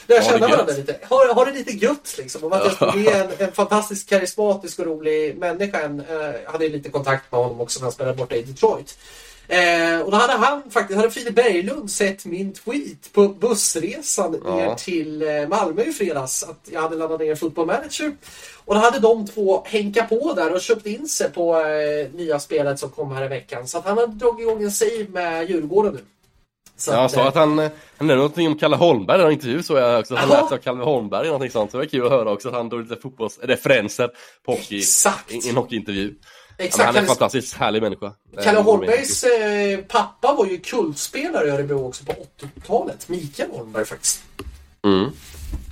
lära 0.07 0.23
känna 0.23 0.49
varandra 0.49 0.75
lite. 0.75 0.97
Ha, 1.09 1.33
ha 1.35 1.45
det 1.45 1.53
lite 1.53 1.73
gött 1.73 2.15
liksom. 2.19 2.45
Och 2.45 2.51
Mattias. 2.51 2.79
Bromé 2.79 3.07
är 3.07 3.25
en, 3.25 3.31
en 3.39 3.53
fantastiskt 3.53 4.09
karismatisk 4.09 4.79
och 4.79 4.87
rolig 4.87 5.37
människa. 5.39 5.81
En, 5.81 6.01
eh, 6.01 6.53
hade 6.53 6.65
ju 6.65 6.73
lite 6.73 6.91
kontakt 6.91 7.33
med 7.33 7.41
honom 7.41 7.61
också 7.61 7.81
när 7.81 7.85
han 7.85 7.93
spelade 7.93 8.17
borta 8.17 8.35
i 8.37 8.43
Detroit. 8.43 8.99
Eh, 9.51 10.01
och 10.01 10.11
då 10.11 10.17
hade 10.17 10.33
han 10.33 10.63
faktiskt, 10.71 10.97
hade 10.97 11.11
Filip 11.11 11.35
Berglund 11.35 11.91
sett 11.91 12.25
min 12.25 12.53
tweet 12.53 13.13
på 13.13 13.29
bussresan 13.29 14.43
Ja. 14.45 14.57
ner 14.57 14.75
till 14.75 15.23
eh, 15.23 15.49
Malmö 15.49 15.83
i 15.83 15.93
fredags 15.93 16.43
att 16.43 16.69
jag 16.71 16.81
hade 16.81 16.97
laddat 16.97 17.21
ner 17.21 17.35
Football 17.35 17.67
Manager. 17.67 18.17
Och 18.71 18.77
då 18.77 18.83
hade 18.83 18.99
de 18.99 19.27
två 19.27 19.63
hänka 19.67 20.05
på 20.05 20.33
där 20.35 20.53
och 20.55 20.61
köpt 20.61 20.87
in 20.87 21.09
sig 21.09 21.31
på 21.31 21.61
eh, 21.61 22.15
nya 22.15 22.41
spelet 22.41 22.79
som 22.79 22.91
kom 22.91 23.13
här 23.13 23.25
i 23.25 23.29
veckan. 23.29 23.67
Så 23.67 23.79
att 23.79 23.85
han 23.85 23.99
hade 23.99 24.13
dragit 24.13 24.41
igång 24.41 24.63
en 24.63 24.71
save 24.71 25.07
med 25.09 25.51
Djurgården 25.51 25.95
nu. 25.95 26.01
Så 26.77 26.91
Ja, 26.91 26.97
jag 26.97 27.05
att, 27.05 27.13
sa 27.13 27.21
eh, 27.21 27.27
att 27.27 27.35
han, 27.35 27.59
han 27.59 27.71
nämnde 27.99 28.15
någonting 28.15 28.47
om 28.47 28.59
Kalle 28.59 28.77
Holmberg 28.77 29.21
i 29.21 29.25
en 29.25 29.33
intervju 29.33 29.63
så 29.63 29.77
jag 29.77 30.01
också. 30.01 30.15
Han 30.15 30.29
Jaha. 30.29 30.37
lärde 30.37 30.49
sig 30.49 30.59
av 30.59 30.63
Kalle 30.63 30.85
Holmberg 30.85 31.21
eller 31.21 31.29
någonting 31.29 31.51
sånt. 31.51 31.71
Så 31.71 31.77
det 31.77 31.85
var 31.85 31.91
kul 31.91 32.05
att 32.05 32.11
höra 32.11 32.33
också 32.33 32.49
att 32.49 32.55
han 32.55 32.69
drog 32.69 32.83
lite 32.83 33.01
fotbollsreferenser 33.03 34.11
på 34.45 34.53
hockey 34.53 34.79
Exakt. 34.79 35.33
i 35.33 35.37
i 35.37 35.49
en 35.49 35.57
hockeyintervju. 35.57 36.15
Exakt. 36.59 36.79
Ja, 36.79 36.87
han 36.87 36.97
är 36.97 37.01
en 37.01 37.07
fantastiskt 37.07 37.55
härlig 37.57 37.83
människa. 37.83 38.13
Kalle 38.43 38.61
Holmbergs 38.61 39.25
eh, 39.25 39.79
pappa 39.79 40.35
var 40.35 40.47
ju 40.47 40.59
kultspelare 40.59 41.47
i 41.47 41.51
Örebro 41.51 41.89
också 41.89 42.05
på 42.05 42.13
80-talet. 42.13 43.09
Mikael 43.09 43.51
Holmberg 43.51 43.85
faktiskt. 43.85 44.23
Mm. 44.85 45.11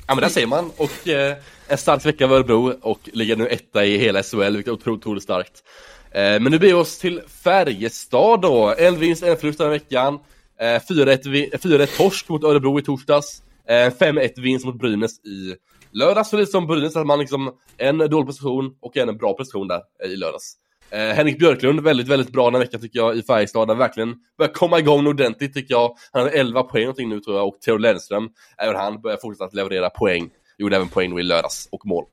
Ja 0.06 0.14
men 0.14 0.22
där 0.22 0.28
ser 0.28 0.46
man. 0.46 0.70
Och 0.76 1.08
eh, 1.08 1.36
en 1.68 1.78
stark 1.78 2.06
vecka 2.06 2.24
av 2.24 2.32
Örebro 2.32 2.74
och 2.82 3.00
ligger 3.12 3.36
nu 3.36 3.46
etta 3.46 3.84
i 3.84 3.98
hela 3.98 4.22
SHL, 4.22 4.56
vilket 4.56 4.66
är 4.66 4.72
otroligt, 4.72 5.00
otroligt 5.00 5.22
starkt. 5.22 5.62
Eh, 6.10 6.20
men 6.20 6.42
nu 6.42 6.58
blir 6.58 6.68
vi 6.68 6.72
oss 6.72 6.98
till 6.98 7.20
Färjestad 7.44 8.40
då. 8.40 8.74
En 8.78 8.98
vinst, 8.98 9.22
en 9.22 9.36
förlust 9.36 9.58
den 9.58 9.66
här 9.66 9.72
veckan. 9.72 10.18
Eh, 10.60 10.64
4-1 10.64 11.80
eh, 11.80 11.86
torsk 11.86 12.28
mot 12.28 12.44
Örebro 12.44 12.78
i 12.78 12.82
torsdags. 12.82 13.42
Eh, 13.68 13.72
5-1 13.74 14.40
vinst 14.40 14.66
mot 14.66 14.78
Brynäs 14.78 15.24
i 15.24 15.54
lördags. 15.90 16.30
Så 16.30 16.36
lite 16.36 16.50
som 16.52 16.66
Brynäs, 16.66 16.96
att 16.96 17.06
man 17.06 17.18
liksom 17.18 17.50
en 17.76 17.98
dålig 17.98 18.26
position 18.26 18.74
och 18.80 18.96
en 18.96 19.16
bra 19.16 19.34
position 19.34 19.68
där 19.68 19.80
eh, 20.04 20.10
i 20.10 20.16
lördags. 20.16 20.54
Eh, 20.90 20.98
Henrik 20.98 21.38
Björklund, 21.38 21.80
väldigt, 21.80 22.08
väldigt 22.08 22.32
bra 22.32 22.44
den 22.44 22.54
här 22.54 22.60
veckan 22.60 22.80
tycker 22.80 22.98
jag 22.98 23.16
i 23.16 23.22
Färjestad. 23.22 23.68
Han 23.68 23.78
verkligen 23.78 24.14
börjar 24.38 24.52
komma 24.52 24.78
igång 24.78 25.06
ordentligt 25.06 25.54
tycker 25.54 25.74
jag. 25.74 25.96
Han 26.12 26.22
har 26.22 26.30
11 26.30 26.62
poäng 26.62 26.82
någonting 26.82 27.08
nu 27.08 27.20
tror 27.20 27.36
jag 27.36 27.48
och 27.48 27.60
Theo 27.60 27.76
Lennström, 27.76 28.28
även 28.58 28.76
han 28.76 29.00
börjar 29.00 29.16
fortsätta 29.16 29.44
att 29.44 29.54
leverera 29.54 29.90
poäng. 29.90 30.30
Gjorde 30.58 30.76
även 30.76 30.88
poäng 30.88 31.18
i 31.18 31.22
lördags 31.22 31.68
och 31.72 31.86
mål. 31.86 32.04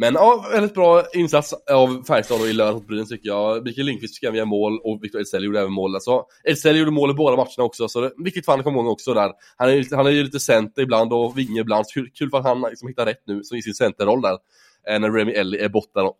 Men 0.00 0.14
ja, 0.14 0.48
väldigt 0.52 0.74
bra 0.74 1.04
insats 1.14 1.54
av 1.70 2.04
Färjestad 2.06 2.40
i 2.40 2.52
lördags 2.52 2.74
mot 2.74 2.86
Brynäs 2.86 3.08
tycker 3.08 3.28
jag. 3.28 3.64
Mikael 3.64 3.86
Lindqvist 3.86 4.18
fick 4.18 4.28
även 4.28 4.48
mål 4.48 4.80
och 4.84 5.04
Victor 5.04 5.18
Ejdsell 5.18 5.44
gjorde 5.44 5.60
även 5.60 5.72
mål. 5.72 5.94
Alltså, 5.94 6.24
Ejdsell 6.44 6.76
gjorde 6.76 6.90
mål 6.90 7.10
i 7.10 7.14
båda 7.14 7.36
matcherna 7.36 7.64
också, 7.64 7.88
så 7.88 8.00
det 8.00 8.06
är 8.06 8.24
viktigt 8.24 8.44
för 8.44 8.52
honom 8.52 8.60
att 8.60 8.64
komma 8.64 8.76
igång 8.76 8.92
också 8.92 9.14
där. 9.14 9.32
Han 9.56 9.70
är, 9.70 9.96
han 9.96 10.06
är 10.06 10.10
ju 10.10 10.22
lite 10.22 10.40
center 10.40 10.82
ibland 10.82 11.12
och 11.12 11.38
vinge 11.38 11.60
ibland, 11.60 11.86
så 11.86 11.92
kul, 11.94 12.10
kul 12.14 12.30
för 12.30 12.38
att 12.38 12.44
han 12.44 12.60
liksom 12.60 12.88
hittar 12.88 13.06
rätt 13.06 13.22
nu 13.26 13.44
som 13.44 13.56
i 13.56 13.62
sin 13.62 13.74
centerroll 13.74 14.22
där. 14.22 14.38
Eh, 14.88 15.00
när 15.00 15.10
Remy 15.10 15.32
Elli 15.32 15.58
är 15.58 15.68
borta 15.68 16.02
då. 16.02 16.16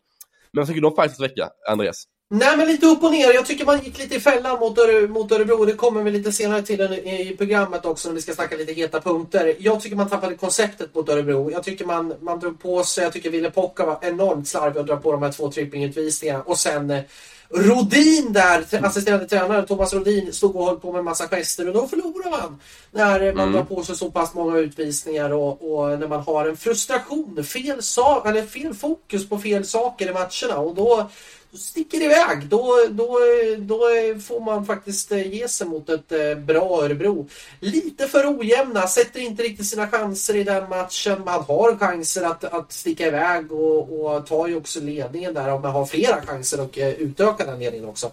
Men 0.53 0.61
vad 0.61 0.69
tycker 0.69 0.81
du 0.81 0.87
om 0.87 0.97
Färjestads 0.97 1.21
vecka, 1.21 1.49
Andreas? 1.71 2.05
Nej 2.31 2.57
men 2.57 2.67
lite 2.67 2.87
upp 2.87 3.03
och 3.03 3.11
ner. 3.11 3.35
Jag 3.35 3.47
tycker 3.47 3.67
man 3.67 3.85
gick 3.85 3.99
lite 3.99 4.15
i 4.15 4.21
fällan 4.21 4.59
mot, 4.61 4.79
Öre, 4.79 5.09
mot 5.09 5.33
Örebro. 5.33 5.65
Det 5.65 5.73
kommer 5.73 6.03
vi 6.03 6.11
lite 6.11 6.33
senare 6.33 6.63
till 6.63 6.81
i 6.81 7.35
programmet 7.39 7.85
också 7.85 8.09
när 8.09 8.15
vi 8.15 8.23
ska 8.23 8.35
snacka 8.35 8.57
lite 8.57 8.73
heta 8.73 9.01
punkter. 9.01 9.57
Jag 9.59 9.81
tycker 9.81 9.97
man 9.97 10.09
tappade 10.09 10.35
konceptet 10.35 10.95
mot 10.95 11.09
Örebro. 11.09 11.51
Jag 11.51 11.63
tycker 11.63 11.85
man, 11.85 12.15
man 12.21 12.41
drog 12.41 12.61
på 12.61 12.85
sig, 12.85 13.05
jag 13.05 13.13
tycker 13.13 13.31
Ville 13.31 13.51
Pocka 13.51 13.87
var 13.87 13.99
enormt 14.03 14.49
slarvig 14.49 14.81
att 14.81 14.87
dra 14.87 14.97
på 14.97 15.13
de 15.13 15.23
här 15.23 15.33
två 15.33 15.51
trippingutvisningarna. 15.51 16.43
Och 16.43 16.59
sen 16.59 16.91
eh, 16.91 17.03
Rodin 17.51 18.33
där, 18.33 18.85
assisterande 18.87 19.27
tränare 19.27 19.67
Thomas 19.67 19.93
Rodin, 19.93 20.33
stod 20.33 20.57
och 20.57 20.67
höll 20.67 20.81
på 20.81 20.93
med 20.93 21.05
massa 21.05 21.29
gester 21.29 21.69
och 21.69 21.75
då 21.75 21.89
förlorar 21.89 22.31
man. 22.31 22.61
När 22.91 23.33
man 23.33 23.49
mm. 23.49 23.53
drar 23.53 23.65
på 23.65 23.83
sig 23.83 23.97
så 23.97 24.11
pass 24.11 24.35
många 24.35 24.59
utvisningar 24.59 25.31
och, 25.33 25.73
och, 25.73 25.99
när 25.99 26.09
man 26.09 26.21
har 26.21 26.49
en 26.49 26.57
frustration, 26.57 27.45
fel, 27.45 27.83
sak, 27.83 28.27
eller 28.27 28.43
fel 28.43 28.75
fokus 28.75 29.29
på 29.29 29.39
fel 29.39 29.65
saker 29.65 30.11
i 30.11 30.13
matcherna. 30.13 30.61
Och 30.61 30.75
då 30.75 31.11
sticker 31.59 32.03
iväg. 32.03 32.47
Då, 32.49 32.87
då, 32.91 33.19
då 33.59 33.81
får 34.27 34.41
man 34.41 34.67
faktiskt 34.67 35.13
eh, 35.13 35.35
ge 35.35 35.49
sig 35.49 35.67
mot 35.67 35.89
ett 35.89 36.13
eh, 36.13 36.35
bra 36.35 36.85
Örebro. 36.85 37.29
Lite 37.61 38.09
för 38.09 38.39
ojämna, 38.39 38.87
sätter 38.87 39.21
inte 39.21 39.43
riktigt 39.43 39.67
sina 39.67 39.89
chanser 39.89 40.37
i 40.37 40.45
den 40.45 40.69
matchen. 40.69 41.23
Man 41.25 41.43
har 41.43 41.77
chanser 41.77 42.23
att, 42.23 42.45
att 42.45 42.73
sticka 42.73 43.07
iväg 43.07 43.53
och, 43.53 44.15
och 44.15 44.27
tar 44.27 44.47
ju 44.47 44.57
också 44.57 44.81
ledningen 44.81 45.35
där 45.35 45.49
om 45.49 45.63
man 45.63 45.71
har 45.71 45.87
flera 45.87 46.23
chanser 46.27 46.61
och 46.61 46.79
eh, 46.79 46.89
utökar 46.89 47.29
utöka 47.29 47.51
den 47.51 47.59
ledningen 47.59 47.89
också. 47.89 48.13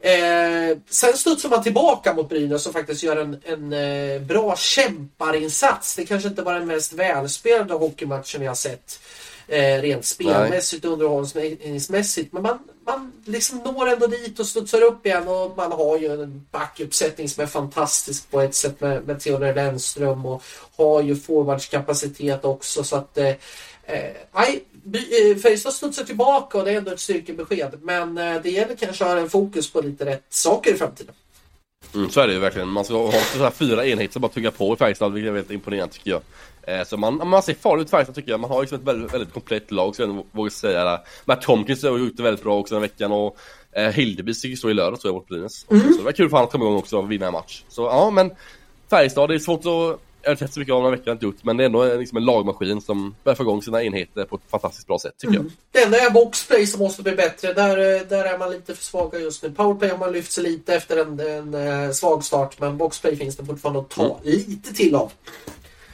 Eh, 0.00 0.78
sen 0.90 1.16
studsar 1.16 1.48
man 1.48 1.62
tillbaka 1.62 2.14
mot 2.14 2.28
Brynäs 2.28 2.66
och 2.66 2.72
faktiskt 2.72 3.02
gör 3.02 3.16
en, 3.16 3.40
en 3.44 3.72
eh, 3.72 4.20
bra 4.22 4.56
kämparinsats. 4.56 5.96
Det 5.96 6.04
kanske 6.04 6.28
inte 6.28 6.42
var 6.42 6.54
den 6.54 6.66
mest 6.66 6.92
välspelade 6.92 7.74
hockeymatchen 7.74 8.40
vi 8.40 8.46
har 8.46 8.54
sett 8.54 9.00
eh, 9.48 9.82
rent 9.82 10.04
spelmässigt 10.04 10.84
och 10.84 10.92
underhållningsmässigt. 10.92 12.32
Men 12.32 12.42
man, 12.42 12.58
man 12.86 13.12
liksom 13.24 13.58
når 13.58 13.88
ändå 13.88 14.06
dit 14.06 14.40
och 14.40 14.46
studsar 14.46 14.82
upp 14.82 15.06
igen 15.06 15.28
och 15.28 15.56
man 15.56 15.72
har 15.72 15.98
ju 15.98 16.22
en 16.22 16.46
backuppsättning 16.50 17.28
som 17.28 17.42
är 17.42 17.46
fantastisk 17.46 18.30
på 18.30 18.40
ett 18.40 18.54
sätt 18.54 18.80
med, 18.80 19.06
med 19.06 19.20
Theodor 19.20 19.54
Lennström 19.54 20.26
och 20.26 20.42
har 20.76 21.02
ju 21.02 21.16
forwardskapacitet 21.16 22.44
också 22.44 22.84
så 22.84 22.96
att 22.96 23.18
eh, 23.18 23.26
eh, 23.26 24.04
eh 24.34 25.36
Färjestad 25.42 25.72
studsar 25.72 26.04
tillbaka 26.04 26.58
och 26.58 26.64
det 26.64 26.70
är 26.70 26.76
ändå 26.76 26.90
ett 26.90 27.00
styrkebesked 27.00 27.78
men 27.82 28.18
eh, 28.18 28.42
det 28.42 28.50
gäller 28.50 28.76
kanske 28.76 29.04
att 29.04 29.10
ha 29.10 29.18
en 29.18 29.30
fokus 29.30 29.72
på 29.72 29.80
lite 29.80 30.04
rätt 30.04 30.26
saker 30.28 30.74
i 30.74 30.76
framtiden. 30.76 31.14
Mm, 31.94 32.10
så 32.10 32.20
är 32.20 32.26
det 32.26 32.32
ju 32.32 32.38
verkligen. 32.38 32.68
Man 32.68 32.84
ska 32.84 32.94
ha 32.94 33.12
så 33.12 33.38
här 33.38 33.50
fyra 33.50 33.86
enheter 33.86 34.12
som 34.12 34.22
bara 34.22 34.32
tugga 34.32 34.50
på 34.50 34.74
i 34.74 34.76
Färjestad, 34.76 35.12
vilket 35.12 35.28
är 35.28 35.32
väldigt 35.32 35.50
imponerande 35.50 35.94
tycker 35.94 36.10
jag. 36.10 36.20
Eh, 36.66 36.84
så 36.84 36.96
man, 36.96 37.28
man 37.28 37.42
ser 37.42 37.54
farligt 37.54 37.84
ut 37.84 37.90
Färjestad 37.90 38.14
tycker 38.14 38.30
jag. 38.30 38.40
Man 38.40 38.50
har 38.50 38.60
liksom 38.60 38.78
ett 38.78 38.84
väldigt, 38.84 39.14
väldigt 39.14 39.32
komplett 39.32 39.70
lag, 39.70 39.96
så 39.96 40.02
jag 40.02 40.24
vågar 40.32 40.50
säga 40.50 40.84
det. 40.84 41.00
Matt 41.24 41.42
Tomkins 41.42 41.82
har 41.82 41.98
gjort 41.98 42.16
det 42.16 42.22
väldigt 42.22 42.44
bra 42.44 42.58
också 42.58 42.74
den 42.74 42.82
veckan 42.82 43.12
och 43.12 43.36
eh, 43.72 43.88
Hildeby 43.88 44.34
fick 44.34 44.58
stå 44.58 44.70
i 44.70 44.74
lördag 44.74 45.00
tror 45.00 45.14
jag 45.14 45.14
mot 45.14 45.28
Brynäs. 45.28 45.66
Mm. 45.70 45.92
Så 45.92 45.98
det 45.98 46.04
var 46.04 46.12
kul 46.12 46.28
för 46.28 46.36
honom 46.36 46.46
att 46.46 46.52
komma 46.52 46.64
igång 46.64 46.76
också 46.76 46.98
och 46.98 47.12
vinna 47.12 47.26
en 47.26 47.32
match. 47.32 47.64
Så 47.68 47.82
ja, 47.82 48.10
men 48.10 48.30
Färjestad, 48.90 49.30
det 49.30 49.34
är 49.34 49.38
svårt 49.38 49.60
att 49.60 50.00
jag 50.22 50.30
har 50.30 50.36
sett 50.36 50.52
så 50.54 50.60
mycket 50.60 50.74
av 50.74 50.82
den 50.82 50.90
här 50.90 50.98
veckan, 50.98 51.12
inte 51.12 51.24
gjort, 51.24 51.44
men 51.44 51.56
det 51.56 51.64
är 51.64 51.66
ändå 51.66 51.94
liksom 51.96 52.18
en 52.18 52.24
lagmaskin 52.24 52.80
som 52.80 53.14
börjar 53.24 53.36
få 53.36 53.42
igång 53.42 53.62
sina 53.62 53.82
enheter 53.82 54.24
på 54.24 54.36
ett 54.36 54.42
fantastiskt 54.50 54.86
bra 54.86 54.98
sätt 54.98 55.12
tycker 55.18 55.34
mm. 55.34 55.46
jag. 55.46 55.52
Det 55.72 55.86
enda 55.86 55.98
är 55.98 56.10
boxplay 56.10 56.66
som 56.66 56.80
måste 56.80 57.02
bli 57.02 57.12
bättre. 57.12 57.52
Där, 57.52 57.78
eh, 57.78 58.02
där 58.08 58.24
är 58.24 58.38
man 58.38 58.50
lite 58.50 58.74
för 58.74 58.84
svaga 58.84 59.18
just 59.18 59.42
nu. 59.42 59.50
Powerplay 59.50 59.90
har 59.90 59.98
man 59.98 60.12
lyft 60.12 60.32
sig 60.32 60.44
lite 60.44 60.74
efter 60.74 60.96
en, 60.96 61.20
en, 61.20 61.54
eh, 61.54 61.90
svag 61.90 62.24
start, 62.24 62.60
men 62.60 62.76
boxplay 62.76 63.16
finns 63.16 63.36
det 63.36 63.44
fortfarande 63.44 63.80
att 63.80 63.90
ta 63.90 64.04
mm. 64.04 64.18
lite 64.22 64.74
till 64.74 64.94
av. 64.94 65.12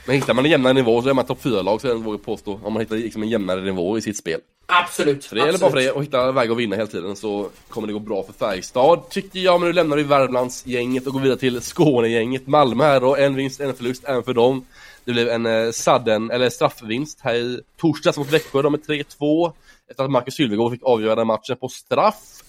Men 0.09 0.17
hittar 0.17 0.35
man 0.35 0.45
en 0.45 0.51
jämnare 0.51 0.73
nivå 0.73 1.03
så 1.03 1.09
är 1.09 1.15
man 1.15 1.27
topp 1.27 1.43
4-lag, 1.43 1.81
så 1.81 1.87
jag 1.87 1.95
vågar 1.95 2.19
påstå. 2.19 2.61
Om 2.63 2.73
man 2.73 2.81
hittar 2.81 2.97
liksom 2.97 3.23
en 3.23 3.29
jämnare 3.29 3.61
nivå 3.61 3.99
i 3.99 4.01
sitt 4.01 4.17
spel. 4.17 4.41
Absolut. 4.67 5.25
Så 5.25 5.35
det 5.35 5.41
gäller 5.41 5.59
bara 5.59 5.71
för 5.71 5.77
dig 5.77 5.89
att 5.89 6.03
hitta 6.03 6.33
väg 6.33 6.51
att 6.51 6.57
vinna 6.57 6.77
hela 6.77 6.87
tiden 6.87 7.17
så 7.17 7.49
kommer 7.69 7.87
det 7.87 7.93
gå 7.93 7.99
bra 7.99 8.23
för 8.23 8.33
Färjestad, 8.33 9.09
tycker 9.11 9.39
jag. 9.39 9.61
Men 9.61 9.69
nu 9.69 9.73
lämnar 9.73 9.97
vi 9.97 10.03
Värmlandsgänget 10.03 11.07
och 11.07 11.13
går 11.13 11.21
vidare 11.21 11.39
till 11.39 11.61
Skånegänget. 11.61 12.47
Malmö 12.47 12.85
här 12.85 13.05
och 13.05 13.19
en 13.19 13.35
vinst, 13.35 13.61
en 13.61 13.75
förlust 13.75 14.05
även 14.05 14.23
för 14.23 14.35
dem. 14.35 14.67
Det 15.05 15.13
blev 15.13 15.29
en 15.29 15.47
eh, 15.47 15.71
sudden, 15.71 16.31
eller 16.31 16.51
straffvinst 16.51 17.21
här 17.21 17.35
i 17.35 17.61
torsdags 17.81 18.19
mot 18.19 18.33
Växjö, 18.33 18.63
de 18.63 18.73
med 18.73 18.81
3-2. 18.81 19.53
Efter 19.91 20.05
att 20.05 20.11
Marcus 20.11 20.35
Sylvegård 20.35 20.73
fick 20.73 20.83
avgöra 20.83 21.15
den 21.15 21.27
matchen 21.27 21.57
på 21.61 21.69
straff. 21.69 22.43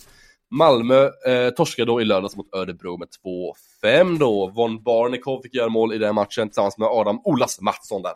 Malmö 0.51 1.03
eh, 1.03 1.49
torskade 1.49 1.91
då 1.91 2.01
i 2.01 2.05
lördags 2.05 2.36
mot 2.36 2.55
Örebro 2.55 2.97
med 2.97 3.07
5 3.82 4.20
då. 4.20 4.52
Von 4.56 4.84
Barnikov 4.84 5.42
fick 5.42 5.54
göra 5.54 5.70
mål 5.70 5.94
i 5.94 5.98
den 5.98 6.16
matchen 6.16 6.50
tillsammans 6.50 6.78
med 6.78 6.88
Adam 6.88 7.22
Olas 7.24 7.62
Mattsson 7.62 8.02
där. 8.02 8.14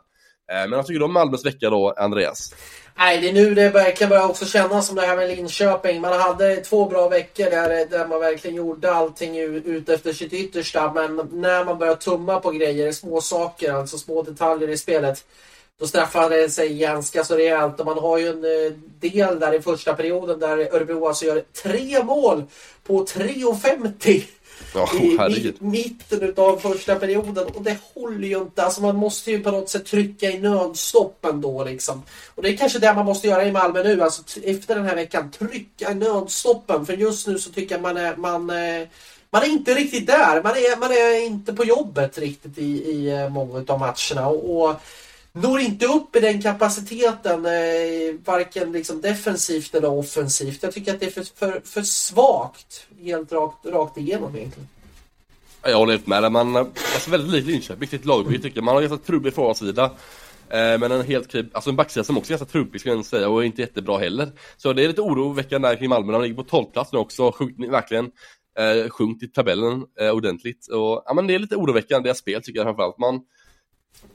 Eh, 0.52 0.70
men 0.70 0.72
jag 0.72 0.86
tycker 0.86 1.00
du 1.00 1.06
om 1.06 1.14
Malmös 1.14 1.46
vecka 1.46 1.70
då, 1.70 1.94
Andreas? 1.98 2.54
Nej, 2.98 3.22
det 3.22 3.30
är 3.30 3.34
nu 3.34 3.56
det 3.56 3.70
verkligen 3.70 4.10
börjar 4.10 4.30
också 4.30 4.46
kännas 4.46 4.88
som 4.88 4.96
det 4.96 5.02
här 5.02 5.16
med 5.16 5.30
Linköping. 5.30 6.02
Man 6.02 6.20
hade 6.20 6.56
två 6.56 6.86
bra 6.86 7.10
veckor 7.10 7.50
där, 7.50 7.86
där 7.86 8.08
man 8.08 8.20
verkligen 8.20 8.58
gjorde 8.58 8.94
allting 8.94 9.38
ut 9.40 9.90
efter 9.90 10.14
sitt 10.14 10.34
yttersta. 10.34 10.94
Men 10.94 11.30
när 11.32 11.66
man 11.66 11.78
börjar 11.78 11.96
tumma 11.96 12.40
på 12.40 12.52
grejer, 12.52 12.92
små 12.92 13.22
saker, 13.22 13.74
alltså 13.74 13.98
små 13.98 14.22
detaljer 14.24 14.70
i 14.70 14.78
spelet. 14.78 15.26
Då 15.80 15.88
straffar 15.88 16.30
det 16.30 16.50
sig 16.50 16.78
ganska 16.78 17.24
så 17.24 17.36
rejält 17.36 17.80
och 17.80 17.86
man 17.86 17.98
har 17.98 18.18
ju 18.18 18.28
en 18.28 18.44
eh, 18.44 18.78
del 19.00 19.40
där 19.40 19.54
i 19.54 19.62
första 19.62 19.94
perioden 19.94 20.40
där 20.40 20.76
Örebro 20.76 21.08
alltså 21.08 21.26
gör 21.26 21.44
tre 21.64 22.04
mål 22.04 22.44
på 22.84 23.06
3.50. 23.06 24.24
Oh, 24.76 25.32
i, 25.32 25.54
mitten 25.60 26.22
utav 26.22 26.58
första 26.58 26.96
perioden 26.96 27.46
och 27.46 27.62
det 27.62 27.78
håller 27.94 28.28
ju 28.28 28.38
inte. 28.38 28.64
Alltså 28.64 28.82
man 28.82 28.96
måste 28.96 29.32
ju 29.32 29.44
på 29.44 29.52
något 29.52 29.70
sätt 29.70 29.86
trycka 29.86 30.32
i 30.32 30.40
nödstopp 30.40 31.26
ändå 31.26 31.64
liksom. 31.64 32.04
Och 32.36 32.44
det 32.44 32.50
är 32.50 32.58
kanske 32.58 32.80
det 32.80 32.94
man 32.94 33.06
måste 33.06 33.28
göra 33.28 33.46
i 33.46 33.52
Malmö 33.52 33.84
nu, 33.84 34.02
alltså 34.02 34.40
efter 34.44 34.76
den 34.76 34.86
här 34.86 34.96
veckan. 34.96 35.32
Trycka 35.32 35.92
i 35.92 35.96
nödstoppen 35.96 36.86
för 36.86 36.94
just 36.94 37.28
nu 37.28 37.40
så 37.40 37.52
tycker 37.52 37.76
jag 37.76 37.82
man 37.82 37.98
är, 37.98 38.16
man, 38.16 38.46
man 39.30 39.44
är 39.44 39.48
inte 39.48 39.74
riktigt 39.74 40.08
där. 40.08 40.44
Man 40.44 40.52
är, 40.52 40.80
man 40.80 40.92
är 40.92 41.26
inte 41.26 41.54
på 41.54 41.66
jobbet 41.66 42.18
riktigt 42.18 42.58
i, 42.58 42.92
i 42.92 43.12
eh, 43.12 43.30
många 43.30 43.64
av 43.68 43.80
matcherna. 43.80 44.28
och, 44.28 44.64
och 44.64 44.76
når 45.34 45.60
inte 45.60 45.86
upp 45.86 46.16
i 46.16 46.20
den 46.20 46.42
kapaciteten, 46.42 47.46
eh, 47.46 48.16
varken 48.26 48.72
liksom 48.72 49.02
defensivt 49.02 49.76
eller 49.76 49.90
offensivt. 49.90 50.64
Jag 50.64 50.74
tycker 50.74 50.94
att 50.94 51.00
det 51.00 51.06
är 51.06 51.12
för, 51.12 51.24
för, 51.24 51.62
för 51.66 51.82
svagt, 51.82 52.88
helt 53.02 53.32
rakt, 53.32 53.66
rakt 53.66 53.98
igenom 53.98 54.36
egentligen. 54.36 54.68
Jag 55.62 55.78
håller 55.78 55.94
helt 55.94 56.08
med. 56.08 56.32
Man, 56.32 56.56
eh, 56.56 56.62
alltså 56.62 57.12
väldigt 57.12 57.32
likt 57.32 57.48
Linköping, 57.48 57.88
sitt 57.88 58.06
lagbygge 58.06 58.44
tycker 58.44 58.58
jag. 58.58 58.64
Man 58.64 58.76
har 58.76 58.82
ganska 58.82 59.06
trubbig 59.06 59.34
försvarssida. 59.34 59.84
Eh, 60.50 60.80
men 60.80 60.92
en 60.92 61.06
helt 61.06 61.36
alltså 61.54 61.70
en 61.70 61.76
backsida 61.76 62.04
som 62.04 62.18
också 62.18 62.34
är 62.34 62.38
ganska 62.38 62.52
trubbig 62.52 62.82
skulle 62.82 62.96
jag 62.96 63.06
säga 63.06 63.30
och 63.30 63.46
inte 63.46 63.62
jättebra 63.62 63.98
heller. 63.98 64.32
Så 64.58 64.74
det 64.74 64.84
är 64.84 64.88
lite 64.88 65.02
oroväckande 65.02 65.68
där 65.68 65.76
kring 65.76 65.90
Malmö. 65.90 66.14
De 66.14 66.22
ligger 66.22 66.36
på 66.36 66.44
12 66.44 66.66
plats 66.66 66.94
nu 66.94 67.00
också, 67.00 67.32
sjukt, 67.32 67.60
verkligen 67.70 68.12
eh, 68.60 68.90
sjunkit 68.90 69.30
i 69.30 69.34
tabellen 69.34 69.86
eh, 70.00 70.10
ordentligt. 70.10 70.68
Och, 70.68 71.04
ja, 71.06 71.14
men 71.16 71.28
det 71.28 71.36
är 71.36 71.40
lite 71.40 71.56
oroväckande 71.56 72.08
deras 72.08 72.18
spel 72.18 72.42
tycker 72.44 72.60
jag 72.60 72.66
framförallt. 72.66 72.98
Man, 72.98 73.22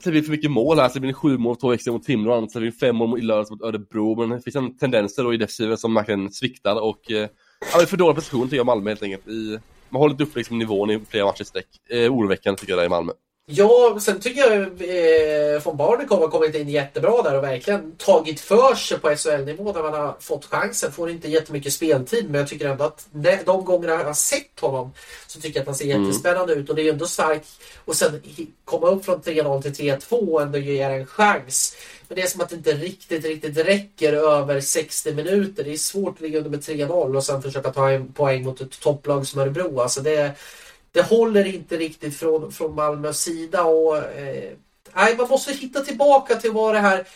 det 0.05 0.11
blir 0.11 0.23
för 0.23 0.31
mycket 0.31 0.51
mål 0.51 0.79
här, 0.79 0.89
släpper 0.89 1.09
in 1.09 1.15
sju 1.15 1.39
mål, 1.39 1.57
två 1.57 1.73
extra 1.73 1.93
mot 1.93 2.05
Timrå, 2.05 2.35
annat 2.35 2.53
blir 2.53 2.67
det 2.67 2.73
fem 2.73 2.97
mål 2.97 3.19
i 3.19 3.23
lördags 3.23 3.51
mot 3.51 3.63
Örebro, 3.63 4.17
men 4.17 4.31
det 4.31 4.43
finns 4.43 4.57
en 4.57 4.77
tendenser 4.77 5.25
då 5.25 5.35
i 5.35 5.37
defensiven 5.37 5.79
som 5.79 5.95
verkligen 5.95 6.33
sviktar 6.33 6.81
och 6.81 7.11
eh, 7.11 7.29
ja, 7.73 7.79
det 7.79 7.83
är 7.83 7.87
för 7.87 7.97
dålig 7.97 8.17
prestation 8.17 8.43
tycker 8.43 8.57
jag 8.57 8.67
Malmö 8.67 8.91
helt 8.91 9.03
enkelt. 9.03 9.29
I, 9.29 9.59
man 9.89 10.01
håller 10.01 10.13
inte 10.13 10.25
upp 10.25 10.37
liksom 10.37 10.59
nivån 10.59 10.91
i 10.91 11.01
flera 11.09 11.25
matcher 11.25 11.43
i 11.43 11.45
sträck. 11.45 11.69
Eh, 11.91 12.13
oroväckande 12.13 12.61
tycker 12.61 12.73
jag 12.73 12.79
det 12.79 12.83
är 12.83 12.87
i 12.87 12.89
Malmö. 12.89 13.13
Ja, 13.51 13.99
sen 14.01 14.21
tycker 14.21 14.41
jag 14.41 14.63
eh, 14.63 15.63
von 15.63 15.77
Barnekow 15.77 16.21
har 16.21 16.29
kommit 16.29 16.55
in 16.55 16.69
jättebra 16.69 17.23
där 17.23 17.37
och 17.37 17.45
verkligen 17.45 17.97
tagit 17.97 18.41
för 18.41 18.75
sig 18.75 18.99
på 18.99 19.17
SHL-nivå 19.17 19.73
när 19.73 19.83
man 19.83 19.95
har 19.95 20.17
fått 20.21 20.45
chansen. 20.45 20.93
Får 20.93 21.11
inte 21.11 21.29
jättemycket 21.29 21.73
speltid 21.73 22.31
men 22.31 22.41
jag 22.41 22.49
tycker 22.49 22.69
ändå 22.69 22.85
att 22.85 23.07
de 23.45 23.65
gånger 23.65 23.89
jag 23.89 24.05
har 24.05 24.15
sett 24.15 24.61
honom 24.61 24.93
så 25.27 25.41
tycker 25.41 25.59
jag 25.59 25.63
att 25.63 25.67
han 25.67 25.75
ser 25.75 25.85
mm. 25.85 26.05
jättespännande 26.05 26.53
ut 26.53 26.71
och 26.71 26.77
det 26.77 26.83
är 26.83 26.93
ändå 26.93 27.07
starkt. 27.07 27.49
Och 27.85 27.97
sen 27.97 28.23
komma 28.65 28.87
upp 28.87 29.05
från 29.05 29.21
3-0 29.21 29.63
till 29.63 29.73
3-2 29.73 30.13
och 30.13 30.43
ändå 30.43 30.59
ge 30.59 30.81
en 30.81 31.07
chans. 31.07 31.77
Men 32.09 32.17
det 32.17 32.23
är 32.23 32.27
som 32.27 32.41
att 32.41 32.49
det 32.49 32.57
inte 32.57 32.75
riktigt, 32.75 33.25
riktigt 33.25 33.57
räcker 33.57 34.13
över 34.13 34.61
60 34.61 35.15
minuter. 35.15 35.65
Det 35.65 35.73
är 35.73 35.77
svårt 35.77 36.15
att 36.15 36.21
ligga 36.21 36.39
under 36.39 36.51
med 36.51 36.61
3-0 36.61 37.17
och 37.17 37.25
sen 37.25 37.43
försöka 37.43 37.73
ta 37.73 37.91
en 37.91 38.13
poäng 38.13 38.45
mot 38.45 38.61
ett 38.61 38.81
topplag 38.81 39.27
som 39.27 39.41
Örebro. 39.41 39.81
Alltså 39.81 40.01
det 40.01 40.35
det 40.93 41.03
håller 41.03 41.47
inte 41.55 41.77
riktigt 41.77 42.17
från, 42.17 42.53
från 42.53 42.75
Malmös 42.75 43.21
sida. 43.21 43.65
Och, 43.65 43.97
eh, 43.97 44.53
nej, 44.95 45.17
man 45.17 45.29
måste 45.29 45.53
hitta 45.53 45.81
tillbaka 45.81 46.37
till 46.37 46.53
vad 46.53 46.75
det 46.75 46.81
här 46.81 47.07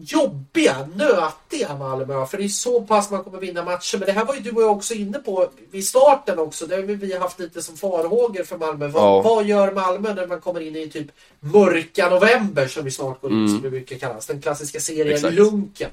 jobbiga, 0.00 0.88
nötiga 0.94 1.76
Malmö. 1.78 2.26
För 2.26 2.38
det 2.38 2.44
är 2.44 2.48
så 2.48 2.80
pass 2.80 3.10
man 3.10 3.24
kommer 3.24 3.38
vinna 3.38 3.64
matcher. 3.64 3.98
Men 3.98 4.06
det 4.06 4.12
här 4.12 4.24
var 4.24 4.34
ju 4.34 4.40
du 4.40 4.50
och 4.50 4.62
jag 4.62 4.72
också 4.72 4.94
inne 4.94 5.18
på 5.18 5.50
vid 5.70 5.88
starten 5.88 6.38
också. 6.38 6.66
Det 6.66 6.76
har 6.76 6.82
vi 6.82 7.16
haft 7.16 7.40
lite 7.40 7.62
som 7.62 7.76
farhågor 7.76 8.44
för 8.44 8.58
Malmö. 8.58 8.88
Vad, 8.88 9.02
ja. 9.02 9.22
vad 9.22 9.44
gör 9.44 9.72
Malmö 9.72 10.14
när 10.14 10.26
man 10.26 10.40
kommer 10.40 10.60
in 10.60 10.76
i 10.76 10.88
typ 10.88 11.06
mörka 11.40 12.10
november 12.10 12.66
som 12.66 12.84
vi 12.84 12.90
snart 12.90 13.20
går 13.20 13.30
in 13.30 13.38
mm. 13.38 13.52
som 13.52 13.62
det 13.62 13.70
brukar 13.70 13.96
kallas. 13.96 14.26
Den 14.26 14.42
klassiska 14.42 14.80
serien 14.80 15.14
Exakt. 15.14 15.34
Lunken. 15.34 15.90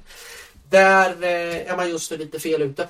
Där 0.69 1.23
eh, 1.23 1.71
är 1.71 1.77
man 1.77 1.89
just 1.89 2.11
nu 2.11 2.17
lite 2.17 2.39
fel 2.39 2.61
ute. 2.61 2.87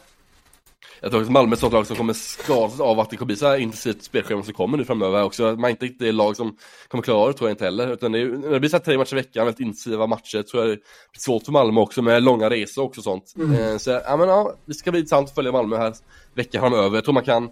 Jag 1.02 1.12
tror 1.12 1.22
att 1.22 1.30
Malmö 1.30 1.52
är 1.52 1.54
ett 1.54 1.60
sånt 1.60 1.74
lag 1.74 1.88
som 1.88 1.96
kommer 1.96 2.14
skadas 2.14 2.80
av 2.80 3.00
att 3.00 3.10
det 3.10 3.18
kommer 3.18 3.28
bli 3.28 3.36
så 3.36 3.48
här 3.48 3.58
intensivt 3.58 4.04
spelschema 4.04 4.44
som 4.44 4.54
kommer 4.54 4.78
nu 4.78 4.86
framöver 4.86 5.24
också. 5.24 5.44
Man 5.44 5.64
är 5.64 5.70
inte 5.70 5.86
riktigt 5.86 6.14
lag 6.14 6.36
som 6.36 6.58
kommer 6.88 7.02
klara 7.02 7.28
det 7.28 7.34
tror 7.34 7.50
jag 7.50 7.54
inte 7.54 7.66
heller. 7.66 7.94
Utan 7.94 8.12
det, 8.12 8.20
är, 8.20 8.28
när 8.28 8.50
det 8.50 8.60
blir 8.60 8.70
så 8.70 8.78
här 8.78 8.84
tre 8.84 8.98
matcher 8.98 9.14
i 9.14 9.16
veckan, 9.16 9.46
väldigt 9.46 9.60
intensiva 9.60 10.08
matcher, 10.08 10.44
tror 10.44 10.64
jag 10.64 10.72
det 10.72 10.76
blir 11.12 11.20
svårt 11.20 11.44
för 11.44 11.52
Malmö 11.52 11.82
också 11.82 12.02
med 12.02 12.24
långa 12.24 12.50
resor 12.50 12.86
och 12.86 12.96
sånt. 12.96 13.34
Mm. 13.38 13.54
Eh, 13.54 13.78
så 13.78 14.02
ja 14.06 14.18
men 14.18 14.30
ja, 14.30 14.54
det 14.66 14.74
ska 14.74 14.92
bli 14.92 15.00
intressant 15.00 15.30
att 15.30 15.36
följa 15.36 15.52
Malmö 15.52 15.78
här 15.78 15.94
veckan 16.34 16.62
framöver. 16.62 16.98
Jag 16.98 17.04
tror 17.04 17.14
man 17.14 17.24
kan 17.24 17.50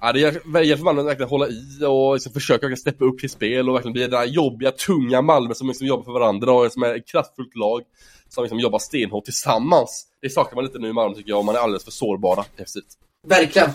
Ja, 0.00 0.12
det 0.12 0.32
för 0.32 0.84
Malmö 0.84 1.00
att 1.00 1.06
verkligen 1.06 1.28
hålla 1.28 1.48
i 1.48 1.84
och 1.86 2.14
liksom 2.14 2.32
försöka 2.32 2.76
steppa 2.76 3.04
upp 3.04 3.18
till 3.18 3.30
spel 3.30 3.68
och 3.68 3.74
verkligen 3.74 3.92
bli 3.92 4.02
det 4.02 4.08
där 4.08 4.24
jobbiga, 4.24 4.70
tunga 4.70 5.22
Malmö 5.22 5.54
som 5.54 5.68
liksom 5.68 5.86
jobbar 5.86 6.04
för 6.04 6.12
varandra 6.12 6.52
och 6.52 6.72
som 6.72 6.82
är 6.82 6.94
ett 6.94 7.08
kraftfullt 7.08 7.56
lag 7.56 7.82
som 8.28 8.44
liksom 8.44 8.58
jobbar 8.58 8.78
stenhårt 8.78 9.24
tillsammans. 9.24 10.07
Det 10.22 10.30
saknar 10.30 10.54
man 10.54 10.64
lite 10.64 10.78
nu 10.78 10.88
i 10.88 10.92
Malmö 10.92 11.16
tycker 11.16 11.30
jag, 11.30 11.44
man 11.44 11.54
är 11.54 11.58
alldeles 11.58 11.84
för 11.84 11.90
sårbara 11.90 12.44
defensivt. 12.56 12.98
Verkligen. 13.26 13.70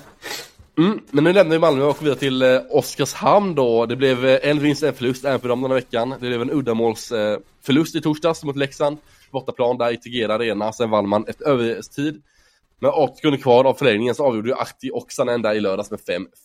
Mm, 0.77 0.99
men 1.11 1.23
nu 1.23 1.33
lämnar 1.33 1.55
vi 1.55 1.59
Malmö 1.59 1.83
och 1.83 1.97
går 1.97 2.03
vidare 2.03 2.19
till 2.19 2.41
eh, 2.41 2.61
Oskarshamn 2.69 3.55
då. 3.55 3.85
Det 3.85 3.95
blev 3.95 4.25
eh, 4.25 4.49
en 4.49 4.59
vinst, 4.59 4.83
en 4.83 4.93
förlust 4.93 5.25
även 5.25 5.39
för 5.39 5.49
dem 5.49 5.61
den 5.61 5.71
här 5.71 5.75
veckan. 5.75 6.09
Det 6.09 6.17
blev 6.27 6.41
en 6.41 6.51
uddamålsförlust 6.51 7.95
eh, 7.95 7.99
i 7.99 8.01
torsdags 8.01 8.43
mot 8.43 8.55
Leksand. 8.55 8.97
Bortaplan 9.31 9.77
där 9.77 9.93
i 9.93 9.97
Tegera 9.97 10.33
Arena. 10.33 10.73
Sen 10.73 10.89
vann 10.89 11.09
man 11.09 11.27
ett 11.27 11.41
övertid. 11.41 12.23
Med 12.79 12.91
8 12.91 13.15
sekunder 13.15 13.39
kvar 13.39 13.65
av 13.65 13.73
förlängningen 13.73 14.15
så 14.15 14.25
avgjorde 14.25 14.49
ju 14.49 14.55
Ahti 14.55 14.91
och 14.93 15.11
Sanenda 15.11 15.55
i 15.55 15.59
lördags 15.59 15.91
med 15.91 15.99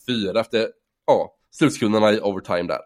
5-4 0.08 0.40
efter 0.40 0.68
ja, 1.06 1.34
slutsekunderna 1.50 2.12
i 2.12 2.20
overtime 2.20 2.62
där. 2.62 2.80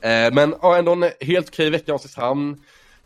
Eh, 0.00 0.34
men 0.34 0.54
ja, 0.62 0.76
ändå 0.76 0.92
en 0.92 1.10
helt 1.20 1.48
okej 1.48 1.70
vecka 1.70 1.92
i 1.92 1.94
Oskarshamn. 1.94 2.60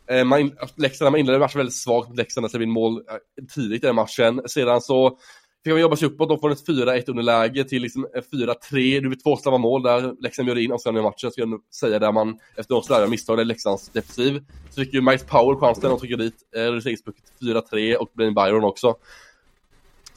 Eh, 0.07 0.25
man, 0.25 0.53
Leksand 0.77 1.11
man 1.11 1.21
inledde 1.21 1.39
matchen 1.39 1.59
väldigt 1.59 1.75
svagt 1.75 2.09
mot 2.09 2.19
Leksand, 2.19 2.45
alltså 2.45 2.57
släppte 2.57 2.65
in 2.65 2.71
mål 2.71 2.97
eh, 2.97 3.45
tidigt 3.55 3.85
i 3.85 3.87
den 3.87 3.97
matchen. 3.97 4.41
Sedan 4.47 4.81
så 4.81 5.19
fick 5.65 5.73
man 5.73 5.81
jobba 5.81 5.97
sig 5.97 6.09
uppåt, 6.09 6.29
de 6.29 6.39
från 6.39 6.53
ett 6.53 6.67
4-1 6.67 7.11
underläge 7.11 7.65
till 7.65 7.83
liksom 7.83 8.07
eh, 8.15 8.23
4-3. 8.33 9.01
Det 9.01 9.09
blir 9.09 9.23
två 9.23 9.37
snabba 9.37 9.59
mål 9.59 9.83
där 9.83 10.23
Leksand 10.23 10.49
gör 10.49 10.59
in 10.59 10.73
och 10.73 10.81
sen 10.81 10.97
i 10.97 11.03
matchen, 11.03 11.31
ska 11.31 11.41
jag 11.41 11.61
säga, 11.75 11.99
där 11.99 12.13
man 12.13 12.39
efter 12.57 12.75
några 12.75 12.85
slarviga 12.85 13.09
misstag, 13.09 13.39
där 13.39 13.45
Leksands 13.45 13.89
defensiv. 13.89 14.45
Så 14.71 14.81
fick 14.81 14.95
ju 14.95 15.01
Miles 15.01 15.25
Powell 15.25 15.57
chansen 15.57 15.91
och 15.91 16.01
trycker 16.01 16.17
dit 16.17 16.35
eh, 16.57 16.61
reduceringspucket 16.61 17.25
4-3 17.41 17.95
och 17.95 18.11
Blaine 18.15 18.35
Byron 18.35 18.65
också. 18.65 18.97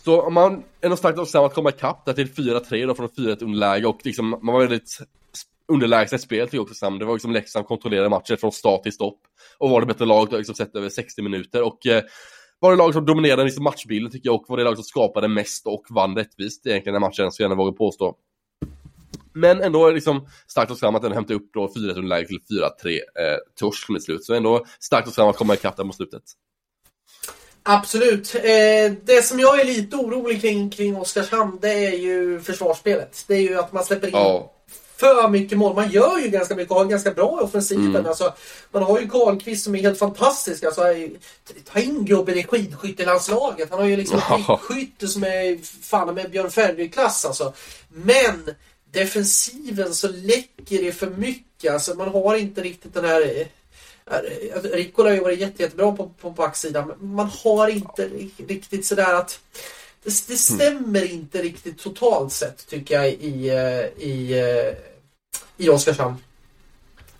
Så 0.03 0.29
man 0.29 0.63
är 0.81 0.89
nog 0.89 0.97
starkt 0.97 1.35
att 1.35 1.53
komma 1.53 1.69
ikapp 1.69 2.05
där 2.05 2.13
till 2.13 2.27
4-3 2.27 2.88
då 2.88 2.95
från 2.95 3.07
4-1 3.07 3.43
underläge 3.43 3.85
och 3.85 3.99
liksom, 4.03 4.29
man 4.29 4.53
var 4.53 4.59
väldigt 4.59 4.99
underlägset 5.68 6.22
spel 6.22 6.47
tycker 6.47 6.57
jag 6.57 6.63
också 6.63 6.76
Sam. 6.76 6.99
Det 6.99 7.05
var 7.05 7.13
liksom 7.13 7.32
Leksand 7.32 7.68
kontrollerade 7.68 8.09
matchen 8.09 8.38
från 8.38 8.51
start 8.51 8.84
till 8.84 8.93
stopp. 8.93 9.20
Och 9.57 9.70
var 9.70 9.82
det 9.82 9.88
bättre 9.88 10.05
lag 10.05 10.34
liksom 10.34 10.55
sett 10.55 10.76
över 10.76 10.89
60 10.89 11.22
minuter. 11.22 11.63
Och 11.63 11.88
eh, 11.88 12.03
var 12.59 12.72
det 12.72 12.78
lag 12.78 12.93
som 12.93 13.05
dominerade 13.05 13.43
liksom 13.43 13.63
matchbilden 13.63 14.11
tycker 14.11 14.30
jag 14.30 14.36
och 14.36 14.45
var 14.47 14.57
det 14.57 14.63
lag 14.63 14.76
som 14.76 14.84
skapade 14.84 15.28
mest 15.28 15.68
och 15.68 15.84
vann 15.89 16.15
rättvist 16.15 16.68
egentligen 16.68 16.93
den 16.93 17.01
matchen, 17.01 17.32
så 17.32 17.41
jag 17.41 17.45
gärna 17.45 17.55
vågar 17.55 17.72
påstå. 17.72 18.15
Men 19.34 19.61
ändå 19.61 19.88
är 19.88 19.93
liksom 19.93 20.28
starkt 20.47 20.72
och 20.72 20.80
fram 20.80 20.95
att 20.95 21.01
den 21.01 21.11
hämtar 21.11 21.36
upp 21.36 21.53
då 21.53 21.68
4-1 21.68 21.97
underläge 21.97 22.28
till 22.28 22.39
4-3 22.84 22.93
eh, 22.93 23.38
torsk 23.59 23.89
med 23.89 24.03
slut. 24.03 24.26
Så 24.26 24.34
ändå 24.34 24.65
starkt 24.80 25.07
och 25.07 25.13
fram 25.13 25.28
att 25.28 25.38
komma 25.38 25.53
ikapp 25.53 25.78
där 25.78 25.84
mot 25.84 25.95
slutet. 25.95 26.24
Absolut. 27.63 28.36
Eh, 28.36 28.93
det 29.03 29.24
som 29.24 29.39
jag 29.39 29.59
är 29.59 29.65
lite 29.65 29.95
orolig 29.95 30.41
kring, 30.41 30.70
kring 30.70 30.97
Oskarshamn 30.97 31.59
det 31.61 31.86
är 31.86 31.97
ju 31.97 32.39
försvarsspelet. 32.39 33.26
Det 33.28 33.36
är 33.36 33.41
ju 33.41 33.59
att 33.59 33.74
man 33.74 33.84
släpper 33.84 34.07
in 34.07 34.13
ja 34.13 34.56
för 34.97 35.29
mycket 35.29 35.57
mål. 35.57 35.75
Man 35.75 35.91
gör 35.91 36.17
ju 36.17 36.27
ganska 36.27 36.55
mycket 36.55 36.71
och 36.71 36.77
har 36.77 36.85
ganska 36.85 37.11
bra 37.11 37.39
i 37.41 37.43
offensiven. 37.43 37.85
Mm. 37.85 38.05
Alltså, 38.05 38.33
man 38.71 38.83
har 38.83 38.99
ju 38.99 39.09
Karlqvist 39.09 39.63
som 39.63 39.75
är 39.75 39.79
helt 39.79 39.99
fantastisk. 39.99 40.63
Alltså, 40.63 40.81
ta 41.71 41.79
in 41.79 42.05
gubben 42.05 42.37
i 42.37 42.43
skidskyttelandslaget. 42.43 43.69
Han 43.69 43.79
har 43.79 43.85
ju 43.85 43.97
liksom 43.97 44.21
skytte 44.61 45.07
som 45.07 45.23
är 45.23 45.57
fan 45.81 46.15
med 46.15 46.31
Björn 46.31 46.51
Ferry-klass 46.51 47.25
alltså. 47.25 47.53
Men 47.89 48.49
defensiven 48.91 49.93
så 49.93 50.07
läcker 50.07 50.83
det 50.83 50.91
för 50.91 51.09
mycket. 51.09 51.73
Alltså, 51.73 51.93
man 51.93 52.09
har 52.09 52.35
inte 52.35 52.61
riktigt 52.61 52.93
den 52.93 53.05
här 53.05 53.21
eh, 53.21 53.47
Rico 54.63 55.03
har 55.03 55.11
ju 55.11 55.19
varit 55.19 55.39
jätte, 55.39 55.63
jättebra 55.63 55.91
på, 55.91 56.09
på 56.21 56.29
backsidan 56.29 56.87
men 56.87 57.13
man 57.13 57.29
har 57.43 57.67
inte 57.67 58.09
riktigt 58.47 58.85
sådär 58.85 59.13
att 59.13 59.39
det, 60.07 60.27
det 60.27 60.37
stämmer 60.37 61.01
mm. 61.01 61.13
inte 61.13 61.41
riktigt 61.41 61.77
totalt 61.77 62.31
sett 62.31 62.67
tycker 62.67 62.95
jag 62.95 63.09
i, 63.09 63.49
eh, 63.49 64.05
i, 64.07 64.39
eh, 64.39 65.65
i 65.65 65.69
Oskarshamn. 65.69 66.15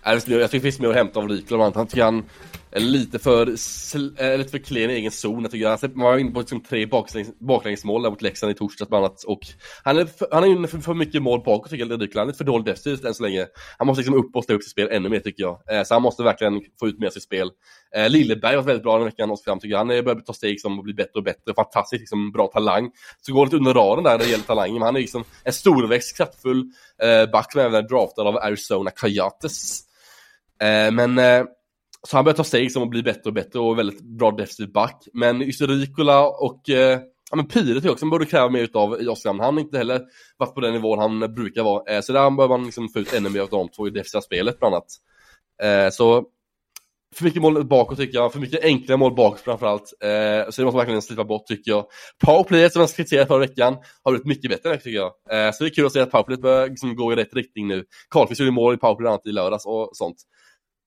Jag 0.02 0.24
tycker 0.24 0.38
det 0.38 0.48
finns 0.48 0.78
mer 0.78 0.88
att 0.88 0.94
hämta 0.94 1.20
av 1.20 1.28
Rikland. 1.28 1.76
Han 1.76 1.86
tycker 1.86 2.04
han 2.04 2.24
lite 2.72 3.18
för, 3.18 3.46
eh, 3.46 4.38
lite 4.38 4.50
för 4.50 4.58
klen 4.58 4.90
i 4.90 4.94
egen 4.94 5.10
zon. 5.10 5.42
Jag 5.42 5.50
tycker 5.50 5.68
han 5.68 5.92
var 5.94 6.18
inne 6.18 6.30
på 6.30 6.40
liksom 6.40 6.60
tre 6.60 6.86
baklänges, 6.86 7.38
baklängesmål 7.38 8.02
där 8.02 8.10
mot 8.10 8.22
Leksand 8.22 8.52
i 8.52 8.54
torsdags 8.54 8.88
bland 8.88 9.04
annat. 9.04 9.24
Och 9.24 9.40
han 9.82 9.98
är 9.98 10.04
för, 10.04 10.28
han 10.32 10.44
är 10.44 10.48
inne 10.48 10.68
för, 10.68 10.78
för 10.78 10.94
mycket 10.94 11.22
mål 11.22 11.42
bakåt 11.44 11.70
tycker 11.70 11.86
jag, 11.86 12.02
Rikland. 12.02 12.26
Lite 12.26 12.38
för 12.38 12.44
dåligt 12.44 12.66
defensivt 12.66 13.04
än 13.04 13.14
så 13.14 13.22
länge. 13.22 13.46
Han 13.78 13.86
måste 13.86 14.00
liksom 14.00 14.14
upp 14.14 14.36
och 14.36 14.44
ställa 14.44 14.56
upp 14.56 14.62
sitt 14.62 14.72
spel 14.72 14.88
ännu 14.90 15.08
mer 15.08 15.20
tycker 15.20 15.42
jag. 15.42 15.60
Eh, 15.70 15.82
så 15.82 15.94
han 15.94 16.02
måste 16.02 16.22
verkligen 16.22 16.60
få 16.80 16.88
ut 16.88 16.98
mer 16.98 17.10
sitt 17.10 17.22
spel. 17.22 17.50
Eh, 17.96 18.10
Lilleberg 18.10 18.28
Lilleberg 18.28 18.56
var 18.56 18.62
väldigt 18.62 18.82
bra 18.82 18.96
den 18.96 19.04
veckan 19.04 19.30
och 19.30 19.40
fram 19.40 19.60
tycker 19.60 19.70
jag. 19.70 19.78
Han 19.78 19.88
börjar 19.88 20.20
ta 20.20 20.32
steg 20.32 20.60
som 20.60 20.82
blir 20.82 20.94
bättre 20.94 21.18
och 21.18 21.24
bättre. 21.24 21.54
Fantastiskt 21.54 22.00
liksom, 22.00 22.32
bra 22.32 22.46
talang. 22.46 22.90
Så 23.20 23.32
går 23.32 23.46
lite 23.46 23.56
under 23.56 23.74
raden 23.74 24.04
där 24.04 24.10
när 24.10 24.18
det 24.18 24.30
gäller 24.30 24.44
talangen. 24.44 24.74
Men 24.74 24.82
han 24.82 24.96
är 24.96 25.00
liksom 25.00 25.24
en 25.44 25.52
storväxt, 25.52 26.16
kraftfull 26.16 26.64
eh, 27.02 27.30
back 27.30 27.52
som 27.52 27.60
även 27.60 27.74
är 27.74 27.88
draftad 27.88 28.22
av 28.22 28.36
Arizona 28.36 28.90
Coyotes. 28.90 29.80
Eh, 30.60 30.90
men 30.92 31.18
eh, 31.18 31.44
så 32.06 32.16
han 32.16 32.24
börjar 32.24 32.36
ta 32.36 32.44
steg 32.44 32.72
som 32.72 32.82
att 32.82 32.90
bli 32.90 33.02
bättre 33.02 33.22
och 33.24 33.32
bättre 33.32 33.58
och 33.58 33.78
väldigt 33.78 34.00
bra 34.00 34.30
defensiv 34.30 34.72
back. 34.72 35.08
Men 35.12 35.40
just 35.40 35.60
Rikola 35.60 36.28
och 36.28 36.70
eh, 36.70 37.00
ja, 37.30 37.36
men 37.36 37.48
Pyret 37.48 37.84
är 37.84 37.90
också 37.90 38.04
man 38.04 38.10
borde 38.10 38.26
kräva 38.26 38.48
mer 38.48 38.62
utav 38.62 39.02
i 39.02 39.08
Oskarshamn. 39.08 39.40
Han 39.40 39.54
har 39.54 39.60
inte 39.60 39.78
heller 39.78 40.02
varit 40.36 40.54
på 40.54 40.60
den 40.60 40.72
nivån 40.72 40.98
han 40.98 41.34
brukar 41.34 41.62
vara. 41.62 41.94
Eh, 41.94 42.00
så 42.00 42.12
där 42.12 42.30
behöver 42.30 42.58
man 42.58 42.64
liksom 42.64 42.88
få 42.88 42.98
ut 42.98 43.12
ännu 43.12 43.28
mer 43.28 43.40
av 43.40 43.48
de 43.48 43.68
två 43.68 43.86
i 43.86 43.90
defensiva 43.90 44.20
spelet 44.20 44.58
bland 44.58 44.74
annat. 44.74 44.86
Eh, 45.62 45.90
så 45.90 46.24
för 47.14 47.24
mycket 47.24 47.42
mål 47.42 47.66
bakåt 47.66 47.98
tycker 47.98 48.18
jag, 48.18 48.32
för 48.32 48.40
mycket 48.40 48.64
enkla 48.64 48.96
mål 48.96 49.14
bakåt 49.14 49.40
framförallt. 49.40 49.94
Eh, 50.00 50.50
så 50.50 50.60
det 50.60 50.64
måste 50.64 50.64
man 50.64 50.76
verkligen 50.76 51.02
slipa 51.02 51.24
bort 51.24 51.46
tycker 51.46 51.70
jag. 51.70 51.84
Powerplayet 52.24 52.72
som 52.72 52.80
jag 52.80 52.90
kritiserade 52.90 53.26
förra 53.26 53.38
veckan 53.38 53.76
har 54.02 54.12
blivit 54.12 54.26
mycket 54.26 54.50
bättre 54.50 54.76
tycker 54.76 54.90
jag. 54.98 55.12
Eh, 55.30 55.52
så 55.52 55.64
det 55.64 55.70
är 55.70 55.74
kul 55.74 55.86
att 55.86 55.92
se 55.92 56.00
att 56.00 56.10
powerplayet 56.10 56.42
börjar 56.42 56.68
liksom 56.68 56.96
gå 56.96 57.12
i 57.12 57.16
rätt 57.16 57.34
riktning 57.34 57.68
nu. 57.68 57.84
Karlqvist 58.10 58.40
gjorde 58.40 58.52
mål 58.52 58.74
i 58.74 58.76
powerplay 58.76 59.02
bland 59.02 59.12
annat 59.12 59.26
i 59.26 59.32
lördags 59.32 59.66
och 59.66 59.90
sånt. 59.92 60.16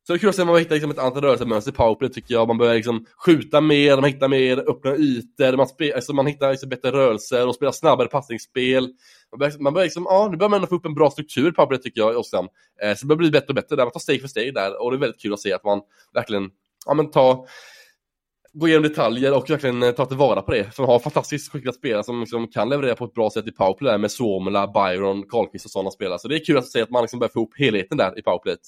Så 0.07 0.13
det 0.13 0.17
är 0.17 0.19
kul 0.19 0.29
att 0.29 0.35
se 0.35 0.41
om 0.41 0.47
man 0.47 0.59
hittar 0.59 0.75
liksom 0.75 0.91
ett 0.91 0.97
annat 0.97 1.23
rörelsemönster 1.23 1.71
i 1.71 1.75
powerplay 1.75 2.09
tycker 2.09 2.33
jag. 2.33 2.47
Man 2.47 2.57
börjar 2.57 2.75
liksom 2.75 3.05
skjuta 3.25 3.61
mer, 3.61 3.95
man 3.95 4.03
hittar 4.03 4.27
mer 4.27 4.69
öppna 4.69 4.95
ytor, 4.95 5.57
man, 5.57 5.67
spe, 5.67 5.95
alltså 5.95 6.13
man 6.13 6.27
hittar 6.27 6.51
liksom 6.51 6.69
bättre 6.69 6.91
rörelser 6.91 7.47
och 7.47 7.55
spelar 7.55 7.71
snabbare 7.71 8.07
passningsspel. 8.07 8.89
Man 9.31 9.39
börjar, 9.39 9.59
man 9.59 9.73
börjar 9.73 9.85
liksom, 9.85 10.05
ja, 10.09 10.27
nu 10.31 10.37
börjar 10.37 10.49
man 10.49 10.57
ändå 10.57 10.67
få 10.67 10.75
upp 10.75 10.85
en 10.85 10.93
bra 10.93 11.09
struktur 11.09 11.49
i 11.49 11.51
powerplay 11.51 11.81
tycker 11.81 12.01
jag 12.01 12.13
i 12.13 12.15
Oskarshamn. 12.15 12.49
Eh, 12.83 12.95
så 12.95 13.01
det 13.01 13.07
börjar 13.07 13.17
bli 13.17 13.31
bättre 13.31 13.47
och 13.47 13.55
bättre 13.55 13.75
där, 13.75 13.83
man 13.83 13.91
tar 13.91 13.99
steg 13.99 14.21
för 14.21 14.27
steg 14.27 14.53
där 14.53 14.81
och 14.81 14.91
det 14.91 14.97
är 14.97 14.99
väldigt 14.99 15.21
kul 15.21 15.33
att 15.33 15.39
se 15.39 15.53
att 15.53 15.63
man 15.63 15.81
verkligen, 16.13 16.49
ja 16.85 16.93
men 16.93 17.11
tar 17.11 17.47
gå 18.53 18.67
igenom 18.67 18.83
detaljer 18.83 19.37
och 19.37 19.49
verkligen 19.49 19.83
eh, 19.83 19.91
ta 19.91 20.05
tillvara 20.05 20.41
på 20.41 20.51
det. 20.51 20.75
För 20.75 20.83
man 20.83 20.89
har 20.89 20.99
fantastiskt 20.99 21.51
skickliga 21.51 21.73
spelare 21.73 22.03
som 22.03 22.19
liksom 22.19 22.47
kan 22.47 22.69
leverera 22.69 22.95
på 22.95 23.05
ett 23.05 23.13
bra 23.13 23.29
sätt 23.29 23.47
i 23.47 23.51
powerplay 23.51 23.91
där 23.91 23.97
med 23.97 24.11
Suomela, 24.11 24.67
Byron, 24.67 25.23
Karlqvist 25.29 25.65
och 25.65 25.71
sådana 25.71 25.91
spelare. 25.91 26.19
Så 26.19 26.27
det 26.27 26.35
är 26.35 26.45
kul 26.45 26.57
att 26.57 26.67
se 26.67 26.81
att 26.81 26.89
man 26.89 27.01
liksom 27.01 27.19
börjar 27.19 27.31
få 27.31 27.39
ihop 27.39 27.53
helheten 27.57 27.97
där 27.97 28.19
i 28.19 28.21
powerplayet. 28.21 28.59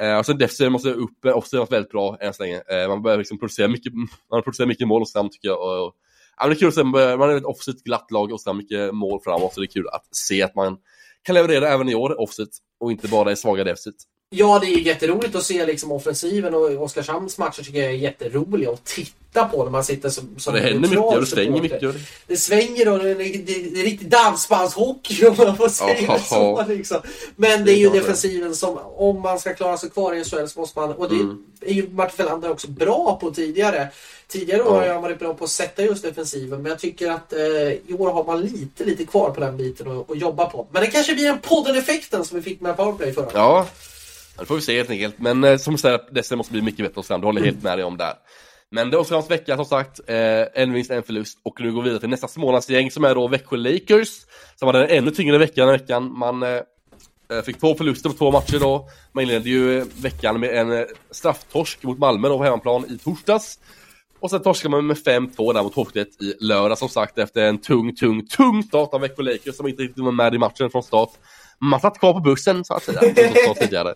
Eh, 0.00 0.18
och 0.18 0.26
sen 0.26 0.38
defensiven 0.38 0.72
måste 0.72 0.92
upp, 0.92 1.24
eh, 1.24 1.32
också 1.32 1.58
varit 1.58 1.72
väldigt 1.72 1.90
bra 1.90 2.16
än 2.20 2.34
så 2.34 2.42
länge. 2.42 2.62
Eh, 2.68 2.88
man 2.88 3.02
börjar 3.02 3.18
liksom 3.18 3.38
producera 3.38 3.68
mycket, 3.68 3.92
man 4.30 4.42
producerar 4.42 4.68
mycket 4.68 4.88
mål 4.88 5.02
och 5.02 5.08
sen 5.08 5.30
tycker 5.30 5.48
jag. 5.48 5.60
Och, 5.60 5.86
och, 5.86 5.94
ja, 6.38 6.46
det 6.46 6.52
är 6.52 6.56
kul 6.56 6.68
att 6.68 6.74
se, 6.74 6.82
man, 6.82 6.92
börjar, 6.92 7.18
man 7.18 7.30
är 7.30 7.36
ett 7.36 7.44
offensivt 7.44 7.84
glatt 7.84 8.10
lag 8.10 8.32
och 8.32 8.40
sen 8.40 8.56
mycket 8.56 8.94
mål 8.94 9.20
framåt, 9.24 9.54
så 9.54 9.60
det 9.60 9.66
är 9.66 9.72
kul 9.72 9.88
att 9.88 10.04
se 10.16 10.42
att 10.42 10.54
man 10.54 10.78
kan 11.22 11.34
leverera 11.34 11.68
även 11.68 11.88
i 11.88 11.94
år 11.94 12.20
offensivt 12.20 12.48
och 12.80 12.92
inte 12.92 13.08
bara 13.08 13.32
i 13.32 13.36
svaga 13.36 13.64
defensivt. 13.64 13.94
Ja, 14.32 14.58
det 14.58 14.66
är 14.66 14.78
jätteroligt 14.78 15.34
att 15.34 15.42
se 15.44 15.66
liksom 15.66 15.92
offensiven 15.92 16.54
och 16.54 16.62
Oskarshamns 16.82 17.38
matcher 17.38 17.62
tycker 17.62 17.78
jag 17.82 17.90
är 17.92 17.96
jätteroliga 17.96 18.70
att 18.70 18.84
titta 18.84 19.44
på 19.44 19.64
när 19.64 19.70
man 19.70 19.84
sitter 19.84 20.08
som, 20.10 20.34
som 20.38 20.54
Det 20.54 20.60
händer 20.60 20.88
mycket 20.88 20.98
och 20.98 21.20
det 21.20 21.26
svänger 21.26 21.62
mycket. 21.62 21.80
det- 21.80 21.94
Det 22.26 22.36
svänger 22.36 22.88
och 22.88 22.98
det 22.98 23.10
är, 23.10 23.14
det 23.14 23.80
är 23.80 23.84
riktig 23.84 24.08
dansbandshockey 24.10 25.26
om 25.26 25.34
man 25.38 25.56
får 25.56 25.68
säga 25.68 25.96
Ja. 26.06 26.18
så. 26.18 26.64
Liksom. 26.68 26.96
Men 27.36 27.64
det 27.64 27.72
är 27.72 27.76
ju 27.76 27.90
det. 27.90 27.98
defensiven 28.00 28.54
som, 28.56 28.78
om 28.96 29.20
man 29.20 29.38
ska 29.40 29.54
klara 29.54 29.78
sig 29.78 29.90
kvar 29.90 30.14
i 30.14 30.24
SHL 30.24 30.46
så 30.46 30.60
måste 30.60 30.78
man, 30.78 30.92
och 30.92 31.08
det 31.08 31.14
Mm. 31.14 31.44
är 31.60 31.72
ju 31.72 31.88
Martin 31.90 32.16
Felander 32.16 32.50
också 32.50 32.68
bra 32.68 33.18
på 33.20 33.30
tidigare. 33.30 33.88
Tidigare 34.28 34.62
år 34.62 34.70
har 34.74 34.86
jag 34.86 35.00
varit 35.00 35.18
bra 35.18 35.34
på 35.34 35.44
att 35.44 35.50
sätta 35.50 35.82
just 35.82 36.02
defensiven 36.02 36.62
men 36.62 36.70
jag 36.70 36.78
tycker 36.78 37.10
att 37.10 37.32
eh, 37.32 37.40
i 37.40 37.96
år 37.98 38.10
har 38.12 38.24
man 38.24 38.40
lite, 38.40 38.84
lite 38.84 39.04
kvar 39.06 39.30
på 39.30 39.40
den 39.40 39.56
biten 39.56 39.90
att 40.00 40.10
att 40.10 40.18
jobba 40.20 40.46
på. 40.50 40.66
Men 40.72 40.82
det 40.82 40.90
kanske 40.90 41.14
blir 41.14 41.26
en 41.28 41.38
podden-effekten 41.38 42.24
som 42.24 42.36
vi 42.36 42.42
fick 42.42 42.60
med 42.60 42.76
Powerplay 42.76 43.12
förra. 43.12 43.30
Ja, 43.34 43.66
det 44.40 44.46
får 44.46 44.54
vi 44.54 44.60
se 44.60 44.76
helt 44.76 44.90
enkelt. 44.90 45.18
Men 45.18 45.44
eh, 45.44 45.56
som 45.56 45.78
säger, 45.78 46.00
Dessel 46.10 46.38
måste 46.38 46.52
bli 46.52 46.62
mycket 46.62 46.86
bättre 46.86 47.00
Oskarshamn. 47.00 47.20
Du 47.20 47.26
håller 47.26 47.44
helt 47.44 47.62
med 47.62 47.78
dig 47.78 47.84
om 47.84 47.96
där. 47.96 48.14
Men 48.70 48.90
det 48.90 48.96
är 48.96 48.98
Oskarshamns 48.98 49.30
vecka 49.30 49.56
som 49.56 49.64
sagt. 49.64 50.00
Eh, 50.06 50.62
en 50.62 50.72
vinst, 50.72 50.90
en 50.90 51.02
förlust. 51.02 51.38
Och 51.42 51.60
nu 51.60 51.72
går 51.72 51.82
vi 51.82 51.88
vidare 51.88 52.00
till 52.00 52.08
nästa 52.08 52.28
Smålandsgäng 52.28 52.90
som 52.90 53.04
är 53.04 53.14
då 53.14 53.28
Växjö 53.28 53.56
Lakers. 53.56 54.08
Som 54.56 54.66
hade 54.66 54.84
en 54.84 54.98
ännu 54.98 55.10
tyngre 55.10 55.38
vecka 55.38 55.64
den 55.64 55.72
veckan. 55.72 56.18
Man 56.18 56.42
eh, 56.42 56.48
eh, 57.30 57.42
fick 57.44 57.60
två 57.60 57.74
förluster 57.74 58.08
på 58.08 58.16
två 58.16 58.30
matcher 58.30 58.58
då. 58.60 58.88
Man 59.12 59.22
inledde 59.22 59.48
ju 59.48 59.78
eh, 59.78 59.84
veckan 60.02 60.40
med 60.40 60.50
en 60.58 60.72
eh, 60.72 60.84
strafftorsk 61.10 61.82
mot 61.82 61.98
Malmö 61.98 62.28
då 62.28 62.38
på 62.38 62.44
hemmaplan 62.44 62.84
i 62.88 62.98
torsdags. 62.98 63.58
Och 64.20 64.30
sen 64.30 64.42
torskade 64.42 64.70
man 64.70 64.86
med 64.86 64.96
5-2 64.96 65.52
där 65.52 65.62
mot 65.62 65.74
HV71 65.74 66.06
i 66.22 66.34
lördag 66.40 66.78
som 66.78 66.88
sagt 66.88 67.18
efter 67.18 67.42
en 67.42 67.58
tung, 67.58 67.96
tung, 67.96 68.26
tung 68.26 68.62
start 68.62 68.94
av 68.94 69.00
Växjö 69.00 69.22
Lakers 69.22 69.56
som 69.56 69.68
inte 69.68 69.82
riktigt 69.82 70.04
var 70.04 70.12
med 70.12 70.34
i 70.34 70.38
matchen 70.38 70.70
från 70.70 70.82
start. 70.82 71.10
Man 71.58 71.80
satt 71.80 71.98
kvar 71.98 72.12
på 72.12 72.20
bussen 72.20 72.64
så 72.64 72.74
att 72.74 72.82
säga, 72.82 73.00
som 73.46 73.54
tidigare. 73.54 73.94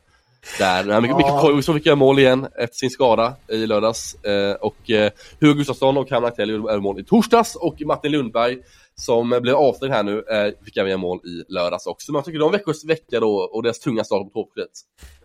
Där, 0.58 0.84
nej, 0.84 1.00
mycket, 1.00 1.16
mycket 1.16 1.32
Ja. 1.32 1.40
Koivisto 1.40 1.74
fick 1.74 1.86
göra 1.86 1.96
mål 1.96 2.18
igen 2.18 2.46
efter 2.58 2.76
sin 2.76 2.90
skada 2.90 3.34
i 3.48 3.66
lördags. 3.66 4.14
Eh, 4.24 4.54
och 4.54 4.90
eh, 4.90 5.10
Hugo 5.40 5.54
Gustafsson 5.54 5.96
och 5.96 6.08
Cam 6.08 6.24
Aktell 6.24 6.50
gjorde 6.50 6.80
mål 6.80 7.00
i 7.00 7.04
torsdags 7.04 7.54
och 7.56 7.82
Martin 7.86 8.12
Lundberg 8.12 8.58
som 8.96 9.38
blev 9.42 9.54
avstängd 9.54 9.92
här 9.92 10.02
nu 10.02 10.18
eh, 10.30 10.64
fick 10.64 10.76
även 10.76 10.90
göra 10.90 11.00
mål 11.00 11.18
i 11.24 11.52
lördags 11.52 11.86
också. 11.86 12.12
Men 12.12 12.18
jag 12.18 12.24
tycker 12.24 12.38
de 12.38 12.52
Växjös 12.52 12.84
vecka 12.84 13.20
då 13.20 13.36
och 13.36 13.62
deras 13.62 13.78
tunga 13.80 14.04
start 14.04 14.32
på 14.32 14.40
HV71. 14.42 14.66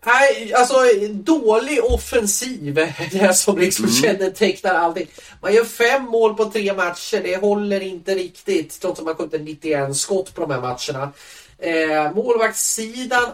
Nej, 0.05 0.53
alltså 0.53 0.75
dålig 1.11 1.83
offensiv 1.83 2.77
är 2.77 3.19
det 3.27 3.33
som 3.33 3.57
liksom 3.57 3.85
Mm. 3.85 3.95
kännetecknar 3.95 4.73
allting. 4.73 5.07
Man 5.41 5.53
gör 5.53 5.63
fem 5.63 6.03
mål 6.03 6.33
på 6.35 6.45
tre 6.45 6.73
matcher, 6.73 7.21
det 7.23 7.37
håller 7.41 7.81
inte 7.81 8.15
riktigt 8.15 8.81
trots 8.81 8.99
att 8.99 9.05
man 9.05 9.15
skjuter 9.15 9.39
91 9.39 9.95
skott 9.97 10.35
på 10.35 10.41
de 10.41 10.51
här 10.51 10.61
matcherna. 10.61 11.11
Eh, 11.61 12.15
målvaktssidan 12.15 13.25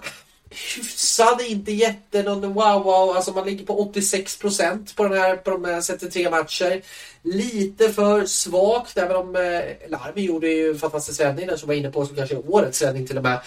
hyfsad, 0.75 1.41
inte 1.41 1.71
jätte 1.71 2.23
någon 2.23 2.53
wow 2.53 2.83
wow. 2.83 3.15
Alltså 3.15 3.31
man 3.31 3.45
ligger 3.45 3.65
på 3.65 3.91
86% 3.93 4.95
på 4.95 5.03
den 5.03 5.17
här 5.17 5.35
på 5.35 5.51
de 5.51 5.65
här 5.65 5.81
33 5.81 6.29
matcher. 6.29 6.81
Lite 7.21 7.93
för 7.93 8.25
svagt 8.25 8.97
även 8.97 9.15
om 9.15 9.35
eh, 9.35 9.89
Larmi 9.89 10.21
gjorde 10.21 10.47
ju 10.47 10.69
en 10.69 10.79
fantastisk 10.79 11.21
räddning 11.21 11.47
där 11.47 11.57
som 11.57 11.67
var 11.67 11.75
inne 11.75 11.91
på 11.91 12.05
som 12.05 12.15
kanske 12.15 12.35
är 12.35 12.53
årets 12.53 12.81
räddning 12.81 13.07
till 13.07 13.17
och 13.17 13.23
med. 13.23 13.39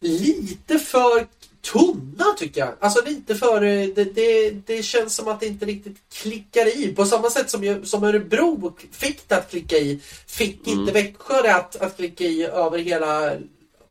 Lite 0.00 0.78
för 0.78 1.26
tunna 1.72 2.24
tycker 2.38 2.60
jag. 2.60 2.74
Alltså 2.80 3.04
lite 3.04 3.34
för... 3.34 3.62
eh, 3.62 3.88
Det, 3.94 4.04
det, 4.04 4.50
det 4.50 4.82
känns 4.82 5.14
som 5.14 5.28
att 5.28 5.40
det 5.40 5.46
inte 5.46 5.66
riktigt 5.66 5.96
klickar 6.12 6.78
i. 6.78 6.94
På 6.94 7.04
samma 7.04 7.30
sätt 7.30 7.50
som, 7.50 7.86
som 7.86 8.04
Örebro 8.04 8.76
fick 8.92 9.28
det 9.28 9.36
att 9.36 9.50
klicka 9.50 9.76
i 9.76 10.00
fick 10.26 10.66
inte 10.66 10.92
Växjö 10.92 11.42
det 11.42 11.54
att, 11.54 11.76
att 11.76 11.96
klicka 11.96 12.24
i 12.24 12.44
över 12.44 12.78
hela 12.78 13.32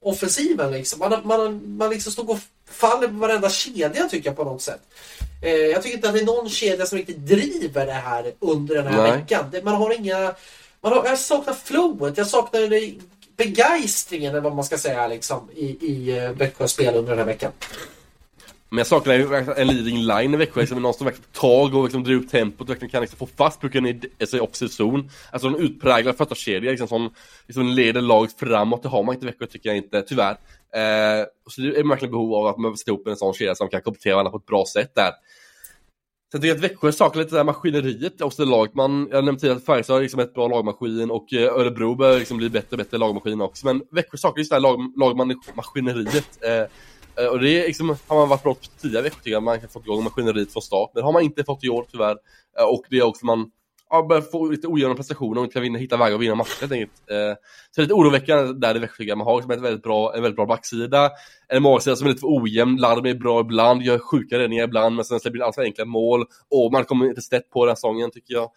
offensiven. 0.09 0.71
Liksom. 0.71 0.99
Man, 0.99 1.21
man, 1.23 1.77
man 1.77 1.89
liksom 1.89 2.11
stod 2.11 2.29
och 2.29 2.39
faller 2.69 3.07
på 3.07 3.13
varenda 3.13 3.49
kedja 3.49 4.07
tycker 4.09 4.29
jag 4.29 4.35
på 4.35 4.43
något 4.43 4.61
sätt. 4.61 4.81
Eh, 5.43 5.51
jag 5.51 5.83
tycker 5.83 5.95
inte 5.95 6.07
att 6.07 6.13
det 6.13 6.21
är 6.21 6.25
någon 6.25 6.49
kedja 6.49 6.85
som 6.85 6.97
riktigt 6.97 7.17
driver 7.17 7.85
det 7.85 7.91
här 7.91 8.33
under 8.39 8.75
den 8.75 8.87
här 8.87 9.01
Nej. 9.01 9.11
veckan. 9.11 9.45
Man 9.63 9.75
har 9.75 9.93
inga... 9.93 10.35
Man 10.81 10.93
har, 10.93 11.05
jag 11.05 11.19
saknar 11.19 11.53
flowet, 11.53 12.17
jag 12.17 12.27
saknar 12.27 12.61
det, 12.61 12.93
begeistringen 13.37 14.31
eller 14.31 14.41
vad 14.41 14.55
man 14.55 14.65
ska 14.65 14.77
säga 14.77 15.07
liksom, 15.07 15.49
i, 15.55 15.65
i 15.65 16.17
eh, 16.17 16.31
Växjös 16.31 16.71
spel 16.71 16.95
under 16.95 17.09
den 17.09 17.19
här 17.19 17.25
veckan. 17.25 17.51
Men 18.69 18.77
jag 18.77 18.87
saknar 18.87 19.13
ju 19.13 19.35
en 19.57 19.67
leading 19.67 19.97
line 19.97 20.33
i 20.33 20.37
Växjö, 20.37 20.59
liksom 20.59 20.81
någon 20.81 20.93
som 20.93 21.05
verkligen 21.05 21.29
tar 21.31 21.41
tag 21.41 21.75
och 21.75 21.83
liksom 21.83 22.03
drar 22.03 22.13
upp 22.13 22.29
tempot, 22.29 22.61
och 22.61 22.69
verkligen 22.69 22.91
kan 22.91 23.01
liksom 23.01 23.19
få 23.19 23.25
fast 23.37 23.61
pucken 23.61 23.85
i 23.85 24.01
alltså, 24.19 24.37
i 24.37 24.39
offensiv 24.39 24.67
zon. 24.67 25.09
Alltså 25.31 25.47
en 25.47 25.55
utpräglad 25.55 26.17
fötterkedja 26.17 26.71
liksom, 26.71 26.87
som 26.87 27.13
liksom 27.47 27.67
leder 27.67 28.01
laget 28.01 28.39
framåt, 28.39 28.83
det 28.83 28.89
har 28.89 29.03
man 29.03 29.15
inte 29.15 29.25
i 29.25 29.29
Växjö 29.29 29.45
tycker 29.45 29.69
jag 29.69 29.77
inte, 29.77 30.01
tyvärr. 30.01 30.31
Eh, 30.75 31.25
så 31.49 31.61
det 31.61 31.79
är 31.79 31.89
verkligen 31.89 32.11
behov 32.11 32.33
av 32.33 32.47
att 32.47 32.57
man 32.57 32.77
sätter 32.77 32.91
ihop 32.91 33.07
en 33.07 33.15
sån 33.15 33.33
kedja 33.33 33.55
som 33.55 33.69
kan 33.69 33.81
komplettera 33.81 34.15
varandra 34.15 34.31
på 34.31 34.37
ett 34.37 34.45
bra 34.45 34.65
sätt 34.73 34.91
där. 34.95 35.11
Sen 36.31 36.41
tycker 36.41 36.47
jag 36.47 36.57
att 36.57 36.63
Växjö 36.63 36.91
saknar 36.91 37.23
lite 37.23 37.35
det 37.35 37.39
här 37.39 37.43
maskineriet 37.43 38.21
också 38.21 38.43
i 38.43 38.45
laget. 38.45 38.75
Man, 38.75 39.07
jag 39.11 39.25
nämnde 39.25 39.41
tidigare 39.41 39.57
att 39.57 39.65
Färjestad 39.65 39.97
är 39.97 40.01
liksom 40.01 40.19
ett 40.19 40.33
bra 40.33 40.47
lagmaskin 40.47 41.11
och 41.11 41.33
eh, 41.33 41.53
Örebro 41.53 41.95
börjar 41.95 42.19
liksom 42.19 42.37
bli 42.37 42.49
bättre 42.49 42.67
och 42.71 42.77
bättre 42.77 42.97
lagmaskin 42.97 43.41
också. 43.41 43.65
Men 43.65 43.83
Växjö 43.91 44.17
saknar 44.17 44.39
just 44.39 44.51
det 44.51 44.55
här 44.55 44.61
lag, 44.61 44.91
lagmaskineriet. 44.97 46.43
Eh, 46.43 46.63
Eh, 47.19 47.27
och 47.27 47.39
det 47.39 47.49
är 47.63 47.67
liksom, 47.67 47.95
har 48.07 48.15
man 48.15 48.29
varit 48.29 48.43
bra 48.43 48.53
på 48.53 48.61
tidigare 48.81 49.03
veckor 49.03 49.17
tycker 49.17 49.31
jag. 49.31 49.43
Man 49.43 49.59
kan 49.59 49.69
fått 49.69 49.85
igång 49.85 50.03
maskineriet 50.03 50.53
från 50.53 50.63
start. 50.63 50.91
Men 50.93 51.01
det 51.01 51.05
har 51.05 51.13
man 51.13 51.23
inte 51.23 51.43
fått 51.43 51.63
i 51.63 51.69
år 51.69 51.85
tyvärr. 51.91 52.17
Eh, 52.59 52.65
och 52.65 52.83
det 52.89 52.97
är 52.97 53.03
också 53.03 53.25
man 53.25 53.51
ja, 53.89 54.05
börjar 54.09 54.21
få 54.21 54.45
lite 54.45 54.67
ojämna 54.67 54.95
prestationer 54.95 55.37
och 55.37 55.43
inte 55.43 55.53
kan 55.53 55.61
vinna, 55.61 55.79
hitta 55.79 55.97
vägar 55.97 56.15
att 56.15 56.21
vinna 56.21 56.35
matcher 56.35 56.61
helt 56.61 56.71
enkelt. 56.71 56.91
Eh, 57.11 57.33
så 57.71 57.75
det 57.75 57.79
är 57.79 57.81
lite 57.81 57.93
oroväckande 57.93 58.53
där 58.53 58.75
i 58.75 58.79
Växjö. 58.79 59.15
Man 59.15 59.27
har 59.27 59.35
liksom 59.35 59.51
ett 59.51 59.61
väldigt 59.61 59.83
bra, 59.83 60.15
en 60.15 60.21
väldigt 60.21 60.35
bra 60.35 60.45
backsida. 60.45 61.11
En 61.47 61.63
magsida 61.63 61.95
som 61.95 62.07
är 62.07 62.09
lite 62.09 62.21
för 62.21 62.41
ojämn. 62.41 62.77
Larm 62.77 63.05
är 63.05 63.13
bra 63.13 63.39
ibland, 63.39 63.81
gör 63.81 63.99
sjuka 63.99 64.39
räddningar 64.39 64.63
ibland 64.63 64.95
men 64.95 65.05
sen 65.05 65.19
släpper 65.19 65.37
in 65.37 65.43
alltför 65.43 65.61
enkla 65.61 65.85
mål. 65.85 66.25
Och 66.49 66.71
man 66.71 66.85
kommer 66.85 67.05
inte 67.05 67.21
snett 67.21 67.49
på 67.49 67.65
den 67.65 67.69
här 67.69 67.75
säsongen 67.75 68.11
tycker 68.11 68.33
jag. 68.33 68.51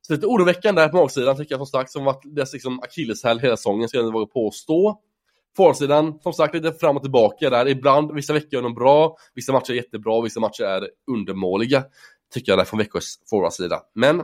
Så 0.00 0.12
lite 0.12 0.26
oroväckande 0.26 0.82
där 0.82 0.88
på 0.88 0.96
magsidan 0.96 1.36
tycker 1.36 1.52
jag 1.52 1.58
som 1.58 1.66
sagt 1.66 1.90
som 1.90 2.04
varit 2.04 2.22
dess 2.24 2.52
liksom 2.52 2.80
akilleshäl 2.80 3.38
hela 3.38 3.56
säsongen 3.56 3.88
ska 3.88 3.98
jag 3.98 4.12
våga 4.12 4.26
påstå. 4.26 5.00
Forwardsidan, 5.58 6.18
som 6.22 6.32
sagt, 6.32 6.54
lite 6.54 6.72
fram 6.72 6.96
och 6.96 7.02
tillbaka 7.02 7.50
där. 7.50 7.68
Ibland, 7.68 8.14
vissa 8.14 8.32
veckor 8.32 8.58
är 8.58 8.62
de 8.62 8.74
bra, 8.74 9.16
vissa 9.34 9.52
matcher 9.52 9.70
är 9.70 9.74
jättebra, 9.74 10.20
vissa 10.20 10.40
matcher 10.40 10.62
är 10.62 10.88
undermåliga. 11.10 11.84
Tycker 12.34 12.52
jag 12.52 12.58
där 12.58 12.64
från 12.64 12.78
Växjös 12.78 13.14
forwardsida. 13.30 13.80
Men 13.94 14.22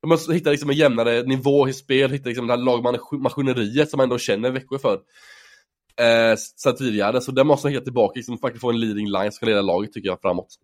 de 0.00 0.08
måste 0.08 0.32
hitta 0.32 0.50
liksom 0.50 0.70
en 0.70 0.76
jämnare 0.76 1.22
nivå 1.22 1.68
i 1.68 1.72
spel, 1.72 2.10
hitta 2.10 2.28
liksom 2.28 2.46
det 2.46 2.52
här 2.52 2.60
lagmaskineriet 2.60 3.90
som 3.90 3.98
man 3.98 4.04
ändå 4.04 4.18
känner 4.18 4.50
Växjö 4.50 4.78
för. 4.78 4.94
Eh, 6.00 6.36
sen 6.56 6.76
tidigare, 6.76 7.20
så 7.20 7.32
där 7.32 7.44
måste 7.44 7.66
man 7.66 7.72
hitta 7.72 7.84
tillbaka, 7.84 8.12
liksom 8.16 8.38
faktiskt 8.38 8.60
få 8.60 8.70
en 8.70 8.80
leading 8.80 9.10
line 9.10 9.32
som 9.32 9.38
kan 9.38 9.48
leda 9.48 9.62
laget 9.62 9.92
tycker 9.92 10.08
jag 10.08 10.20
framåt. 10.20 10.54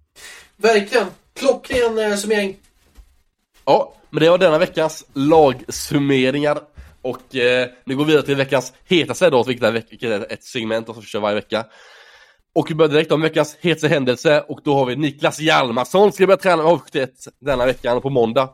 Verkligen. 0.56 1.06
Klockren 1.34 1.98
eh, 1.98 2.16
summering. 2.16 2.56
Ja, 3.64 3.94
men 4.10 4.22
det 4.22 4.30
var 4.30 4.38
denna 4.38 4.58
veckans 4.58 5.06
lagsummeringar. 5.12 6.73
Och 7.04 7.36
eh, 7.36 7.68
nu 7.84 7.96
går 7.96 8.04
vi 8.04 8.10
vidare 8.10 8.26
till 8.26 8.36
veckans 8.36 8.72
hetaste 8.84 9.30
då, 9.30 9.42
vilket 9.42 9.64
är, 9.64 9.72
vilket 9.72 10.10
är 10.10 10.32
ett 10.32 10.44
segment 10.44 10.86
som 10.86 11.00
vi 11.00 11.06
kör 11.06 11.20
varje 11.20 11.34
vecka. 11.34 11.64
Och 12.54 12.70
vi 12.70 12.74
börjar 12.74 12.92
direkt 12.92 13.12
om 13.12 13.20
veckans 13.20 13.56
hetaste 13.60 13.88
händelse 13.88 14.40
och 14.48 14.60
då 14.64 14.74
har 14.74 14.86
vi 14.86 14.96
Niklas 14.96 15.40
Hjalmarsson 15.40 16.12
ska 16.12 16.26
börja 16.26 16.36
träna 16.36 16.62
med 16.62 16.72
HV71 16.72 17.08
denna 17.40 17.66
veckan 17.66 18.00
på 18.00 18.10
måndag. 18.10 18.48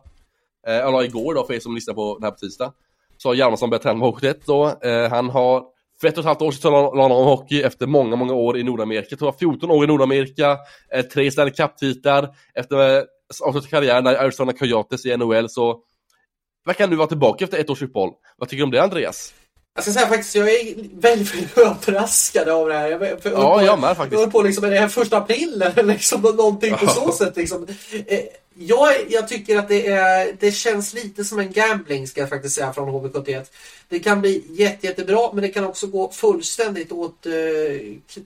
Eh, 0.66 0.86
eller 0.86 1.04
igår 1.04 1.34
då 1.34 1.46
för 1.46 1.54
er 1.54 1.60
som 1.60 1.74
lyssnar 1.74 1.94
på 1.94 2.18
det 2.18 2.26
här 2.26 2.30
på 2.30 2.38
tisdag. 2.38 2.72
Så 3.16 3.28
har 3.28 3.34
Hjalmarsson 3.34 3.70
börjat 3.70 3.82
träna 3.82 3.98
med 3.98 4.08
HV71 4.08 4.34
då. 4.46 4.88
Eh, 4.88 5.10
han 5.10 5.30
har 5.30 5.64
för 6.00 6.08
ett 6.08 6.14
och 6.14 6.20
ett 6.20 6.26
halvt 6.26 6.42
år 6.42 6.52
sedan 6.52 6.72
la 6.72 7.02
han 7.02 7.12
om 7.12 7.24
hockey 7.24 7.62
efter 7.62 7.86
många, 7.86 8.16
många 8.16 8.32
år 8.32 8.58
i 8.58 8.62
Nordamerika. 8.62 9.06
Jag 9.10 9.18
tror 9.18 9.30
var 9.32 9.38
14 9.38 9.70
år 9.70 9.84
i 9.84 9.86
Nordamerika, 9.86 10.58
eh, 10.94 11.02
tre 11.02 11.30
Stanley 11.30 11.54
Cup-titlar. 11.54 12.28
Efter 12.54 12.98
eh, 12.98 13.02
avslutad 13.44 13.68
karriär 13.68 13.92
karriären 13.92 14.06
i 14.06 14.16
Arizona 14.16 14.52
Coyotes 14.52 15.06
i 15.06 15.16
NHL 15.16 15.48
så 15.48 15.82
verkar 16.70 16.88
nu 16.88 16.96
vara 16.96 17.08
tillbaka 17.08 17.44
efter 17.44 17.58
ett 17.58 17.70
års 17.70 17.82
uppehåll. 17.82 18.10
Vad 18.36 18.48
tycker 18.48 18.58
du 18.60 18.64
om 18.64 18.70
det 18.70 18.82
Andreas? 18.82 19.34
Jag 19.74 19.84
ska 19.84 19.92
säga 19.92 20.06
faktiskt, 20.06 20.34
jag 20.34 20.50
är 20.50 20.74
väldigt, 21.00 21.58
överraskad 21.58 22.48
av 22.48 22.68
det 22.68 22.74
här. 22.74 22.88
Jag, 22.88 23.02
jag, 23.02 23.18
jag, 23.22 23.32
Ja, 23.32 23.58
på, 23.58 23.64
jag 23.64 23.80
med 23.80 23.90
jag 23.90 23.96
faktiskt. 23.96 24.18
håller 24.18 24.32
på 24.32 24.42
liksom, 24.42 24.64
är 24.64 24.70
det 24.70 24.78
här 24.80 24.88
första 24.88 25.16
april 25.16 25.62
eller 25.62 25.82
liksom 25.82 26.20
någonting 26.20 26.74
på 26.74 26.86
så 26.86 27.12
sätt 27.12 27.36
liksom. 27.36 27.66
Jag, 28.62 28.94
jag 29.08 29.28
tycker 29.28 29.58
att 29.58 29.68
det, 29.68 29.86
är, 29.86 30.36
det 30.40 30.52
känns 30.52 30.94
lite 30.94 31.24
som 31.24 31.38
en 31.38 31.52
gambling 31.52 32.08
ska 32.08 32.20
jag 32.20 32.28
faktiskt 32.28 32.54
säga 32.54 32.72
från 32.72 32.88
HV71. 32.88 33.44
Det 33.88 33.98
kan 33.98 34.20
bli 34.20 34.44
jätte, 34.50 34.86
jättebra 34.86 35.30
men 35.32 35.42
det 35.42 35.48
kan 35.48 35.64
också 35.64 35.86
gå 35.86 36.10
fullständigt 36.10 36.92
åt 36.92 37.26
eh, 37.26 37.32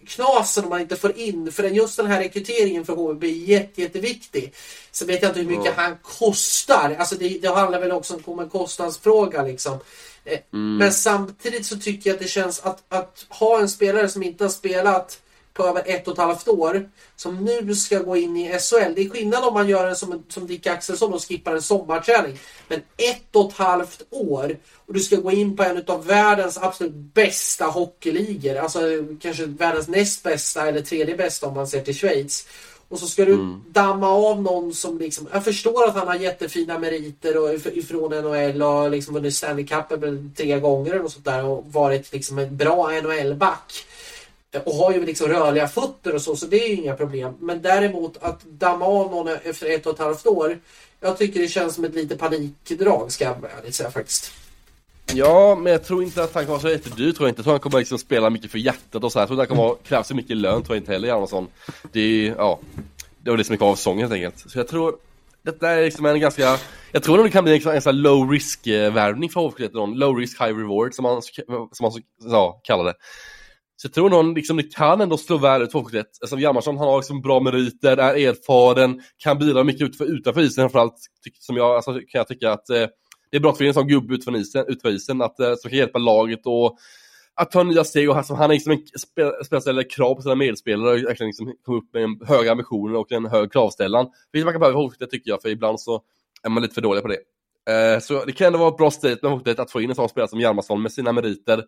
knasen 0.09 0.65
om 0.65 0.71
man 0.71 0.81
inte 0.81 0.97
får 0.97 1.19
in. 1.19 1.53
För 1.53 1.63
just 1.65 1.97
den 1.97 2.07
här 2.07 2.21
rekryteringen 2.21 2.85
för 2.85 2.93
HV 2.93 3.15
blir 3.15 3.49
jätte, 3.49 3.83
jätteviktig. 3.83 4.53
Så 4.91 5.07
vet 5.07 5.23
jag 5.23 5.31
inte 5.31 5.41
hur 5.41 5.49
mycket 5.49 5.65
Ja. 5.77 5.83
han 5.83 5.97
kostar. 6.03 6.97
Alltså 6.99 7.15
det, 7.15 7.39
det 7.43 7.49
handlar 7.49 7.81
väl 7.81 7.93
också 7.93 8.19
om 8.25 8.39
en 8.39 8.49
kostnadsfråga 8.49 9.43
liksom. 9.43 9.79
Eh, 10.25 10.39
Mm. 10.53 10.77
Men 10.77 10.93
samtidigt 10.93 11.67
så 11.67 11.77
tycker 11.77 12.11
jag 12.11 12.15
att 12.15 12.23
det 12.23 12.29
känns 12.29 12.61
att, 12.61 12.83
att 12.89 13.27
ha 13.29 13.61
en 13.61 13.69
spelare 13.69 14.09
som 14.09 14.23
inte 14.23 14.45
har 14.45 14.49
spelat 14.49 15.19
på 15.55 15.65
över 15.65 15.83
ett 15.87 16.09
och 16.09 16.13
ett 16.13 16.19
halvt 16.19 16.49
år 16.49 16.91
som 17.17 17.45
nu 17.45 17.75
ska 17.75 17.99
gå 17.99 18.17
in 18.17 18.37
i 18.37 18.59
SHL. 18.59 18.93
Det 18.95 19.03
är 19.03 19.11
skillnad 19.11 19.45
om 19.45 19.55
man 19.55 19.69
gör 19.69 19.89
en 19.89 19.97
som, 19.97 20.23
som 20.29 20.47
Dick 20.47 20.67
Axelsson 20.67 21.15
och 21.15 21.29
skippar 21.29 21.55
en 21.55 21.63
sommarträning. 21.63 22.39
Men 22.69 22.79
ett 22.97 23.37
och 23.37 23.51
ett 23.51 23.57
halvt 23.57 24.03
år 24.11 24.57
och 24.87 24.95
du 24.95 25.01
ska 25.01 25.17
gå 25.17 25.33
in 25.33 25.57
på 25.57 25.63
en 25.63 25.85
av 25.87 26.07
världens 26.07 26.59
absolut 26.59 26.95
bästa 26.95 27.65
hockeyligor. 27.65 28.57
Alltså 28.57 28.81
kanske 29.21 29.47
världens 29.47 29.89
näst 29.89 30.23
bästa 30.23 30.69
eller 30.69 30.81
tredje 30.81 31.17
bästa 31.17 31.47
om 31.47 31.55
man 31.55 31.67
ser 31.67 31.81
till 31.81 31.95
Schweiz. 31.95 32.47
Och 32.89 32.99
så 32.99 33.07
ska 33.07 33.25
du 33.25 33.33
mm. 33.33 33.63
damma 33.69 34.09
av 34.09 34.43
någon 34.43 34.75
som 34.75 34.99
liksom, 34.99 35.29
jag 35.33 35.45
förstår 35.45 35.89
att 35.89 35.95
han 35.95 36.09
har 36.09 36.15
jättefina 36.15 36.79
meriter 36.79 37.43
och 37.43 37.55
ifrån 37.55 38.11
NHL 38.11 38.63
och 38.63 38.91
liksom 38.91 39.15
vunnit 39.15 39.35
Stanley 39.35 39.67
Cup 39.67 39.87
tre 40.37 40.61
gånger 40.61 41.03
och 41.03 41.13
sånt 41.13 41.25
där 41.25 41.45
och 41.45 41.65
varit 41.73 42.13
liksom 42.13 42.39
en 42.39 42.57
bra 42.57 42.91
NHL-back. 42.91 43.87
Och 44.65 44.75
har 44.75 44.93
ju 44.93 45.07
liksom 45.07 45.29
rörliga 45.29 45.69
fötter 45.69 46.15
och 46.15 46.23
så, 46.23 46.37
så 46.37 46.47
det 46.47 46.65
är 46.65 46.69
ju 46.69 46.75
inga 46.75 46.95
problem. 46.95 47.35
Men 47.41 47.63
däremot 47.63 48.17
att 48.21 48.45
damma 48.45 48.85
av 48.85 49.11
någon 49.11 49.29
efter 49.45 49.75
ett 49.75 49.87
och 49.87 49.93
ett 49.93 49.99
halvt 49.99 50.27
år. 50.27 50.59
Jag 51.01 51.19
tycker 51.19 51.41
det 51.41 51.49
känns 51.49 51.75
som 51.75 51.85
ett 51.85 51.95
lite 51.95 52.17
panikdrag 52.17 53.13
ska 53.13 53.25
jag 53.25 53.37
ärligt 53.59 53.75
säga 53.75 53.91
faktiskt. 53.91 54.33
Ja, 55.13 55.55
men 55.55 55.73
jag 55.73 55.85
tror 55.85 56.03
inte 56.03 56.25
att 56.25 56.35
han 56.35 56.45
kommer 56.45 56.59
vara 56.59 56.61
så 56.61 56.69
jättedyr 56.69 57.13
tror 57.13 57.29
jag 57.29 57.31
inte. 57.31 57.39
Jag 57.39 57.45
tror 57.45 57.53
han 57.53 57.61
kommer 57.61 57.79
liksom 57.79 57.99
spela 57.99 58.31
mycket 58.31 58.51
för 58.51 58.59
hjärtat 58.59 59.05
och 59.05 59.13
så 59.13 59.19
här. 59.19 59.23
Jag 59.23 59.29
tror 59.29 59.41
inte 59.41 59.53
han 59.53 59.57
kommer 59.57 59.69
vara, 59.69 59.79
kräva 59.85 60.05
så 60.05 60.15
mycket 60.15 60.37
lön 60.37 60.63
tror 60.63 60.77
jag 60.77 60.83
inte 60.83 60.93
heller 60.93 61.09
Hjalmarsson. 61.09 61.49
Det 61.93 62.01
är, 62.01 62.35
ja, 62.39 62.61
det 63.19 63.31
var 63.31 63.37
det 63.37 63.45
som 63.45 63.53
är 63.53 63.57
kvar 63.57 63.71
av 63.71 63.77
säsongen 63.77 64.01
helt 64.01 64.13
enkelt. 64.13 64.51
Så 64.51 64.59
jag 64.59 64.69
tror, 64.69 64.97
detta 65.43 65.71
är 65.71 65.85
liksom 65.85 66.07
en 66.07 66.21
ganska, 66.21 66.59
jag 66.93 67.03
tror 67.03 67.25
det 67.25 67.31
kan 67.31 67.45
bli 67.45 67.57
en, 67.57 67.75
en 67.75 67.83
sån 67.83 67.95
här 67.95 68.03
low 68.03 68.31
risk 68.31 68.67
eh, 68.67 68.93
värvning 68.93 69.31
för 69.31 69.41
HV71 69.41 69.95
Low 69.95 70.17
risk 70.17 70.41
high 70.41 70.57
reward 70.57 70.95
som 70.95 71.03
man, 71.03 71.23
som 71.23 71.67
man 71.81 71.93
så, 71.93 72.01
så, 72.31 72.61
kallar 72.63 72.85
det. 72.85 72.95
Så 73.77 73.87
jag 73.87 73.93
tror 73.93 74.11
nog 74.11 74.37
liksom 74.37 74.57
det 74.57 74.75
kan 74.75 75.01
ändå 75.01 75.17
slå 75.17 75.37
väl 75.37 75.63
ut 75.63 75.71
271. 75.71 76.07
Eftersom 76.07 76.25
alltså, 76.25 76.39
Hjalmarsson 76.39 76.79
han 76.79 76.89
har 76.89 76.99
liksom 76.99 77.23
bra 77.23 77.41
meriter, 77.41 77.97
är 77.97 78.29
erfaren, 78.29 79.03
kan 79.17 79.39
bidra 79.39 79.65
mycket 79.65 79.83
utanför, 79.83 80.05
utanför 80.05 80.41
isen 80.41 80.63
framförallt. 80.63 80.97
Som 81.39 81.57
jag, 81.57 81.77
alltså, 81.77 81.93
kan 81.93 82.19
jag 82.19 82.29
tycka 82.29 82.53
att 82.53 82.71
eh, 82.71 82.87
det 83.31 83.37
är 83.37 83.41
bra 83.41 83.51
att 83.51 83.57
få 83.57 83.65
in 83.65 83.69
en 83.69 83.75
sån 83.75 83.89
gubbe 83.89 84.15
utanför 84.15 84.41
isen, 84.41 84.65
utanför 84.69 84.97
isen 84.97 85.23
att, 85.23 85.41
eh, 85.41 85.55
som 85.55 85.71
kan 85.71 85.79
hjälpa 85.79 85.99
laget 85.99 86.41
och 86.45 86.77
att 87.37 87.51
ta 87.51 87.63
nya 87.63 87.85
steg 87.85 88.11
och 88.11 88.17
alltså, 88.17 88.35
han 88.35 88.51
är 88.51 88.55
liksom 88.55 88.73
en 88.73 88.99
spel, 88.99 89.61
ställer 89.61 89.91
krav 89.91 90.15
på 90.15 90.23
sina 90.23 90.35
medspelare 90.35 90.91
och 90.91 90.97
verkligen 90.97 91.29
liksom 91.29 91.53
kommer 91.65 91.79
upp 91.79 91.95
med 91.95 92.03
en 92.03 92.21
höga 92.27 92.53
ambitioner 92.53 92.95
och 92.97 93.13
en 93.13 93.27
hög 93.27 93.53
kravställan. 93.53 94.07
Vilket 94.33 94.45
man 94.45 94.55
kan 94.55 94.61
behöva 94.61 94.91
i 95.01 95.07
tycker 95.07 95.31
jag, 95.31 95.43
för 95.43 95.49
ibland 95.49 95.81
så 95.81 96.03
är 96.43 96.51
man 96.51 96.63
lite 96.63 96.75
för 96.75 96.83
dålig 96.83 97.03
på 97.03 97.09
det. 97.09 97.19
Eh, 97.71 98.01
så 98.01 98.25
det 98.25 98.33
kan 98.33 98.47
ändå 98.47 98.59
vara 98.59 98.69
ett 98.69 98.77
bra 98.77 98.91
statement 98.91 99.47
med 99.47 99.61
att 99.61 99.71
få 99.71 99.81
in 99.81 99.91
en 99.91 99.97
sån 99.97 100.09
spelare 100.09 100.29
som 100.29 100.41
Hjalmarsson 100.41 100.83
med 100.83 100.93
sina 100.93 101.13
meriter 101.13 101.65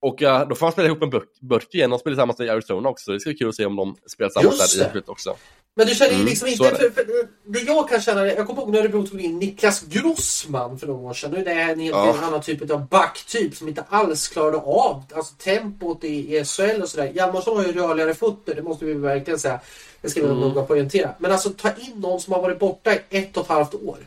och 0.00 0.22
uh, 0.22 0.48
då 0.48 0.54
får 0.54 0.66
han 0.66 0.72
spela 0.72 0.88
ihop 0.88 1.00
med 1.00 1.22
Burk 1.40 1.74
igen 1.74 1.92
och 1.92 2.00
spela 2.00 2.14
tillsammans 2.14 2.38
med 2.38 2.50
Arizona 2.50 2.88
också. 2.88 3.12
Det 3.12 3.20
ska 3.20 3.30
bli 3.30 3.38
kul 3.38 3.48
att 3.48 3.54
se 3.54 3.66
om 3.66 3.76
de 3.76 3.96
spelar 4.06 4.30
tillsammans 4.30 4.76
där 4.76 4.84
i 4.84 4.86
huvudet 4.86 5.08
också. 5.08 5.36
Men 5.78 5.86
du 5.86 5.94
känner 5.94 6.14
mm, 6.14 6.26
liksom 6.26 6.48
inte, 6.48 6.64
för, 6.64 6.90
för, 6.90 7.04
det 7.44 7.60
jag 7.60 7.88
kan 7.88 8.00
känna, 8.00 8.26
jag 8.26 8.46
kommer 8.46 8.60
ihåg 8.62 8.70
när 8.70 8.78
Örebro 8.78 9.06
tog 9.06 9.20
in 9.20 9.38
Niklas 9.38 9.82
Grossman 9.82 10.78
för 10.78 10.86
några 10.86 11.00
år 11.00 11.14
sedan. 11.14 11.30
Nu 11.30 11.38
är 11.38 11.44
det 11.44 11.52
en 11.52 11.80
helt 11.80 11.96
ja. 11.96 12.16
annan 12.22 12.42
typ 12.42 12.70
av 12.70 12.88
backtyp 12.88 13.54
som 13.54 13.68
inte 13.68 13.84
alls 13.88 14.28
klarade 14.28 14.56
av 14.56 15.04
alltså, 15.14 15.34
tempot 15.34 16.04
i, 16.04 16.36
i 16.36 16.44
SHL 16.44 16.82
och 16.82 16.88
sådär. 16.88 17.12
Hjalmarsson 17.14 17.56
har 17.56 17.64
ju 17.64 17.72
rörligare 17.72 18.14
fötter, 18.14 18.54
det 18.54 18.62
måste 18.62 18.84
vi 18.84 18.94
verkligen 18.94 19.38
säga. 19.38 19.60
Det 20.00 20.10
ska 20.10 20.20
vi 20.20 20.26
mm. 20.26 20.40
noga 20.40 20.62
poängtera. 20.62 21.14
Men 21.18 21.32
alltså 21.32 21.50
ta 21.50 21.68
in 21.68 22.00
någon 22.00 22.20
som 22.20 22.32
har 22.32 22.42
varit 22.42 22.58
borta 22.58 22.94
i 22.94 22.98
ett 23.10 23.36
och 23.36 23.42
ett 23.42 23.48
halvt 23.48 23.74
år. 23.74 23.98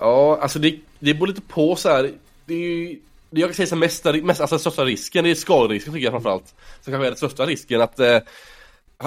Ja, 0.00 0.38
alltså 0.40 0.58
det, 0.58 0.78
det 0.98 1.14
beror 1.14 1.26
lite 1.26 1.40
på 1.40 1.76
så 1.76 1.88
här. 1.88 2.12
Det 2.46 2.54
är 2.54 2.58
ju 2.58 3.00
jag 3.40 3.48
kan 3.48 3.54
säga 3.54 3.66
som 3.66 3.78
mesta, 3.78 4.12
mest, 4.12 4.40
alltså 4.40 4.58
största 4.58 4.84
risken, 4.84 5.24
det 5.24 5.30
är 5.30 5.34
skaderisken 5.34 5.92
tycker 5.92 6.04
jag 6.04 6.12
framförallt. 6.12 6.54
Som 6.80 6.92
kanske 6.92 7.06
är 7.06 7.10
den 7.10 7.16
största 7.16 7.46
risken 7.46 7.80
att 7.80 7.98
eh, 7.98 8.18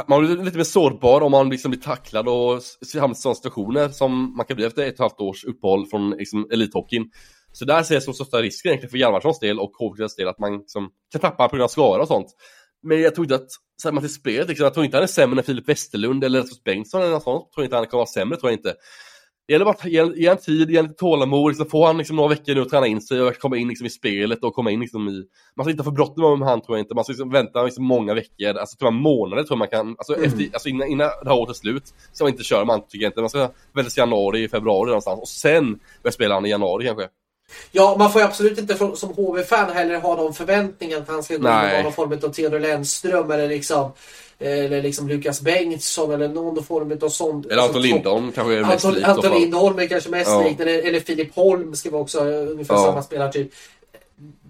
man 0.08 0.26
blir 0.26 0.44
lite 0.44 0.58
mer 0.58 0.64
sårbar 0.64 1.22
om 1.22 1.32
man 1.32 1.50
liksom 1.50 1.72
blir 1.72 1.82
tacklad 1.82 2.28
och 2.28 2.62
hamnar 3.00 3.16
i 3.16 3.16
sådana 3.16 3.36
situationer 3.36 3.90
som 3.90 4.38
man 4.38 4.46
kan 4.46 4.56
bli 4.56 4.66
efter 4.66 4.82
ett 4.82 4.88
och 4.88 4.94
ett 4.94 5.00
halvt 5.00 5.22
års 5.22 5.44
uppehåll 5.46 5.86
från 5.86 6.10
liksom, 6.10 6.48
elithockeyn. 6.52 7.12
Så 7.52 7.66
där 7.66 7.84
ser 7.84 7.94
jag 7.94 8.04
som 8.04 8.14
största 8.14 8.42
risken 8.42 8.70
egentligen 8.70 8.92
för 8.92 8.98
Hjalmarssons 8.98 9.40
del 9.40 9.60
och 9.60 9.72
HVs 9.72 10.16
del 10.16 10.28
att 10.28 10.40
man 10.40 10.58
liksom, 10.58 10.90
kan 11.12 11.22
tappa 11.22 11.50
på 11.50 11.56
grund 11.56 11.64
av 11.64 11.68
skador 11.68 12.00
och 12.00 12.08
sånt. 12.08 12.28
Men 12.84 13.02
jag 13.02 13.16
tror 13.16 13.26
inte 13.26 13.36
att, 13.36 13.48
ser 13.82 13.92
man 13.92 14.04
till 14.04 14.14
spelet, 14.14 14.48
liksom, 14.48 14.64
jag 14.64 14.74
tror 14.74 14.86
inte 14.86 14.98
han 14.98 15.04
är 15.04 15.08
sämre 15.08 15.40
än 15.40 15.44
Filip 15.44 15.70
Westerlund 15.70 16.24
eller 16.24 16.40
Rasmus 16.40 16.64
Bengtsson 16.64 17.02
eller 17.02 17.12
något 17.12 17.24
sånt. 17.24 17.44
Jag 17.48 17.54
tror 17.54 17.64
inte 17.64 17.76
han 17.76 17.86
kommer 17.86 18.00
vara 18.00 18.08
sämre, 18.08 18.38
tror 18.38 18.52
jag 18.52 18.60
inte. 18.60 18.76
Det 19.48 19.54
gäller 19.54 19.66
bara 19.66 19.76
att 19.76 19.86
ge, 19.86 20.06
ge 20.16 20.28
en 20.28 20.38
tid, 20.38 20.70
ge 20.70 20.78
en 20.78 20.86
lite 20.86 20.98
tålamod, 20.98 21.50
liksom, 21.50 21.70
få 21.70 21.86
han 21.86 21.98
liksom 21.98 22.16
några 22.16 22.30
veckor 22.30 22.56
nu 22.56 22.62
att 22.62 22.70
träna 22.70 22.88
in 22.88 23.02
sig 23.02 23.22
och 23.22 23.40
komma 23.40 23.58
in 23.58 23.68
liksom, 23.68 23.88
i 23.88 23.90
spelet 23.90 24.44
och 24.44 24.54
komma 24.54 24.72
in 24.72 24.80
liksom, 24.80 25.08
i... 25.08 25.24
Man 25.56 25.64
ska 25.64 25.72
inte 25.72 25.84
för 25.84 25.92
bråttom 25.92 26.40
med 26.40 26.50
han 26.50 26.62
tror 26.62 26.78
jag 26.78 26.84
inte, 26.84 26.96
man 26.96 27.04
ska 27.04 27.12
liksom, 27.12 27.32
vänta 27.32 27.64
liksom, 27.64 27.84
många 27.84 28.14
veckor, 28.14 28.58
alltså 28.58 28.78
tror 28.78 28.88
jag 28.88 28.94
månader 28.94 29.44
tror 29.44 29.56
jag 29.56 29.60
man 29.60 29.68
kan, 29.68 29.96
alltså, 29.98 30.14
mm. 30.16 30.26
efter, 30.26 30.50
alltså 30.54 30.70
innan, 30.70 30.88
innan 30.88 31.10
det 31.24 31.30
här 31.30 31.38
året 31.38 31.50
är 31.50 31.54
slut, 31.54 31.94
ska 32.14 32.24
man 32.24 32.32
inte 32.32 32.44
köra 32.44 32.66
man 32.66 32.82
tycker 32.88 33.04
jag 33.04 33.10
inte, 33.10 33.22
man 33.22 33.30
ska 33.30 33.50
vänta 33.74 33.90
till 33.90 34.00
januari, 34.00 34.48
februari 34.48 34.88
någonstans 34.88 35.22
och 35.22 35.28
sen 35.28 35.80
börja 36.04 36.12
spela 36.12 36.34
han 36.34 36.46
i 36.46 36.50
januari 36.50 36.86
kanske. 36.86 37.08
Ja, 37.72 37.96
man 38.00 38.12
får 38.12 38.22
ju 38.22 38.28
absolut 38.28 38.60
inte 38.60 38.76
som 38.96 39.10
HV-fan 39.10 39.74
heller 39.74 40.00
ha 40.00 40.16
de 40.16 40.34
förväntningarna 40.34 41.02
att 41.02 41.10
han 41.10 41.24
ska 41.24 41.34
gå 41.34 41.40
in 41.40 41.46
och 41.46 41.52
vara 41.52 41.84
någon 41.84 41.94
form 41.94 42.12
av 42.12 42.18
Theodor 42.18 42.60
Lennström 42.60 43.32
eller 43.32 43.48
liksom 43.48 43.92
eller 44.40 44.82
liksom 44.82 45.08
Lukas 45.08 45.42
Bengtsson 45.42 46.12
eller 46.12 46.28
någon 46.28 46.64
form 46.64 47.00
av 47.02 47.10
sånt. 47.10 47.46
Eller 47.46 47.62
Anton 47.62 47.76
alltså, 47.76 47.94
Lindholm 47.94 48.32
kanske 48.32 48.54
är 48.54 48.62
mest 48.62 48.86
Anton, 48.86 49.04
Anton 49.04 49.42
Lindholm 49.42 49.80
är 49.80 49.88
kanske 49.88 50.10
mest 50.10 50.30
ja. 50.30 50.44
likt. 50.44 50.62
Eller, 50.62 50.88
eller 50.88 51.00
Filip 51.00 51.36
Holm 51.36 51.76
ska 51.76 51.90
vara 51.90 52.02
också 52.02 52.20
ungefär 52.26 52.76
ja. 52.76 52.84
samma 52.84 53.04
spelartyp. 53.04 53.52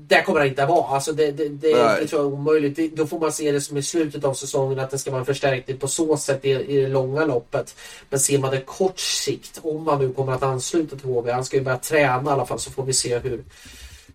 Där 0.07 0.21
kommer 0.21 0.39
det 0.39 0.47
inte 0.47 0.63
att 0.63 0.69
vara. 0.69 0.95
Alltså 0.95 1.13
det, 1.13 1.31
det, 1.31 1.49
det, 1.49 1.73
det 1.73 2.07
tror 2.07 2.21
jag 2.21 2.31
är 2.31 2.33
omöjligt. 2.33 2.75
Det, 2.75 2.87
då 2.87 3.07
får 3.07 3.19
man 3.19 3.31
se 3.31 3.51
det 3.51 3.61
som 3.61 3.77
i 3.77 3.83
slutet 3.83 4.23
av 4.23 4.33
säsongen 4.33 4.79
att 4.79 4.89
det 4.89 4.97
ska 4.97 5.11
vara 5.11 5.19
en 5.19 5.25
förstärkning 5.25 5.77
på 5.77 5.87
så 5.87 6.17
sätt 6.17 6.45
i, 6.45 6.49
i 6.49 6.81
det 6.81 6.87
långa 6.87 7.25
loppet. 7.25 7.75
Men 8.09 8.19
ser 8.19 8.39
man 8.39 8.51
det 8.51 8.61
kort 8.61 8.99
sikt, 8.99 9.59
om 9.63 9.83
man 9.83 9.99
nu 9.99 10.13
kommer 10.13 10.33
att 10.33 10.43
ansluta 10.43 10.95
till 10.95 11.09
HV, 11.09 11.31
han 11.31 11.45
ska 11.45 11.57
ju 11.57 11.63
börja 11.63 11.77
träna 11.77 12.31
i 12.31 12.33
alla 12.33 12.45
fall, 12.45 12.59
så 12.59 12.71
får 12.71 12.83
vi 12.83 12.93
se 12.93 13.17
hur, 13.19 13.43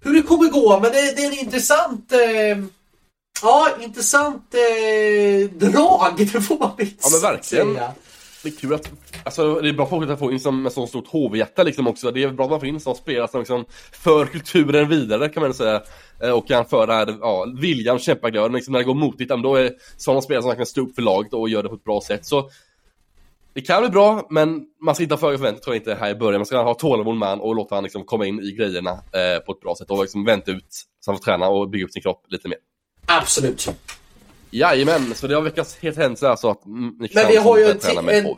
hur 0.00 0.14
det 0.14 0.22
kommer 0.22 0.48
gå. 0.48 0.80
Men 0.80 0.92
det, 0.92 1.16
det 1.16 1.22
är 1.22 1.32
en 1.32 1.38
intressant 1.38 2.12
eh, 2.12 2.64
Ja, 3.42 3.68
intressant 3.80 4.54
eh, 4.54 5.50
drag, 5.50 6.14
det 6.16 6.26
får 6.26 6.58
man 6.58 6.76
väl 6.76 6.88
Ja 7.02 7.08
men 7.12 7.20
verkligen. 7.20 7.74
Säga. 7.74 7.92
Det 8.42 8.48
är 8.48 8.52
kul 8.52 8.74
att, 8.74 8.90
alltså 9.24 9.54
det 9.54 9.68
är 9.68 9.72
bra 9.72 9.86
för 9.86 10.12
att 10.12 10.18
få 10.18 10.32
in 10.32 10.40
som 10.40 10.66
ett 10.66 10.72
sånt 10.72 10.88
stort 10.88 11.06
HV-hjärta 11.08 11.62
liksom 11.62 11.86
också. 11.86 12.10
Det 12.10 12.22
är 12.22 12.30
bra 12.30 12.44
att 12.44 12.50
man 12.50 12.60
får 12.60 12.68
in 12.68 12.80
som 12.80 12.94
spelare 12.94 13.28
som 13.28 13.40
liksom 13.40 13.64
för 13.92 14.26
kulturen 14.26 14.88
vidare 14.88 15.28
kan 15.28 15.42
man 15.42 15.54
säga. 15.54 15.82
Eh, 16.22 16.30
och 16.30 16.48
kan 16.48 16.64
föra 16.64 17.10
ja, 17.20 17.46
viljan, 17.60 17.98
kämpaglöden, 17.98 18.52
liksom 18.52 18.72
när 18.72 18.78
det 18.78 18.84
går 18.84 18.94
motigt, 18.94 19.30
då 19.42 19.54
är 19.56 19.72
sådana 19.96 20.22
spelare 20.22 20.42
som 20.42 20.56
kan 20.56 20.66
stå 20.66 20.80
upp 20.80 20.94
för 20.94 21.02
laget 21.02 21.32
och 21.32 21.48
göra 21.48 21.62
det 21.62 21.68
på 21.68 21.74
ett 21.74 21.84
bra 21.84 22.00
sätt. 22.00 22.26
Så 22.26 22.50
det 23.54 23.60
kan 23.60 23.82
bli 23.82 23.90
bra, 23.90 24.26
men 24.30 24.66
man 24.80 24.94
ska 24.94 25.02
inte 25.02 25.14
ha 25.14 25.18
för 25.18 25.36
förväntningar 25.36 25.60
tror 25.60 25.74
jag 25.76 25.80
inte 25.80 25.94
här 25.94 26.10
i 26.10 26.14
början. 26.14 26.38
Man 26.38 26.46
ska 26.46 26.62
ha 26.62 26.74
tålamod 26.74 27.16
med 27.16 27.38
och 27.40 27.54
låta 27.54 27.74
honom 27.74 27.84
liksom 27.84 28.04
komma 28.04 28.26
in 28.26 28.40
i 28.40 28.52
grejerna 28.52 28.90
eh, 28.90 29.44
på 29.46 29.52
ett 29.52 29.60
bra 29.60 29.74
sätt 29.78 29.90
och 29.90 30.00
liksom 30.00 30.24
vänta 30.24 30.50
ut 30.50 30.66
så 31.00 31.10
han 31.10 31.18
får 31.18 31.24
träna 31.24 31.48
och 31.48 31.68
bygga 31.68 31.84
upp 31.84 31.92
sin 31.92 32.02
kropp 32.02 32.24
lite 32.28 32.48
mer. 32.48 32.58
Absolut. 33.06 33.68
Jajamän, 34.50 35.14
så 35.14 35.26
det 35.26 35.34
har 35.34 35.42
veckats 35.42 35.76
helt 35.80 35.96
händelse 35.96 36.28
alltså 36.28 36.50
att 36.50 36.60
ni 36.66 37.10
Men 37.14 37.28
vi 37.28 37.36
har 37.36 37.58
ju 37.58 37.64
en, 37.64 37.78
till, 37.78 37.98
en 37.98 38.36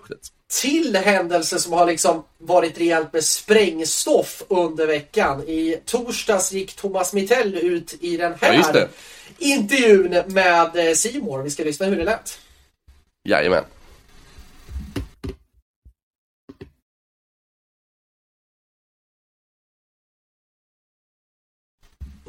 till 0.60 0.96
händelse 0.96 1.58
som 1.58 1.72
har 1.72 1.86
liksom 1.86 2.24
varit 2.38 2.78
rejält 2.78 3.12
med 3.12 3.24
sprängstoff 3.24 4.42
under 4.48 4.86
veckan. 4.86 5.42
I 5.48 5.80
torsdags 5.84 6.52
gick 6.52 6.76
Thomas 6.76 7.12
Mittell 7.12 7.54
ut 7.54 7.94
i 8.00 8.16
den 8.16 8.34
här 8.40 8.52
ja, 8.74 8.86
intervjun 9.38 10.22
med 10.26 10.96
Simor. 10.96 11.42
Vi 11.42 11.50
ska 11.50 11.64
lyssna 11.64 11.86
hur 11.86 11.96
det 11.96 12.04
lät. 12.04 12.38
Jajamän. 13.28 13.64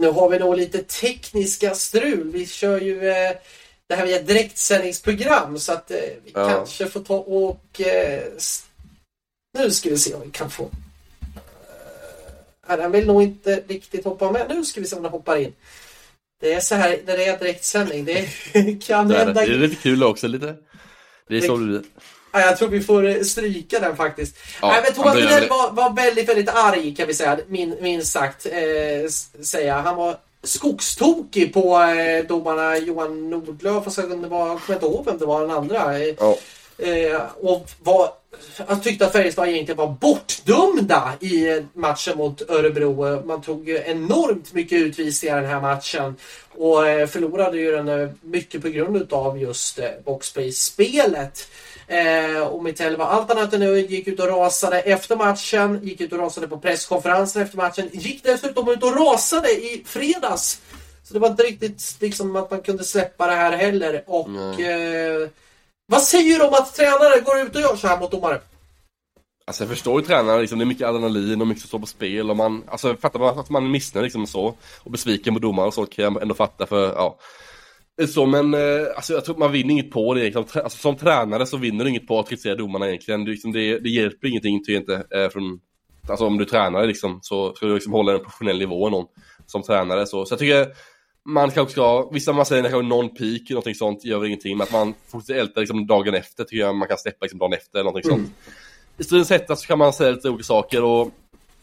Nu 0.05 0.11
har 0.11 0.29
vi 0.29 0.39
nog 0.39 0.57
lite 0.57 0.83
tekniska 0.83 1.75
strul. 1.75 2.31
Vi 2.31 2.45
kör 2.45 2.81
ju 2.81 3.09
eh, 3.09 3.31
det 3.87 3.95
här 3.95 4.05
via 4.05 4.21
direktsändningsprogram 4.21 5.59
så 5.59 5.71
att 5.71 5.91
eh, 5.91 5.97
vi 5.97 6.31
ja. 6.33 6.49
kanske 6.49 6.87
får 6.87 6.99
ta 6.99 7.15
och... 7.15 7.81
Eh, 7.81 8.23
nu 9.57 9.71
ska 9.71 9.89
vi 9.89 9.97
se 9.97 10.13
om 10.13 10.21
vi 10.21 10.31
kan 10.31 10.49
få... 10.49 10.69
Eh, 12.67 12.77
den 12.77 12.91
vill 12.91 13.07
nog 13.07 13.23
inte 13.23 13.63
riktigt 13.67 14.05
hoppa 14.05 14.31
med. 14.31 14.45
Nu 14.49 14.65
ska 14.65 14.81
vi 14.81 14.87
se 14.87 14.95
om 14.95 15.03
den 15.03 15.11
hoppar 15.11 15.37
in. 15.37 15.53
Det 16.41 16.53
är 16.53 16.59
så 16.59 16.75
här 16.75 16.99
när 17.05 17.17
det 17.17 17.25
är 17.25 17.39
direktsändning. 17.39 18.05
Det 18.05 18.27
kan 18.87 19.11
hända... 19.11 19.33
Det 19.33 19.53
är 19.53 19.57
lite 19.57 19.81
kul 19.81 20.03
också 20.03 20.27
lite. 20.27 20.55
Det 21.27 21.37
är 21.37 21.41
så 21.41 21.57
det. 21.57 21.83
Ja, 22.35 22.41
jag 22.41 22.57
tror 22.57 22.69
vi 22.69 22.81
får 22.81 23.07
eh, 23.07 23.21
stryka 23.21 23.79
den 23.79 23.95
faktiskt. 23.95 24.37
Ja, 24.61 24.67
Nej, 24.67 24.81
men 24.83 24.93
Thomas 24.93 25.15
Widell 25.15 25.49
var, 25.49 25.71
var 25.71 25.93
väldigt, 25.93 26.29
väldigt 26.29 26.49
arg 26.49 26.95
kan 26.95 27.07
vi 27.07 27.13
säga, 27.13 27.37
min, 27.47 27.75
minst 27.81 28.11
sagt. 28.11 28.45
Eh, 28.45 29.09
säga. 29.43 29.81
Han 29.81 29.95
var 29.95 30.17
skogstokig 30.43 31.53
på 31.53 31.81
eh, 31.81 32.25
domarna 32.27 32.77
Johan 32.77 33.29
Nordlöf 33.29 33.87
och 33.87 33.93
sen 33.93 34.21
det 34.21 34.27
var, 34.27 34.47
jag 34.47 34.61
kommer 34.61 34.75
inte 34.75 34.85
ihåg 34.85 35.05
vem 35.05 35.17
det 35.17 35.25
var 35.25 35.41
den 35.41 35.51
andra. 35.51 35.99
Eh, 35.99 36.15
ja. 36.19 36.37
Eh, 36.77 37.21
och 37.41 37.69
var, 37.83 38.09
jag 38.67 38.83
tyckte 38.83 39.05
att 39.05 39.11
Färjestad 39.11 39.47
egentligen 39.47 39.77
var 39.77 39.95
bortdömda 40.01 41.13
i 41.19 41.63
matchen 41.73 42.17
mot 42.17 42.49
Örebro. 42.49 43.25
Man 43.25 43.41
tog 43.41 43.69
enormt 43.69 44.53
mycket 44.53 44.79
utvisningar 44.79 45.41
den 45.41 45.49
här 45.49 45.61
matchen 45.61 46.15
och 46.57 46.87
eh, 46.87 47.07
förlorade 47.07 47.57
ju 47.57 47.71
den 47.71 47.87
eh, 47.87 48.09
mycket 48.21 48.61
på 48.61 48.69
grund 48.69 49.13
av 49.13 49.41
just 49.41 49.79
eh, 49.79 49.89
boxplay-spelet. 50.05 51.47
Eh, 51.87 52.41
och 52.41 52.63
Mitell 52.63 52.97
var 52.97 53.05
allt 53.05 53.31
annat 53.31 53.53
än 53.53 53.59
nöjd, 53.59 53.91
gick 53.91 54.07
ut 54.07 54.19
och 54.19 54.27
rasade 54.27 54.79
efter 54.79 55.15
matchen, 55.15 55.79
gick 55.83 56.01
ut 56.01 56.13
och 56.13 56.19
rasade 56.19 56.47
på 56.47 56.57
presskonferensen 56.57 57.41
efter 57.41 57.57
matchen, 57.57 57.89
gick 57.93 58.23
dessutom 58.23 58.69
ut 58.69 58.83
och 58.83 58.97
rasade 58.97 59.49
i 59.49 59.83
fredags. 59.85 60.61
Så 61.03 61.13
det 61.13 61.19
var 61.19 61.29
inte 61.29 61.43
riktigt 61.43 61.97
liksom 61.99 62.35
att 62.35 62.51
man 62.51 62.61
kunde 62.61 62.83
släppa 62.83 63.27
det 63.27 63.33
här 63.33 63.51
heller. 63.51 64.03
Och 64.07 64.59
eh, 64.61 65.29
vad 65.87 66.01
säger 66.01 66.39
du 66.39 66.45
om 66.45 66.53
att 66.53 66.75
tränare 66.75 67.19
går 67.19 67.39
ut 67.39 67.55
och 67.55 67.61
gör 67.61 67.75
så 67.75 67.87
här 67.87 67.99
mot 67.99 68.11
domare? 68.11 68.41
Alltså 69.47 69.63
jag 69.63 69.69
förstår 69.69 70.01
ju 70.01 70.07
tränaren, 70.07 70.41
liksom, 70.41 70.59
det 70.59 70.63
är 70.63 70.65
mycket 70.65 70.87
adrenalin 70.87 71.41
och 71.41 71.47
mycket 71.47 71.61
som 71.61 71.67
står 71.67 71.79
på 71.79 71.85
spel 71.85 72.29
och 72.29 72.37
man, 72.37 72.63
alltså 72.67 72.95
fattar 72.95 73.19
man 73.19 73.39
att 73.39 73.49
man 73.49 73.65
är 73.65 73.69
missnöjd 73.69 74.03
liksom 74.03 74.21
och 74.21 74.29
så 74.29 74.55
och 74.83 74.91
besviken 74.91 75.33
på 75.33 75.39
domare 75.39 75.67
och 75.67 75.73
så 75.73 75.85
kan 75.85 76.03
jag 76.03 76.21
ändå 76.21 76.35
fatta 76.35 76.65
för, 76.65 76.93
ja. 76.93 77.17
Så 78.07 78.25
men, 78.25 78.53
eh, 78.53 78.87
alltså 78.95 79.13
jag 79.13 79.25
tror 79.25 79.37
man 79.37 79.51
vinner 79.51 79.71
inget 79.71 79.91
på 79.91 80.13
det 80.13 80.21
egentligen. 80.21 80.63
Alltså, 80.63 80.79
som 80.79 80.95
tränare 80.95 81.45
så 81.45 81.57
vinner 81.57 81.83
du 81.83 81.89
inget 81.89 82.07
på 82.07 82.19
att 82.19 82.29
kritisera 82.29 82.55
domarna 82.55 82.87
egentligen. 82.87 83.25
Det, 83.25 83.31
liksom, 83.31 83.51
det, 83.51 83.79
det 83.79 83.89
hjälper 83.89 84.27
ingenting 84.27 84.63
tycker 84.63 84.73
jag 84.73 84.81
inte. 84.81 85.17
Eh, 85.17 85.29
från, 85.29 85.59
alltså 86.09 86.25
om 86.25 86.37
du 86.37 86.45
tränar 86.45 86.87
liksom, 86.87 87.19
så 87.21 87.55
ska 87.55 87.65
du 87.65 87.73
liksom 87.73 87.93
hålla 87.93 88.13
en 88.13 88.19
professionell 88.19 88.59
nivå 88.59 88.89
någon, 88.89 89.05
som 89.45 89.63
tränare. 89.63 90.07
Så, 90.07 90.25
så 90.25 90.33
jag 90.33 90.39
tycker 90.39 90.67
man 91.25 91.51
kanske 91.51 91.71
ska, 91.71 92.09
vissa 92.09 92.33
man 92.33 92.45
säger 92.45 92.63
kanske 92.63 92.81
någon 92.81 93.09
peak, 93.09 93.49
någonting 93.49 93.75
sånt 93.75 94.05
gör 94.05 94.19
väl 94.19 94.27
ingenting. 94.27 94.57
Men 94.57 94.63
att 94.63 94.73
man 94.73 94.93
fortsätter 95.07 95.39
älta 95.39 95.59
liksom 95.59 95.87
dagen 95.87 96.15
efter 96.15 96.43
tycker 96.43 96.63
jag 96.63 96.75
man 96.75 96.87
kan 96.87 96.97
släppa 96.97 97.17
liksom 97.25 97.39
dagen 97.39 97.53
efter 97.53 97.79
eller 97.79 97.89
någonting 97.89 98.11
mm. 98.11 98.25
sånt. 98.25 98.35
I 98.97 99.03
stridens 99.03 99.29
hetta 99.29 99.55
så 99.55 99.67
kan 99.67 99.77
man 99.77 99.93
säga 99.93 100.11
lite 100.11 100.29
olika 100.29 100.43
saker 100.43 100.83
och 100.83 101.11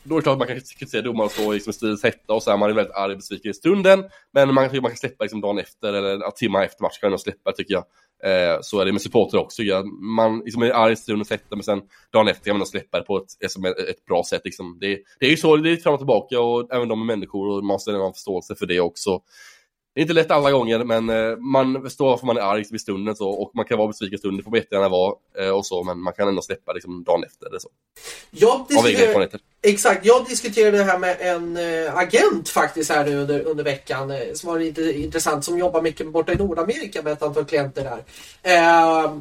då 0.04 0.14
är 0.14 0.18
det 0.18 0.22
klart 0.22 0.32
att 0.32 0.38
man 0.38 0.48
kan 0.48 0.60
kritisera 0.60 1.02
domaren 1.02 1.30
och 1.46 1.54
liksom 1.54 1.70
i 1.70 1.74
stridens 1.74 2.02
hetta 2.02 2.32
och 2.32 2.42
så 2.42 2.50
är 2.50 2.56
man 2.56 2.70
är 2.70 2.74
väldigt 2.74 2.94
arg 2.94 3.12
och 3.12 3.18
besviken 3.18 3.50
i 3.50 3.54
stunden. 3.54 4.04
Men 4.32 4.54
man, 4.54 4.54
man 4.82 4.90
kan 4.90 4.96
släppa 4.96 5.24
liksom 5.24 5.40
dagen 5.40 5.58
efter 5.58 5.92
eller 5.92 6.30
timmar 6.30 6.64
efter 6.64 6.82
matchen 6.82 6.98
kan 7.00 7.10
man 7.10 7.18
släppa 7.18 7.52
tycker 7.52 7.74
jag. 7.74 7.84
Eh, 8.24 8.58
så 8.62 8.80
är 8.80 8.84
det 8.84 8.92
med 8.92 9.02
supporter 9.02 9.38
också. 9.38 9.62
Ja. 9.62 9.82
Man 10.16 10.38
liksom 10.38 10.62
är 10.62 10.70
arg 10.70 10.92
i 10.92 10.96
stundens 10.96 11.30
hetta 11.30 11.56
men 11.56 11.62
sen 11.62 11.82
dagen 12.12 12.28
efter 12.28 12.44
kan 12.44 12.58
man 12.58 12.66
släppa 12.66 12.98
det 12.98 13.04
på 13.04 13.16
ett, 13.16 13.44
ett, 13.44 13.78
ett 13.88 14.04
bra 14.04 14.24
sätt. 14.24 14.42
Liksom. 14.44 14.78
Det, 14.80 14.98
det 15.20 15.26
är 15.26 15.30
ju 15.30 15.36
så, 15.36 15.56
det 15.56 15.70
är 15.70 15.76
fram 15.76 15.94
och 15.94 16.00
tillbaka 16.00 16.40
och 16.40 16.74
även 16.74 16.88
de 16.88 17.00
är 17.00 17.04
människor 17.04 17.48
och 17.48 17.64
man 17.64 17.74
måste 17.74 17.92
ha 17.92 18.12
förståelse 18.12 18.54
för 18.54 18.66
det 18.66 18.80
också. 18.80 19.20
Det 19.94 20.00
är 20.00 20.02
inte 20.02 20.14
lätt 20.14 20.30
alla 20.30 20.50
gånger, 20.50 20.84
men 20.84 21.08
eh, 21.08 21.36
man 21.36 21.82
förstår 21.82 22.06
varför 22.06 22.26
man 22.26 22.36
är 22.36 22.40
arg 22.40 22.64
vid 22.70 22.80
stunden 22.80 23.16
så, 23.16 23.30
och 23.30 23.50
man 23.54 23.64
kan 23.64 23.78
vara 23.78 23.88
besviken 23.88 24.18
stunden, 24.18 24.36
det 24.36 24.42
får 24.42 24.50
man 24.50 24.58
jättegärna 24.60 24.88
vara 24.88 25.14
eh, 25.38 25.50
och 25.50 25.66
så, 25.66 25.84
men 25.84 25.98
man 25.98 26.12
kan 26.12 26.28
ändå 26.28 26.42
släppa 26.42 26.72
liksom 26.72 27.04
dagen 27.04 27.24
efter 27.24 27.46
eller 27.46 27.58
så. 27.58 27.68
Jag 28.30 28.66
exakt, 29.62 30.06
jag 30.06 30.26
diskuterade 30.26 30.78
det 30.78 30.84
här 30.84 30.98
med 30.98 31.16
en 31.20 31.56
äh, 31.56 31.96
agent 31.96 32.48
faktiskt 32.48 32.90
här 32.90 33.04
nu 33.04 33.16
under, 33.16 33.40
under 33.40 33.64
veckan 33.64 34.12
som 34.34 34.50
var 34.50 34.58
lite 34.58 35.00
intressant, 35.00 35.44
som 35.44 35.58
jobbar 35.58 35.82
mycket 35.82 36.12
borta 36.12 36.32
i 36.32 36.36
Nordamerika 36.36 37.02
med 37.02 37.12
ett 37.12 37.22
antal 37.22 37.44
klienter 37.44 37.84
där. 37.84 38.04
Äh, 38.42 39.12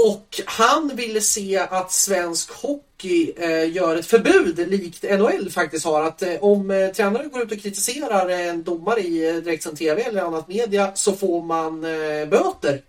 och 0.00 0.40
han 0.44 0.96
ville 0.96 1.20
se 1.20 1.58
att 1.58 1.92
svensk 1.92 2.50
hockey 2.50 3.32
eh, 3.36 3.72
gör 3.72 3.96
ett 3.96 4.06
förbud 4.06 4.70
likt 4.70 5.02
NHL 5.02 5.50
faktiskt 5.50 5.84
har. 5.84 6.02
Att 6.02 6.22
eh, 6.22 6.34
om 6.40 6.70
eh, 6.70 6.88
tränare 6.88 7.28
går 7.28 7.42
ut 7.42 7.52
och 7.52 7.60
kritiserar 7.60 8.28
en 8.28 8.62
domare 8.62 9.00
i 9.00 9.28
eh, 9.28 9.34
direktsänd 9.34 9.78
TV 9.78 10.02
eller 10.02 10.22
annat 10.22 10.48
media 10.48 10.92
så 10.94 11.12
får 11.12 11.42
man 11.42 11.84
eh, 11.84 12.28
böter. 12.28 12.82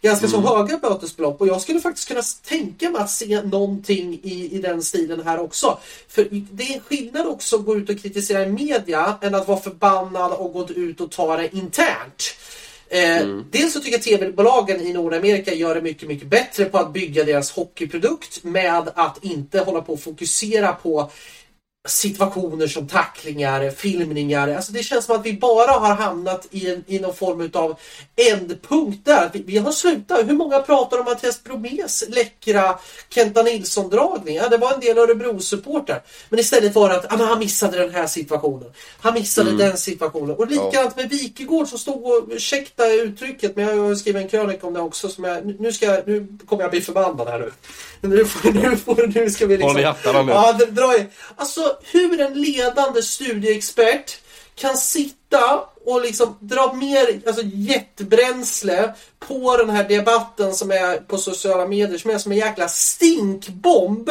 Ganska 0.00 0.26
mm. 0.26 0.42
så 0.42 0.56
höga 0.56 0.78
bötesbelopp 0.78 1.40
och 1.40 1.48
jag 1.48 1.60
skulle 1.60 1.80
faktiskt 1.80 2.08
kunna 2.08 2.22
tänka 2.44 2.90
mig 2.90 3.02
att 3.02 3.10
se 3.10 3.42
någonting 3.42 4.20
i, 4.22 4.50
i 4.52 4.58
den 4.58 4.82
stilen 4.82 5.22
här 5.22 5.40
också. 5.40 5.78
För 6.08 6.28
det 6.30 6.74
är 6.74 6.80
skillnad 6.80 7.26
också 7.26 7.56
att 7.56 7.64
gå 7.64 7.76
ut 7.76 7.90
och 7.90 7.98
kritisera 7.98 8.46
i 8.46 8.52
media 8.52 9.18
än 9.20 9.34
att 9.34 9.48
vara 9.48 9.60
förbannad 9.60 10.32
och 10.32 10.52
gå 10.52 10.68
ut 10.68 11.00
och 11.00 11.10
ta 11.10 11.36
det 11.36 11.56
internt. 11.56 12.22
Eh, 12.88 13.20
mm. 13.20 13.44
Dels 13.50 13.72
så 13.72 13.80
tycker 13.80 13.92
jag 13.92 14.02
tv-bolagen 14.02 14.80
i 14.80 14.92
Nordamerika 14.92 15.54
gör 15.54 15.74
det 15.74 15.82
mycket, 15.82 16.08
mycket 16.08 16.28
bättre 16.28 16.64
på 16.64 16.78
att 16.78 16.92
bygga 16.92 17.24
deras 17.24 17.50
hockeyprodukt 17.50 18.44
med 18.44 18.90
att 18.94 19.24
inte 19.24 19.60
hålla 19.60 19.80
på 19.80 19.92
och 19.92 20.00
fokusera 20.00 20.72
på 20.72 21.10
situationer 21.86 22.66
som 22.66 22.88
tacklingar, 22.88 23.70
filmningar. 23.70 24.48
Alltså 24.48 24.72
det 24.72 24.82
känns 24.82 25.04
som 25.04 25.16
att 25.16 25.26
vi 25.26 25.32
bara 25.32 25.72
har 25.72 25.94
hamnat 25.94 26.46
i, 26.50 26.70
en, 26.70 26.84
i 26.86 26.98
någon 26.98 27.14
form 27.14 27.50
av 27.54 27.78
ändpunkt 28.32 29.04
där. 29.04 29.30
Vi, 29.32 29.42
vi 29.42 29.58
har 29.58 29.72
slutat. 29.72 30.28
Hur 30.28 30.34
många 30.34 30.58
pratar 30.58 30.98
om 30.98 31.04
Mattias 31.04 31.44
Bromés 31.44 32.04
läckra 32.08 32.78
Kenta 33.08 33.42
Nilsson-dragning? 33.42 34.36
Ja, 34.36 34.48
det 34.48 34.56
var 34.56 34.72
en 34.72 34.80
del 34.80 34.98
Örebro-supportrar. 34.98 36.02
Men 36.28 36.38
istället 36.38 36.74
var 36.74 36.88
det 36.88 36.96
att 36.96 37.12
ah, 37.12 37.24
han 37.24 37.38
missade 37.38 37.78
den 37.78 37.94
här 37.94 38.06
situationen. 38.06 38.72
Han 39.00 39.14
missade 39.14 39.50
mm. 39.50 39.58
den 39.58 39.76
situationen. 39.76 40.36
Och 40.36 40.50
likadant 40.50 40.96
med 40.96 41.10
Wikegård 41.10 41.68
som 41.68 41.78
stod 41.78 42.06
och, 42.06 42.28
ursäkta 42.30 42.92
uttrycket, 42.92 43.56
men 43.56 43.64
jag 43.64 43.88
har 43.88 43.94
skrivit 43.94 44.22
en 44.22 44.28
krönika 44.28 44.66
om 44.66 44.74
det 44.74 44.80
också. 44.80 45.08
Som 45.08 45.24
jag, 45.24 45.60
nu, 45.60 45.72
ska, 45.72 45.86
nu 46.06 46.26
kommer 46.46 46.62
jag 46.62 46.70
bli 46.70 46.80
förbannad 46.80 47.28
här 47.28 47.38
nu. 47.38 47.50
Nu, 48.00 48.24
får, 48.24 48.52
nu, 48.52 48.76
får, 48.76 49.06
nu 49.14 49.30
ska 49.30 49.46
vi 49.46 49.56
liksom... 49.56 49.70
Håll 49.70 49.80
i 49.80 49.84
hattarna 49.84 50.22
nu. 50.22 50.32
Ja, 50.32 50.52
dra 50.52 50.96
i. 50.96 51.06
Alltså 51.36 51.75
hur 51.82 52.20
en 52.20 52.40
ledande 52.40 53.02
studieexpert 53.02 54.18
kan 54.54 54.76
sitta 54.76 55.60
och 55.84 56.00
liksom 56.00 56.36
dra 56.40 56.72
mer 56.72 57.20
alltså, 57.26 57.42
jetbränsle 57.44 58.94
på 59.18 59.56
den 59.56 59.70
här 59.70 59.88
debatten 59.88 60.54
som 60.54 60.70
är 60.70 60.96
på 60.96 61.18
sociala 61.18 61.68
medier 61.68 61.98
som 61.98 62.10
är 62.10 62.18
som 62.18 62.32
en 62.32 62.38
jäkla 62.38 62.68
stinkbomb 62.68 64.10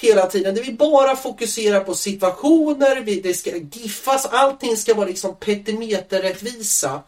hela 0.00 0.26
tiden. 0.26 0.54
Där 0.54 0.62
vi 0.62 0.72
bara 0.72 1.16
fokuserar 1.16 1.80
på 1.80 1.94
situationer, 1.94 3.20
det 3.22 3.34
ska 3.34 3.56
giffas, 3.56 4.26
allting 4.26 4.76
ska 4.76 4.94
vara 4.94 5.08
liksom 5.08 5.36
petimeterrättvisa. 5.36 7.02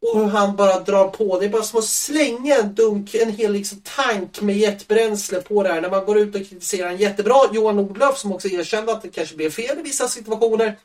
Och 0.00 0.20
hur 0.20 0.28
han 0.28 0.56
bara 0.56 0.80
drar 0.80 1.08
på. 1.08 1.38
Det 1.38 1.46
är 1.46 1.50
bara 1.50 1.62
som 1.62 1.78
att 1.78 1.84
slänga 1.84 2.56
en 2.56 2.74
dunk, 2.74 3.14
en 3.14 3.32
hel 3.32 3.52
liksom 3.52 3.80
tank 3.96 4.40
med 4.40 4.56
jetbränsle 4.56 5.42
på 5.42 5.62
det 5.62 5.68
här. 5.68 5.80
När 5.80 5.90
man 5.90 6.04
går 6.04 6.18
ut 6.18 6.34
och 6.34 6.48
kritiserar 6.48 6.88
en 6.88 6.96
jättebra 6.96 7.36
Johan 7.52 7.76
Nordlöf 7.76 8.18
som 8.18 8.32
också 8.32 8.48
erkände 8.48 8.92
att 8.92 9.02
det 9.02 9.08
kanske 9.08 9.36
blev 9.36 9.50
fel 9.50 9.78
i 9.78 9.82
vissa 9.82 10.08
situationer. 10.08 10.76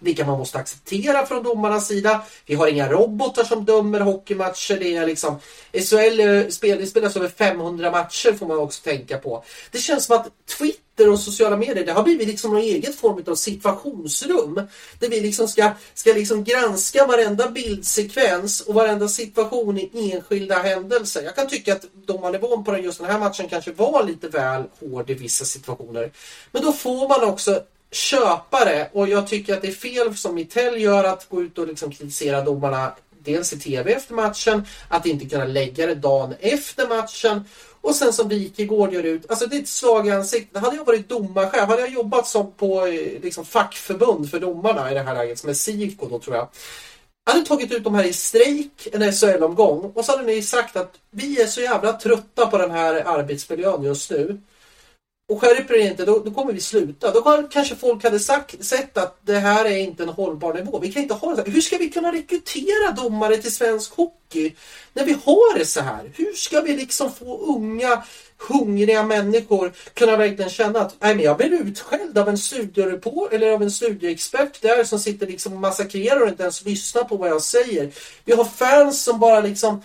Vilka 0.00 0.26
man 0.26 0.38
måste 0.38 0.58
acceptera 0.58 1.26
från 1.26 1.42
domarnas 1.42 1.88
sida. 1.88 2.22
Vi 2.46 2.54
har 2.54 2.68
inga 2.68 2.88
robotar 2.88 3.44
som 3.44 3.64
dömer 3.64 4.00
hockeymatcher. 4.00 4.78
Det 4.78 4.96
är 4.96 5.06
liksom 5.06 5.38
SHL 5.72 6.20
eh, 6.20 6.48
spel, 6.48 6.78
det 6.78 6.86
spelas 6.86 7.16
över 7.16 7.28
500 7.28 7.90
matcher 7.90 8.32
får 8.32 8.46
man 8.46 8.58
också 8.58 8.82
tänka 8.82 9.18
på. 9.18 9.44
Det 9.70 9.78
känns 9.78 10.04
som 10.04 10.16
att 10.16 10.28
Twitter 10.58 11.10
och 11.12 11.20
sociala 11.20 11.56
medier 11.56 11.86
det 11.86 11.92
har 11.92 12.02
blivit 12.02 12.28
liksom 12.28 12.50
någon 12.50 12.60
eget 12.60 12.94
form 12.94 13.24
av 13.26 13.34
situationsrum. 13.34 14.54
Där 14.98 15.08
vi 15.08 15.20
liksom 15.20 15.48
ska, 15.48 15.70
ska 15.94 16.12
liksom 16.12 16.44
granska 16.44 17.06
varenda 17.06 17.50
bildsekvens 17.50 18.60
och 18.60 18.74
varenda 18.74 19.08
situation 19.08 19.78
i 19.78 20.12
enskilda 20.12 20.54
händelser. 20.54 21.22
Jag 21.22 21.36
kan 21.36 21.48
tycka 21.48 21.72
att 21.72 21.84
domarnivån 22.06 22.64
på 22.64 22.78
just 22.78 22.98
den 22.98 23.10
här 23.10 23.18
matchen 23.18 23.48
kanske 23.48 23.72
var 23.72 24.04
lite 24.04 24.28
väl 24.28 24.62
hård 24.80 25.10
i 25.10 25.14
vissa 25.14 25.44
situationer. 25.44 26.12
Men 26.52 26.62
då 26.62 26.72
får 26.72 27.08
man 27.08 27.28
också 27.28 27.62
köpare 27.94 28.88
och 28.92 29.08
jag 29.08 29.28
tycker 29.28 29.54
att 29.54 29.62
det 29.62 29.68
är 29.68 29.72
fel 29.72 30.16
som 30.16 30.34
Mitell 30.34 30.80
gör 30.80 31.04
att 31.04 31.28
gå 31.28 31.42
ut 31.42 31.58
och 31.58 31.66
liksom 31.66 31.90
kritisera 31.90 32.40
domarna 32.40 32.92
dels 33.18 33.52
i 33.52 33.58
TV 33.58 33.92
efter 33.92 34.14
matchen, 34.14 34.66
att 34.88 35.06
inte 35.06 35.24
kunna 35.24 35.44
lägga 35.44 35.86
det 35.86 35.94
dagen 35.94 36.34
efter 36.40 36.88
matchen 36.88 37.44
och 37.80 37.94
sen 37.94 38.12
som 38.12 38.28
Wikegård 38.28 38.92
gör 38.92 39.02
ut, 39.02 39.30
alltså 39.30 39.46
det 39.46 39.56
är 39.56 39.60
ett 39.60 39.68
slag 39.68 40.08
i 40.08 40.10
ansiktet. 40.10 40.62
Hade 40.62 40.76
jag 40.76 40.84
varit 40.84 41.08
domarchef, 41.08 41.68
hade 41.68 41.80
jag 41.80 41.92
jobbat 41.92 42.26
som 42.26 42.52
på 42.52 42.86
eh, 42.86 43.22
liksom, 43.22 43.44
fackförbund 43.44 44.30
för 44.30 44.40
domarna 44.40 44.90
i 44.90 44.94
det 44.94 45.00
här 45.00 45.14
läget, 45.14 45.38
som 45.38 45.50
är 45.50 45.54
SIFO 45.54 46.08
då 46.08 46.18
tror 46.18 46.36
jag. 46.36 46.48
Jag 47.24 47.32
hade 47.32 47.46
tagit 47.46 47.72
ut 47.72 47.84
de 47.84 47.94
här 47.94 48.04
i 48.04 48.12
strejk, 48.12 48.88
en 48.92 49.12
SHL-omgång 49.12 49.92
och 49.94 50.04
så 50.04 50.12
hade 50.12 50.24
ni 50.24 50.42
sagt 50.42 50.76
att 50.76 50.94
vi 51.10 51.42
är 51.42 51.46
så 51.46 51.60
jävla 51.60 51.92
trötta 51.92 52.46
på 52.46 52.58
den 52.58 52.70
här 52.70 52.94
arbetsmiljön 53.06 53.82
just 53.82 54.10
nu. 54.10 54.40
Och 55.28 55.40
skärper 55.40 55.74
det 55.74 55.80
inte, 55.80 56.04
då, 56.04 56.18
då, 56.18 56.30
kommer 56.30 56.52
vi 56.52 56.60
sluta. 56.60 57.10
Då 57.10 57.48
kanske 57.50 57.76
folk 57.76 58.04
hade 58.04 58.20
sagt, 58.20 58.64
sett 58.64 58.96
att 58.98 59.18
det 59.22 59.38
här 59.38 59.64
är 59.64 59.76
inte 59.76 60.02
en 60.02 60.08
hållbar 60.08 60.54
nivå. 60.54 60.78
Vi 60.78 60.92
kan 60.92 61.02
inte 61.02 61.14
ha 61.14 61.30
det 61.30 61.36
så 61.36 61.42
här. 61.42 61.52
Hur 61.52 61.60
ska 61.60 61.76
vi 61.76 61.90
kunna 61.90 62.12
rekrytera 62.12 62.90
domare 62.96 63.36
till 63.36 63.54
svensk 63.54 63.96
hockey 63.96 64.54
när 64.92 65.04
vi 65.04 65.12
har 65.12 65.58
det 65.58 65.64
så 65.64 65.80
här? 65.80 66.12
Hur 66.14 66.32
ska 66.32 66.60
vi 66.60 66.76
liksom 66.76 67.12
få 67.12 67.38
unga, 67.38 68.02
hungriga 68.38 69.02
människor 69.02 69.72
kunna 69.94 70.16
verkligen 70.16 70.50
känna 70.50 70.80
att 70.80 70.96
Nej, 71.00 71.14
men 71.14 71.24
jag 71.24 71.36
blir 71.36 71.52
utskälld 71.52 72.18
av 72.18 72.28
en 72.28 72.38
studiereporter 72.38 73.36
eller 73.36 73.50
av 73.50 73.62
en 73.62 73.70
studieexpert 73.70 74.62
där 74.62 74.84
som 74.84 74.98
sitter 74.98 75.26
liksom 75.26 75.52
och 75.52 75.60
massakrerar 75.60 76.20
och 76.20 76.28
inte 76.28 76.42
ens 76.42 76.64
lyssnar 76.64 77.04
på 77.04 77.16
vad 77.16 77.30
jag 77.30 77.42
säger. 77.42 77.92
Vi 78.24 78.32
har 78.32 78.44
fans 78.44 79.02
som 79.02 79.20
bara 79.20 79.40
liksom 79.40 79.82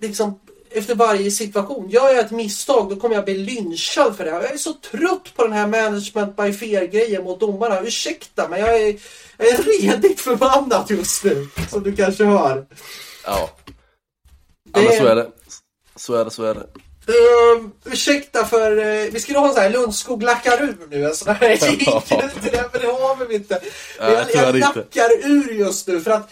liksom 0.00 0.40
efter 0.76 0.94
varje 0.94 1.30
situation. 1.30 1.90
Gör 1.90 2.10
jag 2.10 2.18
ett 2.18 2.30
misstag 2.30 2.90
då 2.90 2.96
kommer 2.96 3.14
jag 3.14 3.24
bli 3.24 3.38
lynchad 3.38 4.16
för 4.16 4.24
det. 4.24 4.30
Jag 4.30 4.52
är 4.52 4.56
så 4.56 4.72
trött 4.72 5.32
på 5.36 5.42
den 5.42 5.52
här 5.52 5.66
management 5.66 6.36
by 6.36 6.52
fear-grejen 6.52 7.24
mot 7.24 7.40
domarna. 7.40 7.80
Ursäkta 7.80 8.48
men 8.48 8.60
jag 8.60 8.82
är, 8.82 8.96
jag 9.36 9.48
är 9.48 9.62
redigt 9.62 10.20
förbannad 10.20 10.86
just 10.90 11.24
nu. 11.24 11.48
Som 11.70 11.82
du 11.82 11.96
kanske 11.96 12.24
hör. 12.24 12.66
Ja. 13.24 13.50
Ja 14.72 14.80
men 14.80 14.96
så 14.98 15.06
är 15.06 15.16
det. 15.16 15.30
Så 15.96 16.14
är 16.14 16.24
det, 16.24 16.30
så 16.30 16.42
är 16.42 16.54
det. 16.54 16.66
Uh, 17.08 17.68
ursäkta 17.84 18.44
för, 18.44 18.78
uh, 18.78 19.12
vi 19.12 19.20
skulle 19.20 19.38
ha 19.38 19.48
en 19.48 19.54
sån 19.54 19.62
här 19.62 19.70
Lundskog 19.70 20.22
lackar 20.22 20.62
ur 20.62 20.76
nu, 20.90 21.04
en 21.04 21.14
sån 21.14 21.34
här 21.34 21.48
det, 22.50 22.64
men 22.72 22.80
det 22.80 22.86
har 22.86 23.26
vi 23.26 23.34
inte. 23.34 23.60
Ja, 23.98 24.12
jag, 24.12 24.34
jag 24.34 24.56
lackar 24.56 25.10
ur 25.24 25.52
just 25.52 25.88
nu 25.88 26.00
för 26.00 26.10
att 26.10 26.30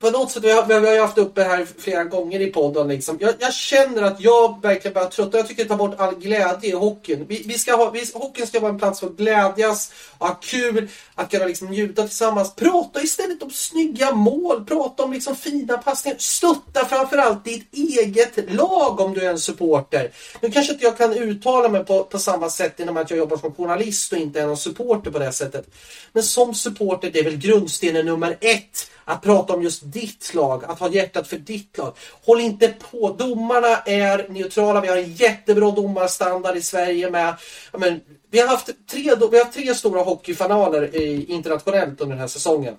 på 0.00 0.10
något 0.10 0.30
sätt, 0.30 0.44
vi 0.44 0.52
har, 0.52 0.66
vi 0.66 0.74
har 0.74 0.94
ju 0.94 1.00
haft 1.00 1.18
uppe 1.18 1.42
här 1.42 1.66
flera 1.78 2.04
gånger 2.04 2.40
i 2.40 2.46
podden. 2.46 2.88
Liksom. 2.88 3.16
Jag, 3.20 3.34
jag, 3.38 3.54
känner 3.54 4.02
att 4.02 4.20
jag 4.20 4.62
verkligen 4.62 4.94
börjar 4.94 5.08
trötta. 5.08 5.36
Jag 5.36 5.48
tycker 5.48 5.62
det 5.62 5.68
tar 5.68 5.76
bort 5.76 6.00
all 6.00 6.14
glädje 6.14 6.70
i 6.70 6.72
hockeyn. 6.72 7.26
Vi, 7.28 7.42
vi 7.46 7.58
ska 7.58 7.76
ha, 7.76 7.90
vi, 7.90 8.10
hockeyn 8.14 8.46
ska 8.46 8.60
vara 8.60 8.72
en 8.72 8.78
plats 8.78 9.00
för 9.00 9.06
att 9.06 9.16
glädjas, 9.16 9.92
ha 10.18 10.34
kul, 10.34 10.88
att 11.14 11.30
kunna 11.30 11.44
liksom 11.44 11.68
njuta 11.68 12.02
tillsammans. 12.02 12.54
Prata 12.54 13.02
istället 13.02 13.42
om 13.42 13.50
snygga 13.50 14.14
mål, 14.14 14.64
prata 14.64 15.02
om 15.02 15.12
liksom 15.12 15.36
fina 15.36 15.78
passningar. 15.78 16.18
Stötta 16.18 16.84
framförallt 16.84 17.44
ditt 17.44 17.74
eget 17.74 18.54
lag 18.54 19.00
om 19.00 19.14
du 19.14 19.20
är 19.20 19.30
en 19.30 19.38
supporter. 19.38 20.10
Nu 20.40 20.50
kanske 20.50 20.72
inte 20.72 20.84
jag 20.84 20.98
kan 20.98 21.12
uttala 21.12 21.68
mig 21.68 21.84
på, 21.84 22.04
på 22.04 22.18
samma 22.18 22.50
sätt 22.50 22.80
inom 22.80 22.96
att 22.96 23.10
jag 23.10 23.18
jobbar 23.18 23.36
som 23.36 23.54
journalist 23.54 24.12
och 24.12 24.18
inte 24.18 24.40
är 24.40 24.46
någon 24.46 24.56
supporter 24.56 25.10
på 25.10 25.18
det 25.18 25.32
sättet. 25.32 25.66
Men 26.12 26.22
som 26.22 26.54
supporter, 26.54 27.10
det 27.10 27.18
är 27.18 27.24
väl 27.24 27.36
grundstenen 27.36 28.06
nummer 28.06 28.36
ett 28.40 28.90
att 29.10 29.22
prata 29.22 29.54
om 29.54 29.62
just 29.62 29.82
ditt 29.90 30.34
lag, 30.34 30.64
att 30.64 30.78
ha 30.78 30.90
hjärtat 30.90 31.28
för 31.28 31.36
ditt 31.36 31.78
lag. 31.78 31.96
Håll 32.24 32.40
inte 32.40 32.68
på. 32.68 33.12
Domarna 33.18 33.76
är 33.86 34.28
neutrala. 34.28 34.80
Vi 34.80 34.88
har 34.88 34.96
en 34.96 35.12
jättebra 35.12 35.70
domarstandard 35.70 36.56
i 36.56 36.62
Sverige 36.62 37.10
med 37.10 37.34
men, 37.72 38.00
vi, 38.30 38.40
har 38.40 38.48
haft 38.48 38.66
tre, 38.90 39.14
vi 39.30 39.38
har 39.38 39.52
tre 39.52 39.74
stora 39.74 40.02
hockeyfinaler 40.02 40.96
internationellt 41.30 42.00
under 42.00 42.14
den 42.14 42.20
här 42.20 42.28
säsongen. 42.28 42.74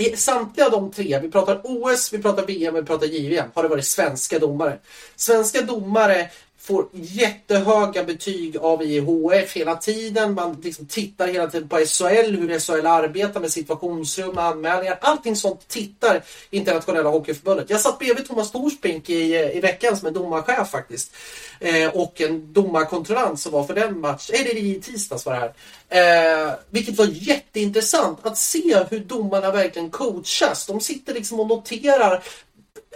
I 0.00 0.16
samtliga 0.16 0.68
de 0.68 0.90
tre, 0.90 1.18
vi 1.22 1.30
pratar 1.30 1.60
OS, 1.64 2.12
vi 2.12 2.22
pratar 2.22 2.46
VM, 2.46 2.74
vi 2.74 2.82
pratar 2.82 3.06
JVM, 3.06 3.50
har 3.54 3.62
det 3.62 3.68
varit 3.68 3.86
svenska 3.86 4.38
domare. 4.38 4.78
Svenska 5.16 5.62
domare 5.62 6.30
får 6.64 6.86
jättehöga 6.92 8.04
betyg 8.04 8.56
av 8.56 8.82
IHF 8.82 9.56
hela 9.56 9.76
tiden. 9.76 10.34
Man 10.34 10.60
liksom 10.62 10.86
tittar 10.86 11.26
hela 11.26 11.46
tiden 11.46 11.68
på 11.68 11.76
SHL, 11.76 12.36
hur 12.36 12.58
SHL 12.58 12.86
arbetar 12.86 13.40
med 13.40 13.52
situationsrum, 13.52 14.38
anmälningar. 14.38 14.98
Allting 15.00 15.36
sånt 15.36 15.68
tittar 15.68 16.22
Internationella 16.50 17.10
Hockeyförbundet. 17.10 17.70
Jag 17.70 17.80
satt 17.80 17.98
bredvid 17.98 18.28
Thomas 18.28 18.52
Torsbrink 18.52 19.10
i, 19.10 19.34
i 19.54 19.60
veckan 19.60 19.96
som 19.96 20.08
är 20.08 20.12
domarchef 20.12 20.70
faktiskt. 20.70 21.12
Eh, 21.60 21.88
och 21.88 22.20
en 22.20 22.52
domarkontrollant 22.52 23.40
som 23.40 23.52
var 23.52 23.64
för 23.64 23.74
den 23.74 24.00
matchen. 24.00 24.36
Eller 24.40 24.56
i 24.56 24.80
tisdags 24.80 25.26
var 25.26 25.32
det 25.32 25.40
här. 25.40 26.46
Eh, 26.46 26.52
vilket 26.70 26.98
var 26.98 27.08
jätteintressant 27.10 28.26
att 28.26 28.38
se 28.38 28.84
hur 28.90 29.00
domarna 29.00 29.50
verkligen 29.50 29.90
coachas. 29.90 30.66
De 30.66 30.80
sitter 30.80 31.14
liksom 31.14 31.40
och 31.40 31.46
noterar 31.46 32.22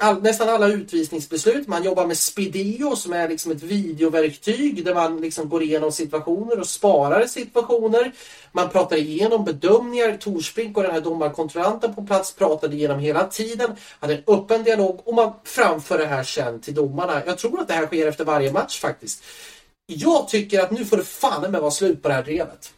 all, 0.00 0.22
nästan 0.22 0.48
alla 0.48 0.68
utvisningsbeslut. 0.68 1.68
Man 1.68 1.84
jobbar 1.84 2.06
med 2.06 2.18
Spideo 2.18 2.96
som 2.96 3.12
är 3.12 3.28
liksom 3.28 3.52
ett 3.52 3.62
videoverktyg 3.62 4.84
där 4.84 4.94
man 4.94 5.20
liksom 5.20 5.48
går 5.48 5.62
igenom 5.62 5.92
situationer 5.92 6.60
och 6.60 6.66
sparar 6.66 7.26
situationer. 7.26 8.12
Man 8.52 8.68
pratar 8.68 8.96
igenom 8.96 9.44
bedömningar. 9.44 10.16
Torsbrink 10.16 10.76
och 10.76 10.82
den 10.82 10.92
här 10.92 11.00
domarkontrollanten 11.00 11.94
på 11.94 12.02
plats 12.02 12.34
pratade 12.34 12.76
igenom 12.76 12.98
hela 12.98 13.24
tiden. 13.24 13.70
Hade 14.00 14.14
en 14.14 14.22
öppen 14.26 14.64
dialog 14.64 15.00
och 15.04 15.14
man 15.14 15.32
framför 15.44 15.98
det 15.98 16.06
här 16.06 16.22
sen 16.22 16.60
till 16.60 16.74
domarna. 16.74 17.22
Jag 17.26 17.38
tror 17.38 17.60
att 17.60 17.68
det 17.68 17.74
här 17.74 17.86
sker 17.86 18.06
efter 18.06 18.24
varje 18.24 18.52
match 18.52 18.80
faktiskt. 18.80 19.24
Jag 19.86 20.28
tycker 20.28 20.60
att 20.60 20.70
nu 20.70 20.84
får 20.84 20.96
det 20.96 21.04
fan 21.04 21.50
med 21.50 21.60
vara 21.60 21.70
slut 21.70 22.02
på 22.02 22.08
det 22.08 22.14
här 22.14 22.22
drevet. 22.22 22.72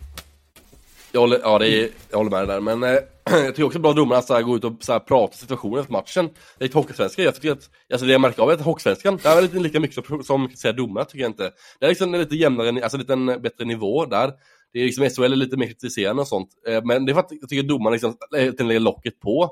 Jag 1.12 1.20
håller, 1.20 1.40
ja, 1.42 1.58
det 1.58 1.68
är, 1.68 1.90
jag 2.10 2.18
håller 2.18 2.30
med 2.30 2.40
dig 2.40 2.46
där, 2.46 2.60
men 2.60 2.82
eh, 2.82 3.00
jag 3.44 3.54
tycker 3.54 3.64
också 3.64 3.78
bra 3.78 3.92
domare 3.92 4.18
att 4.18 4.44
gå 4.44 4.56
ut 4.56 4.64
och 4.64 4.72
så 4.80 4.92
här, 4.92 5.00
prata 5.00 5.36
situationen 5.36 5.80
efter 5.80 5.92
matchen. 5.92 6.30
Lite 6.58 6.78
hockeysvenskan, 6.78 7.24
jag 7.24 7.34
tycker 7.34 7.52
att, 7.52 7.70
alltså 7.92 8.06
det 8.06 8.12
jag 8.12 8.20
märker 8.20 8.42
av 8.42 8.50
är 8.50 8.54
att 8.54 8.60
hockeysvenskan, 8.60 9.18
det 9.22 9.28
är 9.28 9.42
lite 9.42 9.58
lika 9.58 9.80
mycket 9.80 10.06
som, 10.06 10.24
som 10.24 10.48
säga 10.48 10.72
domare 10.72 11.04
tycker 11.04 11.20
jag 11.20 11.30
inte. 11.30 11.50
Det 11.80 11.86
är 11.86 11.88
liksom 11.88 12.14
en 12.14 12.20
lite 12.20 12.36
jämnare, 12.36 12.82
alltså 12.82 12.98
lite 12.98 13.12
en 13.12 13.26
bättre 13.26 13.64
nivå 13.64 14.06
där. 14.06 14.32
Det 14.72 14.80
är 14.80 14.84
liksom 14.84 15.10
SHL 15.10 15.32
är 15.32 15.36
lite 15.36 15.56
mer 15.56 15.66
kritiserande 15.66 16.22
och 16.22 16.28
sånt. 16.28 16.48
Eh, 16.68 16.84
men 16.84 17.06
det 17.06 17.12
är 17.12 17.14
för 17.14 17.20
att 17.20 17.32
jag 17.40 17.48
tycker 17.48 17.62
domarna 17.68 17.90
liksom 17.90 18.16
eh, 18.36 18.66
lägger 18.66 18.80
locket 18.80 19.20
på. 19.20 19.44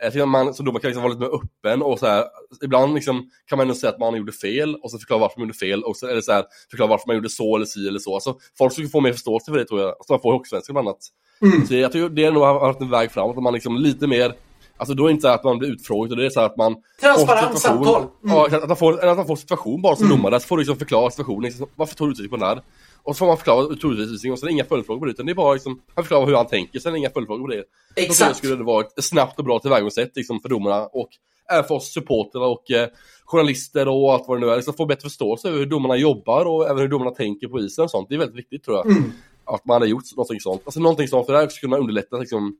Eh, 0.00 0.04
jag 0.04 0.12
tycker 0.12 0.22
att 0.22 0.28
man 0.28 0.54
som 0.54 0.66
domare 0.66 0.80
kan 0.80 0.88
liksom 0.88 1.02
vara 1.02 1.12
lite 1.12 1.24
mer 1.26 1.34
öppen 1.34 1.82
och 1.82 1.98
så 1.98 2.06
här, 2.06 2.24
ibland 2.64 2.94
liksom 2.94 3.30
kan 3.46 3.58
man 3.58 3.64
ändå 3.64 3.74
säga 3.74 3.92
att 3.92 3.98
man 3.98 4.16
gjorde 4.16 4.32
fel 4.32 4.74
och 4.74 4.90
så 4.90 4.98
förklara 4.98 5.20
varför 5.20 5.40
man 5.40 5.46
gjorde 5.46 5.58
fel 5.58 5.82
och 5.82 5.96
så, 5.96 6.06
eller 6.06 6.20
så 6.20 6.32
här, 6.32 6.44
förklara 6.70 6.88
varför 6.88 7.06
man 7.06 7.16
gjorde 7.16 7.30
så 7.30 7.56
eller 7.56 7.66
si 7.66 7.88
eller 7.88 7.98
så. 7.98 8.14
Alltså, 8.14 8.38
folk 8.58 8.72
skulle 8.72 8.88
få 8.88 9.00
mer 9.00 9.12
förståelse 9.12 9.50
för 9.50 9.58
det 9.58 9.64
tror 9.64 9.80
jag, 9.80 10.06
som 10.06 10.14
man 10.14 10.20
får 10.20 10.34
i 10.34 10.36
hockeysvenskan 10.36 10.74
bland 10.74 10.88
annat. 10.88 11.08
Mm. 11.42 11.66
Så 11.66 11.74
jag 11.74 11.92
tycker 11.92 12.08
det 12.08 12.24
är 12.24 12.32
nog 12.32 12.42
har 12.42 12.54
varit 12.54 12.80
en 12.80 12.90
väg 12.90 13.12
framåt, 13.12 13.36
att 13.36 13.42
man 13.42 13.54
liksom 13.54 13.76
lite 13.76 14.06
mer 14.06 14.34
Alltså 14.80 14.94
då 14.94 15.04
är 15.04 15.08
det 15.08 15.12
inte 15.12 15.22
så 15.22 15.28
att 15.28 15.44
man 15.44 15.58
blir 15.58 15.68
utfrågad, 15.68 16.18
det 16.18 16.26
är 16.26 16.30
så 16.30 16.40
att 16.40 16.56
man... 16.56 16.76
Transparent 17.00 17.58
samtal! 17.58 18.02
Mm. 18.02 18.36
Ja, 18.36 18.46
att 18.46 18.68
man, 18.68 18.76
får, 18.76 19.04
att 19.04 19.16
man 19.16 19.26
får 19.26 19.36
situation 19.36 19.82
bara 19.82 19.96
som 19.96 20.06
mm. 20.06 20.16
domare, 20.16 20.40
så 20.40 20.46
får 20.46 20.56
du 20.56 20.60
liksom 20.60 20.76
förklara 20.76 21.10
situationen, 21.10 21.42
liksom, 21.42 21.66
varför 21.76 21.94
tog 21.94 22.08
du 22.08 22.12
utvisning 22.12 22.30
på 22.30 22.36
den 22.36 22.48
här? 22.48 22.62
Och 23.02 23.16
så 23.16 23.18
får 23.18 23.26
man 23.26 23.36
förklara 23.36 23.72
utvisningen 23.72 24.32
och 24.32 24.38
sen 24.38 24.46
det 24.46 24.52
inga 24.52 24.64
följdfrågor 24.64 24.98
på 24.98 25.04
det, 25.04 25.10
utan 25.10 25.26
det 25.26 25.32
är 25.32 25.34
bara 25.34 25.54
liksom, 25.54 25.80
han 25.94 26.04
förklarar 26.04 26.26
hur 26.26 26.34
han 26.34 26.46
tänker, 26.46 26.78
sen 26.78 26.92
det 26.92 26.98
inga 26.98 27.10
följdfrågor 27.10 27.46
på 27.46 27.54
det. 27.54 27.64
Exakt! 27.96 28.30
Då 28.30 28.34
skulle 28.34 28.56
det 28.56 28.64
vara 28.64 28.84
ett 28.84 29.04
snabbt 29.04 29.38
och 29.38 29.44
bra 29.44 29.58
tillvägagångssätt 29.58 30.16
liksom, 30.16 30.40
för 30.40 30.48
domarna 30.48 30.86
och 30.86 31.08
även 31.52 31.64
för 31.64 31.74
oss 31.74 31.92
supportrar 31.92 32.46
och 32.46 32.70
eh, 32.70 32.88
journalister 33.24 33.88
och 33.88 34.12
allt 34.12 34.24
vad 34.28 34.40
det 34.40 34.46
nu 34.46 34.52
är, 34.52 34.56
liksom 34.56 34.74
få 34.74 34.86
bättre 34.86 35.02
förståelse 35.02 35.48
över 35.48 35.58
hur 35.58 35.66
domarna 35.66 35.96
jobbar 35.96 36.44
och 36.44 36.64
även 36.66 36.78
hur 36.78 36.88
domarna 36.88 37.10
tänker 37.10 37.48
på 37.48 37.60
isen 37.60 37.84
och 37.84 37.90
sånt. 37.90 38.08
Det 38.08 38.14
är 38.14 38.18
väldigt 38.18 38.38
viktigt 38.38 38.64
tror 38.64 38.76
jag. 38.76 38.86
Mm 38.86 39.12
att 39.54 39.64
man 39.64 39.74
hade 39.74 39.86
gjort 39.88 40.04
någonting 40.16 40.40
sånt. 40.40 40.62
Alltså 40.64 40.80
någonting 40.80 41.08
sånt, 41.08 41.26
för 41.26 41.32
det 41.32 41.38
här 41.38 41.48
skulle 41.48 41.70
kunna 41.70 41.80
underlätta 41.80 42.16
liksom 42.16 42.56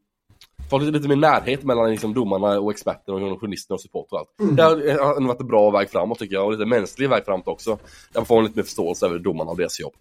få 0.71 0.79
lite, 0.79 1.09
mer 1.09 1.17
närhet 1.17 1.65
mellan 1.65 1.91
liksom, 1.91 2.15
domarna 2.15 2.61
och 2.61 2.71
experterna 2.71 3.27
och 3.27 3.41
journalisterna 3.41 3.75
och 3.75 3.81
support 3.81 4.07
och 4.11 4.19
allt. 4.19 4.41
Mm. 4.41 4.57
Det 4.57 4.63
har 4.63 5.27
varit 5.27 5.41
en 5.41 5.47
bra 5.47 5.71
väg 5.71 5.91
framåt 5.91 6.19
tycker 6.19 6.35
jag, 6.35 6.47
och 6.47 6.53
lite 6.53 6.67
mänsklig 6.67 7.09
väg 7.09 7.25
framåt 7.25 7.49
också. 7.49 7.79
Där 8.13 8.21
man 8.21 8.27
får 8.27 8.43
lite 8.43 8.57
mer 8.57 8.63
förståelse 8.63 9.07
över 9.07 9.19
domarna 9.19 9.51
och 9.51 9.57
deras 9.57 9.81
jobb. 9.81 9.95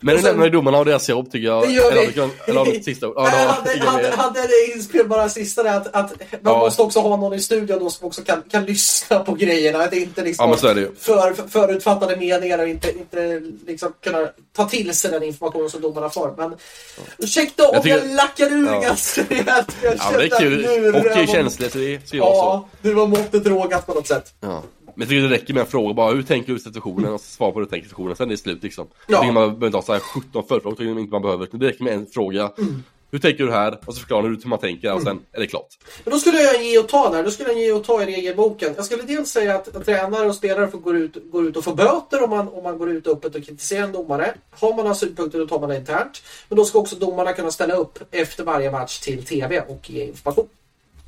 Men 0.00 0.16
nu 0.16 0.22
lämnar 0.22 0.44
vi 0.44 0.50
domarna 0.50 0.78
och 0.78 0.84
deras 0.84 1.08
jobb 1.08 1.30
tycker 1.32 1.46
jag. 1.46 1.62
Det 1.62 1.72
gör 1.72 1.92
vi. 1.92 1.98
Eller, 1.98 2.30
eller, 2.46 2.82
sista 2.82 3.08
ord. 3.08 3.14
Ja, 3.16 3.22
hade, 3.22 3.80
hade, 3.80 4.10
hade 4.10 4.40
det 4.40 4.72
inspelbara 4.74 5.28
sista 5.28 5.62
där 5.62 5.76
att, 5.76 5.86
att 5.86 6.12
man 6.40 6.54
ja. 6.54 6.58
måste 6.58 6.82
också 6.82 7.00
ha 7.00 7.16
någon 7.16 7.34
i 7.34 7.40
studion 7.40 7.78
då 7.78 7.90
som 7.90 8.06
också 8.06 8.22
kan, 8.22 8.42
kan 8.50 8.64
lyssna 8.64 9.18
på 9.18 9.34
grejerna. 9.34 9.78
Att 9.78 9.92
inte 9.92 10.24
liksom 10.24 10.56
ja, 10.62 10.74
det 10.74 10.88
för, 10.98 11.48
förutfattade 11.48 12.16
meningar 12.16 12.58
och 12.58 12.68
inte, 12.68 12.98
inte 12.98 13.42
liksom 13.66 13.92
kunna 14.00 14.28
ta 14.56 14.68
till 14.68 14.94
sig 14.94 15.10
den 15.10 15.22
informationen 15.22 15.70
som 15.70 15.80
domarna 15.80 16.10
får. 16.10 16.34
Men 16.36 16.50
ja. 16.50 17.02
ursäkta 17.18 17.68
om 17.68 17.74
jag, 17.74 17.82
tycker... 17.82 17.98
jag 17.98 18.14
lackar 18.14 18.52
ur 18.52 18.66
ja. 18.66 18.80
ganska 18.80 19.22
rejält. 19.28 19.76
Ja, 19.82 19.94
men 20.10 20.20
det 20.20 20.26
är 20.26 20.40
kul. 20.40 20.94
Hockey 20.94 21.22
är 21.22 21.26
känsligt, 21.26 21.72
det 21.72 21.78
ju 21.78 22.00
så. 22.04 22.16
Ja, 22.16 22.68
nu 22.82 22.94
var 22.94 23.06
måttet 23.06 23.46
rågat 23.46 23.86
på 23.86 23.94
något 23.94 24.06
sätt. 24.06 24.34
Ja. 24.40 24.62
Men 24.98 25.04
jag 25.04 25.08
tycker 25.08 25.28
det 25.28 25.34
räcker 25.34 25.54
med 25.54 25.60
en 25.60 25.66
fråga 25.66 25.94
bara, 25.94 26.14
hur 26.14 26.22
tänker 26.22 26.52
du 26.52 26.58
situationen? 26.58 27.12
Och 27.12 27.20
svara 27.20 27.52
på 27.52 27.58
hur 27.58 27.66
du 27.66 27.70
tänker 27.70 27.88
situationen, 27.88 28.16
sen 28.16 28.26
är 28.26 28.30
det 28.30 28.36
slut 28.36 28.62
liksom. 28.62 28.86
Ja. 28.90 29.02
Jag 29.06 29.20
tycker 29.20 29.32
man 29.32 29.48
behöver 29.48 29.66
inte 29.66 29.76
ha 29.76 29.82
så 29.82 29.92
här 29.92 30.00
17 30.00 30.44
följdfrågor, 30.48 30.76
tycker 30.76 30.98
inte 30.98 31.12
man 31.12 31.22
behöver. 31.22 31.48
Det 31.52 31.66
räcker 31.66 31.84
med 31.84 31.92
en 31.92 32.06
fråga. 32.06 32.52
Mm. 32.58 32.82
Hur 33.10 33.18
tänker 33.18 33.44
du 33.44 33.52
här? 33.52 33.78
Och 33.86 33.94
så 33.94 34.00
förklarar 34.00 34.22
du 34.22 34.28
hur 34.28 34.48
man 34.48 34.58
tänker 34.58 34.94
och 34.94 35.02
sen 35.02 35.20
är 35.32 35.40
det 35.40 35.46
klart. 35.46 35.78
Men 36.04 36.12
då 36.12 36.18
skulle 36.18 36.38
jag 36.38 36.64
ge 36.64 36.78
och 36.78 36.88
ta 36.88 37.10
där. 37.10 37.24
Då 37.24 37.30
skulle 37.30 37.52
jag 37.52 37.58
ge 37.58 37.72
och 37.72 37.84
ta 37.84 38.02
i 38.02 38.06
regelboken. 38.06 38.72
Jag 38.76 38.84
skulle 38.84 39.02
dels 39.02 39.30
säga 39.30 39.54
att, 39.54 39.76
att 39.76 39.84
tränare 39.84 40.26
och 40.26 40.34
spelare 40.34 40.68
får 40.68 40.78
gå 40.78 40.94
ut, 40.94 41.30
gå 41.30 41.42
ut 41.42 41.56
och 41.56 41.64
få 41.64 41.74
böter 41.74 42.22
om 42.24 42.30
man, 42.30 42.48
om 42.48 42.62
man 42.62 42.78
går 42.78 42.90
ut 42.90 43.06
öppet 43.06 43.34
och 43.34 43.44
kritiserar 43.44 43.84
en 43.84 43.92
domare. 43.92 44.34
Har 44.50 44.68
man 44.68 44.76
några 44.76 44.94
synpunkter 44.94 45.38
då 45.38 45.46
tar 45.46 45.60
man 45.60 45.68
det 45.68 45.76
internt. 45.76 46.22
Men 46.48 46.56
då 46.56 46.64
ska 46.64 46.78
också 46.78 46.96
domarna 46.96 47.32
kunna 47.32 47.50
ställa 47.50 47.74
upp 47.74 47.98
efter 48.10 48.44
varje 48.44 48.70
match 48.70 48.98
till 48.98 49.24
TV 49.24 49.60
och 49.60 49.90
ge 49.90 50.04
information. 50.04 50.48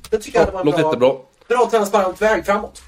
Det 0.09 0.17
tycker 0.17 0.39
ja, 0.39 0.45
jag 0.45 0.57
hade 0.57 0.71
varit 0.71 0.93
en 0.93 0.99
bra, 0.99 1.25
bra 1.47 1.69
transparent 1.69 2.21
väg 2.21 2.45
framåt. 2.45 2.81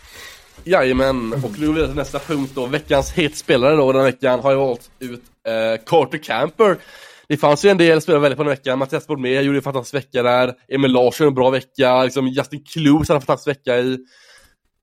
Jajamän, 0.65 1.33
och 1.33 1.59
nu 1.59 1.67
går 1.67 1.73
vi 1.73 1.85
till 1.85 1.95
nästa 1.95 2.19
punkt 2.19 2.51
då. 2.55 2.65
Veckans 2.65 3.11
hitspelare 3.11 3.75
då 3.75 3.91
den 3.91 4.01
här 4.01 4.11
veckan 4.11 4.39
har 4.39 4.51
jag 4.51 4.59
valt 4.59 4.91
ut 4.99 5.21
eh, 5.47 5.83
Carter 5.85 6.17
Camper. 6.17 6.77
Det 7.27 7.37
fanns 7.37 7.65
ju 7.65 7.69
en 7.69 7.77
del 7.77 8.01
spelare 8.01 8.21
väldigt 8.21 8.37
på 8.37 8.43
den 8.43 8.49
veckan. 8.49 8.79
Mattias 8.79 9.07
Bormé 9.07 9.41
gjorde 9.41 9.57
en 9.57 9.61
fantastisk 9.61 9.93
vecka 9.93 10.23
där. 10.23 10.53
Emil 10.67 10.91
Larsson 10.91 11.27
en 11.27 11.33
bra 11.33 11.49
vecka. 11.49 12.03
Liksom 12.03 12.27
Justin 12.27 12.63
Kloos 12.63 13.07
hade 13.07 13.17
en 13.17 13.21
fantastisk 13.21 13.47
vecka 13.47 13.79
i. 13.79 13.97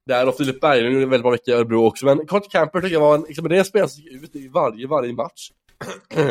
Där 0.07 0.29
och 0.29 0.37
Filip 0.37 0.61
Berglund 0.61 0.93
gjorde 0.93 1.05
en 1.05 1.11
väldigt 1.11 1.23
bra 1.23 1.31
vecka 1.31 1.51
i 1.51 1.55
Örebro 1.55 1.87
också. 1.87 2.07
Men 2.07 2.27
Carter 2.27 2.51
Camper 2.51 2.81
tycker 2.81 2.95
jag 2.95 3.01
var 3.01 3.15
en, 3.15 3.25
liksom, 3.29 3.49
det 3.49 3.55
är 3.55 3.59
en 3.59 3.65
spelare 3.65 3.89
som 3.89 4.03
gick 4.03 4.23
ut 4.25 4.37
i 4.37 4.49
varje, 4.49 4.87
varje 4.87 5.13
match 5.13 5.51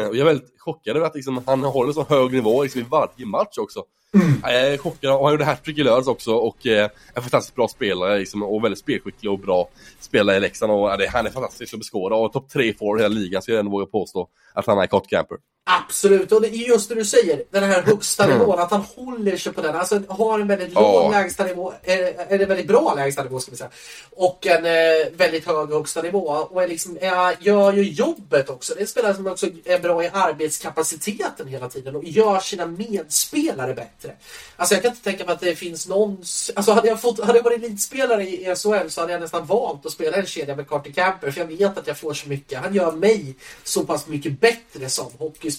och 0.10 0.16
jag 0.16 0.18
är 0.18 0.24
väldigt 0.24 0.54
chockad 0.58 0.98
över 0.98 1.08
att 1.08 1.16
liksom, 1.16 1.44
han 1.46 1.64
håller 1.64 1.94
så 1.94 2.04
hög 2.04 2.32
nivå 2.32 2.64
liksom, 2.64 2.82
i 2.82 2.86
varje 2.90 3.26
match 3.26 3.58
också. 3.58 3.84
Mm. 4.14 4.42
Jag 4.44 4.74
är 4.74 4.78
chockad. 4.78 5.12
Och 5.12 5.24
han 5.24 5.34
gjorde 5.34 5.46
hattrick 5.46 5.78
i 5.78 5.84
lördags 5.84 6.08
också 6.08 6.34
och 6.34 6.68
eh, 6.68 6.90
en 7.14 7.22
fantastiskt 7.22 7.56
bra 7.56 7.68
spelare 7.68 8.20
liksom, 8.20 8.44
och 8.44 8.64
väldigt 8.64 8.80
spelskicklig 8.80 9.32
och 9.32 9.40
bra 9.40 9.70
spelare 10.00 10.38
i 10.38 10.40
Leksand. 10.40 10.72
Och, 10.72 10.90
ja, 10.90 10.98
han 11.10 11.26
är 11.26 11.30
fantastisk 11.30 11.74
att 11.74 11.80
beskåda 11.80 12.16
och 12.16 12.34
topp 12.34 12.50
tre 12.50 12.74
får 12.74 13.00
i 13.00 13.02
hela 13.02 13.16
ligan 13.16 13.42
så 13.42 13.52
jag 13.52 13.60
ändå 13.60 13.72
våga 13.72 13.86
påstå 13.86 14.28
att 14.54 14.66
han 14.66 14.80
är 14.80 14.88
Cott 14.88 15.08
Camper. 15.08 15.38
Absolut, 15.72 16.32
och 16.32 16.42
det 16.42 16.48
är 16.48 16.52
just 16.52 16.90
det 16.90 16.96
du 16.96 17.06
säger, 17.06 17.44
den 17.52 17.64
här 17.64 17.82
högsta 17.82 18.24
Mm. 18.24 18.38
nivån, 18.38 18.60
att 18.60 18.72
han 18.72 18.82
håller 18.82 19.38
sig 19.38 19.54
på 19.54 19.62
den. 19.62 19.76
Alltså 19.76 20.02
har 20.10 20.40
en 20.40 20.48
väldigt 20.48 20.74
låg 20.74 21.12
lägstanivå, 21.12 21.74
eh, 21.84 21.98
eller 22.34 22.46
väldigt 22.46 22.68
bra 22.68 22.94
lägstanivå 22.96 23.40
ska 23.40 23.52
vi 23.52 23.58
säga. 23.58 23.70
Och 24.12 24.48
en 24.48 24.66
eh, 24.66 25.08
väldigt 25.14 25.46
hög 25.46 25.70
högsta 25.70 26.02
nivå. 26.02 26.28
Och 26.28 26.64
är 26.64 26.68
liksom, 26.68 26.98
är, 27.02 27.36
gör 27.40 27.74
ju 27.74 27.84
jobbet 27.84 28.50
också. 28.50 28.74
Det 28.74 28.80
är 28.80 28.82
en 28.82 28.88
spelare 28.88 29.14
som 29.16 29.28
också 29.28 29.48
är 29.66 29.80
bra 29.80 30.04
i 30.04 30.10
arbetskapaciteten 30.14 31.48
hela 31.48 31.70
tiden 31.70 31.96
och 31.96 32.04
gör 32.04 32.40
sina 32.40 32.66
medspelare 32.66 33.74
bättre. 33.74 34.16
Alltså 34.56 34.76
jag 34.76 34.82
kan 34.82 34.92
inte 34.92 35.04
tänka 35.04 35.26
mig 35.26 35.34
att 35.34 35.40
det 35.42 35.56
finns 35.56 35.88
någon... 35.88 36.18
Alltså 36.56 36.72
hade 36.72 36.88
jag, 36.88 37.02
fått, 37.02 37.24
hade 37.24 37.38
jag 37.40 37.44
varit 37.44 37.64
elitspelare 37.64 38.24
i 38.24 38.56
SHL 38.56 38.90
så 38.90 39.02
hade 39.02 39.14
jag 39.14 39.22
nästan 39.22 39.46
valt 39.46 39.86
att 39.86 39.92
spela 39.92 40.18
en 40.18 40.26
kedja 40.26 40.56
med 40.56 40.68
Carter 40.70 40.92
Camper 40.92 41.32
för 41.32 41.42
jag 41.42 41.48
vet 41.48 41.78
att 41.78 41.88
jag 41.88 41.98
får 41.98 42.14
så 42.14 42.30
mycket. 42.30 42.60
Han 42.60 42.74
gör 42.74 42.92
mig 42.92 43.36
så 43.64 43.84
pass 43.84 44.08
mycket 44.08 44.40
bättre 44.40 44.90
som 44.90 45.12
hockeyspelare. 45.18 45.59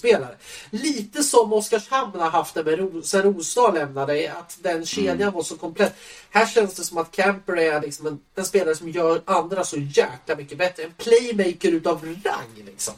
Lite 0.69 1.23
som 1.23 1.53
Oskarshamn 1.53 2.19
har 2.19 2.29
haft 2.29 2.53
det 2.53 2.63
med 2.63 3.05
sen 3.05 3.21
Rosdahl 3.21 3.73
lämnade, 3.73 4.31
att 4.39 4.57
den 4.61 4.85
kedjan 4.85 5.33
var 5.33 5.43
så 5.43 5.57
komplett. 5.57 5.95
Här 6.29 6.45
känns 6.45 6.73
det 6.73 6.83
som 6.83 6.97
att 6.97 7.11
Camper 7.11 7.57
är 7.57 7.81
liksom 7.81 8.07
en, 8.07 8.19
en 8.35 8.45
spelare 8.45 8.75
som 8.75 8.89
gör 8.89 9.21
andra 9.25 9.63
så 9.63 9.77
jäkla 9.77 10.35
mycket 10.37 10.57
bättre. 10.57 10.83
En 10.83 10.93
playmaker 10.97 11.71
utav 11.71 12.05
rang 12.05 12.65
liksom. 12.65 12.93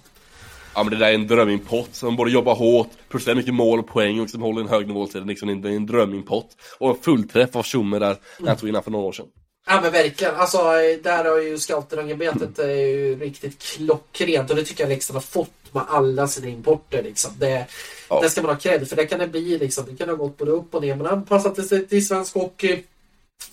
Ja 0.75 0.83
men 0.83 0.93
det 0.93 0.99
där 0.99 1.07
är 1.07 1.13
en 1.13 1.27
drömimpott 1.27 1.95
som 1.95 2.15
både 2.15 2.31
jobbar 2.31 2.55
hårt, 2.55 2.89
producerar 3.09 3.35
mycket 3.35 3.53
mål 3.53 3.79
och 3.79 3.87
poäng 3.87 4.19
och 4.19 4.29
som 4.29 4.41
håller 4.41 4.61
en 4.61 4.67
hög 4.67 4.87
nivå. 4.87 5.07
Så 5.07 5.17
det 5.17 5.23
är 5.23 5.27
liksom 5.27 5.49
en, 5.49 5.65
en 5.65 5.85
drömimpott. 5.85 6.47
Och 6.79 6.89
en 6.89 7.01
fullträff 7.01 7.55
av 7.55 7.63
Tjomme 7.63 7.99
där, 7.99 8.17
när 8.39 8.47
han 8.47 8.57
tog 8.57 8.69
in 8.69 8.83
för 8.83 8.91
några 8.91 9.05
år 9.05 9.11
sedan. 9.11 9.25
Ja 9.67 9.81
men 9.81 9.91
verkligen. 9.91 10.35
Alltså 10.35 10.57
eh, 10.57 11.01
där 11.03 11.25
har 11.25 11.41
ju 11.41 11.59
scouterangebetet 11.59 12.59
är 12.59 12.67
ju 12.67 13.19
riktigt 13.19 13.59
klockrent 13.59 14.49
och 14.49 14.55
det 14.55 14.63
tycker 14.63 14.83
jag 14.83 14.89
Leksand 14.89 15.15
har 15.15 15.21
fått 15.21 15.62
med 15.73 15.83
alla 15.87 16.27
sina 16.27 16.47
importer 16.47 17.03
liksom. 17.03 17.31
Det, 17.39 17.65
Ja. 18.09 18.21
det 18.21 18.29
ska 18.29 18.41
man 18.41 18.51
ha 18.51 18.59
cred 18.59 18.89
för 18.89 18.95
det 18.95 19.05
kan 19.05 19.19
det 19.19 19.27
bli 19.27 19.57
liksom. 19.57 19.85
Det 19.89 19.95
kan 19.95 20.09
ha 20.09 20.15
gått 20.15 20.37
både 20.37 20.51
upp 20.51 20.75
och 20.75 20.81
ner 20.81 20.95
men 20.95 21.05
han 21.05 21.17
anpassat 21.17 21.67
sig 21.67 21.87
till 21.87 22.07
svensk 22.07 22.33
hockey 22.33 22.83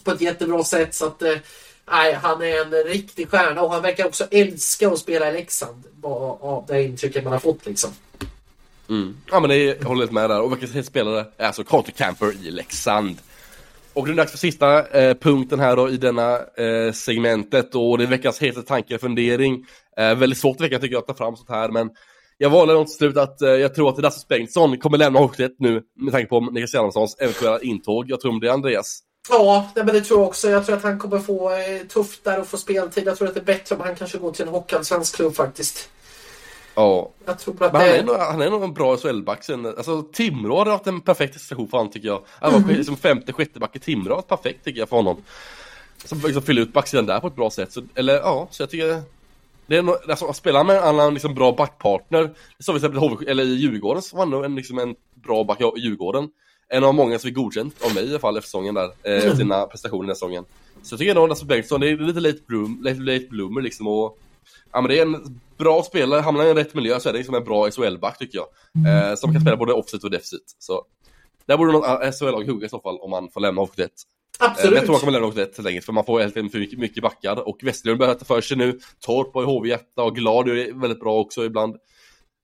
på 0.04 0.10
ett 0.10 0.20
jättebra 0.20 0.64
sätt 0.64 0.94
så 0.94 1.06
att 1.06 1.22
eh, 1.22 1.34
Nej, 1.90 2.14
han 2.14 2.42
är 2.42 2.62
en 2.64 2.84
riktig 2.84 3.28
stjärna 3.28 3.62
och 3.62 3.72
han 3.72 3.82
verkar 3.82 4.06
också 4.06 4.26
älska 4.30 4.88
att 4.88 4.98
spela 4.98 5.28
i 5.28 5.32
Leksand. 5.32 5.84
Av 6.02 6.64
det 6.68 6.82
intrycket 6.82 7.24
man 7.24 7.32
har 7.32 7.40
fått 7.40 7.66
liksom. 7.66 7.90
Mm. 8.88 9.16
Ja 9.30 9.40
men 9.40 9.50
det 9.50 9.56
är, 9.56 9.76
jag 9.80 9.88
håller 9.88 10.00
helt 10.00 10.12
med 10.12 10.30
där. 10.30 10.40
Och 10.40 10.52
veckans 10.52 10.86
spelare 10.86 11.26
är 11.36 11.46
alltså 11.46 11.64
Carter 11.64 11.92
Camper 11.92 12.32
i 12.46 12.50
Leksand. 12.50 13.18
Och 13.92 14.06
det 14.06 14.12
är 14.12 14.16
dags 14.16 14.30
för 14.30 14.38
sista 14.38 14.88
eh, 14.88 15.14
punkten 15.14 15.60
här 15.60 15.76
då 15.76 15.90
i 15.90 15.96
denna 15.96 16.38
eh, 16.38 16.92
segmentet 16.92 17.74
och 17.74 17.98
det 17.98 18.04
är 18.04 18.08
veckans 18.08 18.38
hetaste 18.38 18.68
tanke 18.68 18.94
och 18.94 19.00
fundering. 19.00 19.66
Eh, 19.96 20.14
väldigt 20.14 20.38
svårt 20.38 20.60
vecka 20.60 20.78
tycker 20.78 20.94
jag 20.94 21.00
att 21.00 21.06
ta 21.06 21.14
fram 21.14 21.36
sånt 21.36 21.48
här 21.48 21.68
men 21.68 21.90
jag 22.42 22.50
valde 22.50 22.74
nog 22.74 22.86
till 22.86 22.96
slut 22.96 23.16
att 23.16 23.42
eh, 23.42 23.50
jag 23.50 23.74
tror 23.74 23.88
att 23.88 23.98
Rasmus 23.98 24.28
Bengtsson 24.28 24.78
kommer 24.78 24.98
lämna 24.98 25.18
Hockeyet 25.18 25.52
nu 25.58 25.82
med 26.00 26.12
tanke 26.12 26.28
på 26.28 26.40
Niklas 26.40 26.74
Hjalmarssons 26.74 27.16
eventuella 27.18 27.60
intåg. 27.60 28.10
Jag 28.10 28.20
tror 28.20 28.32
om 28.32 28.40
det 28.40 28.48
är 28.48 28.52
Andreas. 28.52 29.00
Ja, 29.30 29.70
men 29.74 29.86
det 29.86 30.00
tror 30.00 30.20
jag 30.20 30.28
också. 30.28 30.50
Jag 30.50 30.66
tror 30.66 30.76
att 30.76 30.82
han 30.82 30.98
kommer 30.98 31.18
få 31.18 31.50
eh, 31.50 31.86
tufft 31.88 32.24
där 32.24 32.40
och 32.40 32.46
få 32.46 32.56
speltid. 32.56 33.06
Jag 33.06 33.18
tror 33.18 33.28
att 33.28 33.34
det 33.34 33.40
är 33.40 33.44
bättre 33.44 33.74
om 33.74 33.80
han 33.80 33.94
kanske 33.94 34.18
går 34.18 34.32
till 34.32 34.46
en 34.46 34.52
hockeyallsvensk 34.52 35.16
klubb 35.16 35.34
faktiskt. 35.34 35.90
Ja, 36.74 37.10
Jag 37.24 37.38
tror 37.38 37.62
att 37.62 37.72
men 37.72 37.80
han 37.80 37.90
är, 37.90 38.04
nog, 38.04 38.16
han 38.16 38.42
är 38.42 38.50
nog 38.50 38.62
en 38.62 38.74
bra 38.74 38.96
SHL-back 38.96 39.44
sen. 39.44 39.66
Alltså 39.66 40.02
Timrå 40.02 40.58
hade 40.58 40.70
varit 40.70 40.86
en 40.86 41.00
perfekt 41.00 41.40
situation 41.40 41.68
för 41.68 41.78
honom 41.78 41.92
tycker 41.92 42.08
jag. 42.08 42.24
Han 42.40 42.52
var 42.52 42.72
liksom 42.72 42.96
femte, 42.96 43.32
sjätte 43.32 43.60
back 43.60 43.76
i 43.76 43.78
Timrå, 43.78 44.22
perfekt 44.22 44.64
tycker 44.64 44.78
jag 44.78 44.88
för 44.88 44.96
honom. 44.96 45.16
Som 46.04 46.20
liksom 46.24 46.42
fyller 46.42 46.62
ut 46.62 46.72
backsidan 46.72 47.06
där 47.06 47.20
på 47.20 47.26
ett 47.26 47.36
bra 47.36 47.50
sätt. 47.50 47.72
Så, 47.72 47.82
eller 47.94 48.14
ja, 48.14 48.48
så 48.50 48.62
jag 48.62 48.70
tycker 48.70 49.02
det 49.70 49.76
är 49.76 49.82
no 49.82 49.96
alltså, 50.08 50.32
spela 50.32 50.64
med 50.64 50.76
en 50.76 50.82
annan 50.82 51.14
liksom, 51.14 51.34
bra 51.34 51.52
backpartner. 51.52 52.22
Det 52.58 52.64
sa 52.64 52.72
vi 52.72 52.80
till 52.80 52.86
exempel 52.86 53.10
HV, 53.10 53.30
eller 53.30 53.44
i 53.44 53.54
Djurgården 53.54 54.02
så 54.02 54.16
var 54.16 54.26
nog 54.26 54.44
en, 54.44 54.54
liksom, 54.54 54.78
en 54.78 54.94
bra 55.14 55.44
back 55.44 55.60
i 55.60 55.80
Djurgården. 55.80 56.28
En 56.68 56.84
av 56.84 56.94
många 56.94 57.18
som 57.18 57.28
är 57.28 57.34
godkänt 57.34 57.74
av 57.84 57.94
mig 57.94 58.04
i 58.04 58.10
alla 58.10 58.18
fall 58.18 58.36
efter 58.36 58.46
säsongen 58.46 58.74
där. 58.74 58.90
Eh, 59.02 59.24
mm. 59.24 59.36
sina 59.36 59.66
prestationer 59.66 60.04
i 60.04 60.06
den 60.06 60.16
säsongen. 60.16 60.44
Så 60.82 60.92
jag 60.92 60.98
tycker 60.98 61.10
ändå 61.10 61.22
att 61.22 61.28
Lasse 61.28 61.44
Bengtsson, 61.44 61.80
det 61.80 61.88
är 61.88 61.96
lite 61.96 62.20
late, 62.20 62.38
bloom, 62.46 62.80
late, 62.82 63.00
late 63.00 63.26
bloomer 63.30 63.60
liksom 63.60 63.86
och 63.86 64.18
Ja 64.72 64.80
men 64.80 64.88
det 64.88 64.98
är 64.98 65.02
en 65.02 65.40
bra 65.58 65.82
spelare, 65.82 66.20
hamnar 66.20 66.44
i 66.44 66.54
rätt 66.54 66.74
miljö 66.74 67.00
så 67.00 67.08
är 67.08 67.12
det 67.12 67.18
liksom 67.18 67.34
en 67.34 67.44
bra 67.44 67.70
SHL-back 67.70 68.18
tycker 68.18 68.38
jag. 68.38 68.46
Eh, 68.86 69.04
mm. 69.04 69.16
som 69.16 69.32
kan 69.32 69.40
spela 69.40 69.56
både 69.56 69.72
offset 69.72 70.04
och 70.04 70.10
defensivt. 70.10 70.56
Så 70.58 70.84
där 71.46 71.56
borde 71.56 71.72
något 71.72 72.02
eh, 72.04 72.10
SHL-lag 72.12 72.44
hugga 72.44 72.66
i 72.66 72.68
så 72.68 72.80
fall 72.80 72.98
om 73.00 73.10
man 73.10 73.30
får 73.30 73.40
lämna 73.40 73.62
HV71. 73.62 73.88
Eh, 74.40 74.46
Absolut. 74.46 74.74
Men 74.74 74.86
Torra 74.86 74.98
kommer 74.98 75.12
lämna 75.12 75.28
också 75.28 75.40
rätt 75.40 75.58
länge 75.58 75.80
för 75.80 75.92
man 75.92 76.04
får 76.04 76.20
helt 76.20 76.36
enkelt 76.36 76.70
för 76.70 76.76
mycket 76.76 77.02
backar. 77.02 77.48
Och 77.48 77.58
Westerlund 77.62 77.98
börjar 77.98 78.14
ta 78.14 78.24
för 78.24 78.40
sig 78.40 78.56
nu. 78.56 78.78
Torp 79.00 79.34
har 79.34 79.42
ju 79.42 79.46
HV-hjärta 79.46 80.02
och 80.02 80.16
Glad 80.16 80.48
är 80.48 80.80
väldigt 80.80 81.00
bra 81.00 81.20
också 81.20 81.44
ibland. 81.44 81.76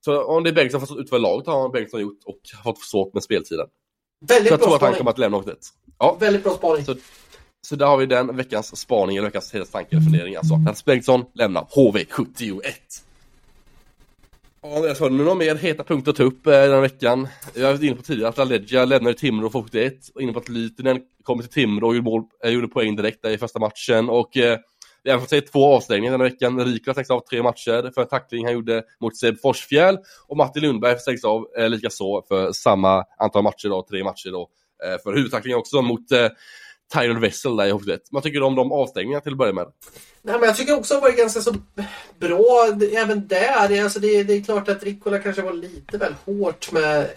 Så 0.04 0.22
om 0.22 0.44
det 0.44 0.50
är 0.50 0.54
Bengtsson 0.54 0.80
som 0.80 0.88
får 0.88 1.00
utföra 1.00 1.18
laget 1.18 1.46
har 1.46 1.68
Bengtsson 1.68 2.00
gjort 2.00 2.18
och 2.24 2.40
fått 2.64 2.78
svårt 2.82 3.14
med 3.14 3.22
speltiden. 3.22 3.66
Väldigt 4.28 4.48
så 4.48 4.52
jag 4.52 4.58
bra 4.58 4.66
tror 4.66 4.76
att 4.76 4.82
han 4.82 4.94
kommer 4.94 5.10
att 5.10 5.18
lämna 5.18 5.36
också 5.36 5.50
rätt. 5.50 5.66
Ja. 5.98 6.16
Väldigt 6.20 6.42
bra 6.42 6.52
spaning. 6.52 6.84
Så, 6.84 6.94
så 7.66 7.76
där 7.76 7.86
har 7.86 7.96
vi 7.96 8.06
den 8.06 8.36
veckans 8.36 8.76
spaning, 8.76 9.16
eller 9.16 9.28
veckans 9.28 9.54
hela 9.54 9.64
tanke 9.64 9.96
eller 9.96 10.04
fundering 10.04 10.36
alltså. 10.36 10.54
Hans 10.54 10.84
Bengtsson 10.84 11.24
lämnar 11.34 11.62
HV71. 11.62 12.62
Andreas, 14.74 15.00
har 15.00 15.10
du 15.10 15.16
några 15.16 15.34
mer 15.34 15.54
heta 15.54 15.84
punkter 15.84 16.10
att 16.10 16.16
ta 16.16 16.22
upp 16.22 16.46
eh, 16.46 16.52
den 16.52 16.72
här 16.72 16.80
veckan? 16.80 17.28
Jag 17.54 17.66
har 17.66 17.72
varit 17.72 17.82
inne 17.82 17.96
på 17.96 18.02
tidigare 18.02 18.28
att 18.28 18.38
Aledja 18.38 18.84
lämnar 18.84 19.12
Timrå 19.12 19.50
för 19.50 19.62
71, 19.62 19.94
och 20.14 20.22
inne 20.22 20.32
på 20.32 20.38
att 20.38 20.48
Lytinen 20.48 21.00
kommer 21.26 21.42
till 21.42 21.52
Timrå 21.52 21.88
och 21.88 21.94
gjorde, 21.96 22.10
mål, 22.10 22.22
eh, 22.44 22.50
gjorde 22.50 22.68
poäng 22.68 22.96
direkt 22.96 23.22
där 23.22 23.30
i 23.30 23.38
första 23.38 23.58
matchen. 23.58 24.08
Och 24.08 24.36
eh, 24.36 24.58
vi 25.04 25.10
har 25.10 25.18
fått 25.18 25.30
se 25.30 25.40
två 25.40 25.74
avstängningar 25.74 26.12
den 26.12 26.20
här 26.20 26.30
veckan. 26.30 26.64
Rikla 26.64 26.92
stängs 26.92 27.10
av 27.10 27.20
tre 27.20 27.42
matcher 27.42 27.90
för 27.94 28.02
en 28.02 28.08
tackling 28.08 28.44
han 28.44 28.54
gjorde 28.54 28.82
mot 29.00 29.16
Seb 29.16 29.40
Forsfjäll. 29.40 29.98
Och 30.28 30.36
Martin 30.36 30.62
Lundberg 30.62 30.98
stängs 30.98 31.24
av 31.24 31.46
eh, 31.58 31.68
lika 31.68 31.90
så 31.90 32.24
för 32.28 32.52
samma 32.52 33.04
antal 33.18 33.42
matcher 33.42 33.68
då, 33.68 33.86
tre 33.90 34.04
matcher 34.04 34.30
då. 34.30 34.48
Eh, 34.84 35.02
för 35.02 35.14
huvudtacklingen 35.14 35.58
också 35.58 35.82
mot 35.82 36.12
eh, 36.12 36.28
Tyrell 36.92 37.18
Vessel 37.18 37.56
där 37.56 37.66
i 37.66 37.72
HV71. 37.72 37.98
Vad 38.10 38.22
tycker 38.22 38.40
du 38.40 38.46
om 38.46 38.54
de 38.54 38.72
avstängningarna 38.72 39.20
till 39.20 39.32
att 39.32 39.38
börja 39.38 39.52
med? 39.52 39.66
Nej, 40.22 40.38
men 40.38 40.48
jag 40.48 40.56
tycker 40.56 40.78
också 40.78 40.94
att 40.94 41.00
det 41.00 41.08
varit 41.08 41.18
ganska 41.18 41.40
så 41.40 41.54
bra 42.18 42.68
även 42.92 43.28
där. 43.28 43.68
Det, 43.68 43.80
alltså 43.80 43.98
det, 43.98 44.22
det 44.22 44.32
är 44.32 44.42
klart 44.42 44.68
att 44.68 44.82
Rikkola 44.82 45.18
kanske 45.18 45.42
var 45.42 45.52
lite 45.52 45.98
väl 45.98 46.14
hårt 46.24 46.72
med 46.72 47.10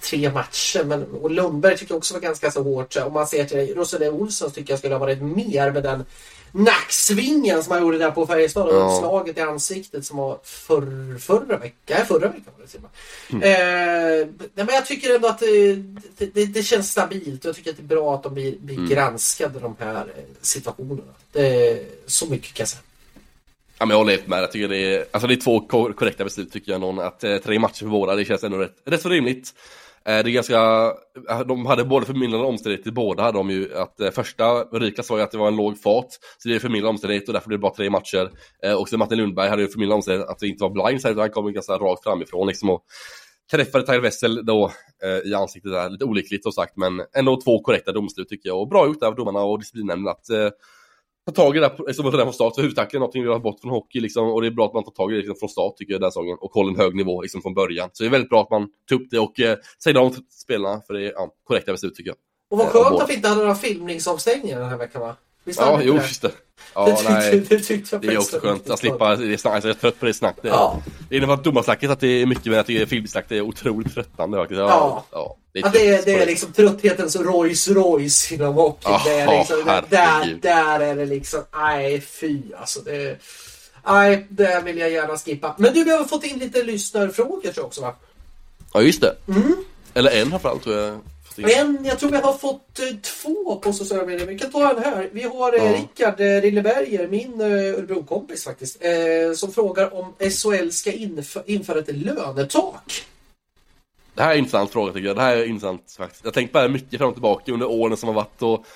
tre 0.00 0.30
matcher. 0.30 0.84
Men, 0.84 1.02
och 1.02 1.30
Lundberg 1.30 1.76
tycker 1.76 1.92
jag 1.92 1.98
också 1.98 2.14
var 2.14 2.20
ganska 2.20 2.50
så 2.50 2.62
hårt. 2.62 2.96
Om 2.96 3.12
man 3.12 3.26
ser 3.26 3.44
till 3.44 3.74
Roselle 3.74 4.10
Olsson 4.10 4.50
tycker 4.50 4.72
jag 4.72 4.78
skulle 4.78 4.94
ha 4.94 4.98
varit 4.98 5.22
mer 5.22 5.70
med 5.70 5.82
den 5.82 6.04
nacksvingen 6.56 7.62
som 7.62 7.72
han 7.72 7.82
gjorde 7.82 7.98
där 7.98 8.10
på 8.10 8.26
Färjestad 8.26 8.68
och 8.68 8.74
Ja. 8.74 8.98
slaget 9.00 9.38
i 9.38 9.40
ansiktet 9.40 10.04
som 10.04 10.16
var 10.16 10.38
för, 10.44 11.18
förra 11.18 11.58
veckan. 11.58 12.06
Förra 12.06 12.28
veckan 12.28 12.52
var 12.58 12.66
det 12.66 12.78
och 12.78 12.90
Mm. 13.32 13.42
Eh, 13.42 14.28
men 14.54 14.68
jag 14.74 14.86
tycker 14.86 15.14
ändå 15.14 15.28
att 15.28 15.38
det, 15.38 15.74
det, 16.18 16.34
det, 16.34 16.46
det 16.46 16.62
känns 16.62 16.90
stabilt. 16.90 17.44
Jag 17.44 17.54
tycker 17.56 17.70
att 17.70 17.76
det 17.76 17.82
är 17.82 17.96
bra 17.96 18.14
att 18.14 18.22
de 18.22 18.34
blir, 18.34 18.56
blir 18.58 18.76
Mm. 18.76 18.88
granskade 18.90 19.58
de 19.60 19.76
här 19.78 19.96
eh, 20.16 20.22
situationerna. 20.40 21.12
Det 21.32 21.82
så 22.06 22.26
mycket 22.26 22.54
kan 22.54 22.62
jag 22.62 22.68
säga. 22.68 22.82
Ja 23.78 23.86
men 23.86 23.90
jag 23.90 23.98
håller 23.98 24.12
helt 24.12 24.26
med, 24.26 24.42
jag 24.42 24.52
tycker 24.52 24.68
det 24.68 24.76
är, 24.94 25.04
alltså 25.10 25.26
det 25.26 25.34
är 25.34 25.40
två 25.40 25.60
kor- 25.60 25.92
korrekta 25.92 26.24
beslut 26.24 26.52
tycker 26.52 26.72
jag 26.72 26.80
någon, 26.80 26.98
att 26.98 27.24
eh, 27.24 27.36
tre 27.36 27.58
matcher 27.58 27.78
för 27.78 27.86
båda, 27.86 28.14
det 28.14 28.24
känns 28.24 28.44
ändå 28.44 28.58
rätt, 28.58 28.76
rätt 28.84 29.02
så 29.02 29.08
rimligt. 29.08 29.54
Eh, 30.06 30.24
det 30.24 30.30
är 30.30 30.32
ganska, 30.32 30.92
de 31.44 31.66
hade 31.66 31.84
både 31.84 32.06
förmildrande 32.06 32.46
omständigheter, 32.46 32.90
båda 32.90 33.22
hade 33.22 33.38
de 33.38 33.50
ju, 33.50 33.74
att 33.74 34.00
eh, 34.00 34.10
första, 34.10 34.64
Rika 34.64 35.02
sa 35.02 35.16
ju 35.16 35.22
att 35.22 35.30
det 35.30 35.38
var 35.38 35.48
en 35.48 35.56
låg 35.56 35.82
fart, 35.82 36.08
så 36.38 36.48
det 36.48 36.54
är 36.54 36.58
förmildrande 36.58 36.90
omständigheter 36.90 37.28
och 37.28 37.32
därför 37.32 37.48
blev 37.48 37.58
det 37.58 37.62
bara 37.62 37.74
tre 37.74 37.90
matcher. 37.90 38.30
Eh, 38.62 38.80
och 38.80 38.88
sen 38.88 38.98
Martin 38.98 39.18
Lundberg 39.18 39.48
hade 39.48 39.62
ju 39.62 39.68
förmildrande 39.68 39.96
omständigheter 39.96 40.32
att 40.32 40.38
det 40.38 40.48
inte 40.48 40.64
var 40.64 40.70
blindside, 40.70 41.12
utan 41.12 41.20
han 41.20 41.30
kom 41.30 41.52
ganska 41.52 41.72
rakt 41.72 42.02
framifrån 42.02 42.46
liksom 42.46 42.70
och 42.70 42.82
träffade 43.50 43.86
Tyler 43.86 44.00
Wessel 44.00 44.46
då 44.46 44.72
eh, 45.04 45.30
i 45.30 45.34
ansiktet 45.34 45.72
där, 45.72 45.90
lite 45.90 46.04
olyckligt 46.04 46.42
som 46.42 46.52
sagt, 46.52 46.76
men 46.76 47.02
ändå 47.16 47.40
två 47.40 47.62
korrekta 47.62 47.92
domslut 47.92 48.28
tycker 48.28 48.48
jag, 48.48 48.60
och 48.60 48.68
bra 48.68 48.86
gjort 48.86 49.02
av 49.02 49.14
domarna 49.14 49.40
och 49.40 49.58
disciplinnämnden 49.58 50.10
att 50.10 50.30
eh, 50.30 50.48
ta 51.26 51.32
tag 51.32 51.56
i 51.56 51.60
det 51.60 51.66
här, 51.86 51.92
som 51.92 52.04
redan 52.10 52.26
från 52.26 52.32
start, 52.32 52.54
för 52.54 52.62
huvudtackling 52.62 52.98
är 52.98 53.00
någonting 53.00 53.22
vi 53.22 53.28
har 53.28 53.38
bort 53.38 53.60
från 53.60 53.70
hockey 53.70 54.00
liksom, 54.00 54.28
och 54.32 54.40
det 54.42 54.46
är 54.46 54.50
bra 54.50 54.66
att 54.66 54.74
man 54.74 54.84
tar 54.84 54.90
tag 54.90 55.10
i 55.12 55.14
det 55.14 55.18
liksom, 55.18 55.36
från 55.36 55.48
start 55.48 55.76
tycker 55.76 55.92
jag 55.92 56.00
den 56.00 56.10
säsongen 56.10 56.36
och 56.40 56.50
håller 56.52 56.70
en 56.70 56.76
hög 56.80 56.94
nivå 56.94 57.22
liksom, 57.22 57.42
från 57.42 57.54
början. 57.54 57.90
Så 57.92 58.02
det 58.02 58.08
är 58.08 58.10
väldigt 58.10 58.30
bra 58.30 58.42
att 58.42 58.50
man 58.50 58.68
tog 58.88 59.00
upp 59.00 59.06
det 59.10 59.18
och 59.18 59.40
eh, 59.40 59.56
säger 59.84 59.98
om 59.98 60.10
till 60.10 60.22
spelarna, 60.30 60.80
för 60.86 60.94
det 60.94 61.06
är 61.06 61.12
ja, 61.12 61.28
korrekta 61.44 61.72
beslut 61.72 61.94
tycker 61.94 62.10
jag. 62.10 62.16
Och 62.50 62.58
vad 62.58 62.66
Eh, 62.66 62.72
skönt 62.72 62.90
båda. 62.90 63.04
att 63.04 63.10
vi 63.10 63.14
inte 63.14 63.28
hade 63.28 63.40
några 63.40 63.54
filmningsavstängningar 63.54 64.60
den 64.60 64.68
här 64.68 64.76
veckan 64.76 65.00
va? 65.02 65.16
Visst 65.44 65.60
Ja, 65.60 65.80
jo, 65.82 65.92
det? 65.92 65.98
just 65.98 66.22
det. 66.22 66.28
det, 66.28 66.34
Ja, 66.74 66.86
tyckte, 66.96 67.12
nej. 67.12 67.40
det 67.48 67.58
tyckte 67.58 67.96
jag 67.96 68.02
Det 68.02 68.08
är 68.14 68.18
också 68.18 68.38
skönt 68.40 68.70
att 68.70 68.78
slippa 68.78 69.16
det 69.16 69.38
snack, 69.38 69.54
alltså 69.54 69.68
jag 69.68 69.76
är 69.76 69.80
trött 69.80 70.00
på 70.00 70.06
det 70.06 70.14
snack. 70.14 70.36
Det, 70.42 70.48
Ja. 70.48 70.82
det 71.08 71.16
innebär 71.16 71.34
att 71.34 71.44
domarsnacket 71.44 71.90
att 71.90 72.00
det 72.00 72.08
är 72.22 72.26
mycket, 72.26 72.46
men 72.46 72.54
jag 72.54 72.66
tycker 72.66 72.86
filmsnack 72.86 73.24
det 73.28 73.36
är 73.36 73.40
otroligt 73.42 73.94
tröttande 73.94 74.38
faktiskt. 74.38 74.58
Ja. 74.58 75.04
ja 75.12 75.36
det 75.62 75.68
är, 75.68 75.92
Ja, 75.92 76.00
det, 76.04 76.10
är, 76.12 76.16
det 76.16 76.22
är 76.22 76.26
liksom 76.26 76.52
trötthetens 76.52 77.16
Rolls 77.16 77.68
Royce 77.68 78.32
inom 78.34 78.54
hockey. 78.54 78.80
Ja, 78.88 79.02
det 79.04 79.12
är 79.14 79.38
liksom, 79.38 79.64
där, 79.64 79.98
herregud. 79.98 80.40
där 80.42 80.80
är 80.80 80.96
det 80.96 81.06
liksom, 81.06 81.40
nej 81.54 82.00
fy 82.00 82.40
alltså. 82.60 82.80
Det, 82.80 83.16
nej, 83.86 84.26
det 84.28 84.62
vill 84.64 84.78
jag 84.78 84.90
gärna 84.90 85.16
skippa. 85.18 85.54
Men 85.58 85.74
du, 85.74 85.84
vi 85.84 85.90
har 85.90 86.04
fått 86.04 86.24
in 86.24 86.38
lite 86.38 86.62
lyssnarfrågor 86.62 87.40
tror 87.40 87.52
jag 87.56 87.64
också 87.64 87.80
va? 87.80 87.94
Ja, 88.72 88.82
just 88.82 89.00
det. 89.00 89.16
Mm. 89.28 89.56
Eller 89.94 90.10
en 90.10 90.30
framförallt 90.30 90.62
tror 90.62 90.76
jag. 90.76 90.98
En, 91.38 91.78
jag 91.84 91.98
tror 91.98 92.10
vi 92.10 92.16
har 92.16 92.32
fått 92.32 92.78
eh, 92.78 92.96
två 92.96 93.56
på 93.56 93.72
sociala 93.72 94.06
medier. 94.06 94.26
Vi 94.26 94.38
kan 94.38 94.50
ta 94.52 94.70
en 94.70 94.82
här. 94.84 95.08
Vi 95.12 95.22
har 95.22 95.52
eh, 95.56 95.64
Ja. 95.64 95.72
Rickard 95.78 96.20
Rilleberger, 96.20 97.08
min 97.08 97.40
eh, 97.40 97.46
Örebro-kompis 97.46 98.44
faktiskt, 98.44 98.76
som 99.36 99.52
frågar 99.52 99.94
om 99.94 100.14
SHL 100.18 100.70
ska 100.70 100.90
inf- 100.92 101.42
införa 101.46 101.78
ett 101.78 101.96
lönetak. 101.96 103.04
Det 104.16 104.22
här 104.22 104.30
är 104.30 104.34
en 104.34 104.38
intressant 104.38 104.70
fråga 104.70 104.92
tycker 104.92 105.06
jag. 105.06 105.16
Det 105.16 105.22
här 105.22 105.36
är 105.36 105.44
intressant 105.44 105.94
faktiskt. 105.98 106.24
Jag 106.24 106.30
har 106.30 106.34
tänkt 106.34 106.52
på 106.52 106.58
det 106.58 106.62
här 106.62 106.68
mycket 106.68 106.98
fram 106.98 107.08
och 107.08 107.14
tillbaka 107.14 107.52
under 107.52 107.70
åren 107.70 107.96
som 107.96 108.06
har 108.06 108.14
varit 108.14 108.42
och 108.42 108.66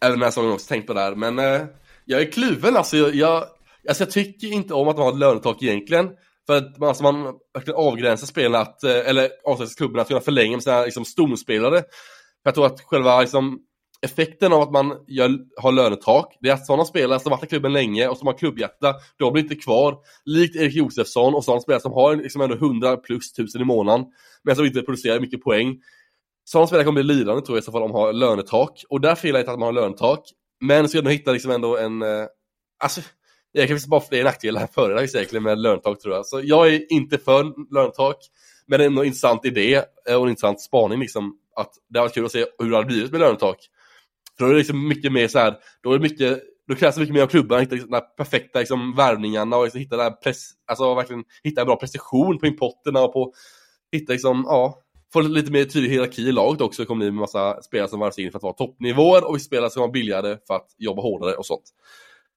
även 0.00 0.18
den 0.18 0.22
här 0.22 0.30
säsongen 0.30 0.52
också 0.52 0.68
tänkt 0.68 0.86
på 0.86 0.94
det 0.94 1.00
här. 1.00 1.14
Men 1.14 1.38
eh, 1.38 1.62
jag 2.04 2.20
är 2.20 2.32
kluven 2.32 2.76
alltså. 2.76 2.96
Jag, 2.96 3.14
jag, 3.14 3.44
alltså. 3.88 4.04
jag 4.04 4.10
tycker 4.10 4.46
inte 4.46 4.74
om 4.74 4.88
att 4.88 4.96
man 4.96 5.04
har 5.04 5.12
ett 5.12 5.18
lönetak 5.18 5.62
egentligen. 5.62 6.10
För 6.46 6.56
att 6.56 6.78
man, 6.78 6.88
alltså 6.88 7.02
man 7.02 7.34
verkligen 7.54 7.80
avgränsar 7.80 8.26
spelarna, 8.26 8.58
att, 8.58 8.84
eh, 8.84 9.08
eller 9.08 9.30
avsätter 9.44 9.74
klubben 9.76 10.00
att 10.00 10.08
kunna 10.08 10.20
förlänga 10.20 10.52
med 10.52 10.62
sina 10.62 10.84
liksom, 10.84 11.04
storspelare. 11.04 11.80
För 11.80 12.44
jag 12.44 12.54
tror 12.54 12.66
att 12.66 12.80
själva 12.80 13.20
liksom, 13.20 13.58
effekten 14.02 14.52
av 14.52 14.62
att 14.62 14.72
man 14.72 15.04
gör, 15.06 15.38
har 15.56 15.72
lönetak, 15.72 16.38
det 16.40 16.48
är 16.48 16.52
att 16.54 16.66
sådana 16.66 16.84
spelare 16.84 17.20
som 17.20 17.30
varit 17.30 17.44
i 17.44 17.46
klubben 17.46 17.72
länge 17.72 18.08
och 18.08 18.18
som 18.18 18.26
har 18.26 18.34
klubbhjärta, 18.34 18.94
de 19.16 19.32
blir 19.32 19.42
inte 19.42 19.54
kvar. 19.54 19.98
Likt 20.24 20.56
Erik 20.56 20.74
Josefsson 20.74 21.34
och 21.34 21.44
sådana 21.44 21.60
spelare 21.60 21.80
som 21.80 21.92
har 21.92 22.16
liksom 22.16 22.40
ändå 22.40 22.54
100 22.54 22.96
plus 22.96 23.32
tusen 23.32 23.60
i 23.60 23.64
månaden, 23.64 24.06
men 24.44 24.56
som 24.56 24.64
inte 24.64 24.82
producerar 24.82 25.20
mycket 25.20 25.42
poäng. 25.42 25.76
Sådana 26.44 26.66
spelare 26.66 26.84
kommer 26.84 27.02
bli 27.02 27.14
lidande 27.14 27.42
tror 27.42 27.56
jag 27.56 27.62
i 27.62 27.64
så 27.64 27.72
fall 27.72 27.82
om 27.82 27.92
de 27.92 27.98
har 27.98 28.12
lönetak. 28.12 28.84
Och 28.88 29.00
därför 29.00 29.28
gillar 29.28 29.38
jag 29.38 29.42
inte 29.42 29.52
att 29.52 29.58
man 29.58 29.74
har 29.74 29.82
lönetak. 29.82 30.24
Men 30.60 30.88
så 30.88 30.96
jag 30.96 31.04
nog 31.04 31.12
hitta 31.12 31.32
liksom 31.32 31.50
ändå 31.50 31.76
en, 31.76 32.02
eh, 32.02 32.26
alltså, 32.84 33.00
det 33.54 33.66
finns 33.66 33.86
bara 33.86 34.00
fler 34.00 34.24
nackdelar 34.24 34.66
för 34.66 34.94
det 34.94 35.08
säkert 35.08 35.42
med 35.42 35.58
lönetak 35.58 35.98
tror 35.98 36.14
jag. 36.14 36.26
Så 36.26 36.40
jag 36.44 36.74
är 36.74 36.92
inte 36.92 37.18
för 37.18 37.74
lönetak. 37.74 38.16
Men 38.66 38.78
det 38.78 38.84
är 38.84 38.86
en 38.86 39.04
intressant 39.04 39.44
idé 39.44 39.82
och 40.08 40.22
en 40.22 40.28
intressant 40.28 40.60
spaning 40.60 41.00
liksom. 41.00 41.38
Att 41.56 41.70
det 41.88 41.98
hade 41.98 42.08
varit 42.08 42.14
kul 42.14 42.24
att 42.24 42.32
se 42.32 42.46
hur 42.58 42.70
det 42.70 42.76
hade 42.76 42.86
blivit 42.86 43.12
med 43.12 43.20
lönetak. 43.20 43.68
Då 44.42 44.48
är 44.48 44.52
det 44.52 44.58
liksom 44.58 44.88
mycket 44.88 45.12
mer 45.12 45.28
så 45.28 45.38
här, 45.38 45.54
då 45.82 45.92
är 45.92 45.98
det 45.98 46.02
mycket, 46.02 46.42
då 46.68 46.74
krävs 46.74 46.94
det 46.94 47.00
mycket 47.00 47.14
mer 47.14 47.22
av 47.22 47.26
klubban, 47.26 47.60
hitta 47.60 47.74
liksom 47.74 47.90
de 47.90 48.00
perfekta 48.16 48.58
liksom 48.58 48.94
värvningarna 48.96 49.56
och 49.56 49.64
liksom 49.64 49.80
hitta 49.80 49.96
där 49.96 50.10
press, 50.10 50.50
alltså 50.66 50.94
verkligen 50.94 51.24
hitta 51.44 51.60
en 51.60 51.66
bra 51.66 51.76
precision 51.76 52.38
på 52.38 52.46
importerna 52.46 53.00
och 53.00 53.12
på, 53.12 53.32
hitta 53.92 54.12
liksom, 54.12 54.44
ja, 54.46 54.78
få 55.12 55.20
lite 55.20 55.52
mer 55.52 55.64
tydlig 55.64 55.90
hierarki 55.90 56.22
i 56.22 56.32
laget 56.32 56.60
också. 56.60 56.82
Det 56.82 56.86
kommer 56.86 56.98
bli 56.98 57.08
en 57.08 57.14
massa 57.14 57.62
spelare 57.62 57.88
som 57.88 58.00
varvas 58.00 58.18
in 58.18 58.30
för 58.30 58.38
att 58.38 58.42
vara 58.42 58.52
toppnivåer 58.52 59.28
och 59.28 59.36
vi 59.36 59.40
spelare 59.40 59.70
som 59.70 59.80
var 59.80 59.88
billigare 59.88 60.38
för 60.46 60.54
att 60.54 60.66
jobba 60.78 61.02
hårdare 61.02 61.34
och 61.34 61.46
sånt. 61.46 61.64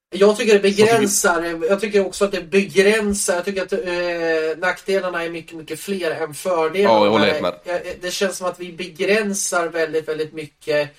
Jag 0.10 0.38
tycker 0.38 0.54
det 0.54 0.60
begränsar. 0.60 1.66
Jag 1.70 1.80
tycker 1.80 2.06
också 2.06 2.26
att 2.26 2.32
det 2.32 2.42
begränsar. 2.52 3.36
Jag 3.36 3.46
tycker 3.46 3.62
att 3.62 3.74
eh, 3.74 4.58
nackdelarna 4.58 5.24
är 5.24 5.30
mycket, 5.30 5.58
mycket 5.58 5.80
fler 5.80 6.12
än 6.12 6.34
fördelarna. 6.34 6.96
Ja, 6.96 7.06
jag 7.06 7.12
håller 7.12 7.42
med. 7.42 7.54
Det 8.02 8.12
känns 8.12 8.38
som 8.38 8.48
att 8.48 8.60
vi 8.60 8.72
begränsar 8.72 9.68
väldigt, 9.68 10.08
väldigt 10.08 10.34
mycket 10.34 10.96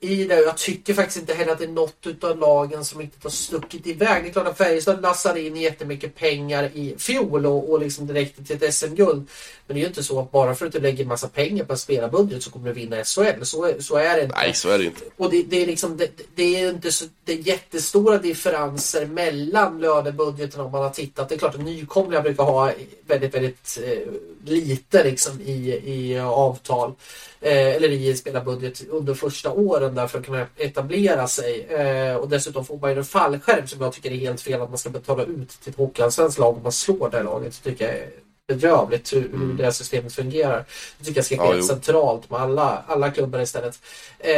i 0.00 0.24
det. 0.24 0.40
Jag 0.40 0.56
tycker 0.56 0.94
faktiskt 0.94 1.20
inte 1.20 1.34
heller 1.34 1.52
att 1.52 1.58
det 1.58 1.64
är 1.64 1.68
något 1.68 2.06
utav 2.06 2.38
lagen 2.38 2.84
som 2.84 3.00
riktigt 3.00 3.22
har 3.22 3.30
stuckit 3.30 3.86
iväg. 3.86 4.24
Det 4.24 4.28
är 4.28 4.32
klart 4.32 4.46
att 4.46 4.58
Färjestad 4.58 5.02
lassade 5.02 5.40
in 5.40 5.56
jättemycket 5.56 6.14
pengar 6.14 6.70
i 6.74 6.94
fjol 6.98 7.46
och, 7.46 7.70
och 7.70 7.80
liksom 7.80 8.06
direkt 8.06 8.46
till 8.46 8.56
ett 8.62 8.74
SM-guld. 8.74 9.28
Men 9.66 9.74
det 9.74 9.80
är 9.80 9.80
ju 9.80 9.86
inte 9.86 10.02
så 10.02 10.20
att 10.20 10.30
bara 10.30 10.54
för 10.54 10.66
att 10.66 10.72
du 10.72 10.80
lägger 10.80 11.04
massa 11.04 11.28
pengar 11.28 11.64
på 11.64 11.72
en 11.72 11.78
spelarbudget 11.78 12.42
så 12.42 12.50
kommer 12.50 12.66
du 12.66 12.72
vinna 12.72 13.04
SHL. 13.04 13.42
Så, 13.42 13.72
så 13.80 13.96
är 13.96 14.16
det 14.16 14.22
inte. 14.22 14.36
Nej, 14.36 14.54
så 14.54 14.68
är 14.68 14.78
det 14.78 14.84
inte. 14.84 15.02
Och 15.16 15.30
det, 15.30 15.42
det 15.42 15.62
är 15.62 15.66
liksom, 15.66 15.96
det, 15.96 16.10
det, 16.34 16.62
är 16.62 16.70
inte 16.70 16.92
så, 16.92 17.04
det 17.24 17.32
är 17.32 17.36
jättestora 17.36 18.18
differenser 18.18 19.06
mellan 19.06 19.80
lönebudgeten 19.80 20.60
om 20.60 20.72
man 20.72 20.82
har 20.82 20.90
tittat. 20.90 21.28
Det 21.28 21.34
är 21.34 21.38
klart 21.38 21.54
att 21.54 21.60
nykomlingar 21.60 22.22
brukar 22.22 22.44
ha 22.44 22.72
väldigt, 23.06 23.34
väldigt 23.34 23.78
eh, 23.84 24.12
lite 24.44 25.04
liksom 25.04 25.40
i, 25.40 25.80
i 25.84 26.18
avtal. 26.18 26.94
Eh, 27.42 27.76
eller 27.76 27.88
i 27.88 28.16
spelarbudget 28.16 28.82
under 28.90 29.14
första 29.14 29.52
åren 29.52 29.94
där 29.94 30.06
för 30.06 30.18
att 30.18 30.26
kunna 30.26 30.46
etablera 30.56 31.28
sig. 31.28 31.66
Eh, 31.70 32.16
och 32.16 32.28
dessutom 32.28 32.64
får 32.64 32.78
man 32.78 32.90
ju 32.90 32.98
en 32.98 33.04
fallskärm 33.04 33.66
som 33.66 33.80
jag 33.80 33.92
tycker 33.92 34.10
är 34.10 34.16
helt 34.16 34.40
fel 34.40 34.62
att 34.62 34.68
man 34.68 34.78
ska 34.78 34.90
betala 34.90 35.22
ut 35.22 35.48
till 35.48 35.70
ett 35.70 35.76
hockeyallsvenskt 35.76 36.38
lag 36.38 36.56
om 36.56 36.62
man 36.62 36.72
slår 36.72 37.10
det 37.10 37.22
laget. 37.22 37.60
Det 37.62 37.70
tycker 37.70 37.84
jag 37.84 37.94
är 37.94 38.10
bedrövligt 38.50 39.12
hur, 39.12 39.26
mm. 39.26 39.56
det 39.56 39.64
här 39.64 39.70
systemet 39.70 40.12
fungerar. 40.12 40.64
Det 40.98 41.04
tycker 41.04 41.18
jag 41.18 41.24
ska 41.24 41.36
ske 41.36 41.56
ja, 41.56 41.62
centralt 41.62 42.30
med 42.30 42.40
alla, 42.40 42.84
alla 42.86 43.10
klubbar 43.10 43.40
istället. 43.40 43.78
Eh, 44.18 44.34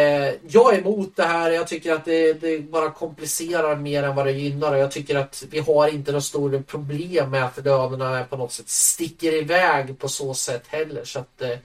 jag 0.49 0.74
är 0.74 0.79
emot 0.79 1.16
det 1.16 1.23
här. 1.23 1.51
Jag 1.51 1.69
tycker 1.69 1.93
att 1.95 2.05
det, 2.05 2.33
det, 2.33 2.59
bara 2.59 2.91
komplicerar 2.91 3.77
mer 3.77 4.03
än 4.03 4.15
vad 4.15 4.27
det 4.27 4.33
gynnar. 4.33 4.77
Jag 4.77 4.91
tycker 4.91 5.16
att 5.16 5.45
vi 5.51 5.59
har 5.59 5.89
inte 5.89 6.12
något 6.12 6.24
stort 6.24 6.66
problem 6.66 7.31
med 7.31 7.45
att 7.45 7.65
lönerna 7.65 8.24
på 8.24 8.37
något 8.37 8.53
sätt 8.53 8.69
sticker 8.69 9.35
iväg 9.35 9.99
på 9.99 10.09
så 10.09 10.35
sätt 10.35 10.65
heller. 10.66 11.05
Så 11.05 11.19
att, 11.19 11.43
eh, 11.43 11.59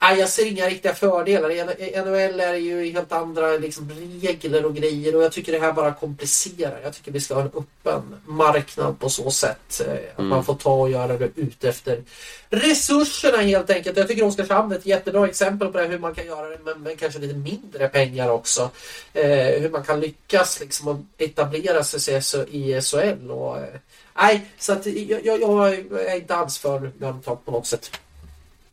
Nej, 0.00 0.18
jag 0.18 0.28
ser 0.28 0.46
inga 0.46 0.68
riktiga 0.68 0.94
fördelar. 0.94 1.50
I 1.50 1.64
NHL 1.96 2.40
är 2.40 2.52
det 2.52 2.58
ju 2.58 2.92
helt 2.92 3.12
andra 3.12 3.50
liksom, 3.50 3.90
regler 4.22 4.64
och 4.64 4.74
grejer 4.74 5.16
och 5.16 5.22
jag 5.22 5.32
tycker 5.32 5.52
det 5.52 5.58
här 5.58 5.72
bara 5.72 5.94
komplicerar. 5.94 6.80
Jag 6.82 6.94
tycker 6.94 7.12
vi 7.12 7.20
ska 7.20 7.34
ha 7.34 7.42
en 7.42 7.46
öppen 7.54 8.02
marknad 8.26 9.00
på 9.00 9.08
så 9.08 9.30
sätt. 9.30 9.80
Eh, 9.86 9.92
att 9.92 10.18
mm. 10.18 10.28
man 10.28 10.44
får 10.44 10.54
ta 10.54 10.74
och 10.74 10.90
göra 10.90 11.18
det 11.18 11.30
ut 11.36 11.64
efter 11.64 12.02
resurserna 12.48 13.38
helt 13.38 13.70
enkelt. 13.70 13.96
Jag 13.96 14.08
tycker 14.08 14.24
Oskarshamn 14.24 14.72
är 14.72 14.76
ett 14.76 14.86
jättebra 14.86 15.28
exempel 15.28 15.68
på 15.68 15.78
det, 15.78 15.84
hur 15.84 15.98
man 15.98 16.14
kan 16.14 16.26
göra 16.26 16.48
det 16.48 16.58
med, 16.64 16.80
med 16.80 16.98
kanske 16.98 17.18
lite 17.18 17.34
mindre 17.34 17.88
pengar 17.88 18.28
också. 18.28 18.70
Eh, 19.12 19.60
hur 19.60 19.70
man 19.70 19.84
kan 19.84 20.00
lyckas 20.00 20.60
liksom 20.60 21.08
etablera 21.18 21.84
sig 21.84 22.22
i 22.50 22.80
SHL. 22.80 23.30
Och, 23.30 23.58
eh, 23.58 23.80
nej, 24.16 24.46
så 24.58 24.72
att 24.72 24.86
jag, 24.86 25.26
jag, 25.26 25.40
jag 25.40 25.74
är 26.06 26.16
inte 26.16 26.34
alls 26.34 26.58
för 26.58 26.92
lönetak 27.00 27.44
på 27.44 27.50
något 27.50 27.66
sätt. 27.66 27.90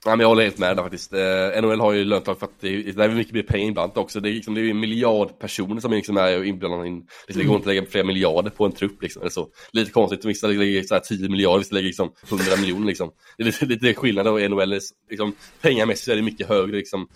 Ja, 0.05 0.11
men 0.11 0.19
jag 0.19 0.27
håller 0.27 0.43
helt 0.43 0.57
med 0.57 0.77
där 0.77 0.83
faktiskt. 0.83 1.13
Eh, 1.13 1.61
NHL 1.61 1.79
har 1.79 1.91
ju 1.91 2.03
löntag 2.03 2.39
för 2.39 2.45
att 2.45 2.59
det 2.59 2.67
är, 2.67 2.93
det 2.93 3.03
är 3.03 3.09
mycket 3.09 3.33
mer 3.33 3.43
pengar 3.43 3.67
inblandat 3.67 3.97
också. 3.97 4.19
Det 4.19 4.29
är, 4.29 4.33
liksom, 4.33 4.53
det 4.53 4.61
är 4.61 4.69
en 4.69 4.79
miljard 4.79 5.39
personer 5.39 5.81
som 5.81 5.91
liksom 5.91 6.17
är 6.17 6.43
inblandade. 6.43 6.87
In, 6.87 7.07
det 7.27 7.43
går 7.43 7.55
inte 7.55 7.69
att 7.69 7.75
lägga 7.75 7.85
flera 7.85 8.05
miljarder 8.05 8.49
på 8.49 8.65
en 8.65 8.71
trupp 8.71 9.01
liksom. 9.01 9.21
Eller 9.21 9.29
så. 9.29 9.47
Lite 9.71 9.91
konstigt, 9.91 10.25
vissa 10.25 10.47
lägger 10.47 10.83
så 10.83 10.93
här 10.93 11.01
10 11.01 11.29
miljarder, 11.29 11.59
vissa 11.59 11.75
lägger 11.75 11.87
liksom 11.87 12.11
100 12.29 12.45
miljoner 12.61 12.87
liksom. 12.87 13.11
Det 13.37 13.43
är 13.43 13.45
lite, 13.45 13.65
lite 13.65 13.93
skillnad 13.93 14.27
och 14.27 14.51
NHL 14.51 14.79
liksom, 15.09 15.35
pengamässigt 15.61 16.07
är 16.07 16.15
det 16.15 16.21
mycket 16.21 16.47
högre 16.47 16.77
liksom. 16.77 17.07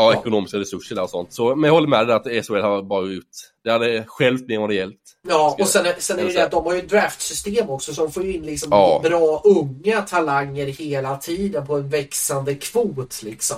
Ja, 0.00 0.14
ekonomiska 0.14 0.58
resurser 0.58 0.94
där 0.94 1.02
och 1.02 1.10
sånt. 1.10 1.32
Så, 1.32 1.54
men 1.54 1.68
jag 1.68 1.74
håller 1.74 1.88
med 1.88 2.06
dig 2.06 2.16
att 2.16 2.46
SHL 2.46 2.60
har 2.60 2.82
bara 2.82 3.06
ut, 3.06 3.52
det 3.64 3.70
hade 3.70 4.04
självt 4.06 4.48
mer 4.48 4.58
vad 4.58 4.70
det 4.70 4.74
hjälpt. 4.74 5.00
Ja, 5.28 5.56
och 5.58 5.68
sen, 5.68 5.86
sen 5.98 6.18
är 6.18 6.24
det 6.24 6.32
det 6.32 6.44
att 6.44 6.50
de 6.50 6.64
har 6.64 6.74
ju 6.74 6.82
draftsystem 6.82 7.70
också 7.70 7.94
så 7.94 8.02
de 8.02 8.12
får 8.12 8.24
ju 8.24 8.34
in 8.34 8.42
liksom 8.42 8.68
ja. 8.72 9.00
bra 9.02 9.42
unga 9.44 10.02
talanger 10.02 10.66
hela 10.66 11.16
tiden 11.16 11.66
på 11.66 11.76
en 11.76 11.88
växande 11.88 12.54
kvot 12.54 13.22
liksom. 13.22 13.56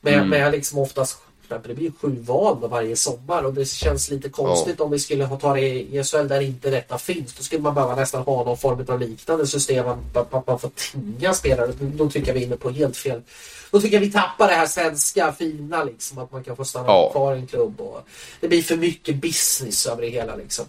Med, 0.00 0.14
mm. 0.14 0.28
med 0.28 0.52
liksom 0.52 0.78
oftast 0.78 1.18
det 1.58 1.74
blir 1.74 1.92
sju 2.00 2.16
val 2.20 2.68
varje 2.68 2.96
sommar 2.96 3.42
och 3.42 3.54
det 3.54 3.64
känns 3.64 4.10
lite 4.10 4.28
konstigt 4.28 4.74
ja. 4.78 4.84
om 4.84 4.90
vi 4.90 4.98
skulle 4.98 5.26
tagit 5.26 5.90
det 5.90 5.96
i 5.98 6.04
SHL 6.04 6.28
där 6.28 6.40
inte 6.40 6.70
detta 6.70 6.98
finns. 6.98 7.34
Då 7.34 7.42
skulle 7.42 7.62
man 7.62 7.74
behöva 7.74 7.96
nästan 7.96 8.22
ha 8.22 8.44
någon 8.44 8.58
form 8.58 8.86
av 8.88 9.00
liknande 9.00 9.46
system 9.46 9.88
att 10.14 10.46
man 10.46 10.58
får 10.58 10.70
tinga 10.92 11.34
spelare. 11.34 11.72
Då 11.80 12.10
tycker 12.10 12.26
jag 12.26 12.34
vi 12.34 12.42
är 12.42 12.46
inne 12.46 12.56
på 12.56 12.70
helt 12.70 12.96
fel. 12.96 13.22
Då 13.70 13.80
tycker 13.80 13.96
jag 13.96 14.00
vi 14.00 14.12
tappar 14.12 14.48
det 14.48 14.54
här 14.54 14.66
svenska 14.66 15.32
fina 15.32 15.84
liksom 15.84 16.18
att 16.18 16.32
man 16.32 16.44
kan 16.44 16.56
få 16.56 16.64
stanna 16.64 16.86
ja. 16.86 17.10
kvar 17.12 17.34
i 17.34 17.38
en 17.38 17.46
klubb. 17.46 17.80
Och 17.80 18.00
det 18.40 18.48
blir 18.48 18.62
för 18.62 18.76
mycket 18.76 19.16
business 19.16 19.86
över 19.86 20.02
det 20.02 20.08
hela 20.08 20.36
liksom. 20.36 20.64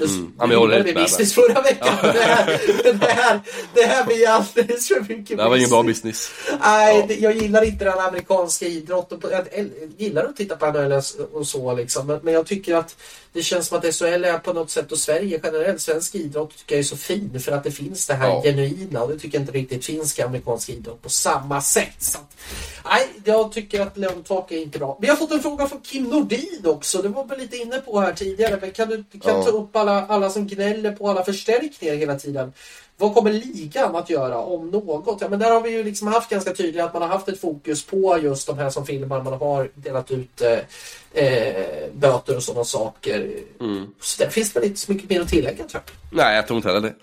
Mm. 0.00 0.32
Ja, 0.38 0.46
jag 0.50 0.58
håller 0.58 0.84
med 0.84 0.94
business 0.94 1.34
förra 1.34 1.62
veckan. 1.62 1.94
Ja. 2.02 2.12
Det, 2.12 2.18
här, 2.18 2.60
det, 3.00 3.06
här, 3.06 3.40
det 3.74 3.82
här 3.82 4.04
blir 4.04 4.28
alldeles 4.28 4.88
för 4.88 5.00
mycket 5.00 5.36
Det 5.36 5.42
här 5.42 5.50
var 5.50 5.56
ingen 5.56 5.70
bra 5.70 5.82
business. 5.82 6.30
Nej, 6.60 7.06
ja. 7.08 7.14
jag 7.14 7.36
gillar 7.36 7.64
inte 7.64 7.84
den 7.84 7.98
amerikanska 7.98 8.66
idrotten. 8.66 9.20
Jag 9.30 9.68
gillar 9.96 10.24
att 10.24 10.36
titta 10.36 10.56
på 10.56 10.66
NHL 10.66 11.02
och 11.32 11.46
så 11.46 11.74
liksom. 11.74 12.20
Men 12.22 12.34
jag 12.34 12.46
tycker 12.46 12.74
att 12.74 12.96
det 13.36 13.42
känns 13.42 13.66
som 13.66 13.78
att 13.78 13.94
SHL 13.94 14.24
är 14.24 14.38
på 14.38 14.52
något 14.52 14.70
sätt 14.70 14.92
och 14.92 14.98
Sverige 14.98 15.40
generellt, 15.44 15.80
svensk 15.80 16.14
idrott 16.14 16.56
tycker 16.56 16.74
jag 16.74 16.80
är 16.80 16.84
så 16.84 16.96
fin 16.96 17.40
för 17.40 17.52
att 17.52 17.64
det 17.64 17.70
finns 17.70 18.06
det 18.06 18.14
här 18.14 18.28
ja. 18.28 18.42
genuina 18.42 19.02
och 19.02 19.08
det 19.08 19.18
tycker 19.18 19.38
jag 19.38 19.42
inte 19.42 19.52
riktigt 19.52 19.84
finns 19.84 20.18
i 20.18 20.22
amerikansk 20.22 20.68
idrott 20.68 21.02
på 21.02 21.08
samma 21.08 21.60
sätt. 21.60 21.96
Så 22.02 22.18
att, 22.18 22.36
nej, 22.84 23.08
jag 23.24 23.52
tycker 23.52 23.80
att 23.80 23.96
lönetak 23.96 24.52
är 24.52 24.62
inte 24.62 24.78
bra. 24.78 24.98
Vi 25.00 25.08
har 25.08 25.16
fått 25.16 25.32
en 25.32 25.42
fråga 25.42 25.66
från 25.66 25.80
Kim 25.80 26.04
Nordin 26.04 26.62
också. 26.64 27.02
Det 27.02 27.08
var 27.08 27.24
väl 27.24 27.38
lite 27.38 27.56
inne 27.56 27.80
på 27.80 28.00
här 28.00 28.12
tidigare. 28.12 28.58
Men 28.60 28.70
kan 28.70 28.88
du 28.88 29.04
kan 29.20 29.44
ta 29.44 29.50
upp 29.50 29.76
alla, 29.76 29.85
alla 29.92 30.30
som 30.30 30.46
gnäller 30.46 30.92
på 30.92 31.08
alla 31.08 31.24
förstärkningar 31.24 31.94
hela 31.94 32.18
tiden? 32.18 32.52
Vad 32.96 33.14
kommer 33.14 33.32
ligan 33.32 33.96
att 33.96 34.10
göra 34.10 34.38
om 34.38 34.70
något? 34.70 35.20
Ja, 35.20 35.28
men 35.28 35.38
där 35.38 35.50
har 35.50 35.60
vi 35.60 35.70
ju 35.70 35.84
liksom 35.84 36.08
haft 36.08 36.30
ganska 36.30 36.52
tydligt 36.52 36.82
att 36.82 36.92
man 36.92 37.02
har 37.02 37.08
haft 37.08 37.28
ett 37.28 37.40
fokus 37.40 37.86
på 37.86 38.18
just 38.22 38.46
de 38.46 38.58
här 38.58 38.70
som 38.70 38.86
filmar. 38.86 39.22
Man 39.22 39.32
har 39.32 39.70
delat 39.74 40.10
ut 40.10 40.40
eh, 40.40 41.24
eh 41.24 41.90
böter 41.92 42.36
och 42.36 42.42
sådana 42.42 42.64
saker. 42.64 43.30
Mm. 43.60 43.86
Så 44.00 44.22
där 44.22 44.30
finns 44.30 44.52
det 44.52 44.60
väl 44.60 44.68
inte 44.68 44.80
så 44.80 44.92
mycket 44.92 45.10
mer 45.10 45.20
att 45.20 45.28
tillägga 45.28 45.64
tror 45.64 45.82
jag. 45.86 46.16
Nej, 46.16 46.36
jag 46.36 46.46
tror 46.46 46.56
inte 46.56 46.68
heller 46.68 46.80
det. 46.80 46.94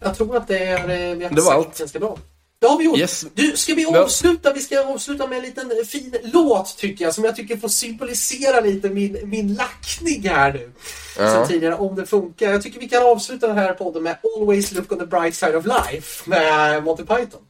Jag 0.00 0.16
tror 0.16 0.36
att 0.36 0.48
det 0.48 0.58
är 0.58 0.82
eh, 0.82 1.16
vi 1.16 1.24
har 1.24 1.34
det 1.34 1.40
var 1.40 1.54
allt. 1.54 1.78
ganska 1.78 1.98
bra. 1.98 2.18
Det 2.60 2.66
har 2.66 2.78
vi 2.78 2.84
gjort. 2.84 2.98
Yes. 2.98 3.26
Du, 3.34 3.56
ska 3.56 3.74
vi 3.74 3.86
avsluta? 3.86 4.52
Vi 4.52 4.60
ska 4.60 4.84
avsluta 4.84 5.26
med 5.26 5.38
en 5.38 5.44
liten 5.44 5.72
fin 5.86 6.16
låt 6.22 6.76
tycker 6.78 7.04
jag 7.04 7.14
som 7.14 7.24
jag 7.24 7.36
tycker 7.36 7.56
får 7.56 7.68
symbolisera 7.68 8.60
lite 8.60 8.90
min, 8.90 9.18
min 9.24 9.54
lackning 9.54 10.28
här 10.28 10.52
nu. 10.52 10.72
Ja. 11.18 11.30
Sen 11.30 11.48
tidigare, 11.48 11.74
om 11.74 11.96
det 11.96 12.06
funkar. 12.06 12.50
Jag 12.50 12.62
tycker 12.62 12.80
vi 12.80 12.88
kan 12.88 13.02
avsluta 13.02 13.46
den 13.46 13.58
här 13.58 13.72
podden 13.72 14.02
med 14.02 14.16
Always 14.36 14.72
look 14.72 14.92
on 14.92 14.98
the 14.98 15.06
bright 15.06 15.34
side 15.34 15.56
of 15.56 15.66
life 15.66 16.30
med 16.30 16.84
Monty 16.84 17.02
Python. 17.02 17.40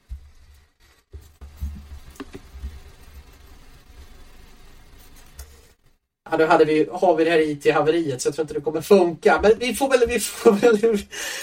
Ja, 6.31 6.37
nu 6.37 6.47
hade 6.47 6.65
vi, 6.65 6.89
har 6.93 7.17
vi 7.17 7.25
det 7.25 7.31
här 7.31 7.39
IT-haveriet 7.39 8.23
så 8.23 8.29
jag 8.29 8.35
tror 8.35 8.45
inte 8.45 8.55
det 8.55 8.61
kommer 8.61 8.81
funka. 8.81 9.41
Men 9.43 9.53
vi 9.59 9.75
får 9.75 9.89
väl... 9.89 10.09
Vi 10.09 10.21
får 10.21 10.53
väl 10.53 10.99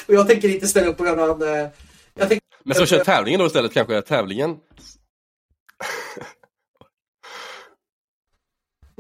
och 0.08 0.14
jag 0.14 0.28
tänker 0.28 0.50
inte 0.50 0.68
ställa 0.68 0.88
upp 0.88 0.98
på 0.98 1.04
någon... 1.04 1.42
Eh, 1.42 1.68
jag 2.16 2.30
tänker 2.30 2.47
Men 2.68 2.76
så 2.76 2.86
kör 2.86 3.04
tävlingen 3.04 3.40
då 3.40 3.46
istället 3.46 3.74
kanske, 3.74 4.02
tävlingen. 4.02 4.56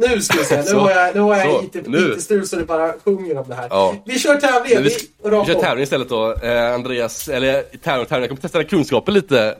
Nu 0.01 0.21
ska 0.21 0.37
vi 0.37 0.45
se, 0.45 0.57
nu 0.57 0.63
Så, 0.63 0.79
har 0.79 0.91
jag, 0.91 1.15
nu 1.15 1.21
har 1.21 1.35
jag 1.35 1.45
så, 1.51 1.63
IT, 1.63 1.87
nu. 1.87 2.13
IT-strul 2.17 2.47
så 2.47 2.55
det 2.55 2.63
bara 2.63 2.93
sjunger 3.05 3.37
om 3.37 3.45
det 3.49 3.55
här. 3.55 3.67
Ja. 3.69 3.95
Vi 4.05 4.19
kör 4.19 4.35
tävlingen, 4.35 4.83
Vi, 4.83 4.89
vi, 4.89 4.95
vi 5.23 5.29
kör 5.45 5.53
på. 5.53 5.61
tävling 5.61 5.83
istället 5.83 6.09
då, 6.09 6.33
eh, 6.33 6.73
Andreas, 6.73 7.29
eller 7.29 7.63
tävling, 7.83 8.05
tävling, 8.05 8.21
jag 8.21 8.29
kommer 8.29 8.41
testa 8.41 8.63
kunskaper 8.63 9.11
lite. 9.11 9.57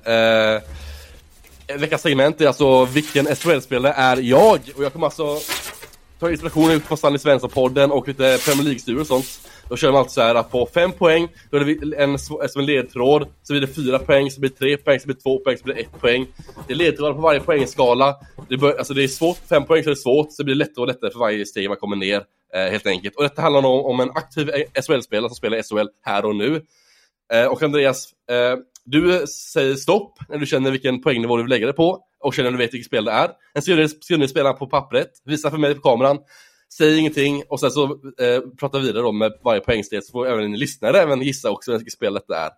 Eh, 1.67 1.77
veckans 1.77 2.01
segment 2.01 2.41
är 2.41 2.47
alltså 2.47 2.85
vilken 2.85 3.25
SHL-spelare 3.35 3.93
är 3.93 4.17
jag? 4.17 4.59
Och 4.75 4.83
jag 4.83 4.93
kommer 4.93 5.07
alltså 5.07 5.39
Tar 6.19 6.29
inspiration 6.29 6.71
ut 6.71 6.83
från 6.83 6.97
Stanley 6.97 7.19
Svensson-podden 7.19 7.91
och 7.91 8.07
lite 8.07 8.37
Premier 8.45 8.63
League-studior 8.63 9.01
och 9.01 9.07
sånt. 9.07 9.49
Då 9.69 9.77
kör 9.77 9.91
man 9.91 9.99
alltid 9.99 10.11
så 10.11 10.21
här 10.21 10.35
att 10.35 10.51
på 10.51 10.69
fem 10.73 10.91
poäng, 10.91 11.27
då 11.49 11.57
är 11.57 11.65
det 11.65 11.97
en, 11.97 12.11
eh, 12.11 12.17
som 12.17 12.61
en 12.61 12.65
ledtråd, 12.65 13.27
så 13.43 13.53
blir 13.53 13.61
det 13.61 13.67
fyra 13.67 13.99
poäng, 13.99 14.31
så 14.31 14.39
blir 14.39 14.49
det 14.49 14.55
tre 14.55 14.77
poäng, 14.77 14.99
så 14.99 15.05
blir 15.05 15.15
det 15.15 15.21
två 15.21 15.39
poäng, 15.39 15.57
så 15.57 15.63
blir 15.63 15.75
det 15.75 15.81
ett 15.81 16.01
poäng. 16.01 16.27
Det 16.67 16.73
är 16.73 16.77
ledtrådar 16.77 17.13
på 17.13 17.21
varje 17.21 17.39
poängskala. 17.39 18.15
Det, 18.49 18.57
bör, 18.57 18.77
alltså 18.77 18.93
det 18.93 19.03
är 19.03 19.07
svårt, 19.07 19.37
fem 19.49 19.65
poäng 19.65 19.83
så 19.83 19.89
är 19.89 19.93
det 19.95 19.99
svårt, 19.99 20.27
så 20.31 20.43
blir 20.43 20.55
det 20.55 20.59
lättare 20.59 20.81
och 20.81 20.87
lättare 20.87 21.11
för 21.11 21.19
varje 21.19 21.45
steg 21.45 21.69
man 21.69 21.77
kommer 21.77 21.95
ner. 21.95 22.23
Eh, 22.53 22.71
helt 22.71 22.87
enkelt. 22.87 23.15
Och 23.15 23.23
detta 23.23 23.41
handlar 23.41 23.65
om, 23.65 23.85
om 23.85 23.99
en 23.99 24.09
aktiv 24.09 24.49
eh, 24.49 24.81
SHL-spelare 24.81 25.29
som 25.29 25.35
spelar 25.35 25.61
SHL 25.61 25.87
här 26.05 26.25
och 26.25 26.35
nu. 26.35 26.61
Eh, 27.33 27.45
och 27.45 27.63
Andreas, 27.63 28.09
eh, 28.31 28.57
du 28.85 29.27
säger 29.27 29.75
stopp 29.75 30.19
när 30.29 30.37
du 30.37 30.45
känner 30.45 30.71
vilken 30.71 31.01
poängnivå 31.01 31.37
du 31.37 31.43
vill 31.43 31.49
lägga 31.49 31.67
det 31.67 31.73
på 31.73 32.06
och 32.27 32.33
känner 32.33 32.51
du 32.51 32.57
vet 32.57 32.73
vilket 32.73 32.87
spel 32.87 33.05
det 33.05 33.11
är. 33.11 33.31
Skriver 33.61 34.17
du 34.17 34.27
spelaren 34.27 34.57
på 34.57 34.67
pappret, 34.67 35.11
visar 35.25 35.49
för 35.49 35.57
mig 35.57 35.75
på 35.75 35.81
kameran, 35.81 36.17
säger 36.77 36.97
ingenting 36.97 37.43
och 37.49 37.59
sen 37.59 37.71
så 37.71 37.83
eh, 38.19 38.41
pratar 38.59 38.79
vi 38.79 38.85
vidare 38.87 39.03
då 39.03 39.11
med 39.11 39.31
varje 39.43 39.61
poängsteg 39.61 40.03
så 40.03 40.11
får 40.11 40.27
även 40.27 40.43
en 40.43 40.57
lyssnare 40.59 40.99
även 41.01 41.21
gissa 41.21 41.49
också 41.51 41.71
vilket 41.71 41.93
spel 41.93 42.13
detta 42.13 42.35
är. 42.37 42.51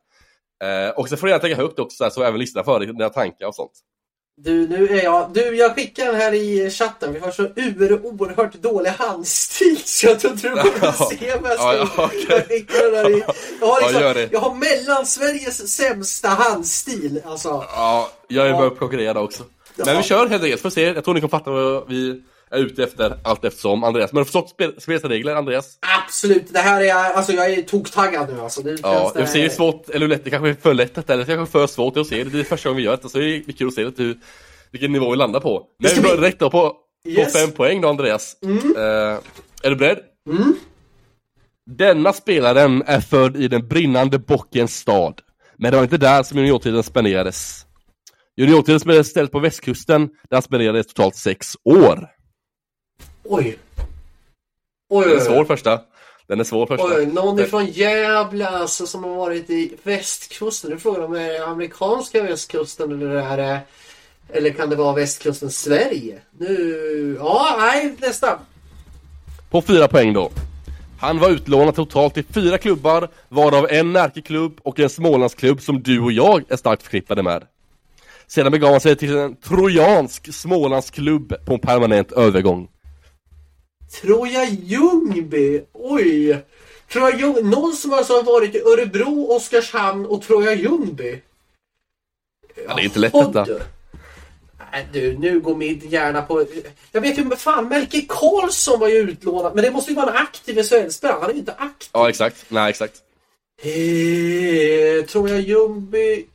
Eh, 0.87 0.89
och 0.89 1.09
sen 1.09 1.17
får 1.17 1.27
du 1.27 1.31
gärna 1.31 1.41
tänka 1.41 1.57
högt 1.61 1.79
också 1.79 2.09
så, 2.09 2.21
här, 2.21 2.27
även 2.27 2.39
lyssna 2.39 2.63
för 2.63 2.79
dina 2.79 3.09
tankar 3.09 3.47
och 3.47 3.55
sånt. 3.55 3.71
Du, 4.41 4.67
nu 4.67 4.87
är 4.87 5.03
jag... 5.03 5.33
Du, 5.33 5.55
jag 5.55 5.75
skickar 5.75 6.05
den 6.05 6.15
här 6.15 6.33
i 6.33 6.69
chatten. 6.69 7.13
Vi 7.13 7.19
har 7.19 7.31
så 7.31 7.43
ur, 7.55 8.05
oerhört 8.05 8.53
dålig 8.53 8.89
handstil 8.89 9.77
så 9.85 10.07
jag 10.07 10.19
tror 10.19 10.33
inte 10.33 10.49
du 10.49 10.55
kommer 10.55 10.71
Ja. 10.81 10.91
se 10.91 11.35
vad 11.41 11.51
jag 11.51 11.57
Ja, 11.59 11.75
ja, 11.97 12.07
skriver. 12.09 12.33
Jag 12.35 12.47
skickar 12.47 12.83
den 12.83 12.93
där 12.93 13.09
i... 13.17 13.23
Jag 13.59 13.67
har, 13.67 13.81
Ja, 13.81 14.13
liksom, 14.13 14.27
jag 14.31 14.39
har 14.39 14.55
Mellansveriges 14.55 15.75
sämsta 15.75 16.27
handstil. 16.27 17.21
Alltså, 17.25 17.47
Ja, 17.75 18.11
jag 18.27 18.45
är 18.45 18.49
Ja. 18.49 18.57
börjat 18.57 18.79
konkurrera 18.79 19.13
där 19.13 19.21
också. 19.21 19.43
Men 19.85 19.97
vi 19.97 20.03
kör 20.03 20.27
helt 20.27 20.43
enkelt, 20.43 20.61
får 20.61 20.69
se. 20.69 20.81
Jag 20.83 21.03
tror 21.03 21.13
ni 21.13 21.19
kommer 21.21 21.29
fatta 21.29 21.51
vad 21.51 21.89
vi 21.89 22.21
är 22.51 22.57
ute 22.59 22.83
efter 22.83 23.17
allt 23.23 23.45
eftersom 23.45 23.83
Andreas. 23.83 24.11
Men 24.11 24.17
har 24.17 24.21
du 24.21 24.25
förstått 24.25 24.49
spel, 24.49 24.73
spelregler 24.81 25.35
Andreas? 25.35 25.77
absolut. 26.05 26.53
Det 26.53 26.59
här 26.59 26.81
är... 26.81 26.93
Alltså 27.13 27.31
jag 27.33 27.53
är 27.53 27.61
toktaggad 27.61 28.33
nu 28.33 28.41
alltså. 28.41 28.61
Nu 28.61 28.77
Ja, 28.83 29.11
det... 29.13 29.19
jag 29.19 29.29
ser 29.29 29.41
hur 29.41 29.49
svårt, 29.49 29.89
eller 29.89 30.07
lätt, 30.07 30.23
det 30.23 30.29
kanske 30.29 30.49
är 30.49 30.53
för 30.53 30.73
lätt 30.73 30.95
detta, 30.95 31.13
eller 31.13 31.25
det 31.25 31.35
kanske 31.35 31.57
är 31.59 31.61
för 31.61 31.67
svårt 31.67 31.97
att 31.97 32.07
se. 32.07 32.23
Det 32.23 32.39
är 32.39 32.43
första 32.43 32.69
gången 32.69 32.77
vi 32.77 32.83
gör 32.83 32.99
det, 33.01 33.09
så 33.09 33.17
det 33.17 33.25
är 33.25 33.51
kul 33.51 33.67
att 33.67 33.73
se 33.73 33.85
lite 33.85 34.03
hur, 34.03 34.17
vilken 34.71 34.91
nivå 34.91 35.11
vi 35.11 35.17
landar 35.17 35.39
på. 35.39 35.63
Men 35.83 35.91
vi 35.95 36.01
börjar 36.01 36.17
direkt 36.17 36.39
då 36.39 36.49
på, 36.49 36.75
Yes. 37.07 37.33
på 37.33 37.39
fem 37.39 37.51
poäng 37.51 37.81
då 37.81 37.89
Andreas. 37.89 38.35
Eh, 38.77 39.17
är 39.63 39.69
du 39.69 39.75
beredd? 39.75 39.99
Denna 41.71 42.13
spelaren 42.13 42.83
är 42.85 42.99
född 43.01 43.35
i 43.37 43.47
den 43.47 43.67
brinnande 43.67 44.19
bockens 44.19 44.75
stad. 44.77 45.21
Men 45.57 45.71
det 45.71 45.77
var 45.77 45.83
inte 45.83 45.97
där 45.97 46.23
som 46.23 46.37
juniortiden 46.37 46.83
spenderades. 46.83 47.65
Juniortiden 48.39 48.79
spelades 48.79 49.07
istället 49.07 49.31
på 49.31 49.39
västkusten, 49.39 50.07
där 50.07 50.35
han 50.35 50.41
spenderade 50.41 50.83
totalt 50.83 51.15
sex 51.15 51.47
år. 51.63 52.09
Oj. 53.23 53.57
Oj, 54.89 55.05
Den 55.07 55.17
är 55.17 55.19
svår 55.19 55.45
första. 55.45 55.81
Den 56.27 56.39
är 56.39 56.43
svår 56.43 56.67
första. 56.67 56.85
Oj, 56.85 57.05
någon 57.05 57.39
ifrån 57.39 57.65
Gävle 57.65 58.47
alltså 58.47 58.87
som 58.87 59.03
har 59.03 59.15
varit 59.15 59.49
i 59.49 59.73
västkusten. 59.83 60.71
Du 60.71 60.77
frågar 60.77 61.01
om 61.01 61.13
det 61.13 61.21
är 61.21 61.43
amerikanska 61.43 62.23
västkusten 62.23 62.91
eller 62.91 63.37
det 63.37 63.61
eller 64.29 64.49
kan 64.49 64.69
det 64.69 64.75
vara 64.75 64.95
västkusten 64.95 65.51
Sverige? 65.51 66.21
Nu, 66.37 67.17
ja, 67.19 67.55
nej, 67.59 67.95
nästa. 67.97 68.39
På 69.49 69.61
fyra 69.61 69.87
poäng 69.87 70.13
då. 70.13 70.31
Han 70.99 71.19
var 71.19 71.29
utlånad 71.29 71.75
totalt 71.75 72.13
till 72.13 72.25
fyra 72.25 72.57
klubbar, 72.57 73.09
varav 73.29 73.67
en 73.69 73.93
Närkeklubb 73.93 74.59
och 74.63 74.79
en 74.79 74.89
Smålandsklubb 74.89 75.61
som 75.61 75.83
du 75.83 75.99
och 75.99 76.11
jag 76.11 76.43
är 76.49 76.55
starkt 76.55 76.83
förknippade 76.83 77.23
med. 77.23 77.43
Sedan 78.29 78.51
begav 78.51 78.71
han 78.71 78.81
sig 78.81 78.95
till 78.95 79.17
en 79.17 79.35
trojansk 79.35 80.33
Smålandsklubb 80.33 81.45
på 81.45 81.53
en 81.53 81.59
permanent 81.59 82.11
övergång. 82.11 82.67
Troja 84.01 84.45
Ljungby. 84.45 85.61
Oj. 85.73 86.43
Troja 86.91 87.17
Ljungby. 87.17 87.41
Någon 87.41 87.73
som 87.73 87.93
alltså 87.93 88.13
har 88.13 88.23
varit 88.23 88.55
i 88.55 88.59
Örebro, 88.59 89.31
Oskarshamn 89.35 90.05
och 90.05 90.21
Troja 90.21 90.53
Ljungby. 90.53 91.21
Ja, 92.67 92.75
det 92.75 92.81
är 92.81 92.85
inte 92.85 92.99
lätt 92.99 93.13
Jaha, 93.13 93.27
detta. 93.27 93.63
Nej 94.71 94.87
du, 94.93 95.17
nu 95.17 95.39
går 95.39 95.55
min 95.55 95.81
hjärna 95.89 96.21
på... 96.21 96.45
Jag 96.91 97.01
vet 97.01 97.17
ju, 97.17 97.23
men 97.23 97.37
fan, 97.37 97.67
Melke 97.67 98.01
Karlsson 98.07 98.79
var 98.79 98.87
ju 98.87 98.95
utlånad. 98.95 99.55
Men 99.55 99.63
det 99.63 99.71
måste 99.71 99.91
ju 99.91 99.95
vara 99.95 100.09
en 100.09 100.17
aktiv 100.17 100.63
SHL-spelare. 100.63 101.19
Han 101.21 101.29
är 101.29 101.33
ju 101.33 101.39
inte 101.39 101.53
aktiv. 101.53 101.89
Ja, 101.93 102.09
exakt. 102.09 102.45
Nej, 102.49 102.69
exakt. 102.69 102.93
Eh, 103.61 105.05
tror 105.05 105.29
jag 105.29 105.39
Ljungby... 105.39 106.25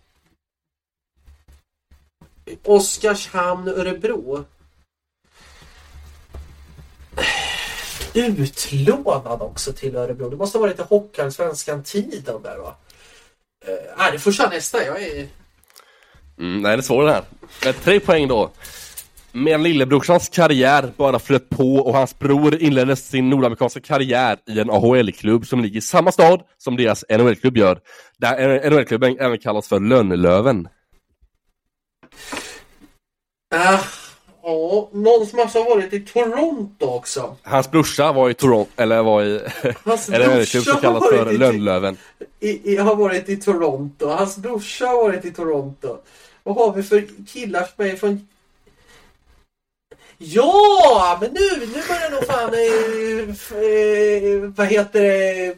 Oskarshamn, 2.65 3.69
Örebro. 3.69 4.45
Utlånad 8.15 9.43
också 9.43 9.73
till 9.73 9.97
Örebro. 9.97 10.31
Det 10.31 10.37
måste 10.37 10.59
ha 10.59 10.63
varit 10.63 10.79
i 10.79 10.83
Hockeyallsvenskan 10.83 11.83
tiden 11.83 12.43
där 12.43 12.59
va? 12.59 12.77
Eh, 13.67 13.75
nej, 13.99 14.13
det 14.13 14.19
får 14.19 14.33
köra 14.33 14.49
nästa. 14.49 14.85
Jag 14.85 15.03
är... 15.03 15.27
Mm, 16.39 16.63
nej, 16.63 16.77
det 16.77 16.81
är 16.81 16.83
svårt 16.83 17.07
det 17.07 17.13
här. 17.13 17.25
Men 17.65 17.75
tre 17.75 18.01
poäng 18.01 18.29
då. 18.29 18.51
Medan 19.33 19.63
lillebrorsans 19.63 20.29
karriär 20.29 20.93
bara 20.97 21.19
flöt 21.19 21.49
på 21.49 21.77
och 21.77 21.95
hans 21.95 22.19
bror 22.19 22.63
inledde 22.63 22.97
sin 22.97 23.31
nordamerikanska 23.31 23.81
karriär 23.81 24.39
i 24.47 24.61
en 24.61 24.71
AHL-klubb 24.71 25.47
som 25.47 25.61
ligger 25.61 25.79
i 25.79 25.81
samma 25.81 26.13
stad 26.13 26.43
som 26.59 26.77
deras 26.77 27.05
NHL-klubb 27.11 27.57
gör. 27.57 27.79
Där 28.19 28.71
NHL-klubben 28.71 29.17
även 29.21 29.39
kallas 29.39 29.69
för 29.69 29.81
Lönnlöven. 29.81 30.69
Ah, 33.55 33.79
ja, 34.43 34.89
någon 34.93 35.27
som 35.27 35.39
alltså 35.41 35.59
har 35.59 35.71
varit 35.77 35.93
i 35.93 36.01
Toronto 36.01 36.87
också. 36.87 37.37
Hans 37.43 37.71
brorsa 37.71 38.13
var 38.13 38.31
i 38.31 38.35
Toronto, 38.35 38.71
eller 38.77 39.03
var 39.03 39.23
i 39.23 39.41
Hans 39.85 40.05
som 40.05 40.15
brorsa 40.15 40.81
kallas 40.81 41.03
har 41.03 41.11
för 41.11 41.19
varit 41.25 41.35
i- 41.35 41.39
Lönnlöven. 41.39 41.97
i, 42.41 42.73
i, 42.73 42.77
har 42.77 42.97
varit 42.97 43.29
i 43.29 43.37
Toronto. 43.37 44.07
Hans 44.09 44.37
brorsa 44.37 44.87
har 44.87 45.03
varit 45.03 45.25
i 45.25 45.31
Toronto. 45.33 45.99
Vad 46.43 46.55
har 46.57 46.73
vi 46.73 46.83
för 46.83 47.05
killar 47.33 47.69
som 47.77 47.85
är 47.87 47.97
från... 47.97 48.29
Ja, 50.19 51.19
men 51.21 51.31
nu, 51.33 51.67
nu 51.67 51.83
börjar 51.89 52.11
nog 52.11 52.25
fan... 52.27 52.55
Eh, 52.55 53.29
eh, 53.65 54.51
vad 54.57 54.67
heter 54.67 55.03
det? 55.03 55.55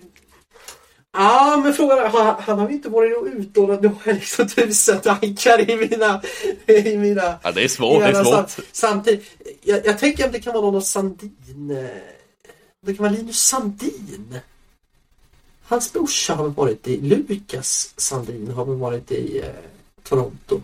Ja, 1.16 1.60
men 1.64 1.74
frågan 1.74 1.98
är, 1.98 2.08
han, 2.08 2.36
han 2.42 2.58
har 2.58 2.68
ju 2.68 2.74
inte 2.74 2.88
varit 2.88 3.12
utlånad. 3.34 3.82
Nu 3.82 3.88
har 3.88 3.96
jag 4.04 4.14
liksom 4.14 4.48
tusen 4.48 5.00
tankar 5.00 5.70
i 5.70 5.76
mina... 5.76 6.22
I 6.66 6.96
mina 6.96 7.38
Ja, 7.42 7.52
det 7.52 7.64
är 7.64 7.68
svårt, 7.68 8.00
det 8.00 8.06
är 8.08 8.24
svårt. 8.24 8.50
sam- 8.50 8.64
Samtidigt, 8.72 9.24
jag, 9.62 9.86
jag 9.86 9.98
tänker 9.98 10.26
att 10.26 10.32
det 10.32 10.40
kan 10.40 10.52
vara 10.54 10.70
någon 10.70 10.82
Sandin. 10.82 11.70
eh, 11.70 11.86
Det 12.86 12.94
kan 12.94 13.02
vara 13.04 13.12
Linus 13.12 13.38
Sandin. 13.42 14.38
Hans 15.68 15.92
brorsa 15.92 16.34
har 16.34 16.44
väl 16.44 16.52
varit 16.54 16.88
i, 16.88 17.00
Lukas 17.00 17.94
Sandin 17.96 18.50
har 18.50 18.64
väl 18.64 18.76
varit 18.76 19.12
i 19.12 19.38
eh, 19.38 19.44
Toronto. 20.08 20.60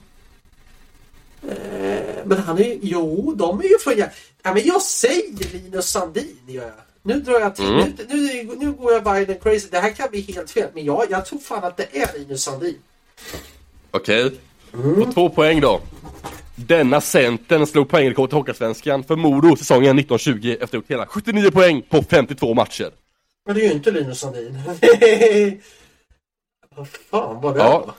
Eh, 1.48 2.24
men 2.24 2.38
han 2.38 2.58
är 2.58 2.64
ju, 2.64 2.78
jo 2.82 3.34
de 3.36 3.58
är 3.60 3.64
ju 3.64 3.78
från, 3.78 3.94
ja, 4.42 4.54
men 4.54 4.62
jag 4.66 4.82
säger 4.82 5.52
Linus 5.52 5.86
Sandin 5.90 6.36
gör 6.46 6.62
jag. 6.62 6.72
Nu 7.02 7.20
drar 7.20 7.40
jag 7.40 7.56
till, 7.56 7.64
Mm. 7.66 7.92
nu, 8.08 8.16
nu, 8.16 8.56
nu 8.56 8.72
går 8.72 8.92
jag 8.92 9.08
and 9.08 9.42
crazy. 9.42 9.68
Det 9.70 9.78
här 9.78 9.90
kan 9.90 10.10
bli 10.10 10.20
helt 10.20 10.50
fel, 10.50 10.68
men 10.74 10.84
jag, 10.84 11.04
jag 11.10 11.26
tror 11.26 11.38
fan 11.38 11.64
att 11.64 11.76
det 11.76 11.96
är 11.96 12.18
Linus 12.18 12.42
Sandin. 12.42 12.78
Okej. 13.90 14.32
Mm. 14.74 14.94
På 14.94 15.12
två 15.12 15.28
poäng 15.28 15.60
då. 15.60 15.80
Denna 16.54 17.00
centern 17.00 17.66
slog 17.66 17.88
poängrekord 17.88 18.32
i 18.32 18.34
Hockeyallsvenskan 18.34 19.04
för 19.04 19.16
Modo 19.16 19.56
säsongen 19.56 19.98
1920 19.98 20.50
efter 20.60 20.64
att 20.64 20.70
ha 20.72 20.76
gjort 20.76 20.90
hela 20.90 21.06
79 21.06 21.50
poäng 21.50 21.82
på 21.88 22.02
52 22.02 22.54
matcher. 22.54 22.90
Men 23.46 23.54
det 23.54 23.60
är 23.62 23.64
ju 23.66 23.72
inte 23.72 23.90
Linus 23.90 24.20
Sandin. 24.20 24.58
Vad 26.76 26.88
fan 26.88 27.40
var 27.40 27.54
det 27.54 27.60
Ja. 27.60 27.94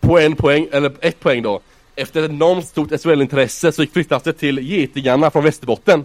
På 0.00 0.18
en 0.18 0.36
poäng, 0.36 0.68
eller 0.72 0.92
ett 1.00 1.20
poäng 1.20 1.42
då. 1.42 1.60
Efter 1.96 2.22
ett 2.22 2.30
enormt 2.30 2.66
stort 2.68 2.90
SHL-intresse 2.92 3.72
så 3.72 3.82
gick 3.82 3.92
flyttlasset 3.92 4.38
till 4.38 4.58
Getingarna 4.58 5.30
från 5.30 5.44
Västerbotten. 5.44 6.04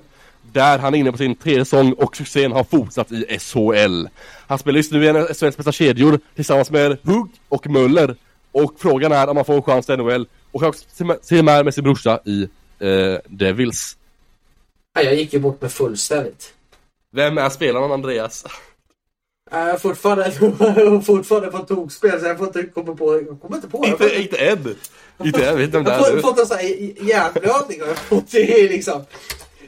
Där 0.56 0.78
han 0.80 0.96
är 0.96 1.00
inne 1.00 1.12
på 1.12 1.18
sin 1.18 1.36
tredje 1.36 1.66
säsong 1.66 1.94
och 1.94 2.16
succén 2.18 2.52
har 2.52 2.64
fortsatt 2.64 3.12
i 3.12 3.40
SHL. 3.40 4.06
Han 4.48 4.60
spelar 4.60 4.78
just 4.78 4.92
nu 4.92 5.06
i 5.06 5.08
en 5.08 5.16
av 5.16 5.26
SHLs 5.28 5.58
bästa 5.58 5.72
kedjor 5.72 6.20
tillsammans 6.36 6.72
med 6.72 6.98
Hugg 7.04 7.30
och 7.50 7.68
Möller. 7.70 8.16
Och 8.52 8.74
frågan 8.78 9.12
är 9.12 9.28
om 9.28 9.36
han 9.38 9.46
får 9.46 9.54
en 9.54 9.62
chans 9.64 9.86
till 9.86 9.98
NHL 9.98 10.28
och 10.52 10.60
kan 10.62 10.70
också 10.70 10.86
se 11.22 11.44
med- 11.44 11.66
med 11.66 11.74
sin 11.74 11.84
brorsa 11.84 12.20
i 12.26 12.44
eh, 12.80 13.18
Devils. 13.30 13.98
Jag 14.94 15.16
gick 15.16 15.34
ju 15.34 15.40
bort 15.40 15.62
med 15.62 15.72
fullständigt. 15.72 16.54
Vem 17.12 17.38
är 17.38 17.50
spelaren 17.50 17.92
Andreas? 17.92 18.46
Jag 19.52 19.60
är 19.70 19.78
fortfarande, 19.78 20.32
fortfarande 21.06 21.48
på 21.52 21.58
tokspel 21.58 22.20
så 22.20 22.26
jag 22.26 22.38
får 22.38 22.48
inte 22.48 22.64
komma 22.64 22.96
på... 22.96 23.14
Jag 23.16 23.42
kommer 23.42 23.56
inte 23.56 23.68
på. 23.70 23.86
Inte, 23.86 24.22
inte 24.22 24.38
än! 24.38 24.76
Inte 25.24 25.46
än, 25.50 25.58
vet 25.58 25.70
vem 25.70 25.84
det 25.84 25.92
Jag 25.92 26.00
har 26.00 26.12
är 26.18 26.22
fått, 26.22 26.40
en 26.40 26.46
sån 26.46 26.58
här 26.58 26.66
hjärnblödning 27.10 27.82
och 27.82 27.88
jag 27.88 27.92
har 27.92 27.96
fått 27.96 28.32
det 28.32 28.62
är 28.66 28.70
liksom... 28.70 29.06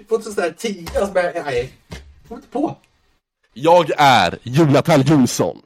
Fått 0.09 0.25
en 0.25 0.33
sån 0.33 0.43
här 0.43 0.51
tia 0.51 1.05
som 1.07 1.11
jag... 1.15 1.35
Nej. 1.45 1.73
Kommer 2.27 2.41
inte 2.41 2.51
på. 2.51 2.75
Jag 3.53 3.91
är 3.97 4.37
Jonathan 4.43 5.01
Jonsson. 5.01 5.61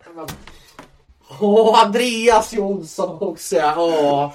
Åh, 1.39 1.79
Andreas 1.85 2.53
Jonsson 2.53 3.17
också 3.21 3.55
ja. 3.55 3.73
Åh. 3.77 4.31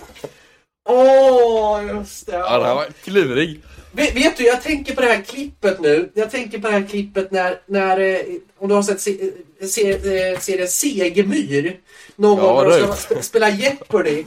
Åh, 0.89 1.87
just 1.87 2.27
det. 2.27 2.33
Ja, 2.33 2.59
det 2.59 2.67
här 2.67 2.75
var 2.75 2.87
klurig. 3.05 3.61
Vet, 3.93 4.17
vet 4.17 4.37
du, 4.37 4.45
jag 4.45 4.63
tänker 4.63 4.95
på 4.95 5.01
det 5.01 5.07
här 5.07 5.23
klippet 5.23 5.81
nu. 5.81 6.11
Jag 6.15 6.31
tänker 6.31 6.59
på 6.59 6.67
det 6.69 6.73
här 6.73 6.87
klippet 6.89 7.31
när, 7.31 7.61
när 7.67 8.01
eh, 8.01 8.21
om 8.59 8.69
du 8.69 8.75
har 8.75 8.83
sett 8.83 9.01
se, 9.01 9.33
se, 9.69 9.91
eh, 9.93 10.39
serien 10.39 10.69
Segemyhr. 10.69 11.81
Någon 12.17 12.39
Ja, 12.39 12.53
gång 12.55 12.69
när 12.69 12.81
de 12.81 12.97
ska 12.97 13.15
sp- 13.15 13.23
spela 13.23 13.49
Jeopardy. 13.51 14.25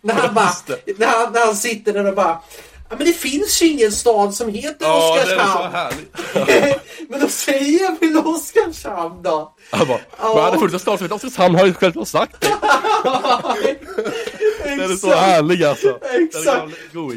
När 0.00 0.14
han, 0.14 0.34
bara, 0.34 0.50
när, 0.98 1.06
han, 1.06 1.32
när 1.32 1.46
han 1.46 1.56
sitter 1.56 1.92
där 1.92 2.06
och 2.06 2.14
bara 2.14 2.40
Ja, 2.90 2.96
men 2.96 3.06
det 3.06 3.12
finns 3.12 3.62
ju 3.62 3.66
ingen 3.66 3.92
stad 3.92 4.34
som 4.34 4.48
heter 4.54 4.86
Ja, 4.86 5.14
det 5.26 5.32
är 5.32 5.36
så 5.38 5.42
Oskarshamn. 5.42 5.94
men 7.08 7.20
då 7.20 7.28
säger 7.28 7.82
jag 7.82 8.00
väl 8.00 8.16
Oskarshamn 8.26 9.22
då. 9.22 9.54
Han 9.70 9.88
bara, 9.88 9.98
Ja. 10.18 10.34
men 10.34 10.44
hade 10.44 10.56
funnits 10.58 10.74
en 10.74 10.80
stad 10.80 10.98
som 10.98 11.04
heter 11.04 11.14
Oskarshamn 11.16 11.54
har 11.54 11.66
ju 11.66 11.74
själv 11.74 12.04
sagt 12.04 12.40
det. 12.40 12.48
Den 14.64 14.80
är 14.80 14.86
så 14.88 14.92
Exakt. 15.06 15.20
härlig 15.20 15.64
alltså. 15.64 15.98
Exakt. 16.02 16.62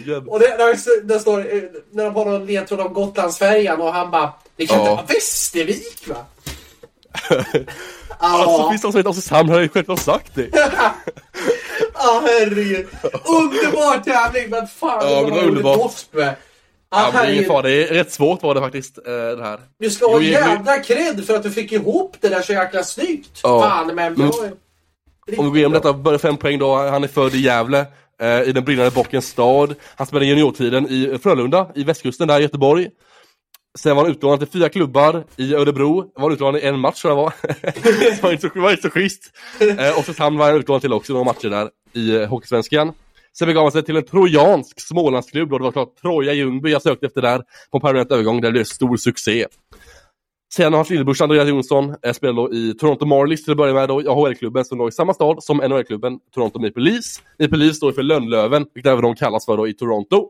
Den. 0.05 0.27
Och 0.27 0.39
det, 0.39 0.47
där, 0.47 1.01
där 1.07 1.19
står, 1.19 1.39
eh, 1.55 1.61
när 1.91 2.03
de 2.05 2.15
har 2.15 2.25
någon 2.25 2.45
ledtråd 2.45 2.79
om 2.79 2.93
Gotlandsfärjan 2.93 3.81
och 3.81 3.93
han 3.93 4.11
bara 4.11 4.33
Det 4.55 4.67
kan 4.67 4.75
Ja. 4.77 4.81
inte 4.81 4.91
vara 4.95 5.05
Västervik 5.05 6.07
va? 6.07 6.25
Alltså 8.25 8.69
finns 8.69 8.81
det 8.81 8.85
någon 8.87 8.91
som 8.91 8.99
heter 8.99 9.09
Oskarshamn 9.09 9.49
har 9.49 9.59
ju 9.59 9.69
själv 9.69 9.95
sagt 9.95 10.35
det. 10.35 10.49
ja 11.93 12.21
herregud. 12.25 12.87
Underbar 13.25 14.03
tävling 14.03 14.49
men 14.49 14.67
fan 14.67 14.97
Ja, 15.01 15.15
vad 15.15 15.23
men 15.23 15.25
det 15.25 15.29
man 15.29 15.39
gjorde 15.39 15.47
underbart. 15.49 15.77
doft 15.77 16.13
med. 16.13 16.35
Ja, 16.91 17.11
Ja, 17.13 17.21
det 17.25 17.37
är 17.37 17.43
fara, 17.43 17.61
det 17.61 17.89
är 17.89 17.93
rätt 17.93 18.11
svårt 18.11 18.43
var 18.43 18.55
det 18.55 18.61
faktiskt, 18.61 18.97
eh, 18.97 19.13
det 19.13 19.43
här. 19.43 19.59
Du 19.79 19.89
ska 19.89 20.05
ha 20.11 20.21
jävla 20.21 20.79
cred 20.79 21.25
för 21.27 21.35
att 21.35 21.43
du 21.43 21.51
fick 21.51 21.71
ihop 21.71 22.15
det 22.19 22.29
där 22.29 22.41
så 22.41 22.53
jäkla 22.53 22.83
snyggt. 22.83 23.39
Ja. 23.43 23.61
Fan 23.61 23.95
men... 23.95 24.15
Ju- 24.15 24.23
Om 24.25 24.53
vi 25.27 25.35
går 25.35 25.57
igenom 25.57 25.73
detta, 25.73 25.93
börjar 25.93 26.19
fem 26.19 26.37
poäng 26.37 26.59
då. 26.59 26.75
Han 26.75 27.03
är 27.03 27.07
född 27.07 27.35
i 27.35 27.39
Gävle, 27.41 27.85
eh, 28.21 28.41
i 28.41 28.51
den 28.51 28.63
brinnande 28.63 28.91
bockens 28.91 29.27
stad. 29.27 29.75
Han 29.95 30.07
spelade 30.07 30.25
juniortiden 30.25 30.87
i 30.89 31.17
Frölunda, 31.23 31.67
i 31.75 31.83
västkusten 31.83 32.27
där 32.27 32.39
i 32.39 32.43
Göteborg. 32.43 32.89
Sen 33.79 33.95
var 33.95 34.03
han 34.03 34.11
utlånad 34.11 34.39
till 34.39 34.47
fyra 34.47 34.69
klubbar 34.69 35.23
i 35.37 35.55
Örebro. 35.55 36.11
Var 36.15 36.31
utlånad 36.31 36.61
i 36.61 36.65
en 36.65 36.79
match 36.79 37.01
tror 37.01 37.11
jag 37.11 37.15
var. 37.15 37.33
det 38.15 38.23
var 38.23 38.31
inte 38.31 38.49
så, 38.49 38.61
var 38.61 38.71
inte 38.71 38.81
så 38.81 38.89
schysst. 38.89 39.31
Eh, 39.59 39.99
Oskarshamn 39.99 40.37
var 40.37 40.45
han 40.45 40.55
utlånad 40.55 40.81
till 40.81 40.93
också 40.93 41.13
några 41.13 41.25
matcher 41.25 41.49
där 41.49 41.69
i 41.93 42.15
eh, 42.15 42.29
Hockeysvenskan. 42.29 42.93
Sen 43.37 43.47
begav 43.47 43.63
han 43.63 43.71
sig 43.71 43.83
till 43.83 43.97
en 43.97 44.05
trojansk 44.05 44.81
Smålandsklubb 44.81 45.53
och 45.53 45.59
det 45.59 45.63
var 45.63 45.71
klart 45.71 45.95
Troja 46.01 46.33
Ljungby 46.33 46.71
jag 46.71 46.81
sökte 46.81 47.05
efter 47.05 47.21
där 47.21 47.41
på 47.71 47.77
en 47.77 47.81
permanent 47.81 48.11
övergång 48.11 48.41
där 48.41 48.47
det 48.47 48.51
blev 48.51 48.63
stor 48.63 48.97
succé. 48.97 49.47
Sen 50.55 50.73
har 50.73 50.77
hans 50.77 50.89
lillebrorsa 50.89 51.23
Andreas 51.23 51.49
Jonsson 51.49 51.95
eh, 52.03 52.13
spelat 52.13 52.35
då 52.35 52.53
i 52.53 52.73
Toronto 52.73 53.05
Marlies 53.05 53.43
till 53.43 53.51
att 53.51 53.57
börja 53.57 53.73
med 53.73 53.89
då, 53.89 54.01
i 54.01 54.07
AHL-klubben 54.07 54.65
som 54.65 54.77
låg 54.77 54.89
i 54.89 54.91
samma 54.91 55.13
stad 55.13 55.43
som 55.43 55.57
NHL-klubben 55.57 56.19
Toronto 56.33 56.59
Maple 56.59 56.83
Leafs. 56.83 57.21
Maple 57.39 57.57
Leafs 57.57 57.77
står 57.77 57.91
för 57.91 58.03
Lönnlöven, 58.03 58.65
vilket 58.73 58.91
även 58.91 59.03
de 59.03 59.15
kallas 59.15 59.45
för 59.45 59.57
då 59.57 59.67
i 59.67 59.73
Toronto. 59.73 60.29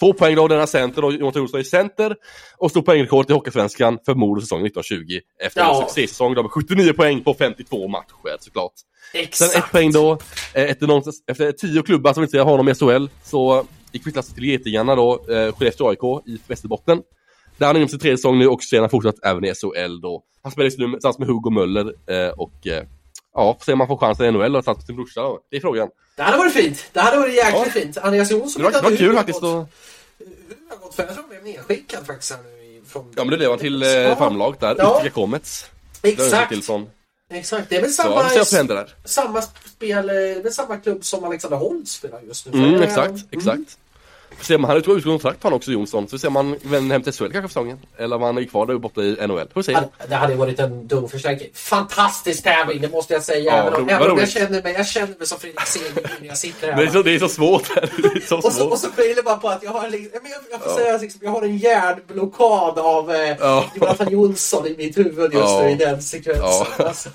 Två 0.00 0.12
poäng 0.12 0.34
då, 0.36 0.48
denna 0.48 0.66
center 0.66 1.02
då, 1.02 1.12
Jonathan 1.12 1.42
Jonsson 1.42 1.60
i 1.60 1.64
center 1.64 2.16
och 2.58 2.70
stod 2.70 2.84
poängrekord 2.86 3.30
i 3.30 3.32
Hockeysvenskan 3.32 3.98
för 4.06 4.14
mål 4.14 4.40
säsongen 4.42 4.66
1920 4.66 5.20
efter 5.40 5.60
en 5.60 5.66
Ja. 5.66 5.86
succésäsong 5.88 6.34
då 6.34 6.42
med 6.42 6.50
79 6.52 6.92
poäng 6.92 7.22
på 7.24 7.34
52 7.34 7.88
matcher 7.88 8.36
såklart. 8.40 8.72
Sen 9.12 9.20
Exakt. 9.22 9.56
ett 9.56 9.70
poäng 9.72 9.92
då, 9.92 10.12
eh, 10.54 10.70
efter, 10.70 10.86
någonstans, 10.86 11.22
efter 11.26 11.52
tio 11.52 11.82
klubbar 11.82 12.12
som 12.12 12.22
inte 12.22 12.38
har 12.38 12.44
honom 12.44 12.68
i 12.68 12.74
SHL, 12.74 13.06
så 13.24 13.64
gick 13.92 14.02
flyttlas 14.02 14.34
till 14.34 14.44
Getingarna 14.44 14.94
då, 14.94 15.12
eh, 15.28 15.52
Skellefteå 15.54 15.88
AIK 15.88 16.22
i 16.26 16.38
Västerbotten. 16.46 17.02
Där 17.58 17.66
han 17.66 17.82
på 17.82 17.88
sin 17.88 17.98
tredje 17.98 18.16
säsong 18.16 18.38
nu 18.38 18.46
och 18.48 18.62
sen 18.62 18.80
har 18.82 18.88
fortsatt 18.88 19.14
även 19.24 19.44
i 19.44 19.54
SHL 19.54 20.00
då. 20.00 20.22
Han 20.42 20.52
spelar 20.52 20.64
just 20.64 20.78
nu 20.78 20.90
tillsammans 20.92 21.18
med 21.18 21.28
Hugo 21.28 21.50
Möller 21.50 21.86
eh, 22.06 22.28
och 22.28 22.66
eh, 22.66 22.84
ja, 23.36 23.54
får 23.58 23.64
se 23.64 23.72
om 23.72 23.80
han 23.80 23.86
får 23.88 23.96
chansen 23.96 24.26
i 24.26 24.30
NHL 24.32 24.56
och 24.56 24.62
tillsammans 24.62 24.78
med 24.78 24.86
sin 24.86 24.96
brorsa. 24.96 25.20
Det 25.50 25.56
är 25.56 25.60
frågan. 25.60 25.88
Det 26.16 26.22
hade 26.22 26.36
varit 26.38 26.52
fint. 26.52 26.84
Det 26.92 27.00
hade 27.00 27.16
varit 27.18 27.34
jäkligt 27.34 27.62
Ja. 27.74 27.80
fint. 27.80 27.98
Andreas 27.98 28.30
Jonsson 28.30 28.62
Det 28.62 28.64
var, 28.70 28.82
det 28.82 28.90
var 28.90 28.96
kul 28.96 29.16
faktiskt 29.16 29.40
gått- 29.40 29.54
och, 29.54 29.68
Hur 30.18 30.70
har 30.70 30.76
gått 30.76 30.94
för? 30.94 31.02
Jag 31.02 31.14
tror 31.14 31.22
han 31.22 31.30
blev 31.30 31.44
nedskickad 31.44 32.06
faktiskt 32.06 32.32
här 32.32 32.42
nu 32.42 32.82
från... 32.88 33.12
Ja 33.16 33.24
men 33.24 33.30
det 33.30 33.36
blev 33.36 33.50
han 33.50 33.58
till 33.58 33.82
eh, 33.82 34.18
farmlaget 34.18 34.60
där, 34.60 34.74
Ja. 34.78 34.96
Utica 35.00 35.14
Comets. 35.14 35.66
Exakt. 36.02 36.52
Exakt. 37.30 37.68
Det 37.68 37.76
är 37.76 37.80
väl 37.80 37.90
samma, 37.92 38.28
samma 39.04 39.42
spel, 39.42 40.08
eh, 40.08 40.14
det 40.14 40.20
är 40.32 40.42
väl 40.42 40.52
samma 40.52 40.76
klubb 40.76 41.04
som 41.04 41.24
Alexander 41.24 41.56
Holt 41.58 41.88
spelar 41.88 42.20
just 42.20 42.46
nu. 42.46 42.68
Mm, 42.68 42.82
exakt, 42.82 43.08
Mm. 43.32 43.64
Får 44.36 44.44
se 44.44 44.54
om 44.54 44.64
han 44.64 44.76
utgår 44.76 45.00
kontrakt 45.00 45.42
han 45.42 45.52
också 45.52 45.70
Jonsson, 45.70 46.04
så 46.04 46.10
får 46.10 46.18
se 46.18 46.26
om 46.26 46.36
han 46.36 46.56
vänder 46.62 46.94
hem 46.94 47.02
till 47.02 47.12
SHL 47.12 47.22
kanske 47.24 47.40
för 47.42 47.48
säsongen. 47.48 47.78
Eller 47.98 48.16
om 48.16 48.22
han 48.22 48.38
är 48.38 48.44
kvar 48.44 48.66
där 48.66 48.78
borta 48.78 49.00
i 49.02 49.26
NHL. 49.26 49.48
Får 49.54 49.62
se. 49.62 49.78
Det 50.08 50.14
hade 50.14 50.34
varit 50.34 50.58
en 50.58 50.86
dum 50.86 51.08
förstärkning. 51.08 51.48
Fantastisk 51.54 52.42
tävling, 52.42 52.80
det 52.80 52.88
måste 52.88 53.14
jag 53.14 53.22
säga. 53.22 53.56
Ja, 53.56 53.62
även 53.62 53.74
om, 53.82 53.88
även 53.88 54.10
om 54.10 54.18
jag, 54.18 54.28
känner 54.28 54.62
mig, 54.62 54.72
jag 54.74 54.86
känner 54.86 55.14
mig 55.18 55.26
som 55.26 55.38
Fredrik 55.38 55.60
Segerby 55.66 56.00
när 56.20 56.28
jag 56.28 56.38
sitter 56.38 56.72
här. 56.72 56.76
Det 56.76 56.88
är 56.88 56.90
så, 56.92 57.02
det 57.02 57.14
är 57.14 57.18
så 57.18 57.28
svårt. 57.28 57.68
Det 57.74 57.80
är 58.08 58.26
så 58.26 58.36
Och 58.36 58.42
så, 58.42 58.50
svårt. 58.50 58.72
och 58.72 58.78
så 58.78 58.90
skyller 58.90 59.22
man 59.22 59.40
på 59.40 59.48
att 59.48 59.62
jag 59.62 59.70
har, 59.70 59.88
liksom, 59.90 60.20
jag, 60.24 60.32
jag 60.50 60.60
får 60.62 60.70
Ja. 60.72 60.76
säga 60.78 60.98
liksom, 60.98 61.20
jag 61.24 61.30
har 61.30 61.42
en 61.42 61.56
hjärnblockad 61.58 62.78
av 62.78 63.10
eh, 63.14 63.36
Ja. 63.40 63.64
Jonathan 63.74 64.12
Jonsson 64.12 64.66
i 64.66 64.74
mitt 64.76 64.98
huvud 64.98 65.32
just 65.32 65.34
Ja. 65.34 65.60
nu 65.64 65.70
i 65.70 65.74
den 65.74 66.02
sekvensen. 66.02 66.44
Ja. 66.78 66.84
Alltså, 66.84 67.08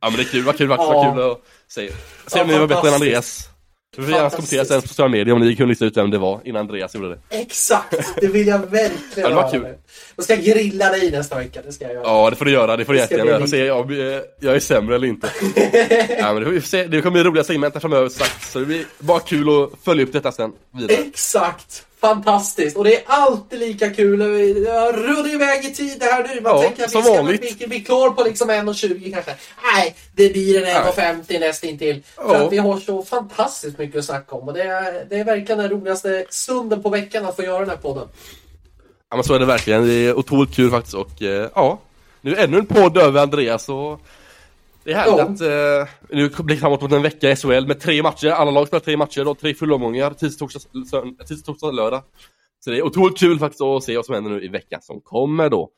Ja 0.00 0.10
men 0.10 0.16
det 0.16 0.22
är 0.22 0.24
kul, 0.24 0.44
vad 0.44 0.56
kul, 0.58 0.68
vad, 0.68 0.78
kul 1.14 1.30
att 1.30 1.40
se. 1.68 1.90
Se 2.26 2.40
om 2.40 2.46
ni 2.48 2.58
var 2.58 2.66
bättre 2.66 2.88
än. 2.88 2.94
Andreas. 2.94 3.48
Vi 3.96 4.02
får 4.02 4.12
gärna 4.14 4.30
kommentera 4.30 4.64
sen 4.64 4.82
på 4.82 4.88
sociala 4.88 5.08
medier 5.08 5.34
om 5.34 5.40
ni 5.40 5.56
kunde 5.56 5.68
lista 5.70 5.84
ut 5.84 5.96
vem 5.96 6.10
det 6.10 6.18
var 6.18 6.40
innan 6.44 6.60
Andreas 6.60 6.94
gjorde 6.94 7.08
det. 7.08 7.18
exakt, 7.30 7.94
det 8.20 8.26
vill 8.26 8.46
jag 8.46 8.58
verkligen 8.58 9.00
Ja, 9.16 9.28
det 9.28 9.34
var 9.34 9.50
kul. 9.50 9.62
nu. 9.62 9.78
Då 10.16 10.22
ska 10.22 10.34
jag 10.34 10.44
grilla 10.44 10.90
dig 10.90 11.10
nästa 11.10 11.36
vecka, 11.36 11.60
det 11.66 11.72
ska 11.72 11.84
jag 11.84 11.94
göra. 11.94 12.02
Ja 12.06 12.30
det 12.30 12.36
får 12.36 12.44
du 12.44 12.50
göra, 12.50 12.76
det 12.76 12.84
får 12.84 12.92
du 12.92 12.98
jättegärna 12.98 13.30
göra. 13.30 13.46
se 13.46 13.70
om 13.70 13.94
jag, 13.96 14.22
jag 14.40 14.54
är 14.56 14.60
sämre 14.60 14.94
eller 14.94 15.06
inte. 15.06 15.28
ja, 16.18 16.32
men 16.32 16.36
det, 16.36 16.44
får 16.44 16.52
vi 16.52 16.60
se. 16.60 16.84
det 16.84 17.02
kommer 17.02 17.12
bli 17.12 17.22
roliga 17.30 17.44
segment 17.44 17.74
här 17.74 17.80
framöver 17.80 18.08
sagt. 18.08 18.52
Så 18.52 18.58
det 18.58 18.64
blir 18.66 18.84
bara 18.98 19.20
kul 19.20 19.48
att 19.48 19.70
följa 19.84 20.04
upp 20.04 20.12
detta 20.12 20.32
sen 20.32 20.52
vidare. 20.74 20.96
Exakt! 20.96 21.86
Fantastiskt! 22.02 22.76
Och 22.76 22.84
det 22.84 22.94
är 22.96 23.02
alltid 23.06 23.58
lika 23.60 23.90
kul. 23.90 24.20
Jag 24.66 24.94
rullar 24.96 25.34
iväg 25.34 25.64
i 25.64 25.74
tid 25.74 25.96
det 26.00 26.04
här 26.06 26.28
nu. 26.34 26.40
Man 26.40 26.52
Ja, 26.56 26.62
tänker 26.62 26.84
att 26.84 26.94
vi 26.94 27.02
ska 27.02 27.14
vanligt. 27.14 27.58
bli, 27.58 27.66
bli 27.66 27.80
klar 27.80 28.10
på 28.10 28.22
liksom 28.24 28.50
1.20 28.50 29.12
kanske. 29.12 29.34
Nej, 29.74 29.94
det 30.14 30.28
blir 30.32 30.62
en 30.66 30.76
1.50 30.84 31.40
nästintill. 31.40 32.02
För 32.14 32.22
Ja. 32.34 32.46
att 32.46 32.52
vi 32.52 32.58
har 32.58 32.78
så 32.80 33.02
fantastiskt 33.02 33.78
mycket 33.78 33.98
att 33.98 34.04
snacka 34.04 34.36
om. 34.36 34.48
Och 34.48 34.54
det 34.54 34.62
är, 34.62 35.04
det 35.10 35.16
är 35.18 35.24
verkligen 35.24 35.58
den 35.58 35.68
roligaste 35.70 36.24
stunden 36.30 36.82
på 36.82 36.88
veckan 36.88 37.24
att 37.26 37.36
få 37.36 37.42
göra 37.42 37.60
den 37.60 37.70
här 37.70 37.76
podden. 37.76 38.08
Ja 39.10 39.16
men 39.16 39.24
så 39.24 39.34
är 39.34 39.38
det 39.38 39.46
verkligen. 39.46 39.86
Det 39.86 39.92
är 39.94 40.18
otroligt 40.18 40.54
kul 40.56 40.70
faktiskt 40.70 40.94
och 40.94 41.22
eh, 41.22 41.48
ja. 41.54 41.78
Nu 42.20 42.34
är 42.34 42.44
ännu 42.44 42.58
en 42.58 42.66
podd 42.66 42.96
över 42.98 43.20
Andreas 43.22 43.68
och 43.68 44.00
det 44.84 44.92
är 44.92 44.96
härligt 44.96 45.18
Ja. 45.18 45.24
att 45.24 45.40
eh, 45.40 46.16
nu 46.16 46.28
blir 46.44 46.56
framåt 46.56 46.82
mot 46.82 46.92
en 46.92 47.02
vecka 47.02 47.30
i 47.30 47.36
SHL 47.36 47.66
med 47.66 47.80
tre 47.80 48.02
matcher. 48.02 48.28
Alla 48.28 48.50
lag 48.50 48.66
spelar 48.66 48.80
tre 48.80 48.96
matcher 48.96 49.24
då, 49.24 49.34
tre 49.34 49.54
fullomgångar, 49.54 50.10
tisdag, 50.10 50.48
torsdag, 51.46 51.70
lördag. 51.70 52.02
Så 52.64 52.70
det 52.70 52.76
är 52.78 52.82
otroligt 52.82 53.18
kul 53.18 53.38
faktiskt 53.38 53.62
att 53.62 53.84
se 53.84 53.96
vad 53.96 54.06
som 54.06 54.14
händer 54.14 54.30
nu 54.30 54.44
i 54.44 54.48
veckan 54.48 54.82
som 54.82 55.00
kommer 55.00 55.48
då. 55.50 55.68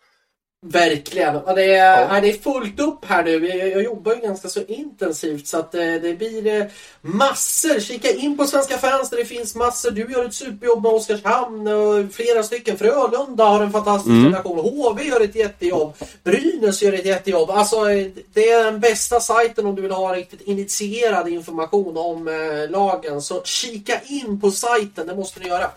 Verkligen. 0.66 1.36
Och 1.36 1.55
det, 1.55 1.65
är, 1.74 2.01
Ja. 2.01 2.15
ja. 2.15 2.20
det 2.20 2.31
är 2.31 2.39
fullt 2.39 2.81
upp 2.81 3.05
här 3.05 3.23
nu. 3.24 3.49
Jag, 3.49 3.69
jag 3.69 3.82
jobbar 3.82 4.15
ju 4.15 4.20
ganska 4.20 4.49
så 4.49 4.61
intensivt 4.62 5.47
så 5.47 5.59
att 5.59 5.74
eh, 5.74 5.81
det 5.81 6.19
blir 6.19 6.47
eh, 6.61 6.66
massor. 7.01 7.81
Kika 7.81 8.11
in 8.11 8.36
på 8.36 8.45
Svenska 8.47 8.78
fans 8.78 9.11
där 9.11 9.16
det 9.16 9.24
finns 9.24 9.55
massor. 9.55 9.91
Du 9.91 10.12
gör 10.12 10.24
ett 10.24 10.35
superjobb 10.35 10.82
med 10.82 10.93
Oskarshamn 10.93 11.66
och 11.69 12.12
flera 12.15 12.43
stycken. 12.43 12.78
Frölunda 12.78 13.45
har 13.45 13.62
en 13.62 13.73
fantastisk 13.73 14.09
Mm. 14.11 14.24
relation. 14.24 14.59
HV 14.59 15.03
gör 15.05 15.20
ett 15.20 15.35
jättejobb. 15.35 15.95
Brynäs 16.24 16.82
gör 16.82 16.93
ett 16.93 17.07
jättejobb. 17.07 17.51
Alltså 17.51 17.91
eh, 17.91 18.07
det 18.32 18.51
är 18.51 18.65
den 18.65 18.81
bästa 18.81 19.20
sajten 19.20 19.66
om 19.66 19.74
du 19.74 19.82
vill 19.82 19.91
ha 19.91 20.15
riktigt 20.15 20.41
initierad 20.41 21.28
information 21.28 21.97
om 21.97 22.24
lagen. 22.70 23.23
Så 23.23 23.43
kika 23.45 24.01
in 24.07 24.41
på 24.41 24.51
sajten, 24.51 25.07
det 25.07 25.15
måste 25.16 25.41
ni 25.41 25.49
göra. 25.49 25.70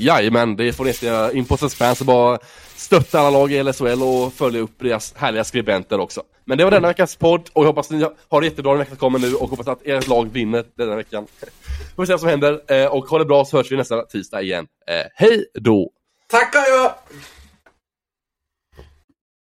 Jajamän, 0.00 0.56
det 0.56 0.72
får 0.72 0.84
ni 0.84 0.90
inte 0.90 1.06
göra. 1.06 1.32
In 1.32 1.44
på 1.44 1.56
Svensk 1.56 1.76
Fans 1.76 2.00
och 2.00 2.06
bara 2.06 2.38
stötta 2.76 3.20
alla 3.20 3.30
lag 3.30 3.52
i 3.52 3.62
LSHL 3.62 4.02
och 4.02 4.32
följa 4.32 4.60
upp 4.60 4.72
deras 4.78 5.14
härliga 5.16 5.44
skribenter 5.44 6.00
också. 6.00 6.22
Men 6.44 6.58
det 6.58 6.64
var 6.64 6.70
denna 6.70 6.88
veckans 6.88 7.16
podd 7.16 7.50
och 7.52 7.62
jag 7.62 7.66
hoppas 7.66 7.90
ni 7.90 8.04
har 8.28 8.40
det 8.40 8.46
jättebra 8.46 8.72
den 8.72 8.78
veckan 8.78 8.96
som 8.96 8.98
kommer 8.98 9.18
nu 9.18 9.34
och 9.34 9.50
hoppas 9.50 9.68
att 9.68 9.86
ert 9.86 10.06
lag 10.06 10.32
vinner 10.32 10.64
denna 10.74 10.96
veckan. 10.96 11.26
Får 11.96 12.02
vi 12.02 12.06
se 12.06 12.12
vad 12.12 12.20
som 12.20 12.28
händer 12.28 12.60
eh, 12.72 12.86
och 12.86 13.04
ha 13.04 13.18
det 13.18 13.24
bra 13.24 13.44
så 13.44 13.56
hörs 13.56 13.72
vi 13.72 13.76
nästa 13.76 14.02
tisdag 14.02 14.42
igen. 14.42 14.66
Eh, 14.86 15.06
hej 15.14 15.46
då! 15.54 15.90
Tackar 16.30 16.64
jag! 16.70 16.92